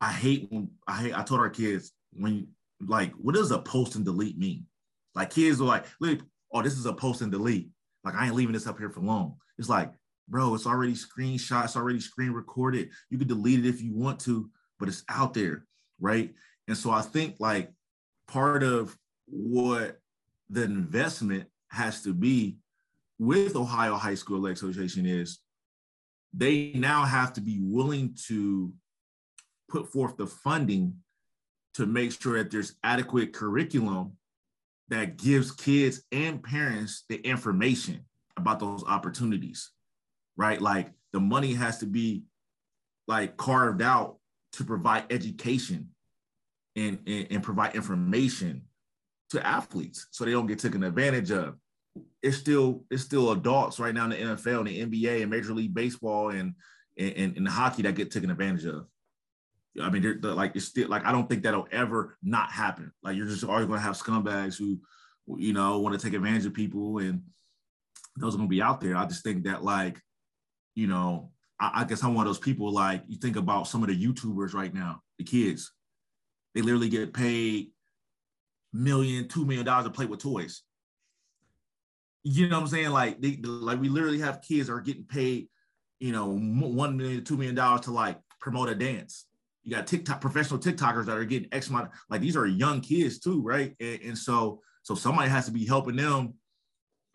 I 0.00 0.12
hate 0.12 0.46
when 0.50 0.70
I 0.86 1.02
hate 1.02 1.18
I 1.18 1.22
told 1.22 1.40
our 1.40 1.50
kids 1.50 1.92
when 2.12 2.48
like 2.86 3.12
what 3.14 3.34
does 3.34 3.50
a 3.50 3.58
post 3.58 3.96
and 3.96 4.04
delete 4.04 4.38
mean? 4.38 4.66
Like 5.14 5.30
kids 5.30 5.60
are 5.60 5.64
like, 5.64 5.86
look, 6.00 6.20
oh, 6.52 6.62
this 6.62 6.74
is 6.74 6.86
a 6.86 6.92
post 6.92 7.22
and 7.22 7.32
delete. 7.32 7.70
Like 8.04 8.14
I 8.14 8.26
ain't 8.26 8.34
leaving 8.34 8.52
this 8.52 8.66
up 8.66 8.78
here 8.78 8.90
for 8.90 9.00
long. 9.00 9.36
It's 9.58 9.68
like, 9.68 9.92
bro, 10.28 10.54
it's 10.54 10.66
already 10.66 10.94
screenshot, 10.94 11.64
it's 11.64 11.76
already 11.76 12.00
screen 12.00 12.32
recorded. 12.32 12.90
You 13.10 13.18
can 13.18 13.28
delete 13.28 13.64
it 13.64 13.68
if 13.68 13.82
you 13.82 13.94
want 13.94 14.20
to, 14.20 14.50
but 14.78 14.88
it's 14.88 15.04
out 15.08 15.34
there, 15.34 15.64
right? 16.00 16.32
And 16.68 16.76
so 16.76 16.90
I 16.90 17.00
think 17.00 17.36
like 17.40 17.72
part 18.28 18.62
of 18.62 18.96
what 19.26 19.98
the 20.50 20.62
investment 20.62 21.48
has 21.70 22.02
to 22.02 22.14
be 22.14 22.58
with 23.18 23.56
Ohio 23.56 23.96
High 23.96 24.14
School 24.14 24.46
Association 24.46 25.04
is 25.04 25.40
they 26.32 26.72
now 26.74 27.04
have 27.04 27.32
to 27.34 27.40
be 27.40 27.58
willing 27.60 28.16
to 28.26 28.72
put 29.68 29.90
forth 29.90 30.16
the 30.16 30.26
funding 30.26 30.94
to 31.74 31.86
make 31.86 32.12
sure 32.20 32.38
that 32.38 32.50
there's 32.50 32.74
adequate 32.84 33.32
curriculum 33.32 34.12
that 34.88 35.16
gives 35.16 35.52
kids 35.52 36.02
and 36.12 36.42
parents 36.42 37.04
the 37.08 37.16
information 37.16 38.00
about 38.36 38.60
those 38.60 38.84
opportunities, 38.84 39.70
right? 40.36 40.60
Like 40.60 40.90
the 41.12 41.20
money 41.20 41.54
has 41.54 41.78
to 41.78 41.86
be 41.86 42.22
like 43.06 43.36
carved 43.36 43.82
out 43.82 44.16
to 44.52 44.64
provide 44.64 45.04
education 45.10 45.90
and, 46.78 46.98
and, 47.06 47.26
and 47.30 47.42
provide 47.42 47.74
information 47.74 48.62
to 49.30 49.46
athletes 49.46 50.06
so 50.10 50.24
they 50.24 50.30
don't 50.30 50.46
get 50.46 50.58
taken 50.58 50.82
advantage 50.82 51.30
of 51.30 51.56
it's 52.22 52.36
still 52.36 52.84
it's 52.90 53.02
still 53.02 53.32
adults 53.32 53.78
right 53.78 53.94
now 53.94 54.04
in 54.04 54.10
the 54.10 54.16
NFL 54.16 54.60
and 54.60 54.90
the 54.90 55.00
NBA 55.00 55.22
and 55.22 55.30
Major 55.30 55.54
League 55.54 55.74
Baseball 55.74 56.30
and 56.30 56.54
and, 56.98 57.36
and 57.36 57.48
hockey 57.48 57.82
that 57.82 57.94
get 57.94 58.10
taken 58.10 58.30
advantage 58.30 58.64
of. 58.66 58.86
I 59.80 59.90
mean, 59.90 60.02
they're, 60.02 60.18
they're, 60.20 60.32
like 60.32 60.56
it's 60.56 60.66
still 60.66 60.88
like 60.88 61.04
I 61.04 61.12
don't 61.12 61.28
think 61.28 61.42
that'll 61.42 61.68
ever 61.70 62.16
not 62.22 62.50
happen. 62.50 62.92
Like 63.02 63.16
you're 63.16 63.26
just 63.26 63.44
always 63.44 63.66
going 63.66 63.78
to 63.78 63.84
have 63.84 63.96
scumbags 63.96 64.58
who, 64.58 64.80
you 65.36 65.52
know, 65.52 65.78
want 65.78 65.98
to 65.98 66.04
take 66.04 66.14
advantage 66.14 66.46
of 66.46 66.54
people, 66.54 66.98
and 66.98 67.22
those 68.16 68.34
are 68.34 68.38
going 68.38 68.48
to 68.48 68.54
be 68.54 68.62
out 68.62 68.80
there. 68.80 68.96
I 68.96 69.06
just 69.06 69.22
think 69.22 69.44
that 69.44 69.62
like, 69.62 70.00
you 70.74 70.88
know, 70.88 71.30
I, 71.60 71.82
I 71.82 71.84
guess 71.84 72.02
I'm 72.02 72.14
one 72.14 72.26
of 72.26 72.30
those 72.30 72.40
people. 72.40 72.72
Like 72.72 73.02
you 73.06 73.18
think 73.18 73.36
about 73.36 73.68
some 73.68 73.82
of 73.82 73.88
the 73.88 74.06
YouTubers 74.06 74.54
right 74.54 74.74
now, 74.74 75.02
the 75.18 75.24
kids, 75.24 75.70
they 76.54 76.62
literally 76.62 76.88
get 76.88 77.12
paid 77.12 77.70
million, 78.72 79.28
two 79.28 79.44
million 79.44 79.64
dollars 79.64 79.84
to 79.84 79.90
play 79.90 80.06
with 80.06 80.20
toys. 80.20 80.62
You 82.24 82.48
know 82.48 82.56
what 82.56 82.62
I'm 82.62 82.68
saying? 82.68 82.90
Like 82.90 83.20
they 83.20 83.36
like 83.36 83.80
we 83.80 83.88
literally 83.88 84.20
have 84.20 84.42
kids 84.42 84.68
are 84.68 84.80
getting 84.80 85.04
paid, 85.04 85.48
you 86.00 86.12
know, 86.12 86.26
one 86.26 86.96
million, 86.96 87.24
two 87.24 87.36
million 87.36 87.54
dollars 87.54 87.82
to 87.82 87.90
like 87.90 88.18
promote 88.40 88.68
a 88.68 88.74
dance. 88.74 89.26
You 89.62 89.74
got 89.74 89.86
TikTok 89.86 90.20
professional 90.20 90.60
TikTokers 90.60 91.06
that 91.06 91.16
are 91.16 91.24
getting 91.24 91.48
X 91.52 91.68
amount. 91.68 91.90
Like 92.10 92.20
these 92.20 92.36
are 92.36 92.46
young 92.46 92.80
kids 92.80 93.18
too, 93.18 93.42
right? 93.42 93.74
And, 93.80 94.00
and 94.02 94.18
so 94.18 94.60
so 94.82 94.94
somebody 94.94 95.28
has 95.30 95.46
to 95.46 95.52
be 95.52 95.66
helping 95.66 95.96
them, 95.96 96.34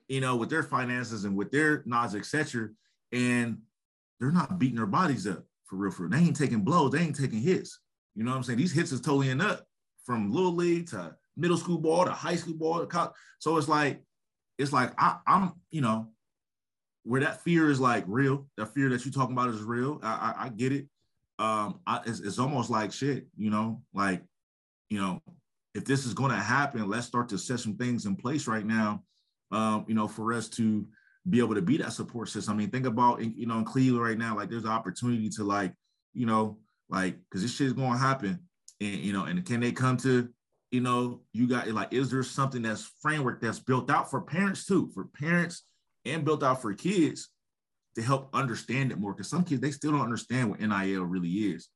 you 0.08 0.22
know, 0.22 0.36
with 0.36 0.50
their 0.50 0.64
finances 0.64 1.26
and 1.26 1.36
with 1.36 1.52
their 1.52 1.84
knowledge, 1.86 2.16
etc. 2.16 2.70
And 3.12 3.60
they're 4.20 4.32
not 4.32 4.60
beating 4.60 4.78
their 4.78 4.86
bodies 4.86 5.28
up 5.28 5.44
for 5.66 5.76
real. 5.76 5.92
For 5.92 6.04
real. 6.04 6.12
they 6.12 6.26
ain't 6.26 6.36
taking 6.36 6.62
blows, 6.62 6.92
they 6.92 7.00
ain't 7.00 7.16
taking 7.16 7.42
hits. 7.42 7.80
You 8.16 8.24
know 8.24 8.32
what 8.32 8.38
I'm 8.38 8.44
saying? 8.44 8.60
These 8.60 8.74
hits 8.74 8.92
is 8.92 9.02
totally 9.02 9.30
in 9.30 9.42
up 9.42 9.66
from 10.06 10.32
little 10.32 10.54
league 10.54 10.90
to 10.90 11.16
middle 11.36 11.58
school 11.58 11.78
ball 11.78 12.06
to 12.06 12.12
high 12.12 12.36
school 12.36 12.54
ball 12.54 12.80
to 12.80 12.86
college. 12.86 13.14
So 13.40 13.58
it's 13.58 13.68
like 13.68 14.02
it's 14.58 14.74
like 14.74 14.94
I, 14.98 15.18
am 15.26 15.54
you 15.72 15.82
know, 15.82 16.10
where 17.04 17.22
that 17.22 17.44
fear 17.44 17.70
is 17.70 17.80
like 17.80 18.04
real. 18.08 18.48
That 18.58 18.74
fear 18.74 18.90
that 18.90 19.06
you're 19.06 19.14
talking 19.14 19.36
about 19.36 19.50
is 19.50 19.62
real. 19.62 20.00
I, 20.04 20.36
I, 20.38 20.46
I 20.46 20.50
get 20.50 20.72
it. 20.72 20.88
Um, 21.40 21.80
I, 21.88 22.02
it's, 22.06 22.20
it's 22.20 22.40
almost 22.40 22.70
like 22.70 22.94
shit, 22.94 23.26
you 23.36 23.50
know, 23.50 23.82
like, 23.94 24.22
you 24.90 25.00
know, 25.00 25.20
if 25.74 25.84
this 25.84 26.06
is 26.06 26.14
going 26.14 26.30
to 26.30 26.38
happen, 26.38 26.88
let's 26.88 27.08
start 27.08 27.30
to 27.30 27.38
set 27.40 27.60
some 27.60 27.76
things 27.76 28.06
in 28.06 28.16
place 28.16 28.48
right 28.48 28.66
now. 28.66 29.04
Um, 29.52 29.86
you 29.88 29.96
know, 29.96 30.08
for 30.08 30.34
us 30.34 30.48
to 30.50 30.88
be 31.30 31.40
able 31.40 31.56
to 31.56 31.62
be 31.62 31.78
that 31.78 31.94
support 31.94 32.30
system. 32.30 32.54
I 32.54 32.58
mean, 32.58 32.70
think 32.70 32.86
about 32.86 33.22
you 33.22 33.46
know 33.46 33.58
in 33.58 33.66
Cleveland 33.66 34.04
right 34.04 34.18
now, 34.18 34.36
like 34.36 34.50
there's 34.50 34.64
an 34.64 34.70
opportunity 34.70 35.30
to 35.30 35.44
like, 35.44 35.74
you 36.14 36.26
know, 36.26 36.58
like 36.94 37.18
because 37.30 37.42
this 37.42 37.54
shit 37.54 37.68
is 37.68 37.74
to 37.74 37.90
happen, 37.98 38.40
and 38.80 38.96
you 39.00 39.12
know, 39.12 39.26
and 39.26 39.46
can 39.46 39.60
they 39.60 39.74
come 39.74 39.98
to 39.98 40.30
you 40.72 40.82
know, 40.82 41.22
you 41.34 41.48
got 41.48 41.68
like, 41.68 41.94
is 41.94 42.10
there 42.10 42.24
something 42.24 42.64
that's 42.64 42.92
framework 43.00 43.40
that's 43.40 43.60
built 43.60 43.92
out 43.92 44.10
for 44.10 44.22
parents 44.22 44.66
too, 44.66 44.90
for 44.96 45.06
parents 45.06 45.64
and 46.04 46.26
built 46.26 46.42
out 46.42 46.64
for 46.64 46.74
kids 46.74 47.30
to 47.96 48.02
help 48.02 48.30
understand 48.34 48.92
it 48.92 49.00
more. 49.00 49.14
Because 49.14 49.30
some 49.30 49.44
kids 49.44 49.62
they 49.62 49.70
still 49.70 49.92
don't 49.92 50.02
understand 50.02 50.50
what 50.50 50.60
NIL 50.60 51.04
really 51.04 51.30
is. 51.30 51.70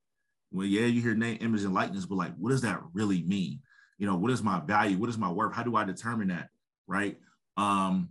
Well, 0.52 0.66
yeah, 0.66 0.86
you 0.86 1.02
hear 1.02 1.14
name, 1.14 1.38
image, 1.42 1.64
and 1.64 1.76
likeness, 1.76 2.06
but 2.06 2.16
like, 2.16 2.34
what 2.38 2.50
does 2.50 2.62
that 2.62 2.80
really 2.94 3.22
mean? 3.24 3.60
You 4.00 4.08
know, 4.08 4.16
what 4.16 4.32
is 4.32 4.42
my 4.42 4.62
value? 4.62 4.98
What 4.98 5.10
is 5.10 5.18
my 5.18 5.32
worth? 5.32 5.54
How 5.54 5.64
do 5.64 5.76
I 5.76 5.84
determine 5.84 6.30
that? 6.30 6.50
Right. 6.88 7.18
Um, 7.58 8.10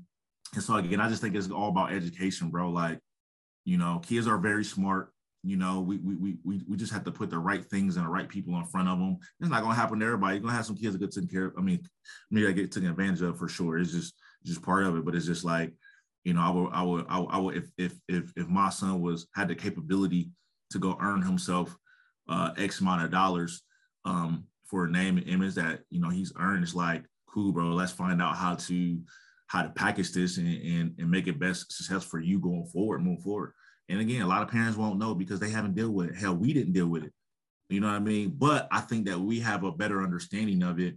and 0.55 0.62
so 0.62 0.77
again, 0.77 1.01
I 1.01 1.09
just 1.09 1.23
think 1.23 1.35
it's 1.35 1.51
all 1.51 1.70
about 1.70 1.93
education, 1.93 2.51
bro. 2.51 2.70
Like, 2.70 3.01
you 3.65 3.78
know, 3.78 4.01
kids 4.05 4.28
are 4.28 4.39
very 4.39 4.65
smart. 4.65 5.12
You 5.47 5.56
know, 5.56 5.81
we 5.81 5.98
we 5.98 6.36
we 6.44 6.60
we 6.68 6.77
just 6.77 6.93
have 6.93 7.05
to 7.05 7.12
put 7.12 7.31
the 7.31 7.39
right 7.39 7.64
things 7.64 7.97
and 7.97 8.05
the 8.05 8.10
right 8.10 8.28
people 8.28 8.56
in 8.56 8.64
front 8.64 8.89
of 8.89 8.98
them. 8.98 9.18
It's 9.40 9.48
not 9.48 9.62
gonna 9.62 9.74
happen 9.74 10.01
to 10.01 10.06
everybody. 10.06 10.35
You're 10.35 10.43
gonna 10.43 10.55
have 10.55 10.66
some 10.66 10.77
kids 10.77 10.93
that 10.93 10.98
get 10.98 11.12
taken 11.12 11.28
care 11.28 11.47
of. 11.47 11.55
I 11.56 11.60
mean, 11.60 11.81
maybe 12.31 12.48
I 12.48 12.52
get 12.52 12.73
taken 12.73 12.90
advantage 12.90 13.23
of 13.23 13.39
for 13.39 13.48
sure. 13.48 13.78
It's 13.78 13.93
just 13.93 14.14
just 14.44 14.62
part 14.62 14.85
of 14.85 14.97
it. 14.97 15.05
But 15.05 15.14
it's 15.14 15.27
just 15.27 15.44
like, 15.44 15.73
you 16.24 16.35
know, 16.35 16.40
I 16.40 16.51
would 16.51 16.70
I 16.73 16.82
would 16.82 17.06
I 17.09 17.18
would, 17.20 17.31
I 17.31 17.39
would 17.39 17.56
if 17.56 17.64
if 17.78 17.93
if 18.09 18.32
if 18.36 18.48
my 18.48 18.70
son 18.70 19.01
was 19.01 19.28
had 19.36 19.48
the 19.48 19.55
capability 19.55 20.31
to 20.70 20.78
go 20.78 20.97
earn 21.01 21.23
himself 21.23 21.77
uh 22.28 22.51
X 22.59 22.81
amount 22.81 23.05
of 23.05 23.12
dollars 23.12 23.62
um 24.05 24.47
for 24.64 24.86
a 24.86 24.90
name 24.90 25.16
and 25.16 25.28
image 25.28 25.55
that 25.55 25.82
you 25.90 26.01
know 26.01 26.10
he's 26.10 26.32
earned, 26.40 26.64
it's 26.64 26.74
like 26.74 27.05
cool, 27.32 27.52
bro. 27.52 27.66
Let's 27.66 27.93
find 27.93 28.20
out 28.20 28.36
how 28.36 28.56
to 28.56 29.01
how 29.47 29.62
to 29.62 29.68
package 29.68 30.10
this 30.12 30.39
and, 30.39 30.48
and, 30.48 30.94
and 30.98 31.10
make 31.10 31.28
it 31.28 31.39
best 31.39 31.73
success 31.73 32.05
for 32.05 32.18
you 32.18 32.40
going 32.40 32.66
forward, 32.66 33.02
move 33.02 33.23
forward. 33.23 33.52
And 33.89 34.01
again, 34.01 34.23
a 34.23 34.27
lot 34.27 34.43
of 34.43 34.49
parents 34.49 34.77
won't 34.77 34.99
know 34.99 35.15
because 35.15 35.39
they 35.39 35.51
haven't 35.51 35.75
dealt 35.75 35.93
with 35.93 36.11
it. 36.11 36.17
Hell, 36.17 36.35
we 36.35 36.53
didn't 36.53 36.73
deal 36.73 36.89
with 36.89 37.05
it. 37.05 37.13
You 37.69 37.81
know 37.81 37.89
what 37.89 37.97
I 37.97 38.01
mean? 38.01 38.35
But 38.37 38.69
I 38.71 38.81
think 38.81 39.07
that 39.07 39.19
we 39.19 39.41
have 39.41 39.65
a 39.65 39.73
better 39.73 40.03
understanding 40.03 40.63
of 40.63 40.79
it 40.81 40.97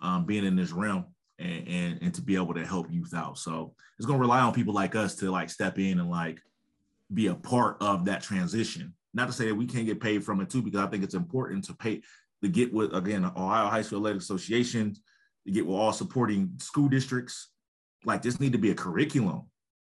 um, 0.00 0.24
being 0.24 0.44
in 0.44 0.56
this 0.56 0.72
realm 0.72 1.06
and, 1.38 1.68
and, 1.68 1.98
and 2.02 2.14
to 2.14 2.22
be 2.22 2.36
able 2.36 2.54
to 2.54 2.66
help 2.66 2.90
youth 2.90 3.14
out. 3.14 3.38
So 3.38 3.74
it's 3.98 4.06
going 4.06 4.18
to 4.18 4.22
rely 4.22 4.40
on 4.40 4.52
people 4.52 4.74
like 4.74 4.94
us 4.94 5.14
to 5.16 5.30
like 5.30 5.50
step 5.50 5.78
in 5.78 6.00
and 6.00 6.10
like 6.10 6.40
be 7.12 7.28
a 7.28 7.34
part 7.34 7.76
of 7.80 8.04
that 8.06 8.22
transition. 8.22 8.94
Not 9.14 9.26
to 9.26 9.32
say 9.32 9.46
that 9.46 9.54
we 9.54 9.66
can't 9.66 9.86
get 9.86 10.00
paid 10.00 10.24
from 10.24 10.40
it 10.40 10.50
too, 10.50 10.62
because 10.62 10.80
I 10.80 10.86
think 10.86 11.04
it's 11.04 11.14
important 11.14 11.64
to 11.64 11.74
pay 11.74 12.02
to 12.42 12.48
get 12.48 12.72
with 12.72 12.94
again 12.94 13.24
Ohio 13.24 13.68
High 13.68 13.82
School 13.82 13.98
Athletic 13.98 14.22
Association, 14.22 14.94
to 15.46 15.52
get 15.52 15.66
with 15.66 15.76
all 15.76 15.92
supporting 15.92 16.52
school 16.58 16.88
districts, 16.88 17.50
like 18.04 18.22
this 18.22 18.38
need 18.38 18.52
to 18.52 18.58
be 18.58 18.70
a 18.70 18.74
curriculum. 18.74 19.44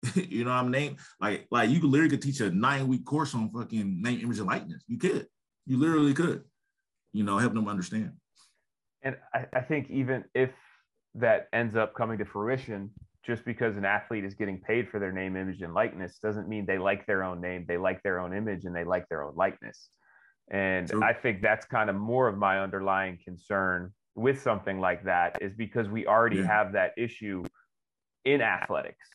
you 0.15 0.45
know 0.45 0.51
what 0.51 0.57
I'm 0.57 0.70
name? 0.70 0.97
Like, 1.20 1.47
like 1.51 1.70
you 1.70 1.81
could 1.81 1.91
literally 1.91 2.11
could 2.11 2.23
teach 2.23 2.41
a 2.41 2.51
nine-week 2.51 3.05
course 3.05 3.35
on 3.35 3.51
fucking 3.51 4.03
name, 4.03 4.20
image, 4.20 4.39
and 4.39 4.47
likeness. 4.47 4.83
You 4.87 4.99
could. 4.99 5.27
You 5.66 5.77
literally 5.77 6.15
could, 6.15 6.45
you 7.12 7.25
know, 7.25 7.37
help 7.37 7.53
them 7.53 7.69
understand. 7.69 8.12
And 9.03 9.16
I, 9.35 9.45
I 9.53 9.61
think 9.61 9.91
even 9.91 10.25
if 10.35 10.51
that 11.15 11.49
ends 11.53 11.77
up 11.77 11.95
coming 11.95 12.16
to 12.19 12.25
fruition, 12.25 12.91
just 13.23 13.45
because 13.45 13.77
an 13.77 13.85
athlete 13.85 14.25
is 14.25 14.33
getting 14.33 14.59
paid 14.59 14.89
for 14.89 14.99
their 14.99 15.12
name, 15.12 15.37
image, 15.37 15.61
and 15.61 15.75
likeness 15.75 16.19
doesn't 16.23 16.49
mean 16.49 16.65
they 16.65 16.79
like 16.79 17.05
their 17.07 17.23
own 17.23 17.43
name, 17.43 17.66
they 17.69 17.77
like 17.77 18.03
their 18.03 18.19
own 18.19 18.35
image, 18.35 18.65
and 18.65 18.75
they 18.75 18.85
like 18.85 19.07
their 19.11 19.23
own 19.23 19.35
likeness. 19.37 19.91
And 20.51 20.89
True. 20.89 21.05
I 21.05 21.12
think 21.12 21.43
that's 21.43 21.66
kind 21.66 21.91
of 21.91 21.97
more 21.97 22.29
of 22.29 22.39
my 22.39 22.61
underlying 22.61 23.19
concern 23.23 23.93
with 24.15 24.41
something 24.41 24.81
like 24.81 25.05
that 25.05 25.43
is 25.43 25.53
because 25.55 25.89
we 25.89 26.07
already 26.07 26.39
yeah. 26.39 26.47
have 26.47 26.73
that 26.73 26.93
issue 26.97 27.45
in 28.25 28.41
athletics 28.41 29.09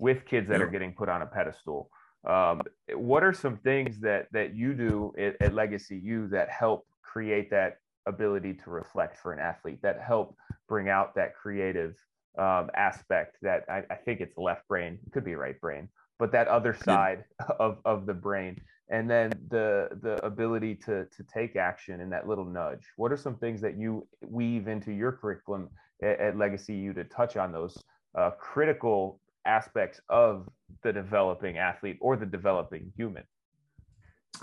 with 0.00 0.24
kids 0.24 0.48
that 0.48 0.60
are 0.62 0.66
getting 0.66 0.92
put 0.92 1.08
on 1.08 1.22
a 1.22 1.26
pedestal. 1.26 1.90
Um, 2.26 2.62
what 2.94 3.22
are 3.22 3.32
some 3.32 3.58
things 3.58 4.00
that 4.00 4.26
that 4.32 4.54
you 4.54 4.74
do 4.74 5.12
at, 5.18 5.36
at, 5.40 5.54
Legacy 5.54 5.98
U 6.02 6.26
that 6.28 6.50
help 6.50 6.86
create 7.02 7.50
that 7.50 7.78
ability 8.06 8.54
to 8.64 8.70
reflect 8.70 9.16
for 9.18 9.32
an 9.32 9.38
athlete, 9.38 9.80
that 9.82 10.00
help 10.00 10.36
bring 10.68 10.88
out 10.88 11.14
that 11.14 11.34
creative 11.34 11.94
um, 12.38 12.70
aspect 12.74 13.36
that 13.42 13.64
I, 13.68 13.84
I, 13.90 13.94
think 13.94 14.20
it's 14.20 14.36
left 14.36 14.68
brain, 14.68 14.98
could 15.12 15.24
be 15.24 15.34
right 15.34 15.58
brain, 15.60 15.88
but 16.18 16.30
that 16.32 16.46
other 16.48 16.74
side 16.74 17.24
yeah. 17.40 17.46
of, 17.58 17.78
of 17.84 18.06
the 18.06 18.14
brain. 18.14 18.60
And 18.90 19.08
then 19.08 19.32
the 19.48 19.88
the 20.02 20.24
ability 20.24 20.74
to 20.86 21.06
to 21.06 21.24
take 21.32 21.56
action 21.56 22.00
and 22.00 22.12
that 22.12 22.26
little 22.28 22.44
nudge. 22.44 22.84
What 22.96 23.12
are 23.12 23.16
some 23.16 23.36
things 23.36 23.60
that 23.60 23.78
you 23.78 24.06
weave 24.20 24.66
into 24.68 24.92
your 24.92 25.12
curriculum 25.12 25.70
at, 26.02 26.20
at 26.20 26.36
Legacy 26.36 26.74
U 26.74 26.92
to 26.94 27.04
touch 27.04 27.36
on 27.36 27.52
those 27.52 27.82
uh, 28.18 28.30
critical 28.32 29.20
aspects 29.44 30.00
of 30.08 30.48
the 30.82 30.92
developing 30.92 31.58
athlete 31.58 31.98
or 32.00 32.16
the 32.16 32.26
developing 32.26 32.92
human. 32.96 33.24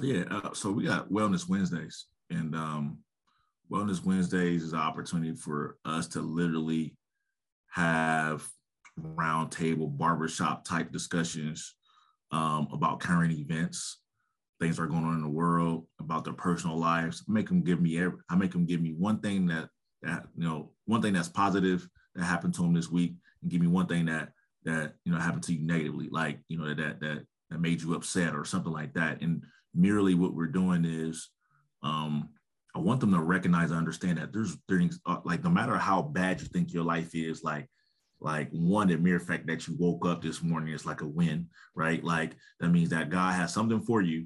Yeah, 0.01 0.23
uh, 0.29 0.53
so 0.53 0.71
we 0.71 0.85
got 0.85 1.11
Wellness 1.11 1.47
Wednesdays, 1.49 2.05
and 2.29 2.55
um, 2.55 2.99
Wellness 3.71 4.03
Wednesdays 4.03 4.63
is 4.63 4.73
an 4.73 4.79
opportunity 4.79 5.35
for 5.35 5.77
us 5.85 6.07
to 6.09 6.21
literally 6.21 6.95
have 7.71 8.47
roundtable 8.99 9.95
barbershop 9.95 10.65
type 10.65 10.91
discussions 10.91 11.75
um, 12.31 12.67
about 12.71 12.99
current 12.99 13.31
events, 13.31 13.99
things 14.59 14.77
that 14.77 14.83
are 14.83 14.87
going 14.87 15.05
on 15.05 15.15
in 15.15 15.21
the 15.21 15.29
world, 15.29 15.85
about 15.99 16.23
their 16.23 16.33
personal 16.33 16.77
lives. 16.77 17.23
I 17.27 17.31
make 17.31 17.47
them 17.47 17.63
give 17.63 17.81
me 17.81 17.99
every, 17.99 18.19
I 18.29 18.35
make 18.35 18.51
them 18.51 18.65
give 18.65 18.81
me 18.81 18.93
one 18.97 19.19
thing 19.19 19.47
that 19.47 19.69
that 20.03 20.25
you 20.35 20.47
know 20.47 20.71
one 20.85 21.01
thing 21.01 21.13
that's 21.13 21.29
positive 21.29 21.87
that 22.15 22.23
happened 22.23 22.53
to 22.55 22.61
them 22.61 22.73
this 22.73 22.89
week, 22.89 23.15
and 23.41 23.51
give 23.51 23.61
me 23.61 23.67
one 23.67 23.87
thing 23.87 24.05
that 24.05 24.29
that 24.67 24.93
you 25.05 25.11
know 25.11 25.17
happened 25.17 25.43
to 25.43 25.53
you 25.53 25.65
negatively, 25.65 26.09
like 26.11 26.39
you 26.49 26.59
know 26.59 26.67
that 26.73 26.99
that 26.99 27.23
that 27.49 27.61
made 27.61 27.81
you 27.81 27.95
upset 27.95 28.35
or 28.35 28.45
something 28.45 28.71
like 28.71 28.93
that. 28.93 29.21
And 29.21 29.43
merely 29.73 30.13
what 30.13 30.33
we're 30.33 30.47
doing 30.47 30.85
is, 30.85 31.29
um, 31.81 32.29
I 32.75 32.79
want 32.79 32.99
them 32.99 33.13
to 33.13 33.21
recognize 33.21 33.71
and 33.71 33.77
understand 33.77 34.17
that 34.17 34.33
there's 34.33 34.57
things 34.67 34.99
uh, 35.05 35.17
like 35.23 35.43
no 35.43 35.49
matter 35.49 35.77
how 35.77 36.01
bad 36.01 36.41
you 36.41 36.47
think 36.47 36.73
your 36.73 36.83
life 36.83 37.15
is, 37.15 37.43
like 37.43 37.67
like 38.19 38.49
one 38.51 38.87
the 38.87 38.97
mere 38.97 39.19
fact 39.19 39.47
that 39.47 39.67
you 39.67 39.75
woke 39.79 40.05
up 40.05 40.21
this 40.21 40.43
morning 40.43 40.73
is 40.73 40.85
like 40.85 41.01
a 41.01 41.07
win, 41.07 41.47
right? 41.75 42.03
Like 42.03 42.35
that 42.59 42.69
means 42.69 42.89
that 42.89 43.09
God 43.09 43.33
has 43.33 43.53
something 43.53 43.81
for 43.81 44.01
you. 44.01 44.25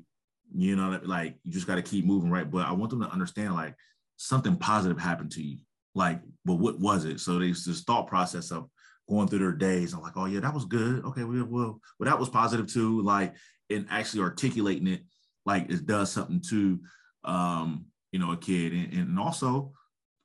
You 0.53 0.76
know, 0.76 0.99
like 1.03 1.35
you 1.43 1.51
just 1.51 1.68
got 1.68 1.76
to 1.76 1.81
keep 1.81 2.05
moving, 2.05 2.31
right? 2.31 2.49
But 2.49 2.68
I 2.68 2.72
want 2.72 2.89
them 2.89 3.01
to 3.01 3.11
understand 3.11 3.53
like 3.53 3.76
something 4.18 4.55
positive 4.57 4.99
happened 4.99 5.31
to 5.34 5.43
you. 5.43 5.59
Like, 5.93 6.22
but 6.45 6.55
what 6.55 6.80
was 6.80 7.05
it? 7.05 7.19
So 7.19 7.38
there's 7.38 7.65
this 7.65 7.84
thought 7.84 8.07
process 8.07 8.51
of 8.51 8.69
going 9.11 9.27
through 9.27 9.39
their 9.39 9.51
days. 9.51 9.93
I'm 9.93 10.01
like, 10.01 10.15
oh 10.15 10.25
yeah, 10.25 10.39
that 10.39 10.53
was 10.53 10.65
good. 10.65 11.03
Okay, 11.05 11.23
well, 11.23 11.45
well, 11.45 11.81
well 11.99 12.09
that 12.09 12.19
was 12.19 12.29
positive 12.29 12.71
too. 12.71 13.01
Like, 13.01 13.35
and 13.69 13.85
actually 13.89 14.23
articulating 14.23 14.88
it 14.88 15.01
like 15.45 15.69
it 15.69 15.85
does 15.85 16.11
something 16.11 16.41
to 16.49 16.79
um, 17.23 17.85
you 18.11 18.19
know, 18.19 18.31
a 18.31 18.38
kid. 18.38 18.73
And, 18.73 18.93
and 18.93 19.19
also, 19.19 19.73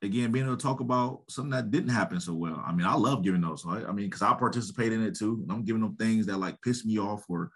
again, 0.01 0.31
being 0.31 0.45
able 0.45 0.57
to 0.57 0.63
talk 0.63 0.79
about 0.79 1.23
something 1.29 1.51
that 1.51 1.71
didn't 1.71 1.89
happen 1.89 2.19
so 2.19 2.33
well. 2.33 2.61
I 2.65 2.71
mean, 2.71 2.85
I 2.87 2.95
love 2.95 3.23
giving 3.23 3.41
those. 3.41 3.65
Right? 3.65 3.85
I 3.87 3.91
mean, 3.91 4.07
because 4.07 4.21
I 4.21 4.33
participate 4.33 4.93
in 4.93 5.03
it 5.03 5.15
too. 5.15 5.45
I'm 5.49 5.63
giving 5.63 5.81
them 5.81 5.95
things 5.95 6.25
that 6.27 6.37
like 6.37 6.61
piss 6.61 6.85
me 6.85 6.99
off 6.99 7.23
or 7.29 7.51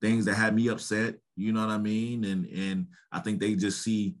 things 0.00 0.24
that 0.26 0.34
had 0.34 0.54
me 0.54 0.68
upset. 0.68 1.16
You 1.36 1.52
know 1.52 1.60
what 1.60 1.72
I 1.72 1.78
mean? 1.78 2.24
And 2.24 2.46
and 2.46 2.86
I 3.12 3.20
think 3.20 3.40
they 3.40 3.54
just 3.54 3.82
see 3.82 4.16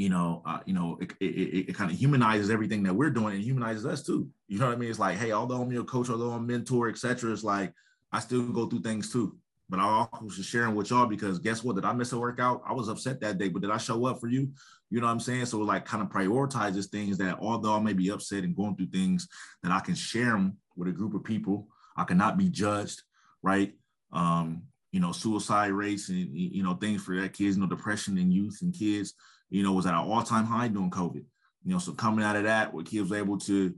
you 0.00 0.08
know, 0.08 0.42
uh, 0.46 0.60
you 0.64 0.72
know, 0.72 0.96
it, 0.98 1.12
it, 1.20 1.68
it 1.68 1.74
kind 1.74 1.90
of 1.90 1.98
humanizes 1.98 2.48
everything 2.48 2.82
that 2.84 2.94
we're 2.94 3.10
doing 3.10 3.34
and 3.34 3.44
humanizes 3.44 3.84
us 3.84 4.02
too. 4.02 4.30
You 4.48 4.58
know 4.58 4.64
what 4.66 4.74
I 4.74 4.78
mean? 4.78 4.88
It's 4.88 4.98
like, 4.98 5.18
hey, 5.18 5.32
although 5.32 5.60
I'm 5.60 5.70
your 5.70 5.84
coach, 5.84 6.08
although 6.08 6.30
I'm 6.30 6.46
mentor, 6.46 6.88
etc., 6.88 7.30
it's 7.30 7.44
like 7.44 7.74
I 8.10 8.20
still 8.20 8.48
go 8.48 8.66
through 8.66 8.80
things 8.80 9.12
too. 9.12 9.36
But 9.68 9.78
I 9.78 9.84
also 10.10 10.40
sharing 10.40 10.74
with 10.74 10.88
y'all 10.88 11.04
because 11.04 11.38
guess 11.38 11.62
what? 11.62 11.76
Did 11.76 11.84
I 11.84 11.92
miss 11.92 12.12
a 12.12 12.18
workout? 12.18 12.62
I 12.66 12.72
was 12.72 12.88
upset 12.88 13.20
that 13.20 13.36
day, 13.36 13.50
but 13.50 13.60
did 13.60 13.70
I 13.70 13.76
show 13.76 14.06
up 14.06 14.20
for 14.20 14.28
you? 14.28 14.48
You 14.88 15.02
know 15.02 15.06
what 15.06 15.12
I'm 15.12 15.20
saying? 15.20 15.44
So 15.44 15.58
like 15.58 15.84
kind 15.84 16.02
of 16.02 16.08
prioritizes 16.08 16.88
things 16.88 17.18
that 17.18 17.36
although 17.38 17.74
I 17.74 17.80
may 17.80 17.92
be 17.92 18.10
upset 18.10 18.44
and 18.44 18.56
going 18.56 18.76
through 18.76 18.86
things 18.86 19.28
that 19.62 19.70
I 19.70 19.80
can 19.80 19.94
share 19.94 20.32
them 20.32 20.56
with 20.76 20.88
a 20.88 20.92
group 20.92 21.12
of 21.12 21.24
people. 21.24 21.68
I 21.94 22.04
cannot 22.04 22.38
be 22.38 22.48
judged, 22.48 23.02
right? 23.42 23.74
Um, 24.14 24.62
you 24.92 25.00
know, 25.00 25.12
suicide 25.12 25.72
rates 25.72 26.08
and 26.08 26.34
you 26.34 26.62
know 26.62 26.74
things 26.74 27.02
for 27.02 27.20
that 27.20 27.34
kids, 27.34 27.56
you 27.56 27.62
know, 27.62 27.68
depression 27.68 28.16
in 28.16 28.32
youth 28.32 28.60
and 28.62 28.72
kids 28.72 29.12
you 29.50 29.62
know, 29.62 29.72
was 29.72 29.86
at 29.86 29.94
an 29.94 30.00
all-time 30.00 30.46
high 30.46 30.68
during 30.68 30.90
COVID. 30.90 31.24
You 31.64 31.72
know, 31.72 31.78
so 31.78 31.92
coming 31.92 32.24
out 32.24 32.36
of 32.36 32.44
that, 32.44 32.72
where 32.72 32.84
kids 32.84 33.10
were 33.10 33.18
able 33.18 33.38
to, 33.38 33.74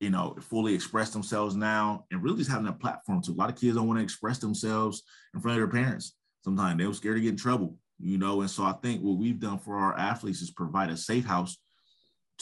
you 0.00 0.10
know, 0.10 0.36
fully 0.40 0.74
express 0.74 1.10
themselves 1.10 1.56
now 1.56 2.04
and 2.10 2.22
really 2.22 2.38
just 2.38 2.50
having 2.50 2.68
a 2.68 2.72
platform 2.72 3.22
to 3.22 3.32
a 3.32 3.34
lot 3.34 3.50
of 3.50 3.56
kids 3.56 3.74
don't 3.74 3.88
want 3.88 3.98
to 3.98 4.04
express 4.04 4.38
themselves 4.38 5.02
in 5.34 5.40
front 5.40 5.60
of 5.60 5.60
their 5.60 5.82
parents. 5.82 6.14
Sometimes 6.44 6.78
they 6.78 6.86
were 6.86 6.94
scared 6.94 7.16
to 7.16 7.22
get 7.22 7.30
in 7.30 7.36
trouble, 7.36 7.76
you 7.98 8.18
know. 8.18 8.42
And 8.42 8.50
so 8.50 8.64
I 8.64 8.74
think 8.82 9.02
what 9.02 9.16
we've 9.16 9.40
done 9.40 9.58
for 9.58 9.76
our 9.76 9.98
athletes 9.98 10.42
is 10.42 10.50
provide 10.50 10.90
a 10.90 10.96
safe 10.96 11.24
house 11.24 11.56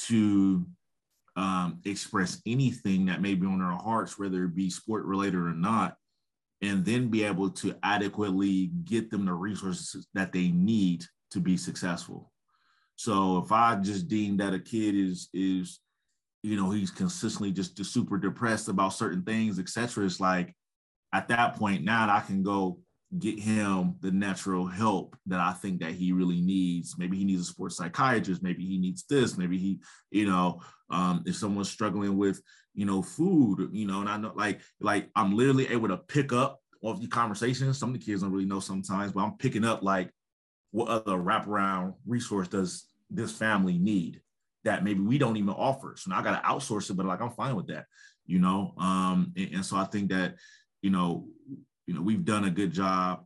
to 0.08 0.66
um, 1.36 1.80
express 1.84 2.42
anything 2.46 3.06
that 3.06 3.22
may 3.22 3.34
be 3.34 3.46
on 3.46 3.60
their 3.60 3.68
hearts, 3.68 4.18
whether 4.18 4.44
it 4.44 4.54
be 4.54 4.70
sport 4.70 5.04
related 5.04 5.36
or 5.36 5.54
not, 5.54 5.96
and 6.60 6.84
then 6.84 7.08
be 7.08 7.24
able 7.24 7.50
to 7.50 7.74
adequately 7.82 8.70
get 8.84 9.10
them 9.10 9.24
the 9.24 9.32
resources 9.32 10.06
that 10.14 10.32
they 10.32 10.48
need 10.48 11.04
to 11.30 11.40
be 11.40 11.56
successful. 11.56 12.31
So 13.02 13.38
if 13.38 13.50
I 13.50 13.74
just 13.74 14.06
deem 14.06 14.36
that 14.36 14.54
a 14.54 14.60
kid 14.60 14.94
is 14.94 15.28
is, 15.34 15.80
you 16.44 16.54
know, 16.54 16.70
he's 16.70 16.92
consistently 16.92 17.50
just, 17.50 17.84
super 17.84 18.16
depressed 18.16 18.68
about 18.68 18.92
certain 18.92 19.24
things, 19.24 19.58
etc., 19.58 20.04
it's 20.04 20.20
like 20.20 20.54
at 21.12 21.26
that 21.26 21.56
point 21.56 21.82
now 21.82 22.08
I 22.08 22.20
can 22.20 22.44
go 22.44 22.78
get 23.18 23.40
him 23.40 23.96
the 24.02 24.12
natural 24.12 24.66
help 24.66 25.16
that 25.26 25.40
I 25.40 25.52
think 25.52 25.80
that 25.80 25.94
he 25.94 26.12
really 26.12 26.40
needs. 26.40 26.94
Maybe 26.96 27.16
he 27.16 27.24
needs 27.24 27.40
a 27.40 27.44
sports 27.44 27.76
psychiatrist. 27.76 28.40
Maybe 28.40 28.64
he 28.64 28.78
needs 28.78 29.04
this. 29.10 29.36
Maybe 29.36 29.58
he, 29.58 29.80
you 30.12 30.26
know, 30.26 30.60
um, 30.88 31.24
if 31.26 31.34
someone's 31.34 31.70
struggling 31.70 32.16
with, 32.16 32.40
you 32.72 32.86
know, 32.86 33.02
food, 33.02 33.68
you 33.72 33.88
know, 33.88 34.00
and 34.00 34.08
I 34.08 34.16
know 34.16 34.32
like 34.36 34.60
like 34.80 35.10
I'm 35.16 35.36
literally 35.36 35.66
able 35.70 35.88
to 35.88 35.96
pick 35.96 36.32
up 36.32 36.60
off 36.84 37.00
the 37.00 37.08
conversations. 37.08 37.78
Some 37.78 37.88
of 37.88 37.98
the 37.98 38.06
kids 38.06 38.22
don't 38.22 38.30
really 38.30 38.44
know 38.44 38.60
sometimes, 38.60 39.10
but 39.10 39.24
I'm 39.24 39.36
picking 39.38 39.64
up 39.64 39.82
like 39.82 40.08
what 40.70 40.86
other 40.86 41.18
wraparound 41.18 41.94
resource 42.06 42.46
does 42.46 42.86
this 43.12 43.32
family 43.32 43.78
need 43.78 44.20
that 44.64 44.84
maybe 44.84 45.00
we 45.00 45.18
don't 45.18 45.36
even 45.36 45.50
offer. 45.50 45.94
So 45.96 46.10
now 46.10 46.20
I 46.20 46.22
got 46.22 46.40
to 46.40 46.48
outsource 46.48 46.90
it, 46.90 46.94
but 46.94 47.06
like 47.06 47.20
I'm 47.20 47.30
fine 47.30 47.56
with 47.56 47.66
that, 47.68 47.86
you 48.26 48.38
know. 48.38 48.74
Um, 48.78 49.32
and, 49.36 49.54
and 49.54 49.66
so 49.66 49.76
I 49.76 49.84
think 49.84 50.10
that 50.10 50.36
you 50.82 50.90
know, 50.90 51.28
you 51.86 51.94
know, 51.94 52.02
we've 52.02 52.24
done 52.24 52.44
a 52.44 52.50
good 52.50 52.72
job 52.72 53.24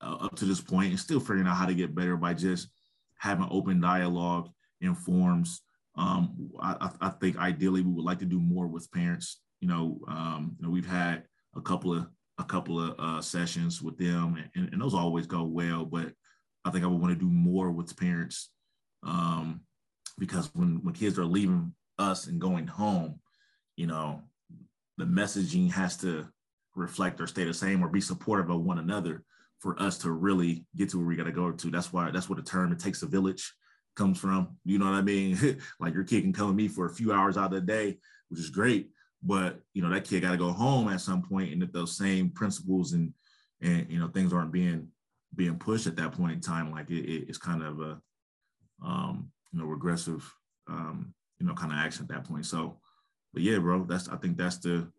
uh, 0.00 0.16
up 0.20 0.36
to 0.36 0.44
this 0.44 0.60
point 0.60 0.90
and 0.90 1.00
still 1.00 1.20
figuring 1.20 1.46
out 1.46 1.56
how 1.56 1.66
to 1.66 1.74
get 1.74 1.94
better 1.94 2.16
by 2.16 2.34
just 2.34 2.68
having 3.18 3.48
open 3.50 3.80
dialogue 3.80 4.50
informs. 4.80 5.62
Um, 5.96 6.50
I, 6.60 6.90
I 7.00 7.08
think 7.08 7.38
ideally 7.38 7.82
we 7.82 7.92
would 7.92 8.04
like 8.04 8.18
to 8.18 8.26
do 8.26 8.40
more 8.40 8.66
with 8.66 8.90
parents. 8.92 9.40
You 9.60 9.68
know, 9.68 9.98
um, 10.08 10.56
you 10.58 10.66
know, 10.66 10.70
we've 10.70 10.88
had 10.88 11.24
a 11.54 11.60
couple 11.60 11.94
of 11.94 12.06
a 12.38 12.44
couple 12.44 12.78
of 12.78 12.94
uh, 12.98 13.22
sessions 13.22 13.80
with 13.80 13.96
them, 13.96 14.36
and, 14.54 14.68
and, 14.70 14.82
those 14.82 14.92
always 14.92 15.26
go 15.26 15.44
well. 15.44 15.86
But 15.86 16.12
I 16.66 16.70
think 16.70 16.84
I 16.84 16.86
would 16.86 17.00
want 17.00 17.14
to 17.14 17.18
do 17.18 17.30
more 17.30 17.70
with 17.70 17.96
parents 17.96 18.50
um, 19.06 19.60
because 20.18 20.50
when 20.54 20.82
when 20.82 20.94
kids 20.94 21.18
are 21.18 21.24
leaving 21.24 21.72
us 21.98 22.26
and 22.26 22.40
going 22.40 22.66
home, 22.66 23.20
you 23.76 23.86
know, 23.86 24.22
the 24.98 25.04
messaging 25.04 25.70
has 25.70 25.96
to 25.98 26.26
reflect 26.74 27.20
or 27.20 27.26
stay 27.26 27.44
the 27.44 27.54
same 27.54 27.82
or 27.82 27.88
be 27.88 28.00
supportive 28.00 28.50
of 28.50 28.62
one 28.62 28.78
another 28.78 29.22
for 29.60 29.80
us 29.80 29.98
to 29.98 30.10
really 30.10 30.66
get 30.76 30.90
to 30.90 30.98
where 30.98 31.06
we 31.06 31.16
got 31.16 31.24
to 31.24 31.32
go 31.32 31.50
to. 31.50 31.70
That's 31.70 31.92
why 31.92 32.10
that's 32.10 32.28
what 32.28 32.36
the 32.36 32.44
term 32.44 32.72
"it 32.72 32.78
takes 32.78 33.02
a 33.02 33.06
village" 33.06 33.54
comes 33.94 34.18
from. 34.18 34.56
You 34.64 34.78
know 34.78 34.86
what 34.86 34.94
I 34.94 35.02
mean? 35.02 35.60
like 35.80 35.94
your 35.94 36.04
kid 36.04 36.22
can 36.22 36.32
come 36.32 36.48
with 36.48 36.56
me 36.56 36.68
for 36.68 36.86
a 36.86 36.94
few 36.94 37.12
hours 37.12 37.36
out 37.36 37.46
of 37.46 37.52
the 37.52 37.60
day, 37.60 37.98
which 38.28 38.40
is 38.40 38.50
great, 38.50 38.90
but 39.22 39.60
you 39.72 39.82
know 39.82 39.90
that 39.90 40.04
kid 40.04 40.22
got 40.22 40.32
to 40.32 40.36
go 40.36 40.52
home 40.52 40.88
at 40.88 41.00
some 41.00 41.22
point, 41.22 41.52
and 41.52 41.62
if 41.62 41.72
those 41.72 41.96
same 41.96 42.30
principles 42.30 42.92
and 42.92 43.12
and 43.60 43.86
you 43.88 44.00
know 44.00 44.08
things 44.08 44.32
aren't 44.32 44.52
being 44.52 44.88
being 45.34 45.58
pushed 45.58 45.86
at 45.86 45.96
that 45.96 46.12
point 46.12 46.32
in 46.32 46.40
time, 46.40 46.70
like 46.70 46.90
it, 46.90 47.28
it's 47.28 47.38
kind 47.38 47.62
of 47.62 47.80
a 47.80 48.00
um, 48.84 49.30
you 49.52 49.58
know 49.58 49.66
regressive 49.66 50.30
um, 50.68 51.14
you 51.38 51.46
know 51.46 51.54
kind 51.54 51.72
of 51.72 51.78
action 51.78 52.04
at 52.04 52.08
that 52.08 52.24
point. 52.24 52.46
So, 52.46 52.78
but 53.32 53.42
yeah, 53.42 53.58
bro, 53.58 53.84
that's 53.84 54.08
I 54.08 54.16
think 54.16 54.36
that's 54.36 54.58
the 54.58 54.90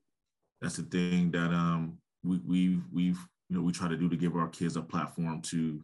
that's 0.61 0.77
the 0.77 0.83
thing 0.83 1.31
that 1.31 1.51
um 1.51 1.97
we 2.23 2.39
we've 2.45 2.83
we've 2.91 3.19
you 3.49 3.57
know 3.57 3.61
we 3.61 3.71
try 3.71 3.87
to 3.87 3.97
do 3.97 4.09
to 4.09 4.17
give 4.17 4.35
our 4.35 4.49
kids 4.49 4.75
a 4.75 4.81
platform 4.81 5.41
to 5.43 5.83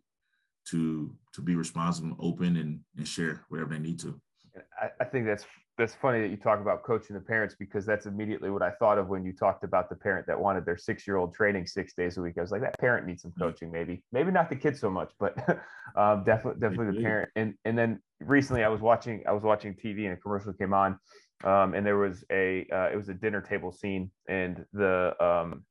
to 0.70 1.14
to 1.34 1.42
be 1.42 1.56
responsible, 1.56 2.10
and 2.10 2.18
open, 2.20 2.58
and 2.58 2.80
and 2.98 3.08
share 3.08 3.44
whatever 3.50 3.74
they 3.74 3.80
need 3.80 4.00
to. 4.00 4.20
I, 4.82 4.90
I 5.00 5.06
think 5.06 5.26
that's 5.26 5.46
that's 5.78 5.96
funny 5.96 6.22
that 6.22 6.30
you 6.30 6.38
talk 6.38 6.60
about 6.60 6.84
coaching 6.84 7.16
the 7.16 7.22
parents 7.22 7.56
because 7.58 7.86
that's 7.86 8.06
immediately 8.06 8.52
what 8.52 8.62
I 8.62 8.70
thought 8.72 9.00
of 9.00 9.08
when 9.08 9.26
you 9.26 9.34
talked 9.34 9.64
about 9.64 9.90
the 9.90 9.96
parent 9.96 10.28
that 10.28 10.40
wanted 10.40 10.66
their 10.66 10.78
six 10.78 11.08
year 11.08 11.18
old 11.18 11.34
training 11.34 11.66
six 11.66 11.96
days 11.96 12.18
a 12.18 12.22
week. 12.22 12.36
I 12.38 12.42
was 12.42 12.52
like, 12.52 12.62
that 12.62 12.78
parent 12.78 13.08
needs 13.08 13.24
some 13.24 13.34
coaching, 13.40 13.72
maybe, 13.72 14.04
maybe 14.12 14.32
not 14.32 14.50
the 14.50 14.56
kid 14.56 14.78
so 14.78 14.90
much, 14.92 15.12
but 15.20 15.36
um, 15.96 16.24
definitely, 16.24 16.60
definitely 16.60 16.98
the 16.98 17.02
parent. 17.04 17.30
And 17.36 17.56
and 17.66 17.78
then 17.78 18.00
recently, 18.20 18.64
I 18.64 18.70
was 18.70 18.82
watching, 18.82 19.24
I 19.28 19.32
was 19.32 19.44
watching 19.44 19.74
TV 19.74 20.04
and 20.04 20.14
a 20.14 20.18
commercial 20.18 20.54
came 20.54 20.74
on, 20.74 21.00
um, 21.44 21.74
and 21.74 21.86
there 21.86 21.98
was 21.98 22.24
a, 22.32 22.68
uh, 22.72 22.90
it 22.94 22.96
was 22.96 23.10
a 23.10 23.14
dinner 23.14 23.42
table 23.42 23.72
scene, 23.72 24.12
and 24.30 24.64
the 24.74 25.16
um, 25.20 25.66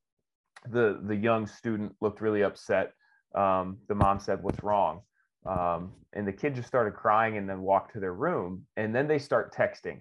the 0.68 1.00
the 1.04 1.16
young 1.16 1.46
student 1.46 1.94
looked 2.00 2.20
really 2.20 2.42
upset. 2.42 2.92
Um, 3.36 3.78
the 3.88 3.94
mom 3.94 4.18
said, 4.18 4.42
"What's 4.42 4.62
wrong?" 4.64 5.02
Um, 5.44 5.92
and 6.12 6.26
the 6.26 6.32
kid 6.32 6.54
just 6.54 6.68
started 6.68 6.94
crying 6.94 7.36
and 7.36 7.48
then 7.48 7.62
walked 7.62 7.94
to 7.94 8.00
their 8.00 8.14
room 8.14 8.66
and 8.76 8.94
then 8.94 9.08
they 9.08 9.18
start 9.18 9.54
texting 9.54 10.00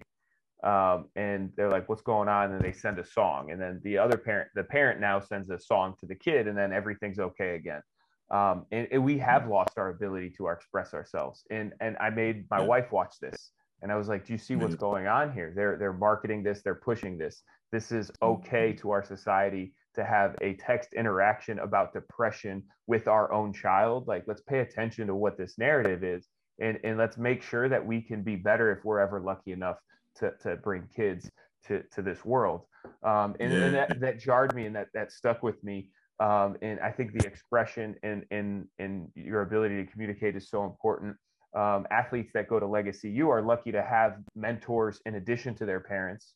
um, 0.62 1.06
and 1.16 1.50
they're 1.56 1.70
like 1.70 1.88
what's 1.88 2.02
going 2.02 2.28
on? 2.28 2.52
And 2.52 2.64
they 2.64 2.72
send 2.72 2.98
a 2.98 3.04
song 3.04 3.50
and 3.50 3.60
then 3.60 3.80
the 3.82 3.98
other 3.98 4.16
parent 4.16 4.48
the 4.54 4.62
parent 4.62 5.00
now 5.00 5.18
sends 5.20 5.50
a 5.50 5.58
song 5.58 5.94
to 6.00 6.06
the 6.06 6.14
kid 6.14 6.46
and 6.46 6.56
then 6.56 6.72
everything's 6.72 7.18
okay 7.18 7.56
again. 7.56 7.82
Um, 8.30 8.66
and, 8.70 8.88
and, 8.90 9.04
we 9.04 9.18
have 9.18 9.48
lost 9.48 9.76
our 9.76 9.90
ability 9.90 10.30
to 10.38 10.48
express 10.48 10.94
ourselves 10.94 11.44
and 11.50 11.74
and 11.80 11.98
i 12.00 12.08
made 12.08 12.46
my 12.50 12.62
wife 12.62 12.90
watch 12.90 13.16
this 13.20 13.50
and 13.82 13.92
i 13.92 13.96
was 13.96 14.08
like 14.08 14.24
do 14.24 14.32
you 14.32 14.38
see 14.38 14.56
what's 14.56 14.74
going 14.74 15.06
on 15.06 15.32
here? 15.32 15.52
They're 15.54 15.76
they're 15.76 15.92
marketing 15.92 16.42
this 16.42 16.62
they're 16.62 16.74
pushing 16.74 17.18
this. 17.18 17.42
This 17.72 17.90
is 17.90 18.10
okay 18.22 18.70
mm-hmm. 18.70 18.80
to 18.82 18.90
our 18.90 19.02
society 19.02 19.74
to 19.94 20.04
have 20.04 20.34
a 20.40 20.54
text 20.54 20.94
interaction 20.94 21.58
about 21.58 21.92
depression 21.92 22.62
with 22.86 23.08
our 23.08 23.32
own 23.32 23.52
child 23.52 24.06
like 24.06 24.24
let's 24.26 24.42
pay 24.42 24.60
attention 24.60 25.06
to 25.06 25.14
what 25.14 25.36
this 25.36 25.58
narrative 25.58 26.02
is 26.02 26.28
and, 26.60 26.78
and 26.84 26.98
let's 26.98 27.18
make 27.18 27.42
sure 27.42 27.68
that 27.68 27.84
we 27.84 28.00
can 28.00 28.22
be 28.22 28.36
better 28.36 28.70
if 28.70 28.84
we're 28.84 29.00
ever 29.00 29.20
lucky 29.20 29.52
enough 29.52 29.76
to, 30.16 30.32
to 30.42 30.56
bring 30.56 30.88
kids 30.94 31.30
to, 31.66 31.82
to 31.92 32.02
this 32.02 32.24
world. 32.24 32.62
Um, 33.02 33.34
and, 33.40 33.52
and 33.52 33.74
that, 33.74 34.00
that 34.00 34.20
jarred 34.20 34.54
me 34.54 34.66
and 34.66 34.76
that, 34.76 34.88
that 34.94 35.12
stuck 35.12 35.42
with 35.42 35.62
me. 35.64 35.88
Um, 36.20 36.56
and 36.62 36.78
i 36.78 36.90
think 36.90 37.18
the 37.18 37.26
expression 37.26 37.96
and, 38.04 38.24
and, 38.30 38.68
and 38.78 39.08
your 39.16 39.42
ability 39.42 39.84
to 39.84 39.90
communicate 39.90 40.36
is 40.36 40.48
so 40.48 40.64
important. 40.64 41.16
Um, 41.54 41.86
athletes 41.90 42.30
that 42.34 42.48
go 42.48 42.60
to 42.60 42.66
Legacy 42.66 43.10
U 43.10 43.28
are 43.30 43.42
lucky 43.42 43.72
to 43.72 43.82
have 43.82 44.16
mentors 44.34 45.00
in 45.04 45.16
addition 45.16 45.54
to 45.56 45.66
their 45.66 45.80
parents. 45.80 46.34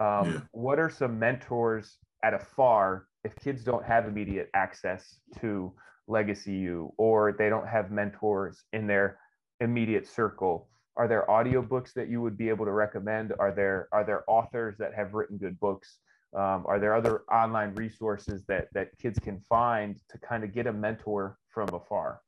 Um, 0.00 0.32
yeah. 0.32 0.40
what 0.52 0.78
are 0.78 0.90
some 0.90 1.18
mentors 1.18 1.98
at 2.22 2.34
a 2.34 2.38
far 2.38 3.06
if 3.24 3.34
kids 3.36 3.64
don't 3.64 3.84
have 3.84 4.06
immediate 4.06 4.50
access 4.54 5.20
to 5.40 5.72
Legacy 6.08 6.54
U 6.54 6.92
or 6.96 7.34
they 7.38 7.48
don't 7.48 7.68
have 7.68 7.90
mentors 7.90 8.64
in 8.72 8.86
their 8.86 9.18
immediate 9.60 10.06
circle 10.06 10.70
are 11.00 11.08
there 11.08 11.24
audiobooks 11.30 11.94
that 11.94 12.08
you 12.10 12.20
would 12.20 12.36
be 12.36 12.50
able 12.50 12.66
to 12.66 12.72
recommend? 12.72 13.32
Are 13.38 13.52
there 13.52 13.88
are 13.90 14.04
there 14.04 14.22
authors 14.26 14.76
that 14.78 14.92
have 14.94 15.14
written 15.14 15.38
good 15.38 15.58
books? 15.58 15.98
Um, 16.36 16.64
are 16.66 16.78
there 16.78 16.94
other 16.94 17.22
online 17.32 17.74
resources 17.74 18.44
that 18.48 18.68
that 18.74 18.90
kids 18.98 19.18
can 19.18 19.40
find 19.40 19.98
to 20.10 20.18
kind 20.18 20.44
of 20.44 20.52
get 20.52 20.66
a 20.66 20.72
mentor 20.72 21.38
from 21.48 21.68
afar? 21.72 22.20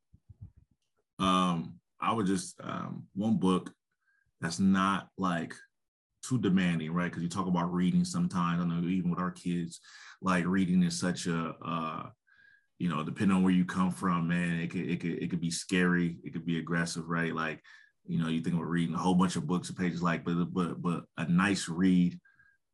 Um, 1.19 1.75
i 2.01 2.13
would 2.13 2.27
just 2.27 2.59
um, 2.63 3.05
one 3.15 3.37
book 3.37 3.71
that's 4.41 4.59
not 4.59 5.09
like 5.19 5.55
too 6.23 6.39
demanding, 6.39 6.93
right? 6.93 7.11
Because 7.11 7.23
you 7.23 7.29
talk 7.29 7.47
about 7.47 7.73
reading 7.73 8.05
sometimes. 8.05 8.61
I 8.61 8.67
know 8.67 8.87
even 8.87 9.11
with 9.11 9.19
our 9.19 9.31
kids, 9.31 9.81
like 10.21 10.47
reading 10.47 10.83
is 10.83 10.99
such 10.99 11.27
a, 11.27 11.55
uh, 11.65 12.09
you 12.79 12.89
know, 12.89 13.05
depending 13.05 13.37
on 13.37 13.43
where 13.43 13.53
you 13.53 13.65
come 13.65 13.91
from, 13.91 14.29
man, 14.29 14.61
it 14.61 14.71
could 14.71 14.89
it 14.89 15.01
could 15.01 15.23
it 15.23 15.31
could 15.31 15.41
be 15.41 15.51
scary. 15.51 16.17
It 16.25 16.33
could 16.33 16.47
be 16.47 16.59
aggressive, 16.59 17.09
right? 17.09 17.35
Like, 17.35 17.61
you 18.07 18.19
know, 18.19 18.29
you 18.29 18.41
think 18.41 18.57
about 18.57 18.69
reading 18.69 18.95
a 18.95 18.99
whole 18.99 19.15
bunch 19.15 19.37
of 19.37 19.47
books 19.47 19.69
and 19.69 19.79
pages, 19.79 20.03
like, 20.03 20.25
but 20.25 20.53
but 20.53 20.81
but 20.81 21.05
a 21.17 21.27
nice 21.29 21.69
read 21.69 22.19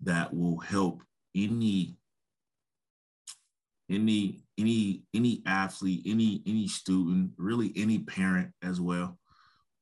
that 0.02 0.32
will 0.34 0.58
help 0.58 1.02
any 1.34 1.96
any 3.90 4.40
any 4.58 5.02
any 5.14 5.42
athlete, 5.46 6.02
any 6.06 6.42
any 6.46 6.68
student, 6.68 7.32
really 7.36 7.72
any 7.76 7.98
parent 7.98 8.52
as 8.62 8.80
well. 8.80 9.18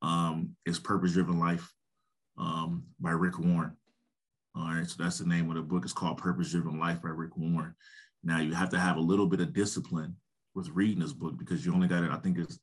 Um, 0.01 0.55
is 0.65 0.77
purpose 0.79 1.13
driven 1.13 1.39
life 1.39 1.73
um, 2.37 2.83
by 2.99 3.11
Rick 3.11 3.39
Warren. 3.39 3.75
All 4.55 4.69
right, 4.69 4.87
so 4.87 5.01
that's 5.01 5.19
the 5.19 5.27
name 5.27 5.49
of 5.49 5.55
the 5.55 5.61
book. 5.61 5.83
It's 5.83 5.93
called 5.93 6.17
Purpose 6.17 6.51
Driven 6.51 6.79
Life 6.79 7.01
by 7.01 7.09
Rick 7.09 7.37
Warren. 7.37 7.75
Now 8.23 8.39
you 8.39 8.53
have 8.53 8.69
to 8.71 8.79
have 8.79 8.97
a 8.97 9.01
little 9.01 9.27
bit 9.27 9.39
of 9.39 9.53
discipline 9.53 10.15
with 10.55 10.69
reading 10.69 10.99
this 10.99 11.13
book 11.13 11.37
because 11.37 11.65
you 11.65 11.73
only 11.73 11.87
got 11.87 12.03
it. 12.03 12.11
I 12.11 12.17
think 12.17 12.39
it's 12.39 12.59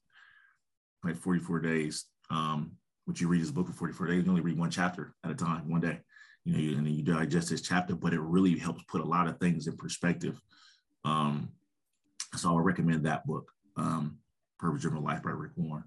like 1.05 1.17
44 1.17 1.61
days. 1.61 2.07
Um, 2.31 2.73
which 3.05 3.21
you 3.21 3.29
read 3.29 3.43
this 3.43 3.51
book 3.51 3.67
for 3.67 3.73
44 3.73 4.07
days, 4.07 4.25
you 4.25 4.31
only 4.31 4.41
read 4.41 4.59
one 4.59 4.71
chapter 4.71 5.15
at 5.25 5.31
a 5.31 5.35
time, 5.35 5.69
one 5.69 5.81
day. 5.81 6.01
You 6.45 6.53
know, 6.53 6.79
and 6.79 6.87
then 6.87 6.95
you 6.95 7.03
digest 7.03 7.51
this 7.51 7.63
chapter, 7.63 7.95
but 7.95 8.13
it 8.13 8.21
really 8.21 8.59
helps 8.59 8.83
put 8.85 9.01
a 9.01 9.07
lot 9.07 9.29
of 9.29 9.39
things 9.39 9.67
in 9.67 9.77
perspective. 9.77 10.41
Um, 11.05 11.51
so 12.35 12.51
I 12.51 12.53
would 12.53 12.65
recommend 12.65 13.05
that 13.05 13.27
book, 13.27 13.51
um, 13.77 14.19
Purpose 14.59 14.83
Driven 14.83 15.03
Life 15.03 15.23
by 15.23 15.31
Rick 15.31 15.53
Warren. 15.57 15.85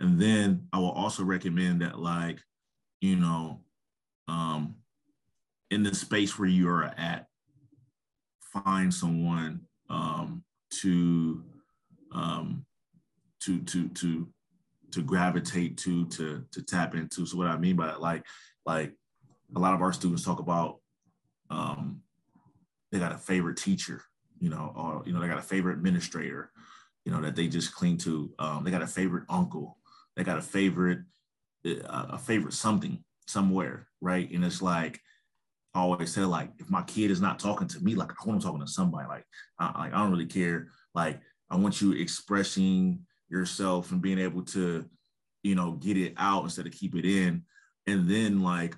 And 0.00 0.20
then 0.20 0.68
I 0.72 0.78
will 0.78 0.92
also 0.92 1.24
recommend 1.24 1.82
that, 1.82 1.98
like, 1.98 2.40
you 3.00 3.16
know, 3.16 3.60
um, 4.26 4.76
in 5.70 5.82
the 5.82 5.94
space 5.94 6.38
where 6.38 6.48
you 6.48 6.68
are 6.68 6.84
at, 6.84 7.26
find 8.40 8.92
someone 8.92 9.60
um, 9.90 10.42
to 10.82 11.44
um, 12.12 12.64
to 13.40 13.60
to 13.60 13.88
to 13.90 14.28
to 14.92 15.02
gravitate 15.02 15.76
to 15.78 16.06
to 16.06 16.44
to 16.52 16.62
tap 16.62 16.94
into. 16.94 17.26
So 17.26 17.36
what 17.36 17.46
I 17.46 17.58
mean 17.58 17.76
by 17.76 17.94
like 17.94 18.24
like 18.64 18.92
a 19.54 19.58
lot 19.58 19.74
of 19.74 19.82
our 19.82 19.92
students 19.92 20.24
talk 20.24 20.40
about 20.40 20.78
um, 21.50 22.02
they 22.90 22.98
got 22.98 23.12
a 23.12 23.18
favorite 23.18 23.56
teacher, 23.56 24.02
you 24.40 24.50
know, 24.50 24.72
or 24.74 25.02
you 25.06 25.12
know 25.12 25.20
they 25.20 25.28
got 25.28 25.38
a 25.38 25.42
favorite 25.42 25.74
administrator, 25.74 26.50
you 27.04 27.12
know 27.12 27.20
that 27.20 27.36
they 27.36 27.48
just 27.48 27.74
cling 27.74 27.98
to. 27.98 28.32
Um, 28.38 28.64
they 28.64 28.70
got 28.70 28.82
a 28.82 28.86
favorite 28.86 29.24
uncle. 29.28 29.78
They 30.16 30.24
got 30.24 30.38
a 30.38 30.42
favorite 30.42 31.00
a 31.64 32.18
favorite 32.18 32.54
something 32.54 33.02
somewhere, 33.26 33.88
right? 34.00 34.30
And 34.30 34.44
it's 34.44 34.62
like 34.62 35.00
I 35.74 35.80
always 35.80 36.12
say, 36.12 36.22
like 36.22 36.50
if 36.58 36.70
my 36.70 36.82
kid 36.82 37.10
is 37.10 37.20
not 37.20 37.38
talking 37.38 37.68
to 37.68 37.80
me, 37.80 37.94
like 37.94 38.10
I 38.10 38.26
want 38.26 38.40
them 38.40 38.50
talking 38.50 38.66
to 38.66 38.72
somebody. 38.72 39.06
Like 39.08 39.24
I, 39.58 39.66
like 39.78 39.94
I 39.94 39.98
don't 39.98 40.10
really 40.10 40.26
care. 40.26 40.68
Like 40.94 41.20
I 41.50 41.56
want 41.56 41.80
you 41.80 41.92
expressing 41.92 43.00
yourself 43.28 43.92
and 43.92 44.02
being 44.02 44.18
able 44.18 44.42
to, 44.42 44.86
you 45.42 45.54
know, 45.54 45.72
get 45.72 45.96
it 45.96 46.14
out 46.16 46.44
instead 46.44 46.66
of 46.66 46.72
keep 46.72 46.94
it 46.94 47.04
in. 47.04 47.42
And 47.86 48.08
then 48.08 48.42
like, 48.42 48.76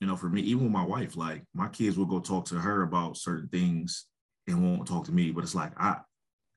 you 0.00 0.06
know, 0.06 0.16
for 0.16 0.28
me, 0.28 0.40
even 0.42 0.64
with 0.64 0.72
my 0.72 0.84
wife, 0.84 1.16
like 1.16 1.42
my 1.54 1.68
kids 1.68 1.96
will 1.96 2.06
go 2.06 2.20
talk 2.20 2.46
to 2.46 2.56
her 2.56 2.82
about 2.82 3.16
certain 3.16 3.48
things 3.48 4.06
and 4.46 4.62
won't 4.62 4.88
talk 4.88 5.04
to 5.04 5.12
me. 5.12 5.30
But 5.30 5.44
it's 5.44 5.54
like 5.54 5.72
I 5.78 5.98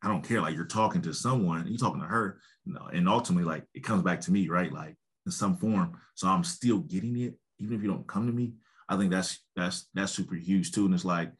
I 0.02 0.08
don't 0.08 0.28
care. 0.28 0.42
Like 0.42 0.56
you're 0.56 0.66
talking 0.66 1.02
to 1.04 1.14
someone, 1.14 1.68
you're 1.68 1.78
talking 1.78 2.02
to 2.02 2.08
her, 2.08 2.40
and 2.66 3.08
ultimately, 3.08 3.46
like 3.46 3.66
it 3.74 3.84
comes 3.84 4.04
back 4.04 4.22
to 4.22 4.32
me, 4.32 4.50
right? 4.50 4.72
Like 4.72 4.96
in 5.26 5.32
some 5.32 5.58
form. 5.58 5.98
So 6.16 6.28
I'm 6.28 6.44
still 6.44 6.80
getting 6.80 7.20
it, 7.20 7.36
even 7.60 7.76
if 7.76 7.84
you 7.84 7.90
don't 7.90 8.08
come 8.08 8.28
to 8.28 8.34
me. 8.34 8.54
I 8.90 8.98
think 8.98 9.12
that's 9.12 9.40
that's 9.56 9.88
that's 9.94 10.12
super 10.12 10.36
huge 10.36 10.72
too. 10.72 10.86
And 10.86 10.94
it's 10.94 11.06
like 11.06 11.32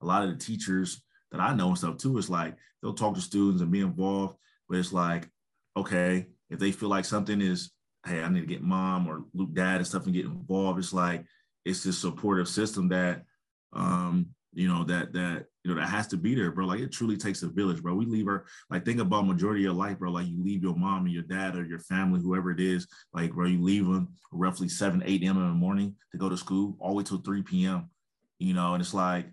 a 0.00 0.06
lot 0.06 0.24
of 0.24 0.30
the 0.30 0.36
teachers 0.36 1.02
that 1.30 1.40
I 1.40 1.54
know 1.54 1.68
and 1.68 1.78
stuff 1.78 1.96
too. 1.96 2.16
It's 2.18 2.30
like 2.30 2.56
they'll 2.82 2.94
talk 2.94 3.14
to 3.14 3.20
students 3.20 3.62
and 3.62 3.70
be 3.70 3.80
involved, 3.80 4.36
but 4.68 4.78
it's 4.78 4.92
like, 4.92 5.28
okay, 5.76 6.26
if 6.50 6.58
they 6.58 6.72
feel 6.72 6.88
like 6.88 7.04
something 7.04 7.40
is, 7.40 7.72
hey, 8.06 8.22
I 8.22 8.28
need 8.28 8.40
to 8.40 8.46
get 8.46 8.62
mom 8.62 9.08
or 9.08 9.24
Luke 9.34 9.54
dad 9.54 9.76
and 9.76 9.86
stuff 9.86 10.04
and 10.04 10.14
get 10.14 10.26
involved. 10.26 10.78
It's 10.78 10.92
like 10.92 11.24
it's 11.64 11.82
this 11.82 11.98
supportive 11.98 12.48
system 12.48 12.88
that 12.88 13.24
um, 13.72 14.28
you 14.52 14.68
know, 14.68 14.84
that 14.84 15.12
that 15.14 15.46
you 15.64 15.72
know 15.72 15.80
that 15.80 15.88
has 15.88 16.08
to 16.08 16.16
be 16.16 16.34
there, 16.34 16.50
bro. 16.50 16.66
Like 16.66 16.80
it 16.80 16.92
truly 16.92 17.16
takes 17.16 17.42
a 17.42 17.48
village, 17.48 17.82
bro. 17.82 17.94
We 17.94 18.04
leave 18.04 18.26
her 18.26 18.46
like 18.70 18.84
think 18.84 19.00
about 19.00 19.26
majority 19.26 19.60
of 19.60 19.64
your 19.64 19.72
life, 19.72 19.98
bro. 19.98 20.10
Like 20.10 20.26
you 20.26 20.42
leave 20.42 20.62
your 20.62 20.74
mom 20.74 21.04
and 21.04 21.14
your 21.14 21.22
dad 21.22 21.56
or 21.56 21.64
your 21.64 21.78
family, 21.78 22.20
whoever 22.20 22.50
it 22.50 22.60
is, 22.60 22.86
like 23.12 23.32
bro, 23.32 23.46
you 23.46 23.62
leave 23.62 23.86
them 23.86 24.08
roughly 24.32 24.68
7, 24.68 25.02
8 25.04 25.22
a.m. 25.22 25.36
in 25.36 25.46
the 25.46 25.54
morning 25.54 25.94
to 26.10 26.18
go 26.18 26.28
to 26.28 26.36
school, 26.36 26.76
all 26.80 26.90
the 26.90 26.96
way 26.96 27.04
till 27.04 27.18
3 27.18 27.42
p.m. 27.42 27.90
You 28.38 28.54
know, 28.54 28.74
and 28.74 28.82
it's 28.82 28.94
like 28.94 29.26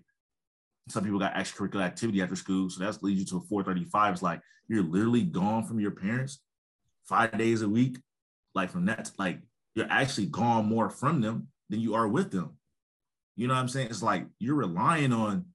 some 0.88 1.02
people 1.02 1.18
got 1.18 1.34
extracurricular 1.34 1.82
activity 1.82 2.22
after 2.22 2.36
school. 2.36 2.70
So 2.70 2.84
that's 2.84 3.02
leads 3.02 3.20
you 3.20 3.26
to 3.26 3.46
435. 3.48 4.12
It's 4.14 4.22
like 4.22 4.40
you're 4.68 4.84
literally 4.84 5.22
gone 5.22 5.64
from 5.64 5.80
your 5.80 5.90
parents 5.92 6.40
five 7.08 7.36
days 7.36 7.62
a 7.62 7.68
week. 7.68 7.98
Like 8.54 8.70
from 8.70 8.86
that, 8.86 9.10
like 9.18 9.40
you're 9.74 9.90
actually 9.90 10.26
gone 10.26 10.66
more 10.66 10.90
from 10.90 11.20
them 11.20 11.48
than 11.70 11.80
you 11.80 11.94
are 11.94 12.08
with 12.08 12.30
them. 12.30 12.56
You 13.36 13.48
know 13.48 13.54
what 13.54 13.60
I'm 13.60 13.68
saying? 13.68 13.88
It's 13.90 14.02
like 14.02 14.26
you're 14.38 14.56
relying 14.56 15.12
on 15.12 15.46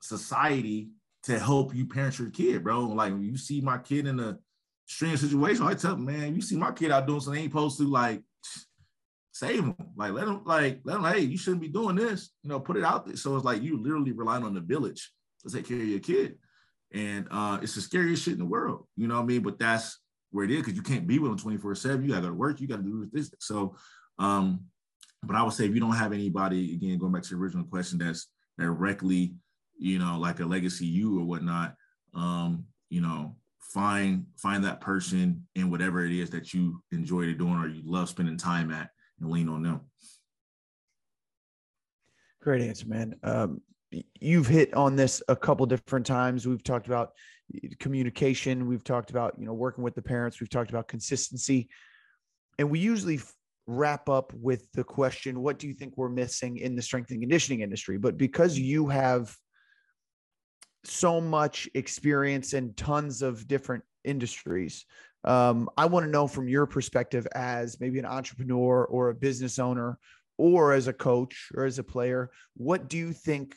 society 0.00 0.90
to 1.24 1.38
help 1.38 1.74
you 1.74 1.86
parent 1.86 2.18
your 2.18 2.30
kid, 2.30 2.62
bro. 2.62 2.82
Like 2.82 3.12
when 3.12 3.22
you 3.22 3.36
see 3.36 3.60
my 3.60 3.78
kid 3.78 4.06
in 4.06 4.20
a 4.20 4.38
strange 4.86 5.20
situation, 5.20 5.66
I 5.66 5.74
tell 5.74 5.96
them, 5.96 6.04
man, 6.04 6.34
you 6.34 6.40
see 6.40 6.56
my 6.56 6.72
kid 6.72 6.90
out 6.90 7.06
doing 7.06 7.20
something 7.20 7.42
ain't 7.42 7.52
supposed 7.52 7.78
to, 7.78 7.84
like 7.84 8.22
save 9.32 9.64
him. 9.64 9.74
Like 9.96 10.12
let 10.12 10.28
him, 10.28 10.42
like 10.44 10.80
let 10.84 10.96
him, 10.96 11.04
hey, 11.04 11.20
you 11.20 11.38
shouldn't 11.38 11.62
be 11.62 11.68
doing 11.68 11.96
this. 11.96 12.30
You 12.42 12.50
know, 12.50 12.60
put 12.60 12.76
it 12.76 12.84
out 12.84 13.06
there. 13.06 13.16
So 13.16 13.34
it's 13.36 13.44
like 13.44 13.62
you 13.62 13.82
literally 13.82 14.12
relying 14.12 14.44
on 14.44 14.54
the 14.54 14.60
village 14.60 15.10
to 15.42 15.54
take 15.54 15.68
care 15.68 15.80
of 15.80 15.88
your 15.88 16.00
kid. 16.00 16.38
And 16.92 17.26
uh 17.30 17.58
it's 17.62 17.74
the 17.74 17.80
scariest 17.80 18.22
shit 18.22 18.34
in 18.34 18.38
the 18.38 18.44
world. 18.44 18.86
You 18.96 19.08
know 19.08 19.16
what 19.16 19.24
I 19.24 19.26
mean? 19.26 19.42
But 19.42 19.58
that's 19.58 19.98
where 20.30 20.44
it 20.44 20.50
is 20.50 20.58
because 20.58 20.74
you 20.74 20.82
can't 20.82 21.06
be 21.06 21.18
with 21.18 21.30
them 21.30 21.38
24 21.38 21.74
7. 21.74 22.02
You 22.02 22.10
gotta 22.10 22.22
go 22.22 22.28
to 22.28 22.34
work, 22.34 22.60
you 22.60 22.68
gotta 22.68 22.82
do 22.82 23.08
this. 23.12 23.32
So 23.40 23.76
um 24.18 24.60
but 25.22 25.36
I 25.36 25.42
would 25.42 25.52
say 25.52 25.66
if 25.66 25.74
you 25.74 25.80
don't 25.80 25.96
have 25.96 26.12
anybody, 26.12 26.74
again, 26.74 26.98
going 26.98 27.12
back 27.12 27.22
to 27.22 27.30
the 27.30 27.40
original 27.40 27.64
question, 27.64 27.98
that's 27.98 28.28
directly, 28.58 29.34
you 29.78 29.98
know, 29.98 30.18
like 30.18 30.40
a 30.40 30.46
Legacy 30.46 30.86
U 30.86 31.20
or 31.20 31.24
whatnot, 31.24 31.74
um, 32.14 32.64
you 32.88 33.00
know, 33.00 33.36
find 33.60 34.24
find 34.36 34.64
that 34.64 34.80
person 34.80 35.46
in 35.54 35.70
whatever 35.70 36.04
it 36.04 36.12
is 36.12 36.30
that 36.30 36.54
you 36.54 36.82
enjoy 36.92 37.32
doing 37.34 37.56
or 37.56 37.68
you 37.68 37.82
love 37.84 38.08
spending 38.08 38.36
time 38.36 38.70
at 38.70 38.90
and 39.20 39.30
lean 39.30 39.48
on 39.48 39.62
them. 39.62 39.80
Great 42.42 42.62
answer, 42.62 42.86
man. 42.86 43.16
Um, 43.22 43.60
you've 44.20 44.46
hit 44.46 44.72
on 44.74 44.96
this 44.96 45.22
a 45.28 45.36
couple 45.36 45.66
different 45.66 46.06
times. 46.06 46.46
We've 46.46 46.62
talked 46.62 46.86
about 46.86 47.12
communication. 47.78 48.66
We've 48.66 48.84
talked 48.84 49.10
about 49.10 49.34
you 49.38 49.46
know 49.46 49.54
working 49.54 49.84
with 49.84 49.94
the 49.94 50.02
parents. 50.02 50.40
We've 50.40 50.50
talked 50.50 50.70
about 50.70 50.88
consistency, 50.88 51.68
and 52.58 52.70
we 52.70 52.78
usually 52.78 53.20
wrap 53.66 54.08
up 54.08 54.32
with 54.32 54.70
the 54.72 54.84
question 54.84 55.40
what 55.40 55.58
do 55.58 55.66
you 55.66 55.74
think 55.74 55.94
we're 55.96 56.08
missing 56.08 56.56
in 56.58 56.76
the 56.76 56.82
strength 56.82 57.10
and 57.10 57.20
conditioning 57.20 57.62
industry 57.62 57.98
but 57.98 58.16
because 58.16 58.56
you 58.56 58.86
have 58.86 59.36
so 60.86 61.20
much 61.20 61.68
experience 61.74 62.52
in 62.52 62.74
tons 62.74 63.22
of 63.22 63.46
different 63.46 63.84
industries 64.04 64.84
um, 65.24 65.68
i 65.76 65.86
want 65.86 66.04
to 66.04 66.10
know 66.10 66.26
from 66.26 66.48
your 66.48 66.66
perspective 66.66 67.26
as 67.34 67.80
maybe 67.80 67.98
an 67.98 68.06
entrepreneur 68.06 68.84
or 68.84 69.08
a 69.08 69.14
business 69.14 69.58
owner 69.58 69.98
or 70.38 70.72
as 70.72 70.86
a 70.86 70.92
coach 70.92 71.48
or 71.54 71.64
as 71.64 71.78
a 71.78 71.84
player 71.84 72.30
what 72.56 72.88
do 72.88 72.96
you 72.96 73.12
think 73.12 73.54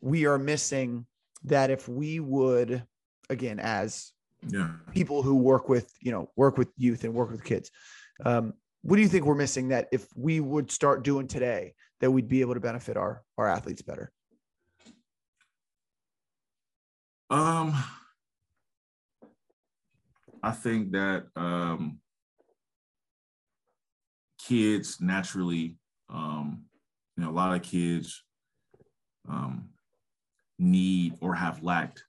we 0.00 0.26
are 0.26 0.38
missing 0.38 1.06
that 1.44 1.70
if 1.70 1.88
we 1.88 2.20
would 2.20 2.82
again 3.30 3.58
as 3.60 4.12
yeah. 4.48 4.70
people 4.92 5.22
who 5.22 5.36
work 5.36 5.68
with 5.68 5.92
you 6.00 6.12
know 6.12 6.28
work 6.36 6.58
with 6.58 6.68
youth 6.76 7.04
and 7.04 7.14
work 7.14 7.30
with 7.30 7.44
kids 7.44 7.70
um, 8.24 8.52
what 8.82 8.96
do 8.96 9.02
you 9.02 9.08
think 9.08 9.24
we're 9.24 9.34
missing 9.34 9.68
that 9.68 9.88
if 9.92 10.06
we 10.16 10.40
would 10.40 10.70
start 10.70 11.04
doing 11.04 11.26
today 11.26 11.74
that 12.00 12.10
we'd 12.10 12.28
be 12.28 12.40
able 12.40 12.54
to 12.54 12.60
benefit 12.60 12.96
our 12.96 13.22
our 13.38 13.48
athletes 13.48 13.82
better 13.82 14.12
um 17.32 17.74
i 20.42 20.50
think 20.50 20.92
that 20.92 21.24
um 21.34 21.98
kids 24.46 24.98
naturally 25.00 25.76
um 26.08 26.64
you 27.16 27.24
know 27.24 27.30
a 27.30 27.32
lot 27.32 27.54
of 27.54 27.62
kids 27.62 28.22
um 29.28 29.68
need 30.58 31.14
or 31.20 31.34
have 31.34 31.62
lacked 31.62 32.04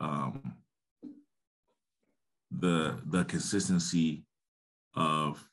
um 0.00 0.54
the 2.50 2.98
the 3.06 3.24
consistency 3.24 4.24
of 4.94 5.44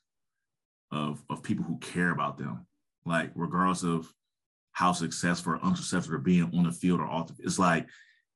of 0.91 1.23
of 1.29 1.43
people 1.43 1.63
who 1.65 1.77
care 1.79 2.11
about 2.11 2.37
them. 2.37 2.65
Like 3.05 3.31
regardless 3.35 3.83
of 3.83 4.11
how 4.71 4.91
successful 4.91 5.53
or 5.53 5.63
unsuccessful 5.63 6.11
they're 6.11 6.19
being 6.19 6.51
on 6.55 6.63
the 6.63 6.71
field 6.71 6.99
or 6.99 7.05
off 7.05 7.31
it's 7.39 7.59
like 7.59 7.87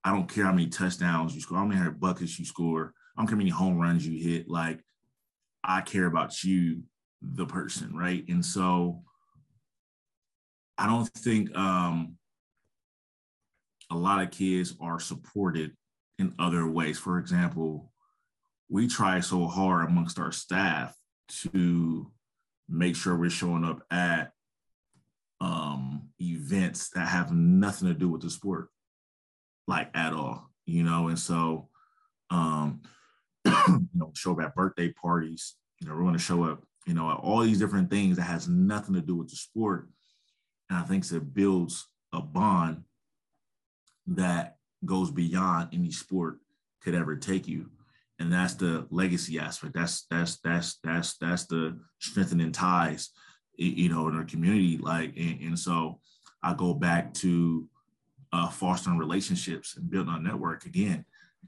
I 0.04 0.12
don't 0.12 0.32
care 0.32 0.46
how 0.46 0.52
many 0.52 0.68
touchdowns 0.68 1.36
you 1.36 1.42
score, 1.42 1.58
how 1.58 1.66
many 1.66 1.90
buckets 1.92 2.40
you 2.40 2.46
score, 2.46 2.94
I 3.16 3.22
don't 3.22 3.28
care 3.28 3.36
how 3.36 3.40
many 3.40 3.50
home 3.50 3.78
runs 3.78 4.08
you 4.08 4.18
hit. 4.18 4.50
Like 4.50 4.80
I 5.64 5.82
care 5.82 6.06
about 6.06 6.44
you, 6.44 6.84
the 7.22 7.46
person, 7.46 7.96
right? 7.96 8.24
And 8.30 8.46
so 8.46 9.04
I 10.78 10.88
don't 10.88 11.08
think 11.08 11.56
um 11.58 12.16
a 13.92 13.96
lot 13.96 14.22
of 14.22 14.32
kids 14.32 14.76
are 14.80 15.00
supported 15.00 15.76
in 16.20 16.34
other 16.38 16.68
ways. 16.68 17.00
For 17.00 17.18
example, 17.18 17.92
we 18.70 18.88
try 18.88 19.20
so 19.20 19.48
hard 19.48 19.90
amongst 19.90 20.20
our 20.20 20.32
staff 20.32 20.96
to 21.42 22.12
make 22.68 22.96
sure 22.96 23.16
we're 23.16 23.30
showing 23.30 23.64
up 23.64 23.82
at 23.90 24.32
um, 25.42 26.10
events 26.22 26.90
that 26.92 27.08
have 27.08 27.32
nothing 27.32 27.88
to 27.88 27.94
do 27.94 28.10
with 28.10 28.22
the 28.22 28.30
sport, 28.30 28.70
like 29.70 29.90
at 29.96 30.14
all, 30.14 30.52
you 30.66 30.84
know. 30.84 31.08
And 31.08 31.18
so, 31.18 31.70
um, 32.30 32.82
you 33.46 33.88
know, 33.94 34.12
show 34.16 34.34
up 34.34 34.42
at 34.42 34.56
birthday 34.56 34.92
parties. 34.92 35.56
You 35.80 35.88
know, 35.88 35.96
we're 35.96 36.02
going 36.02 36.14
to 36.14 36.20
show 36.20 36.44
up, 36.44 36.64
you 36.86 36.94
know, 36.94 37.10
all 37.10 37.42
these 37.42 37.60
different 37.60 37.90
things 37.90 38.18
that 38.18 38.24
has 38.24 38.48
nothing 38.50 38.96
to 38.96 39.02
do 39.02 39.16
with 39.16 39.30
the 39.30 39.38
sport. 39.38 39.88
And 40.70 40.78
I 40.78 40.82
think 40.84 41.10
it 41.10 41.34
builds 41.34 41.88
a 42.14 42.22
bond 42.22 42.84
that 44.08 44.58
goes 44.84 45.12
beyond 45.12 45.70
any 45.72 45.92
sport 45.92 46.40
could 46.82 46.96
ever 46.96 47.16
take 47.16 47.48
you 47.48 47.70
and 48.20 48.32
that's 48.32 48.54
the 48.56 48.86
legacy 48.92 49.40
aspect. 49.40 49.74
That's 49.74 50.06
that's 50.10 50.38
that's 50.38 50.78
that's 50.84 51.18
that's 51.18 51.46
the 51.46 51.80
strengthening 52.00 52.52
ties, 52.52 53.10
you 53.56 53.90
know, 53.90 54.10
in 54.10 54.16
our 54.16 54.26
community. 54.26 54.78
Like, 54.78 55.14
and, 55.18 55.42
and 55.42 55.60
so 55.60 56.02
I 56.44 56.54
go 56.54 56.74
back 56.74 57.14
to 57.16 57.68
uh, 58.32 58.50
fostering 58.50 58.98
relationships 58.98 59.76
and 59.78 59.90
building 59.90 60.14
a 60.14 60.20
network 60.20 60.66
again. 60.66 61.06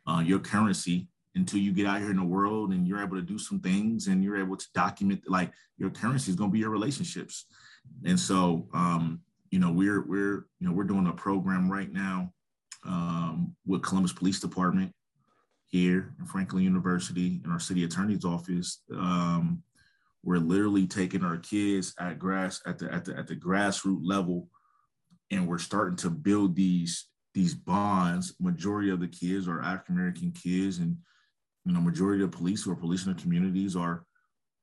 Uh, 0.07 0.23
your 0.25 0.39
currency 0.39 1.07
until 1.35 1.59
you 1.59 1.71
get 1.71 1.85
out 1.85 1.99
here 1.99 2.11
in 2.11 2.17
the 2.17 2.23
world 2.23 2.71
and 2.71 2.87
you're 2.87 3.01
able 3.01 3.15
to 3.15 3.21
do 3.21 3.37
some 3.37 3.59
things 3.59 4.07
and 4.07 4.23
you're 4.23 4.37
able 4.37 4.57
to 4.57 4.65
document 4.73 5.21
like 5.27 5.51
your 5.77 5.89
currency 5.89 6.29
is 6.29 6.35
going 6.35 6.49
to 6.49 6.53
be 6.53 6.59
your 6.59 6.69
relationships. 6.69 7.45
And 8.05 8.19
so, 8.19 8.67
um, 8.73 9.21
you 9.49 9.59
know, 9.59 9.71
we're 9.71 10.01
we're 10.01 10.45
you 10.59 10.67
know 10.67 10.71
we're 10.71 10.83
doing 10.83 11.07
a 11.07 11.13
program 11.13 11.71
right 11.71 11.91
now 11.91 12.31
um, 12.85 13.55
with 13.65 13.81
Columbus 13.81 14.13
Police 14.13 14.39
Department 14.39 14.93
here 15.67 16.13
in 16.19 16.25
Franklin 16.25 16.63
University 16.63 17.41
in 17.43 17.51
our 17.51 17.59
city 17.59 17.83
attorney's 17.83 18.25
office. 18.25 18.81
Um, 18.93 19.63
we're 20.23 20.37
literally 20.37 20.85
taking 20.85 21.23
our 21.23 21.37
kids 21.37 21.93
at 21.99 22.19
grass 22.19 22.61
at 22.65 22.77
the 22.77 22.93
at 22.93 23.05
the 23.05 23.17
at 23.17 23.27
the 23.27 23.35
grassroots 23.35 24.01
level, 24.03 24.49
and 25.31 25.47
we're 25.47 25.57
starting 25.57 25.95
to 25.97 26.09
build 26.09 26.55
these 26.55 27.07
these 27.33 27.53
bonds. 27.53 28.35
Majority 28.39 28.89
of 28.89 28.99
the 28.99 29.07
kids 29.07 29.47
are 29.47 29.61
African 29.61 29.95
American 29.95 30.31
kids, 30.31 30.79
and 30.79 30.97
you 31.65 31.73
know, 31.73 31.81
majority 31.81 32.23
of 32.23 32.31
police 32.31 32.63
who 32.63 32.71
are 32.71 32.75
policing 32.75 33.13
the 33.13 33.21
communities 33.21 33.75
are, 33.75 34.05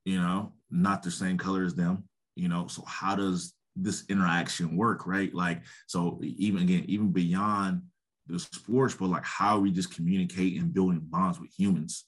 you 0.05 0.21
know, 0.21 0.53
not 0.71 1.03
the 1.03 1.11
same 1.11 1.39
color 1.39 1.65
as 1.65 1.75
them. 1.75 2.05
You 2.37 2.49
know, 2.49 2.67
so 2.67 2.85
how 2.87 3.17
does 3.17 3.55
this 3.75 4.05
interaction 4.09 4.77
work, 4.77 5.07
right? 5.07 5.33
Like, 5.35 5.63
so 5.87 6.21
even 6.23 6.63
again, 6.63 6.85
even 6.87 7.11
beyond 7.13 7.83
the 8.27 8.39
sports, 8.39 8.95
but 8.95 9.09
like 9.09 9.25
how 9.25 9.59
we 9.59 9.71
just 9.71 9.95
communicate 9.95 10.61
and 10.61 10.73
building 10.73 11.01
bonds 11.03 11.41
with 11.41 11.51
humans, 11.57 12.05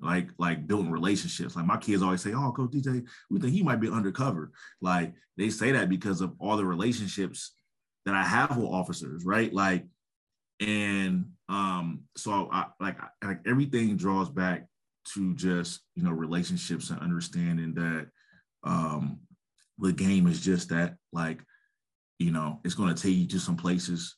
like 0.00 0.30
like 0.38 0.66
building 0.66 0.90
relationships. 0.90 1.56
Like 1.56 1.66
my 1.66 1.76
kids 1.76 2.02
always 2.02 2.22
say, 2.22 2.32
"Oh, 2.32 2.52
Coach 2.52 2.70
DJ, 2.70 3.06
we 3.28 3.40
think 3.40 3.52
he 3.52 3.62
might 3.62 3.80
be 3.80 3.90
undercover." 3.90 4.52
Like 4.80 5.12
they 5.36 5.50
say 5.50 5.72
that 5.72 5.90
because 5.90 6.22
of 6.22 6.34
all 6.38 6.56
the 6.56 6.64
relationships 6.64 7.52
that 8.08 8.16
I 8.16 8.22
have 8.22 8.56
with 8.56 8.70
officers, 8.70 9.26
right? 9.26 9.52
Like, 9.52 9.84
and 10.60 11.26
um, 11.50 12.04
so 12.16 12.48
I 12.50 12.66
like 12.80 12.96
like 13.22 13.40
everything 13.46 13.96
draws 13.96 14.30
back 14.30 14.66
to 15.14 15.34
just 15.34 15.80
you 15.94 16.02
know 16.02 16.10
relationships 16.10 16.88
and 16.90 17.00
understanding 17.00 17.74
that 17.74 18.08
um 18.64 19.20
the 19.78 19.92
game 19.92 20.26
is 20.26 20.40
just 20.40 20.70
that 20.70 20.96
like 21.12 21.40
you 22.18 22.30
know 22.30 22.60
it's 22.64 22.74
going 22.74 22.94
to 22.94 23.00
take 23.00 23.14
you 23.14 23.26
to 23.28 23.38
some 23.38 23.56
places. 23.56 24.16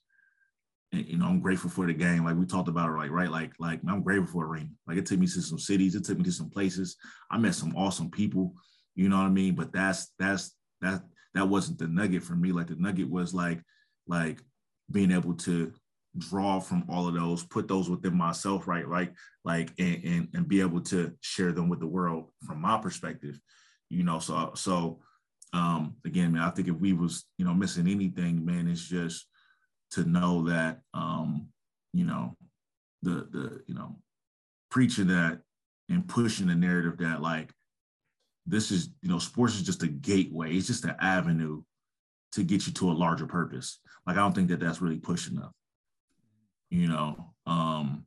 And, 0.92 1.06
you 1.06 1.18
know 1.18 1.26
i'm 1.26 1.40
grateful 1.40 1.70
for 1.70 1.86
the 1.86 1.94
game. 1.94 2.24
Like 2.24 2.36
we 2.36 2.46
talked 2.46 2.68
about 2.68 2.90
it 2.90 2.96
like 2.96 3.10
right? 3.10 3.30
Like 3.30 3.52
like 3.58 3.80
i'm 3.88 4.02
grateful 4.02 4.32
for 4.32 4.46
ring. 4.46 4.76
Like 4.86 4.98
it 4.98 5.06
took 5.06 5.18
me 5.18 5.26
to 5.26 5.42
some 5.42 5.58
cities. 5.58 5.96
It 5.96 6.04
took 6.04 6.16
me 6.16 6.24
to 6.24 6.32
some 6.32 6.50
places. 6.50 6.96
I 7.28 7.38
met 7.38 7.56
some 7.56 7.76
awesome 7.76 8.10
people. 8.10 8.54
You 8.94 9.08
know 9.08 9.16
what 9.16 9.26
i 9.26 9.30
mean? 9.30 9.56
But 9.56 9.72
that's 9.72 10.12
that's 10.18 10.54
that 10.80 11.02
that 11.34 11.48
wasn't 11.48 11.78
the 11.78 11.88
nugget 11.88 12.22
for 12.22 12.34
me. 12.34 12.52
Like 12.52 12.68
the 12.68 12.76
nugget 12.76 13.08
was 13.08 13.34
like 13.34 13.60
like 14.10 14.42
being 14.90 15.12
able 15.12 15.34
to 15.34 15.72
draw 16.18 16.58
from 16.58 16.84
all 16.88 17.06
of 17.06 17.14
those, 17.14 17.44
put 17.44 17.68
those 17.68 17.88
within 17.88 18.16
myself, 18.16 18.66
right? 18.66 18.88
Like, 18.88 19.14
like, 19.44 19.70
and, 19.78 20.04
and, 20.04 20.28
and 20.34 20.48
be 20.48 20.60
able 20.60 20.80
to 20.82 21.12
share 21.20 21.52
them 21.52 21.68
with 21.68 21.78
the 21.78 21.86
world 21.86 22.30
from 22.44 22.60
my 22.60 22.76
perspective, 22.78 23.38
you 23.88 24.02
know. 24.02 24.18
So, 24.18 24.50
so 24.56 24.98
um, 25.52 25.96
again, 26.04 26.32
man, 26.32 26.42
I 26.42 26.50
think 26.50 26.66
if 26.68 26.74
we 26.74 26.92
was, 26.92 27.24
you 27.38 27.44
know, 27.44 27.54
missing 27.54 27.88
anything, 27.88 28.44
man, 28.44 28.68
it's 28.68 28.86
just 28.86 29.26
to 29.92 30.04
know 30.04 30.48
that, 30.48 30.80
um, 30.92 31.48
you 31.92 32.04
know, 32.04 32.36
the 33.02 33.28
the 33.30 33.60
you 33.66 33.74
know, 33.74 33.96
preaching 34.70 35.06
that 35.08 35.40
and 35.88 36.06
pushing 36.06 36.48
the 36.48 36.54
narrative 36.54 36.98
that 36.98 37.22
like 37.22 37.52
this 38.46 38.70
is, 38.70 38.90
you 39.02 39.08
know, 39.08 39.18
sports 39.18 39.54
is 39.54 39.62
just 39.62 39.82
a 39.82 39.88
gateway. 39.88 40.54
It's 40.54 40.66
just 40.66 40.84
an 40.84 40.96
avenue 41.00 41.62
to 42.32 42.42
get 42.42 42.66
you 42.66 42.72
to 42.72 42.90
a 42.90 42.92
larger 42.92 43.26
purpose. 43.26 43.78
Like 44.06 44.16
I 44.16 44.20
don't 44.20 44.34
think 44.34 44.48
that 44.48 44.60
that's 44.60 44.80
really 44.80 44.98
pushing 44.98 45.36
enough 45.36 45.52
you 46.70 46.88
know? 46.88 47.32
Um 47.46 48.06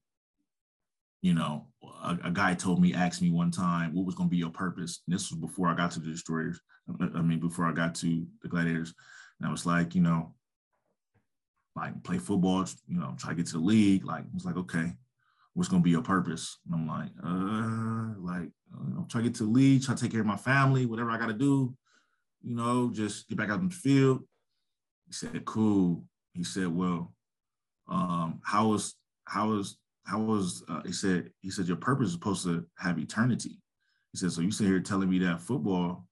you 1.22 1.34
know 1.34 1.68
a, 1.82 2.18
a, 2.26 2.32
guy 2.32 2.54
told 2.54 2.82
me 2.82 2.94
asked 2.94 3.22
me 3.22 3.32
one 3.32 3.50
time 3.50 3.94
what 3.94 4.06
was 4.06 4.14
going 4.14 4.28
to 4.28 4.32
be 4.32 4.38
your 4.38 4.50
purpose. 4.50 5.02
And 5.08 5.14
this 5.14 5.32
was 5.32 5.40
before 5.40 5.70
i 5.70 5.76
got 5.76 5.92
to 5.92 6.00
the 6.00 6.12
destroyers 6.12 6.60
i 7.16 7.22
mean 7.22 7.40
before 7.40 7.66
i 7.66 7.72
got 7.72 7.96
to 7.96 8.26
the 8.42 8.50
gladiators. 8.50 8.94
And 9.40 9.48
i 9.48 9.52
was 9.52 9.66
like 9.66 9.96
you 9.96 10.02
know 10.02 10.34
like 11.76 12.04
play 12.04 12.18
football 12.18 12.66
you 12.88 13.00
know 13.00 13.16
try 13.18 13.32
to 13.32 13.36
get 13.36 13.48
to 13.48 13.54
the 13.54 13.60
league. 13.60 14.06
Like 14.06 14.26
it's 14.36 14.46
like 14.46 14.58
okay 14.58 14.94
what's 15.54 15.70
going 15.70 15.82
to 15.82 15.84
be 15.84 15.92
your 15.92 16.02
purpose? 16.02 16.58
And 16.66 16.76
i'm 16.76 16.88
like 16.88 17.12
uh 17.24 18.20
like 18.20 18.50
know, 18.94 19.06
try 19.08 19.22
to 19.22 19.28
get 19.28 19.36
to 19.36 19.44
the 19.44 19.50
league 19.50 19.84
try 19.84 19.96
to 19.96 20.02
take 20.02 20.12
care 20.12 20.22
of 20.22 20.26
my 20.26 20.36
family 20.36 20.88
whatever 20.88 21.12
i 21.12 21.18
got 21.18 21.28
to 21.28 21.34
do 21.34 21.76
you 22.44 22.56
know 22.56 22.92
just 22.94 23.28
get 23.28 23.38
back 23.38 23.50
out 23.50 23.60
in 23.60 23.70
the 23.70 23.76
field 23.76 24.22
he 25.08 25.14
said 25.14 25.46
cool 25.46 26.04
he 26.34 26.44
said 26.44 26.68
well 26.68 27.14
um, 27.88 28.40
how 28.44 28.70
was 28.70 28.96
how 29.26 29.50
was 29.50 29.78
how 30.06 30.20
was 30.20 30.64
uh, 30.70 30.82
he 30.86 30.92
said 30.92 31.30
he 31.42 31.50
said 31.50 31.68
your 31.68 31.78
purpose 31.78 32.08
is 32.08 32.14
supposed 32.14 32.44
to 32.46 32.66
have 32.78 33.00
eternity. 33.00 33.60
He 34.12 34.18
said 34.18 34.32
so 34.32 34.42
you 34.42 34.52
sit 34.52 34.68
here 34.68 34.80
telling 34.80 35.10
me 35.10 35.20
that 35.20 35.42
football 35.42 36.06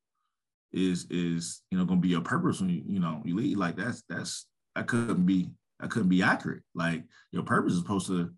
is 0.71 1.05
is 1.09 1.61
you 1.69 1.77
know 1.77 1.85
going 1.85 1.99
to 1.99 2.01
be 2.01 2.09
your 2.09 2.21
purpose 2.21 2.61
when 2.61 2.69
you 2.69 2.83
you 2.87 2.99
know 2.99 3.21
you 3.25 3.35
leave 3.35 3.57
like 3.57 3.75
that's 3.75 4.03
that's 4.07 4.47
that 4.75 4.87
couldn't 4.87 5.25
be 5.25 5.49
that 5.79 5.89
couldn't 5.89 6.09
be 6.09 6.23
accurate. 6.23 6.63
Like 6.73 7.03
your 7.31 7.43
purpose 7.43 7.73
is 7.73 7.79
supposed 7.79 8.07
to 8.07 8.31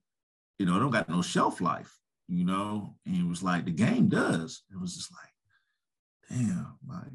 you 0.59 0.65
know 0.65 0.79
don't 0.79 0.91
got 0.91 1.09
no 1.09 1.21
shelf 1.21 1.61
life. 1.61 1.97
You 2.29 2.45
know, 2.45 2.95
and 3.05 3.17
it 3.17 3.27
was 3.27 3.43
like 3.43 3.65
the 3.65 3.71
game 3.71 4.07
does. 4.07 4.63
It 4.71 4.79
was 4.79 4.95
just 4.95 5.11
like, 5.11 6.39
damn, 6.39 6.77
like 6.87 7.11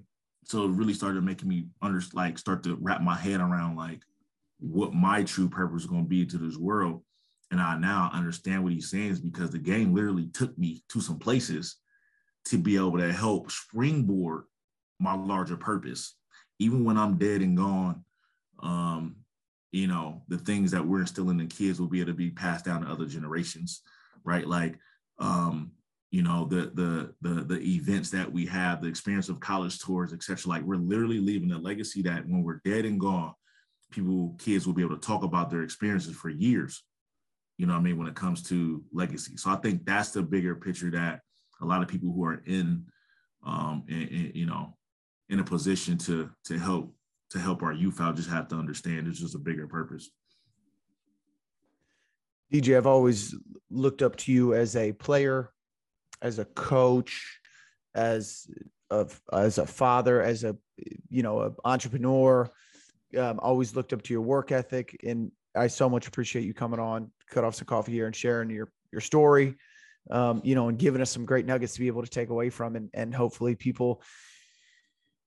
so 0.48 0.64
it 0.64 0.70
really 0.70 0.94
started 0.94 1.22
making 1.22 1.48
me 1.48 1.66
under 1.82 2.00
like 2.14 2.38
start 2.38 2.62
to 2.62 2.76
wrap 2.80 3.02
my 3.02 3.14
head 3.14 3.40
around 3.40 3.76
like 3.76 4.00
what 4.58 4.94
my 4.94 5.22
true 5.22 5.48
purpose 5.48 5.82
is 5.82 5.88
going 5.88 6.04
to 6.04 6.08
be 6.08 6.24
to 6.24 6.38
this 6.38 6.56
world. 6.56 7.02
And 7.50 7.60
I 7.60 7.78
now 7.78 8.10
understand 8.12 8.64
what 8.64 8.72
he's 8.72 8.90
saying 8.90 9.10
is 9.10 9.20
because 9.20 9.50
the 9.50 9.58
game 9.58 9.94
literally 9.94 10.28
took 10.32 10.56
me 10.58 10.82
to 10.88 11.00
some 11.00 11.18
places 11.18 11.76
to 12.46 12.56
be 12.56 12.76
able 12.76 12.98
to 12.98 13.12
help 13.12 13.50
springboard 13.50 14.44
my 14.98 15.14
larger 15.14 15.56
purpose. 15.56 16.16
Even 16.58 16.82
when 16.82 16.96
I'm 16.96 17.18
dead 17.18 17.42
and 17.42 17.56
gone, 17.56 18.04
um, 18.62 19.16
you 19.70 19.86
know, 19.86 20.22
the 20.28 20.38
things 20.38 20.70
that 20.70 20.84
we're 20.84 21.02
instilling 21.02 21.40
in 21.40 21.48
kids 21.48 21.78
will 21.78 21.88
be 21.88 22.00
able 22.00 22.12
to 22.12 22.16
be 22.16 22.30
passed 22.30 22.64
down 22.64 22.80
to 22.80 22.90
other 22.90 23.06
generations, 23.06 23.82
right? 24.24 24.46
Like, 24.46 24.78
um, 25.18 25.72
you 26.10 26.22
know, 26.22 26.47
the 26.47 26.70
the 26.74 27.14
the 27.20 27.44
the 27.44 27.60
events 27.60 28.10
that 28.10 28.30
we 28.30 28.47
have, 28.47 28.80
the 28.80 28.89
experience 28.89 29.28
of 29.28 29.40
college 29.40 29.78
tours, 29.78 30.12
etc. 30.12 30.48
Like, 30.48 30.62
we're 30.62 30.76
literally 30.76 31.20
leaving 31.20 31.52
a 31.52 31.59
legacy 31.59 32.02
that 32.02 32.26
when 32.26 32.43
we're 32.43 32.60
dead 32.64 32.86
and 32.86 32.98
gone, 32.98 33.35
people, 33.90 34.35
kids 34.39 34.66
will 34.66 34.74
be 34.74 34.82
able 34.82 34.97
to 34.97 35.06
talk 35.06 35.22
about 35.22 35.51
their 35.51 35.62
experiences 35.62 36.16
for 36.16 36.30
years. 36.30 36.82
You 37.59 37.66
know 37.66 37.74
I 37.74 37.80
mean? 37.80 37.98
When 37.98 38.09
it 38.09 38.14
comes 38.14 38.43
to 38.44 38.82
legacy. 38.93 39.36
So 39.36 39.51
I 39.51 39.56
think 39.56 39.85
that's 39.85 40.10
the 40.10 40.22
bigger 40.22 40.55
picture 40.55 40.90
that 40.93 41.20
a 41.60 41.66
lot 41.66 41.82
of 41.82 41.89
people 41.89 42.12
who 42.12 42.24
are 42.24 42.43
in, 42.47 42.86
um, 43.44 43.85
in, 43.89 44.02
in, 44.09 44.32
you 44.35 44.47
know, 44.47 44.76
in 45.28 45.40
a 45.40 45.44
position 45.44 45.98
to 45.98 46.30
to 46.44 46.59
help 46.59 46.94
to 47.30 47.39
help 47.39 47.62
our 47.62 47.72
youth 47.72 48.01
out 48.01 48.16
just 48.16 48.30
have 48.30 48.48
to 48.48 48.56
understand 48.56 49.06
it's 49.06 49.20
just 49.20 49.35
a 49.35 49.39
bigger 49.39 49.66
purpose. 49.66 50.10
DJ, 52.52 52.78
I've 52.78 52.86
always 52.86 53.35
looked 53.70 54.01
up 54.01 54.16
to 54.16 54.32
you 54.32 54.55
as 54.55 54.74
a 54.74 54.93
player, 54.93 55.51
as 56.22 56.38
a 56.38 56.44
coach, 56.44 57.38
as 57.94 58.48
a, 58.90 59.06
as 59.32 59.58
a 59.58 59.66
father, 59.66 60.22
as 60.22 60.44
a 60.44 60.56
you 61.08 61.22
know, 61.22 61.42
an 61.42 61.54
entrepreneur, 61.64 62.50
um, 63.16 63.40
always 63.40 63.74
looked 63.74 63.92
up 63.92 64.02
to 64.02 64.12
your 64.12 64.22
work 64.22 64.52
ethic, 64.52 64.98
and 65.04 65.32
I 65.56 65.66
so 65.66 65.88
much 65.88 66.06
appreciate 66.06 66.44
you 66.44 66.54
coming 66.54 66.80
on, 66.80 67.10
cut 67.28 67.44
off 67.44 67.54
some 67.54 67.66
coffee 67.66 67.92
here, 67.92 68.06
and 68.06 68.14
sharing 68.14 68.50
your 68.50 68.70
your 68.92 69.00
story. 69.00 69.56
Um, 70.10 70.40
you 70.42 70.54
know, 70.54 70.68
and 70.68 70.78
giving 70.78 71.02
us 71.02 71.10
some 71.10 71.26
great 71.26 71.44
nuggets 71.44 71.74
to 71.74 71.80
be 71.80 71.86
able 71.86 72.02
to 72.02 72.08
take 72.08 72.30
away 72.30 72.50
from, 72.50 72.76
and 72.76 72.90
and 72.94 73.14
hopefully 73.14 73.54
people, 73.54 74.02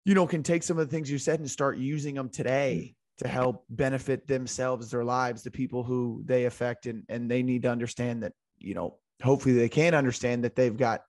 you 0.06 0.16
know, 0.16 0.26
can 0.26 0.44
take 0.44 0.64
some 0.64 0.80
of 0.80 0.88
the 0.88 0.92
things 0.92 1.10
you 1.10 1.18
said 1.18 1.40
and 1.40 1.50
start 1.50 1.78
using 1.78 2.16
them 2.16 2.30
today 2.30 2.96
to 3.20 3.28
help 3.28 3.66
benefit 3.70 4.26
themselves, 4.26 4.90
their 4.90 5.04
lives, 5.04 5.44
the 5.44 5.52
people 5.52 5.84
who 5.84 6.24
they 6.26 6.46
affect, 6.46 6.86
and 6.86 7.04
and 7.10 7.30
they 7.30 7.44
need 7.44 7.64
to 7.64 7.70
understand 7.70 8.24
that 8.24 8.34
you 8.58 8.74
know, 8.74 8.98
hopefully 9.22 9.56
they 9.56 9.70
can 9.70 9.94
understand 9.94 10.44
that 10.44 10.56
they've 10.56 10.78
got 10.78 11.04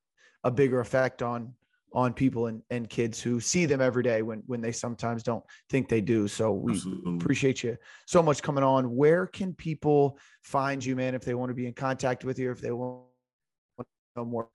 a 0.44 0.50
bigger 0.50 0.80
effect 0.80 1.22
on 1.22 1.54
on 1.94 2.14
people 2.14 2.46
and, 2.46 2.62
and 2.70 2.88
kids 2.88 3.20
who 3.20 3.38
see 3.38 3.66
them 3.66 3.80
every 3.80 4.02
day 4.02 4.22
when 4.22 4.42
when 4.46 4.60
they 4.60 4.72
sometimes 4.72 5.22
don't 5.22 5.44
think 5.68 5.88
they 5.88 6.00
do. 6.00 6.26
So 6.26 6.52
we 6.52 6.72
Absolutely. 6.72 7.14
appreciate 7.16 7.62
you 7.62 7.76
so 8.06 8.22
much 8.22 8.42
coming 8.42 8.64
on. 8.64 8.96
Where 8.96 9.26
can 9.26 9.54
people 9.54 10.18
find 10.42 10.84
you, 10.84 10.96
man, 10.96 11.14
if 11.14 11.22
they 11.22 11.34
want 11.34 11.50
to 11.50 11.54
be 11.54 11.66
in 11.66 11.74
contact 11.74 12.24
with 12.24 12.38
you, 12.38 12.50
if 12.50 12.60
they 12.60 12.70
want 12.70 13.02
to 13.78 13.84
know 14.16 14.24
more? 14.24 14.48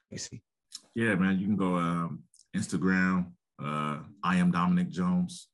Yeah, 0.95 1.15
man, 1.15 1.39
you 1.39 1.45
can 1.45 1.55
go 1.55 1.75
um, 1.75 2.23
Instagram. 2.55 3.31
Uh, 3.63 3.99
I 4.23 4.37
am 4.37 4.51
Dominic 4.51 4.89
Jones, 4.89 5.47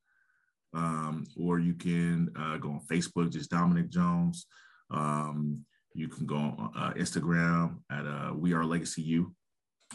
um, 0.73 1.25
or 1.38 1.59
you 1.59 1.73
can 1.73 2.30
uh, 2.38 2.57
go 2.57 2.69
on 2.69 2.81
Facebook, 2.89 3.31
just 3.31 3.49
Dominic 3.49 3.89
Jones. 3.89 4.45
Um, 4.89 5.65
you 5.94 6.07
can 6.07 6.26
go 6.26 6.36
on 6.36 6.72
uh, 6.76 6.94
Instagram 6.98 7.78
at 7.91 8.06
uh, 8.06 8.34
We 8.34 8.53
Are 8.53 8.65
Legacy 8.65 9.02
U. 9.03 9.34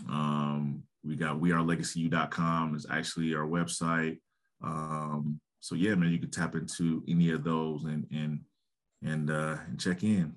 Um, 0.08 0.82
we 1.04 1.16
got 1.16 1.40
wearelegacy.com 1.40 2.74
is 2.74 2.86
actually 2.90 3.34
our 3.34 3.46
website. 3.46 4.18
Um, 4.62 5.40
so 5.60 5.74
yeah, 5.74 5.94
man, 5.94 6.10
you 6.10 6.18
can 6.18 6.30
tap 6.30 6.54
into 6.54 7.02
any 7.08 7.30
of 7.30 7.44
those 7.44 7.84
and 7.84 8.06
and 8.12 8.40
and 9.02 9.30
uh, 9.30 9.56
and 9.66 9.80
check 9.80 10.02
in. 10.02 10.34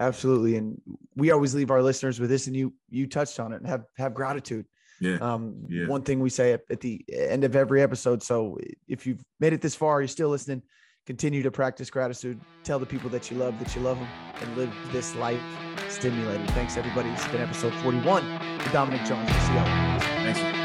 Absolutely, 0.00 0.56
and 0.56 0.80
we 1.14 1.30
always 1.30 1.54
leave 1.54 1.70
our 1.70 1.82
listeners 1.82 2.18
with 2.20 2.30
this, 2.30 2.46
and 2.46 2.56
you 2.56 2.74
you 2.90 3.06
touched 3.06 3.40
on 3.40 3.52
it, 3.52 3.56
and 3.56 3.66
have 3.66 3.84
have 3.96 4.12
gratitude. 4.14 4.66
Yeah. 5.00 5.16
Um, 5.16 5.64
yeah. 5.68 5.86
One 5.86 6.02
thing 6.02 6.20
we 6.20 6.30
say 6.30 6.52
at, 6.52 6.62
at 6.70 6.80
the 6.80 7.04
end 7.12 7.44
of 7.44 7.56
every 7.56 7.82
episode. 7.82 8.22
So 8.22 8.58
if 8.88 9.06
you've 9.06 9.22
made 9.40 9.52
it 9.52 9.60
this 9.60 9.74
far, 9.74 10.00
you're 10.00 10.08
still 10.08 10.28
listening. 10.28 10.62
Continue 11.06 11.42
to 11.42 11.50
practice 11.50 11.90
gratitude. 11.90 12.40
Tell 12.62 12.78
the 12.78 12.86
people 12.86 13.10
that 13.10 13.30
you 13.30 13.36
love 13.36 13.58
that 13.58 13.74
you 13.76 13.82
love 13.82 13.98
them, 13.98 14.08
and 14.40 14.56
live 14.56 14.72
this 14.90 15.14
life 15.16 15.40
stimulated. 15.88 16.50
Thanks, 16.52 16.76
everybody. 16.78 17.10
It's 17.10 17.28
been 17.28 17.42
episode 17.42 17.74
41 17.82 18.58
with 18.58 18.72
Dominic 18.72 19.04
Jones. 19.04 19.28
See 19.28 20.54
you 20.54 20.63